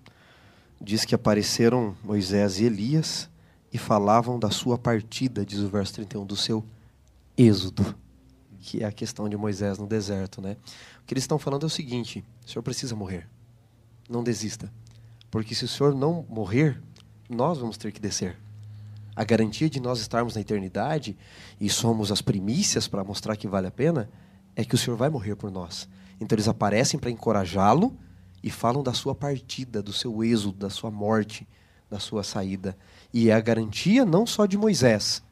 diz 0.81 1.05
que 1.05 1.15
apareceram 1.15 1.95
Moisés 2.03 2.59
e 2.59 2.65
Elias 2.65 3.29
e 3.73 3.79
falavam 3.79 4.39
da 4.39 4.51
sua 4.51 4.79
partida, 4.79 5.45
diz 5.45 5.61
o 5.61 5.69
verso 5.69 5.95
31, 5.95 6.25
do 6.25 6.35
seu 6.35 6.65
êxodo, 7.37 7.95
que 8.65 8.83
é 8.83 8.87
a 8.87 8.93
questão 8.93 9.29
de 9.29 9.37
Moisés 9.37 9.79
no 9.79 9.87
deserto. 9.87 10.41
Né? 10.41 10.57
O 11.03 11.05
que 11.07 11.13
eles 11.13 11.25
estão 11.25 11.39
falando 11.39 11.65
é 11.65 11.67
o 11.67 11.71
seguinte: 11.71 12.25
o 12.45 12.51
senhor 12.51 12.63
precisa 12.63 12.97
morrer, 12.97 13.29
não 14.09 14.25
desista, 14.25 14.73
porque 15.31 15.55
se 15.55 15.67
o 15.67 15.69
senhor 15.69 15.95
não 15.95 16.25
morrer, 16.29 16.81
nós 17.29 17.59
vamos 17.59 17.77
ter 17.77 17.93
que 17.93 18.01
descer. 18.01 18.37
A 19.15 19.23
garantia 19.23 19.71
de 19.71 19.79
nós 19.79 20.01
estarmos 20.01 20.35
na 20.35 20.41
eternidade 20.41 21.17
e 21.61 21.69
somos 21.69 22.11
as 22.11 22.21
primícias 22.21 22.89
para 22.89 23.05
mostrar 23.05 23.37
que 23.37 23.47
vale 23.47 23.69
a 23.69 23.71
pena 23.71 24.11
é 24.57 24.65
que 24.65 24.75
o 24.75 24.79
senhor 24.79 24.97
vai 24.97 25.09
morrer 25.09 25.37
por 25.37 25.51
nós. 25.53 25.89
Então 26.21 26.35
eles 26.35 26.49
aparecem 26.49 26.99
para 26.99 27.11
encorajá-lo 27.11 27.97
e 28.43 28.51
falam 28.51 28.83
da 28.83 28.93
sua 28.93 29.15
partida, 29.15 29.83
do 29.83 29.93
seu 29.93 30.25
êxodo, 30.25 30.59
da 30.59 30.71
sua 30.71 30.91
morte, 30.91 31.47
da 31.89 32.01
sua 32.01 32.25
saída. 32.25 32.77
E 33.13 33.31
é 33.31 33.35
a 33.35 33.41
garantia 33.41 34.05
não 34.05 34.27
só 34.27 34.47
de 34.47 34.59
Moisés, 34.59 35.23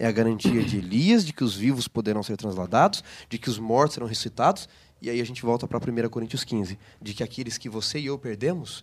é 0.00 0.06
a 0.06 0.10
garantia 0.10 0.64
de 0.64 0.78
Elias, 0.78 1.26
de 1.26 1.32
que 1.34 1.44
os 1.44 1.54
vivos 1.54 1.86
poderão 1.86 2.22
ser 2.22 2.34
transladados, 2.38 3.04
de 3.28 3.36
que 3.36 3.50
os 3.50 3.58
mortos 3.58 3.94
serão 3.94 4.06
ressuscitados 4.06 4.66
E 5.02 5.10
aí 5.10 5.20
a 5.20 5.24
gente 5.24 5.42
volta 5.42 5.68
para 5.68 5.78
1 5.78 6.08
Coríntios 6.08 6.42
15, 6.42 6.78
de 7.00 7.12
que 7.12 7.22
aqueles 7.22 7.58
que 7.58 7.68
você 7.68 7.98
e 7.98 8.06
eu 8.06 8.18
perdemos, 8.18 8.82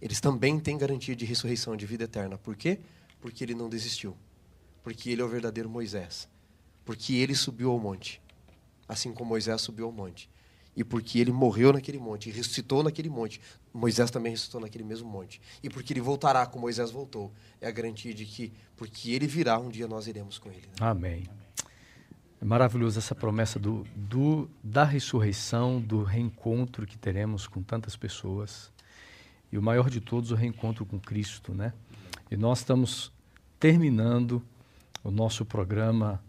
eles 0.00 0.20
também 0.20 0.60
têm 0.60 0.76
garantia 0.76 1.16
de 1.16 1.24
ressurreição, 1.24 1.74
de 1.74 1.86
vida 1.86 2.04
eterna. 2.04 2.36
Por 2.36 2.54
quê? 2.54 2.80
Porque 3.18 3.42
ele 3.42 3.54
não 3.54 3.68
desistiu. 3.68 4.14
Porque 4.82 5.08
ele 5.08 5.22
é 5.22 5.24
o 5.24 5.28
verdadeiro 5.28 5.70
Moisés. 5.70 6.28
Porque 6.84 7.14
ele 7.14 7.34
subiu 7.34 7.70
ao 7.70 7.78
monte, 7.78 8.20
assim 8.86 9.10
como 9.10 9.30
Moisés 9.30 9.62
subiu 9.62 9.86
ao 9.86 9.92
monte. 9.92 10.28
E 10.74 10.82
porque 10.82 11.18
ele 11.18 11.32
morreu 11.32 11.72
naquele 11.72 11.98
monte 11.98 12.30
e 12.30 12.32
ressuscitou 12.32 12.82
naquele 12.82 13.10
monte, 13.10 13.40
Moisés 13.74 14.10
também 14.10 14.32
ressuscitou 14.32 14.60
naquele 14.60 14.84
mesmo 14.84 15.08
monte. 15.08 15.40
E 15.62 15.68
porque 15.68 15.92
ele 15.92 16.00
voltará 16.00 16.46
como 16.46 16.62
Moisés 16.62 16.90
voltou, 16.90 17.30
é 17.60 17.68
a 17.68 17.70
garantia 17.70 18.14
de 18.14 18.24
que, 18.24 18.52
porque 18.76 19.12
ele 19.12 19.26
virá, 19.26 19.58
um 19.58 19.68
dia 19.68 19.86
nós 19.86 20.06
iremos 20.06 20.38
com 20.38 20.50
ele. 20.50 20.62
Né? 20.62 20.72
Amém. 20.80 21.24
É 22.40 22.44
maravilhoso 22.44 22.98
essa 22.98 23.14
promessa 23.14 23.58
do, 23.58 23.86
do, 23.94 24.48
da 24.64 24.82
ressurreição, 24.82 25.80
do 25.80 26.02
reencontro 26.02 26.86
que 26.86 26.98
teremos 26.98 27.46
com 27.46 27.62
tantas 27.62 27.94
pessoas. 27.94 28.72
E 29.52 29.58
o 29.58 29.62
maior 29.62 29.88
de 29.88 30.00
todos, 30.00 30.32
o 30.32 30.34
reencontro 30.34 30.84
com 30.84 30.98
Cristo, 30.98 31.54
né? 31.54 31.72
E 32.30 32.36
nós 32.36 32.58
estamos 32.58 33.12
terminando 33.60 34.42
o 35.04 35.10
nosso 35.10 35.44
programa 35.44 36.20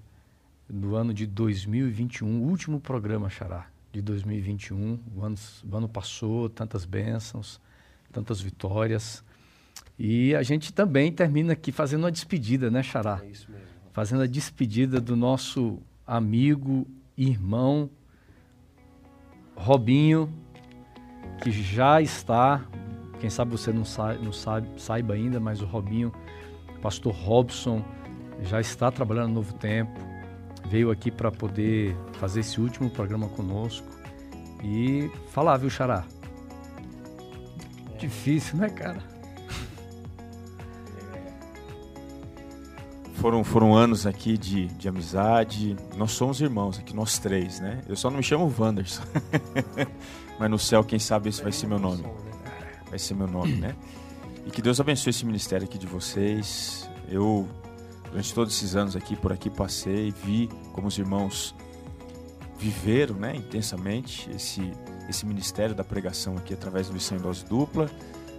no 0.69 0.95
ano 0.95 1.13
de 1.13 1.25
2021, 1.25 2.27
o 2.27 2.47
último 2.47 2.79
programa, 2.79 3.29
Xará, 3.29 3.67
de 3.93 4.01
2021. 4.01 4.99
O 5.15 5.23
ano, 5.23 5.35
o 5.71 5.77
ano 5.77 5.87
passou, 5.87 6.49
tantas 6.49 6.83
bênçãos, 6.83 7.61
tantas 8.11 8.41
vitórias. 8.41 9.23
E 9.97 10.35
a 10.35 10.41
gente 10.41 10.73
também 10.73 11.11
termina 11.11 11.53
aqui 11.53 11.71
fazendo 11.71 12.03
uma 12.03 12.11
despedida, 12.11 12.71
né, 12.71 12.81
Xará? 12.81 13.21
É 13.23 13.29
isso 13.29 13.49
mesmo. 13.49 13.67
Fazendo 13.93 14.23
a 14.23 14.27
despedida 14.27 14.99
do 14.99 15.15
nosso 15.15 15.79
amigo, 16.05 16.87
irmão 17.15 17.89
Robinho, 19.55 20.33
que 21.43 21.51
já 21.51 22.01
está, 22.01 22.65
quem 23.19 23.29
sabe 23.29 23.51
você 23.51 23.71
não, 23.71 23.85
sa 23.85 24.15
não 24.15 24.33
sabe, 24.33 24.67
saiba 24.81 25.13
ainda, 25.13 25.39
mas 25.39 25.61
o 25.61 25.65
Robinho, 25.65 26.11
pastor 26.81 27.13
Robson, 27.13 27.85
já 28.41 28.59
está 28.59 28.91
trabalhando 28.91 29.27
no 29.27 29.35
Novo 29.35 29.53
Tempo, 29.53 30.12
veio 30.73 30.89
aqui 30.89 31.11
para 31.11 31.31
poder 31.31 31.95
fazer 32.13 32.39
esse 32.39 32.59
último 32.59 32.89
programa 32.89 33.29
conosco 33.29 33.87
e 34.63 35.07
falar, 35.31 35.57
viu, 35.57 35.69
Xará? 35.69 36.03
É. 37.93 37.97
Difícil, 37.97 38.57
né, 38.57 38.69
cara? 38.69 39.13
foram, 43.23 43.43
foram 43.43 43.75
anos 43.75 44.07
aqui 44.07 44.35
de, 44.35 44.65
de 44.65 44.89
amizade. 44.89 45.77
Nós 45.95 46.11
somos 46.11 46.41
irmãos 46.41 46.79
aqui, 46.79 46.95
nós 46.95 47.19
três, 47.19 47.59
né? 47.59 47.83
Eu 47.87 47.95
só 47.95 48.09
não 48.09 48.17
me 48.17 48.23
chamo 48.23 48.51
Wanderson. 48.59 49.03
Mas 50.39 50.49
no 50.49 50.57
céu, 50.57 50.83
quem 50.83 50.97
sabe 50.97 51.29
esse 51.29 51.43
vai 51.43 51.51
ser 51.51 51.67
meu 51.67 51.77
nome. 51.77 52.03
Vai 52.89 52.97
ser 52.97 53.13
meu 53.13 53.27
nome, 53.27 53.53
né? 53.53 53.75
E 54.43 54.49
que 54.49 54.61
Deus 54.61 54.81
abençoe 54.81 55.11
esse 55.11 55.23
ministério 55.23 55.65
aqui 55.65 55.77
de 55.77 55.85
vocês. 55.85 56.89
Eu, 57.07 57.47
durante 58.13 58.31
todos 58.31 58.55
esses 58.55 58.75
anos 58.75 58.95
aqui, 58.95 59.15
por 59.15 59.33
aqui 59.33 59.49
passei, 59.49 60.11
vi 60.11 60.47
como 60.71 60.87
os 60.87 60.95
irmãos 60.99 61.55
viveram, 62.59 63.15
né, 63.15 63.35
intensamente 63.35 64.29
esse, 64.29 64.71
esse 65.09 65.25
ministério 65.25 65.73
da 65.73 65.83
pregação 65.83 66.37
aqui 66.37 66.53
através 66.53 66.87
do 66.87 66.93
Lição 66.93 67.17
em 67.17 67.21
Dose 67.21 67.43
Dupla. 67.43 67.89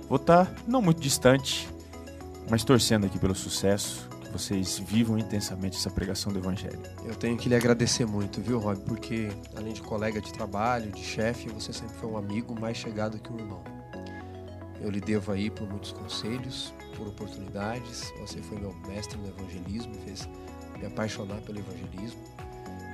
Vou 0.09 0.15
estar 0.15 0.49
não 0.69 0.81
muito 0.81 1.01
distante, 1.01 1.69
mas 2.49 2.63
torcendo 2.63 3.05
aqui 3.07 3.19
pelo 3.19 3.35
sucesso 3.35 4.09
vocês 4.33 4.79
vivam 4.79 5.19
intensamente 5.19 5.77
essa 5.77 5.91
pregação 5.91 6.33
do 6.33 6.39
Evangelho. 6.39 6.79
Eu 7.05 7.17
tenho 7.17 7.37
que 7.37 7.49
lhe 7.49 7.57
agradecer 7.57 8.07
muito, 8.07 8.41
viu, 8.41 8.61
Rob? 8.61 8.81
Porque 8.83 9.29
além 9.57 9.73
de 9.73 9.83
colega 9.83 10.21
de 10.21 10.33
trabalho, 10.33 10.93
de 10.93 11.03
chefe, 11.03 11.49
você 11.49 11.73
sempre 11.73 11.97
foi 11.97 12.11
um 12.11 12.17
amigo 12.17 12.59
mais 12.59 12.77
chegado 12.77 13.19
que 13.19 13.33
um 13.33 13.39
irmão. 13.39 13.63
Eu 14.81 14.91
lhe 14.91 15.01
devo 15.01 15.33
aí 15.33 15.51
por 15.51 15.69
muitos 15.69 15.93
conselhos, 15.93 16.73
por 16.97 17.09
oportunidades. 17.09 18.13
Você 18.21 18.41
foi 18.43 18.59
meu 18.59 18.75
mestre 18.87 19.19
no 19.19 19.29
evangelismo, 19.29 19.95
fez 20.05 20.29
me 20.79 20.87
apaixonar 20.87 21.41
pelo 21.43 21.59
evangelismo. 21.59 22.21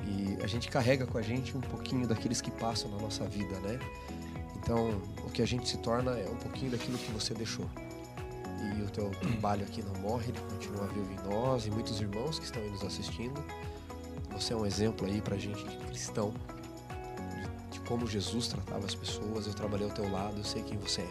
E 0.06 0.42
a 0.42 0.46
gente 0.46 0.68
carrega 0.68 1.06
com 1.06 1.18
a 1.18 1.22
gente 1.22 1.56
um 1.56 1.60
pouquinho 1.60 2.06
daqueles 2.06 2.40
que 2.40 2.50
passam 2.50 2.90
na 2.90 2.98
nossa 2.98 3.24
vida, 3.26 3.58
né? 3.60 3.78
Então, 4.56 5.00
o 5.26 5.30
que 5.30 5.42
a 5.42 5.46
gente 5.46 5.68
se 5.68 5.78
torna 5.78 6.12
é 6.12 6.28
um 6.28 6.36
pouquinho 6.36 6.70
daquilo 6.70 6.98
que 6.98 7.10
você 7.12 7.32
deixou 7.34 7.68
e 8.60 8.82
o 8.82 8.90
teu 8.90 9.10
trabalho 9.10 9.64
aqui 9.64 9.82
não 9.82 9.94
morre, 10.00 10.28
ele 10.28 10.40
continua 10.50 10.86
vivo 10.88 11.10
em 11.12 11.28
nós 11.28 11.66
e 11.66 11.70
muitos 11.70 12.00
irmãos 12.00 12.38
que 12.38 12.44
estão 12.44 12.62
aí 12.62 12.70
nos 12.70 12.84
assistindo. 12.84 13.42
Você 14.32 14.52
é 14.52 14.56
um 14.56 14.66
exemplo 14.66 15.06
aí 15.06 15.20
pra 15.20 15.36
gente 15.36 15.66
de 15.66 15.76
cristão, 15.86 16.32
de, 17.70 17.78
de 17.78 17.80
como 17.80 18.06
Jesus 18.06 18.48
tratava 18.48 18.84
as 18.84 18.94
pessoas. 18.94 19.46
Eu 19.46 19.54
trabalhei 19.54 19.88
ao 19.88 19.94
teu 19.94 20.10
lado, 20.10 20.38
eu 20.38 20.44
sei 20.44 20.62
quem 20.62 20.78
você 20.78 21.00
é. 21.00 21.08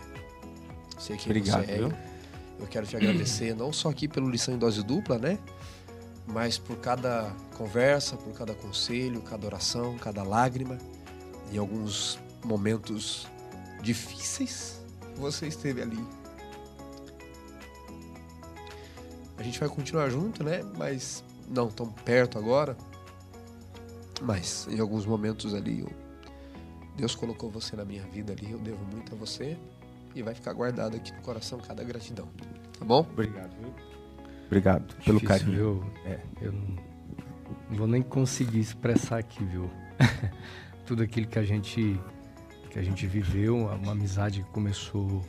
Eu 0.95 1.01
sei 1.01 1.17
quem 1.17 1.27
Obrigado, 1.27 1.65
você 1.65 1.71
é. 1.71 1.77
Viu? 1.77 1.93
Eu 2.59 2.67
quero 2.67 2.85
te 2.85 2.95
agradecer 2.95 3.55
não 3.55 3.71
só 3.71 3.89
aqui 3.89 4.07
pelo 4.07 4.29
lição 4.29 4.53
em 4.53 4.57
dose 4.57 4.83
dupla, 4.83 5.17
né? 5.17 5.39
Mas 6.27 6.57
por 6.57 6.77
cada 6.77 7.33
conversa, 7.57 8.15
por 8.17 8.33
cada 8.33 8.53
conselho, 8.53 9.21
cada 9.21 9.47
oração, 9.47 9.97
cada 9.97 10.21
lágrima 10.21 10.77
e 11.51 11.57
alguns 11.57 12.19
momentos 12.43 13.27
difíceis 13.81 14.79
você 15.15 15.47
esteve 15.47 15.81
ali 15.81 16.05
A 19.39 19.43
gente 19.43 19.57
vai 19.57 19.69
continuar 19.69 20.09
junto, 20.09 20.43
né? 20.43 20.61
Mas 20.77 21.23
não 21.47 21.69
tão 21.69 21.89
perto 21.89 22.37
agora. 22.37 22.75
Mas 24.21 24.67
em 24.69 24.81
alguns 24.81 25.05
momentos 25.05 25.53
ali, 25.53 25.79
eu... 25.79 25.89
Deus 26.97 27.15
colocou 27.15 27.49
você 27.49 27.77
na 27.77 27.85
minha 27.85 28.03
vida 28.03 28.33
ali. 28.33 28.51
Eu 28.51 28.59
devo 28.59 28.83
muito 28.91 29.15
a 29.15 29.17
você. 29.17 29.57
E 30.15 30.21
vai 30.21 30.33
ficar 30.33 30.53
guardado 30.53 30.95
aqui 30.95 31.13
no 31.13 31.21
coração 31.21 31.59
cada 31.59 31.83
gratidão. 31.83 32.27
Tá 32.77 32.85
bom? 32.85 33.05
Obrigado, 33.11 33.55
viu? 33.59 33.73
Obrigado 34.47 34.87
Difícil, 34.87 35.03
pelo 35.03 35.21
carinho. 35.21 35.51
Viu? 35.51 35.93
É, 36.05 36.19
eu 36.41 36.51
não, 36.51 36.75
não 37.69 37.77
vou 37.77 37.87
nem 37.87 38.01
conseguir 38.01 38.59
expressar 38.59 39.19
aqui, 39.19 39.43
viu? 39.43 39.69
Tudo 40.85 41.03
aquilo 41.03 41.27
que 41.27 41.37
a 41.37 41.43
gente 41.43 41.99
que 42.69 42.77
a 42.77 42.83
gente 42.83 43.07
viveu, 43.07 43.57
uma 43.57 43.93
amizade 43.93 44.43
que 44.43 44.49
começou 44.51 45.25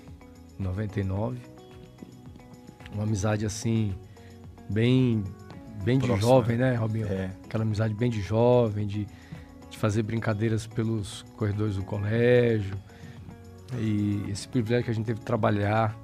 em 0.59 0.63
99 0.63 1.39
uma 2.93 3.05
amizade 3.05 3.47
assim, 3.47 3.95
bem, 4.69 5.25
bem 5.83 5.99
de 5.99 6.07
Próxima. 6.07 6.29
jovem, 6.29 6.57
né, 6.57 6.75
Robinho? 6.75 7.07
É. 7.07 7.31
Aquela 7.45 7.65
amizade 7.65 7.95
bem 7.95 8.11
de 8.11 8.21
jovem, 8.21 8.87
de, 8.87 9.07
de 9.69 9.79
fazer 9.79 10.03
brincadeiras 10.03 10.67
pelos 10.67 11.25
corredores 11.37 11.77
do 11.77 11.83
colégio. 11.83 12.77
E 13.79 14.31
esse 14.31 14.49
privilégio 14.49 14.85
que 14.85 14.91
a 14.91 14.95
gente 14.95 15.07
teve 15.07 15.21
de 15.21 15.27
trabalhar. 15.27 15.97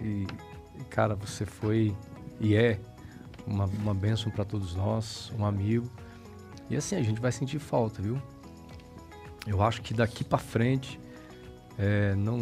E, 0.00 0.26
cara, 0.90 1.14
você 1.14 1.46
foi 1.46 1.94
e 2.40 2.54
é 2.54 2.78
uma, 3.46 3.64
uma 3.66 3.94
bênção 3.94 4.30
para 4.30 4.44
todos 4.44 4.74
nós, 4.74 5.32
um 5.38 5.44
amigo. 5.44 5.90
E 6.68 6.76
assim, 6.76 6.96
a 6.96 7.02
gente 7.02 7.20
vai 7.20 7.30
sentir 7.32 7.58
falta, 7.58 8.02
viu? 8.02 8.20
Eu 9.46 9.62
acho 9.62 9.82
que 9.82 9.92
daqui 9.92 10.24
para 10.24 10.38
frente 10.38 10.98
é, 11.78 12.14
não, 12.14 12.38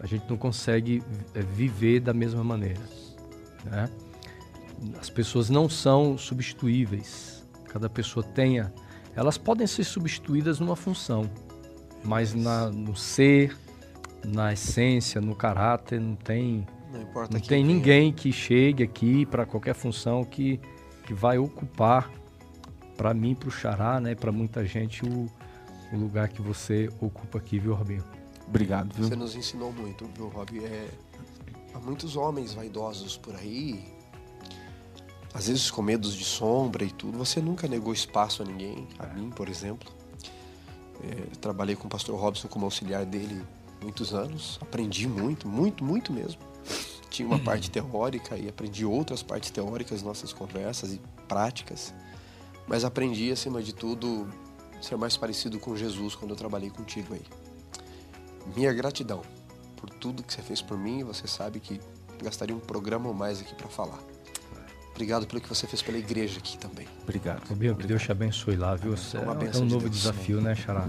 a 0.00 0.06
gente 0.06 0.28
não 0.28 0.36
consegue 0.36 1.02
é, 1.34 1.40
viver 1.40 2.00
da 2.00 2.14
mesma 2.14 2.44
maneira. 2.44 2.82
Né? 3.64 3.90
As 5.00 5.10
pessoas 5.10 5.50
não 5.50 5.68
são 5.68 6.16
substituíveis. 6.16 7.44
Cada 7.68 7.88
pessoa 7.88 8.24
tenha. 8.24 8.72
Elas 9.16 9.38
podem 9.38 9.66
ser 9.66 9.84
substituídas 9.84 10.60
numa 10.60 10.76
função, 10.76 11.30
mas 12.04 12.34
na, 12.34 12.70
no 12.70 12.96
ser, 12.96 13.56
na 14.24 14.52
essência, 14.52 15.20
no 15.20 15.34
caráter, 15.34 16.00
não 16.00 16.16
tem. 16.16 16.66
Não, 16.92 17.02
importa 17.02 17.32
não 17.32 17.40
tem 17.40 17.64
ninguém 17.64 18.12
que 18.12 18.32
chegue 18.32 18.82
aqui 18.82 19.26
para 19.26 19.44
qualquer 19.44 19.74
função 19.74 20.24
que, 20.24 20.60
que 21.04 21.12
vai 21.12 21.38
ocupar, 21.38 22.10
para 22.96 23.12
mim, 23.12 23.34
para 23.34 23.48
o 23.48 23.52
Xará, 23.52 24.00
né, 24.00 24.14
para 24.14 24.30
muita 24.30 24.64
gente, 24.64 25.04
o, 25.04 25.28
o 25.92 25.96
lugar 25.96 26.28
que 26.28 26.40
você 26.40 26.88
ocupa 27.00 27.38
aqui, 27.38 27.58
viu, 27.58 27.74
Robinho? 27.74 28.04
Obrigado, 28.46 28.94
viu? 28.94 29.08
Você 29.08 29.16
nos 29.16 29.34
ensinou 29.34 29.72
muito, 29.72 30.06
viu, 30.14 30.28
Rob? 30.28 30.64
É, 30.64 30.88
há 31.74 31.80
muitos 31.80 32.16
homens 32.16 32.54
vaidosos 32.54 33.16
por 33.16 33.34
aí, 33.34 33.84
às 35.32 35.48
vezes 35.48 35.70
com 35.70 35.82
medos 35.82 36.14
de 36.14 36.24
sombra 36.24 36.84
e 36.84 36.90
tudo. 36.90 37.18
Você 37.18 37.40
nunca 37.40 37.66
negou 37.66 37.92
espaço 37.92 38.42
a 38.42 38.44
ninguém, 38.44 38.86
a 38.98 39.06
mim, 39.06 39.30
por 39.30 39.48
exemplo. 39.48 39.90
É, 41.02 41.36
trabalhei 41.40 41.74
com 41.74 41.86
o 41.86 41.90
pastor 41.90 42.18
Robson 42.18 42.48
como 42.48 42.64
auxiliar 42.64 43.04
dele 43.04 43.42
muitos 43.84 44.14
anos, 44.14 44.58
aprendi 44.60 45.06
muito, 45.06 45.46
muito, 45.46 45.84
muito 45.84 46.12
mesmo. 46.12 46.40
Tinha 47.10 47.28
uma 47.28 47.38
parte 47.38 47.70
teórica 47.70 48.36
e 48.36 48.48
aprendi 48.48 48.84
outras 48.84 49.22
partes 49.22 49.50
teóricas 49.50 50.02
nossas 50.02 50.32
conversas 50.32 50.92
e 50.92 51.00
práticas, 51.28 51.94
mas 52.66 52.84
aprendi 52.84 53.30
acima 53.30 53.62
de 53.62 53.74
tudo 53.74 54.26
ser 54.80 54.96
mais 54.96 55.16
parecido 55.16 55.60
com 55.60 55.76
Jesus 55.76 56.14
quando 56.14 56.32
eu 56.32 56.36
trabalhei 56.36 56.70
contigo 56.70 57.14
aí. 57.14 57.22
Minha 58.56 58.72
gratidão 58.72 59.22
por 59.76 59.90
tudo 59.90 60.22
que 60.22 60.32
você 60.32 60.42
fez 60.42 60.60
por 60.60 60.78
mim. 60.78 61.04
Você 61.04 61.26
sabe 61.26 61.60
que 61.60 61.80
gastaria 62.22 62.54
um 62.54 62.60
programa 62.60 63.08
ou 63.08 63.14
mais 63.14 63.40
aqui 63.40 63.54
para 63.54 63.68
falar. 63.68 63.98
Obrigado 64.90 65.26
pelo 65.26 65.40
que 65.40 65.48
você 65.48 65.66
fez 65.66 65.82
pela 65.82 65.98
igreja 65.98 66.38
aqui 66.38 66.56
também. 66.56 66.86
Obrigado. 67.02 67.46
Rubinho, 67.48 67.76
que 67.76 67.86
Deus 67.86 68.02
te 68.02 68.12
abençoe 68.12 68.56
lá, 68.56 68.74
viu? 68.76 68.94
É, 68.94 69.56
é 69.56 69.58
um 69.58 69.64
novo 69.64 69.88
Deus. 69.88 69.96
desafio, 69.96 70.40
né, 70.40 70.54
Xará? 70.54 70.88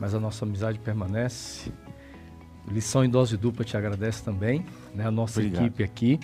mas 0.00 0.14
a 0.14 0.20
nossa 0.20 0.44
amizade 0.44 0.78
permanece. 0.78 1.72
Lição 2.70 3.04
em 3.04 3.08
dose 3.10 3.36
dupla 3.36 3.64
te 3.64 3.76
agradece 3.76 4.22
também, 4.22 4.64
né? 4.94 5.06
A 5.06 5.10
nossa 5.10 5.40
Obrigado. 5.40 5.64
equipe 5.64 5.82
aqui. 5.82 6.20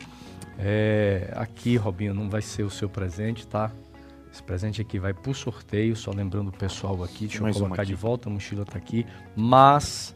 É, 0.58 1.32
aqui, 1.34 1.76
Robinho, 1.76 2.14
não 2.14 2.28
vai 2.28 2.42
ser 2.42 2.62
o 2.62 2.70
seu 2.70 2.88
presente, 2.88 3.46
tá? 3.46 3.72
Esse 4.32 4.42
presente 4.42 4.80
aqui 4.80 4.98
vai 4.98 5.14
por 5.14 5.34
sorteio, 5.34 5.94
só 5.94 6.10
lembrando 6.10 6.48
o 6.48 6.52
pessoal 6.52 7.02
aqui, 7.04 7.26
deixa 7.26 7.42
Mais 7.42 7.56
eu 7.56 7.62
colocar 7.62 7.84
de 7.84 7.94
volta, 7.94 8.28
a 8.28 8.32
mochila 8.32 8.62
está 8.62 8.76
aqui. 8.76 9.06
Mas 9.36 10.14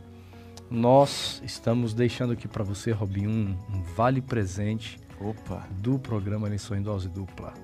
nós 0.71 1.41
estamos 1.45 1.95
deixando 1.95 2.33
aqui 2.33 2.49
para 2.49 2.65
você, 2.65 2.91
Robinho, 2.91 3.31
um, 3.31 3.57
um, 3.73 3.83
vale 3.97 4.21
presente 4.21 4.99
Opa. 5.21 5.67
do 5.71 5.99
programa 5.99 6.49
Lição 6.49 6.77
em 6.77 6.83
Dose 6.83 7.09
Dupla. 7.09 7.55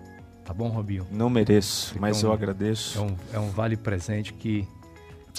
Tá 0.44 0.54
bom, 0.54 0.68
Robinho? 0.68 1.06
Não 1.10 1.28
mereço, 1.28 1.96
mas 1.98 2.22
um, 2.22 2.28
eu 2.28 2.32
agradeço. 2.32 2.98
É 2.98 3.02
um, 3.02 3.16
é 3.32 3.38
um 3.38 3.50
vale 3.50 3.76
presente 3.76 4.32
que 4.32 4.68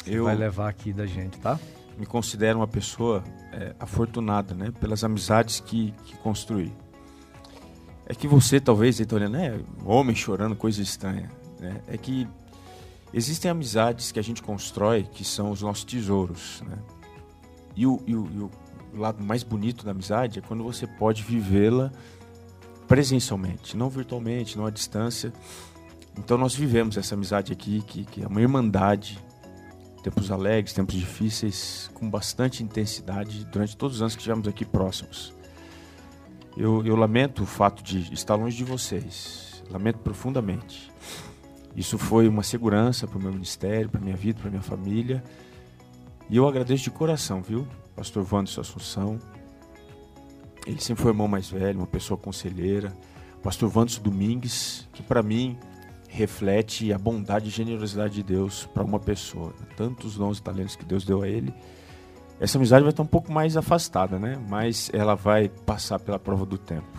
eu 0.05 0.25
vai 0.25 0.35
levar 0.35 0.67
aqui 0.67 0.91
da 0.91 1.05
gente, 1.05 1.39
tá? 1.39 1.59
Me 1.97 2.05
considero 2.05 2.59
uma 2.59 2.67
pessoa 2.67 3.23
é, 3.51 3.75
afortunada, 3.79 4.53
né? 4.53 4.71
Pelas 4.79 5.03
amizades 5.03 5.59
que, 5.59 5.93
que 6.03 6.17
construí. 6.17 6.71
É 8.05 8.13
que 8.13 8.27
você 8.27 8.59
talvez 8.59 8.99
está 8.99 9.15
olhando, 9.15 9.33
né? 9.33 9.59
Homem 9.83 10.15
chorando, 10.15 10.55
coisa 10.55 10.81
estranha. 10.81 11.29
Né? 11.59 11.81
É 11.87 11.97
que 11.97 12.27
existem 13.13 13.49
amizades 13.49 14.11
que 14.11 14.19
a 14.19 14.23
gente 14.23 14.43
constrói 14.43 15.03
que 15.03 15.23
são 15.23 15.51
os 15.51 15.61
nossos 15.61 15.83
tesouros, 15.83 16.61
né? 16.67 16.77
E 17.75 17.87
o, 17.87 18.01
e 18.05 18.15
o, 18.15 18.29
e 18.31 18.39
o 18.39 18.51
lado 18.97 19.23
mais 19.23 19.43
bonito 19.43 19.83
da 19.83 19.91
amizade 19.91 20.39
é 20.39 20.41
quando 20.41 20.63
você 20.63 20.87
pode 20.87 21.23
vivê-la 21.23 21.91
presencialmente, 22.87 23.75
não 23.75 23.89
virtualmente, 23.89 24.57
não 24.57 24.65
à 24.65 24.69
distância. 24.69 25.33
Então 26.17 26.37
nós 26.37 26.55
vivemos 26.55 26.97
essa 26.97 27.15
amizade 27.15 27.51
aqui, 27.51 27.81
que, 27.81 28.05
que 28.05 28.23
é 28.23 28.27
uma 28.27 28.41
irmandade, 28.41 29.19
tempos 30.05 30.29
alegres, 30.29 30.71
tempos 30.71 30.93
difíceis, 30.93 31.89
com 31.95 32.07
bastante 32.07 32.61
intensidade 32.61 33.43
durante 33.45 33.75
todos 33.75 33.95
os 33.95 34.01
anos 34.03 34.13
que 34.13 34.19
estivemos 34.19 34.47
aqui 34.47 34.63
próximos. 34.63 35.33
Eu, 36.55 36.85
eu 36.85 36.95
lamento 36.95 37.41
o 37.41 37.45
fato 37.45 37.83
de 37.83 38.13
estar 38.13 38.35
longe 38.35 38.55
de 38.55 38.63
vocês, 38.63 39.63
lamento 39.67 39.97
profundamente. 39.97 40.91
Isso 41.75 41.97
foi 41.97 42.27
uma 42.27 42.43
segurança 42.43 43.07
para 43.07 43.17
o 43.17 43.21
meu 43.21 43.33
ministério, 43.33 43.89
para 43.89 43.99
minha 43.99 44.15
vida, 44.15 44.39
para 44.39 44.51
minha 44.51 44.61
família. 44.61 45.23
E 46.29 46.37
eu 46.37 46.47
agradeço 46.47 46.83
de 46.83 46.91
coração, 46.91 47.41
viu? 47.41 47.67
Pastor 47.95 48.23
Wanderson 48.31 48.61
Assunção. 48.61 49.19
Ele 50.67 50.79
sempre 50.79 51.01
foi 51.01 51.11
irmão 51.11 51.27
mais 51.27 51.49
velho, 51.49 51.79
uma 51.79 51.87
pessoa 51.87 52.15
conselheira. 52.15 52.95
Pastor 53.41 53.75
Wanderson 53.75 54.03
Domingues, 54.03 54.87
que 54.93 55.01
para 55.01 55.23
mim 55.23 55.57
reflete 56.15 56.93
a 56.93 56.97
bondade 56.97 57.47
e 57.47 57.51
generosidade 57.51 58.15
de 58.15 58.23
Deus 58.23 58.65
para 58.73 58.83
uma 58.83 58.99
pessoa. 58.99 59.53
Tantos 59.75 60.15
dons 60.15 60.37
e 60.37 60.41
talentos 60.41 60.75
que 60.75 60.85
Deus 60.85 61.05
deu 61.05 61.21
a 61.21 61.27
ele. 61.27 61.53
Essa 62.39 62.57
amizade 62.57 62.83
vai 62.83 62.91
estar 62.91 63.03
um 63.03 63.07
pouco 63.07 63.31
mais 63.31 63.55
afastada, 63.55 64.17
né? 64.17 64.41
Mas 64.49 64.89
ela 64.93 65.15
vai 65.15 65.49
passar 65.49 65.99
pela 65.99 66.19
prova 66.19 66.45
do 66.45 66.57
tempo. 66.57 66.97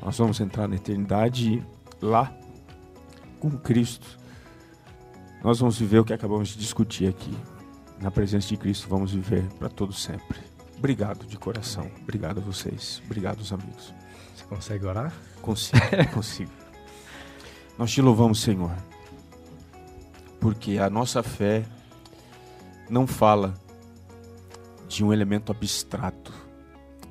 Nós 0.00 0.18
vamos 0.18 0.40
entrar 0.40 0.66
na 0.66 0.76
eternidade 0.76 1.64
lá 2.00 2.32
com 3.38 3.50
Cristo. 3.50 4.18
Nós 5.44 5.58
vamos 5.58 5.78
viver 5.78 5.98
o 5.98 6.04
que 6.04 6.12
acabamos 6.12 6.48
de 6.50 6.58
discutir 6.58 7.08
aqui 7.08 7.34
na 8.02 8.10
presença 8.10 8.48
de 8.48 8.56
Cristo 8.56 8.88
vamos 8.88 9.12
viver 9.12 9.44
para 9.58 9.68
todo 9.68 9.92
sempre. 9.92 10.40
Obrigado 10.76 11.24
de 11.24 11.38
coração. 11.38 11.88
Obrigado 12.02 12.38
a 12.38 12.40
vocês. 12.40 13.00
Obrigado 13.06 13.38
aos 13.38 13.52
amigos. 13.52 13.94
Você 14.34 14.44
consegue 14.44 14.84
orar? 14.84 15.12
Consigo, 15.40 15.78
consigo. 16.12 16.50
Nós 17.78 17.90
te 17.90 18.00
louvamos, 18.00 18.40
Senhor, 18.40 18.74
porque 20.40 20.78
a 20.78 20.90
nossa 20.90 21.22
fé 21.22 21.64
não 22.88 23.06
fala 23.06 23.54
de 24.88 25.04
um 25.04 25.12
elemento 25.12 25.50
abstrato. 25.50 26.32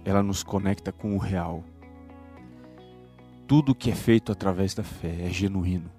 Ela 0.05 0.23
nos 0.23 0.43
conecta 0.43 0.91
com 0.91 1.15
o 1.15 1.19
real. 1.19 1.63
Tudo 3.47 3.75
que 3.75 3.91
é 3.91 3.95
feito 3.95 4.31
através 4.31 4.73
da 4.73 4.83
fé 4.83 5.25
é 5.25 5.29
genuíno. 5.29 5.91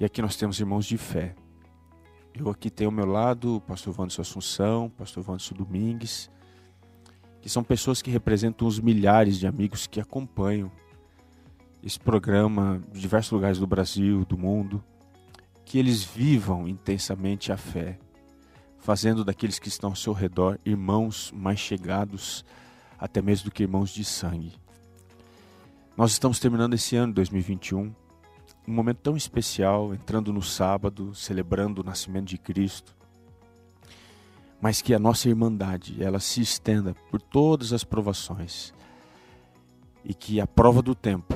E 0.00 0.04
aqui 0.04 0.22
nós 0.22 0.36
temos 0.36 0.58
irmãos 0.58 0.86
de 0.86 0.96
fé 0.96 1.34
eu 2.36 2.50
aqui 2.50 2.68
tenho 2.68 2.88
ao 2.90 2.94
meu 2.94 3.06
lado 3.06 3.56
o 3.56 3.60
pastor 3.60 3.94
Wanderson 3.96 4.22
Assunção, 4.22 4.86
o 4.86 4.90
pastor 4.90 5.24
Wanderson 5.24 5.54
Domingues, 5.54 6.28
que 7.40 7.48
são 7.48 7.62
pessoas 7.62 8.02
que 8.02 8.10
representam 8.10 8.66
os 8.66 8.80
milhares 8.80 9.38
de 9.38 9.46
amigos 9.46 9.86
que 9.86 10.00
acompanham 10.00 10.70
esse 11.84 12.00
programa 12.00 12.80
de 12.90 12.98
diversos 12.98 13.30
lugares 13.30 13.58
do 13.58 13.66
Brasil, 13.66 14.24
do 14.24 14.38
mundo, 14.38 14.82
que 15.66 15.78
eles 15.78 16.02
vivam 16.02 16.66
intensamente 16.66 17.52
a 17.52 17.58
fé, 17.58 17.98
fazendo 18.78 19.22
daqueles 19.22 19.58
que 19.58 19.68
estão 19.68 19.90
ao 19.90 19.96
seu 19.96 20.14
redor 20.14 20.58
irmãos 20.64 21.30
mais 21.36 21.58
chegados, 21.58 22.42
até 22.98 23.20
mesmo 23.20 23.46
do 23.46 23.50
que 23.50 23.64
irmãos 23.64 23.90
de 23.90 24.02
sangue. 24.02 24.54
Nós 25.94 26.12
estamos 26.12 26.38
terminando 26.38 26.72
esse 26.72 26.96
ano 26.96 27.12
2021 27.12 27.94
um 28.66 28.72
momento 28.72 29.00
tão 29.02 29.14
especial, 29.14 29.92
entrando 29.92 30.32
no 30.32 30.40
sábado, 30.40 31.14
celebrando 31.14 31.82
o 31.82 31.84
nascimento 31.84 32.28
de 32.28 32.38
Cristo. 32.38 32.96
Mas 34.58 34.80
que 34.80 34.94
a 34.94 34.98
nossa 34.98 35.28
irmandade, 35.28 36.02
ela 36.02 36.18
se 36.18 36.40
estenda 36.40 36.94
por 37.10 37.20
todas 37.20 37.74
as 37.74 37.84
provações. 37.84 38.72
E 40.02 40.14
que 40.14 40.40
a 40.40 40.46
prova 40.46 40.80
do 40.80 40.94
tempo 40.94 41.34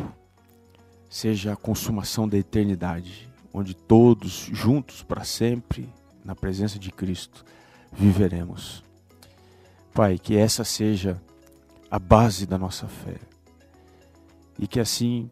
seja 1.09 1.52
a 1.52 1.56
consumação 1.56 2.28
da 2.28 2.36
eternidade, 2.36 3.28
onde 3.52 3.74
todos 3.74 4.48
juntos 4.52 5.02
para 5.02 5.24
sempre, 5.24 5.89
na 6.24 6.35
presença 6.35 6.78
de 6.78 6.90
Cristo, 6.90 7.44
viveremos. 7.93 8.82
Pai, 9.94 10.18
que 10.18 10.36
essa 10.36 10.64
seja 10.64 11.20
a 11.90 11.98
base 11.98 12.47
da 12.47 12.59
nossa 12.59 12.86
fé. 12.86 13.16
E 14.59 14.66
que 14.66 14.80
assim 14.80 15.30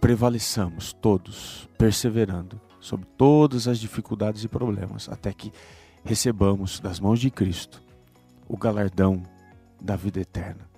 prevaleçamos 0.00 0.92
todos, 0.92 1.68
perseverando 1.76 2.60
sobre 2.80 3.06
todas 3.16 3.66
as 3.66 3.78
dificuldades 3.78 4.44
e 4.44 4.48
problemas, 4.48 5.08
até 5.08 5.32
que 5.32 5.52
recebamos 6.04 6.78
das 6.78 7.00
mãos 7.00 7.18
de 7.18 7.30
Cristo 7.30 7.82
o 8.48 8.56
galardão 8.56 9.22
da 9.80 9.96
vida 9.96 10.20
eterna. 10.20 10.68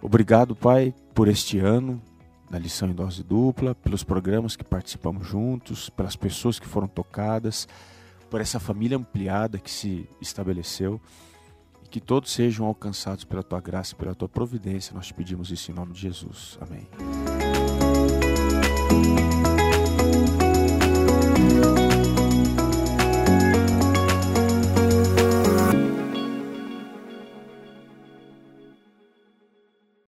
Obrigado, 0.00 0.54
Pai, 0.54 0.94
por 1.12 1.26
este 1.26 1.58
ano 1.58 2.00
da 2.50 2.58
lição 2.58 2.88
em 2.88 2.94
dose 2.94 3.22
dupla, 3.22 3.74
pelos 3.74 4.02
programas 4.02 4.56
que 4.56 4.64
participamos 4.64 5.26
juntos, 5.26 5.90
pelas 5.90 6.16
pessoas 6.16 6.58
que 6.58 6.66
foram 6.66 6.88
tocadas, 6.88 7.68
por 8.30 8.40
essa 8.40 8.58
família 8.58 8.96
ampliada 8.96 9.58
que 9.58 9.70
se 9.70 10.08
estabeleceu 10.20 11.00
e 11.84 11.88
que 11.88 12.00
todos 12.00 12.30
sejam 12.30 12.66
alcançados 12.66 13.24
pela 13.24 13.42
tua 13.42 13.60
graça 13.60 13.94
e 13.94 13.96
pela 13.96 14.14
tua 14.14 14.28
providência. 14.28 14.94
Nós 14.94 15.06
te 15.06 15.14
pedimos 15.14 15.50
isso 15.50 15.70
em 15.70 15.74
nome 15.74 15.92
de 15.92 16.00
Jesus. 16.00 16.58
Amém. 16.60 16.86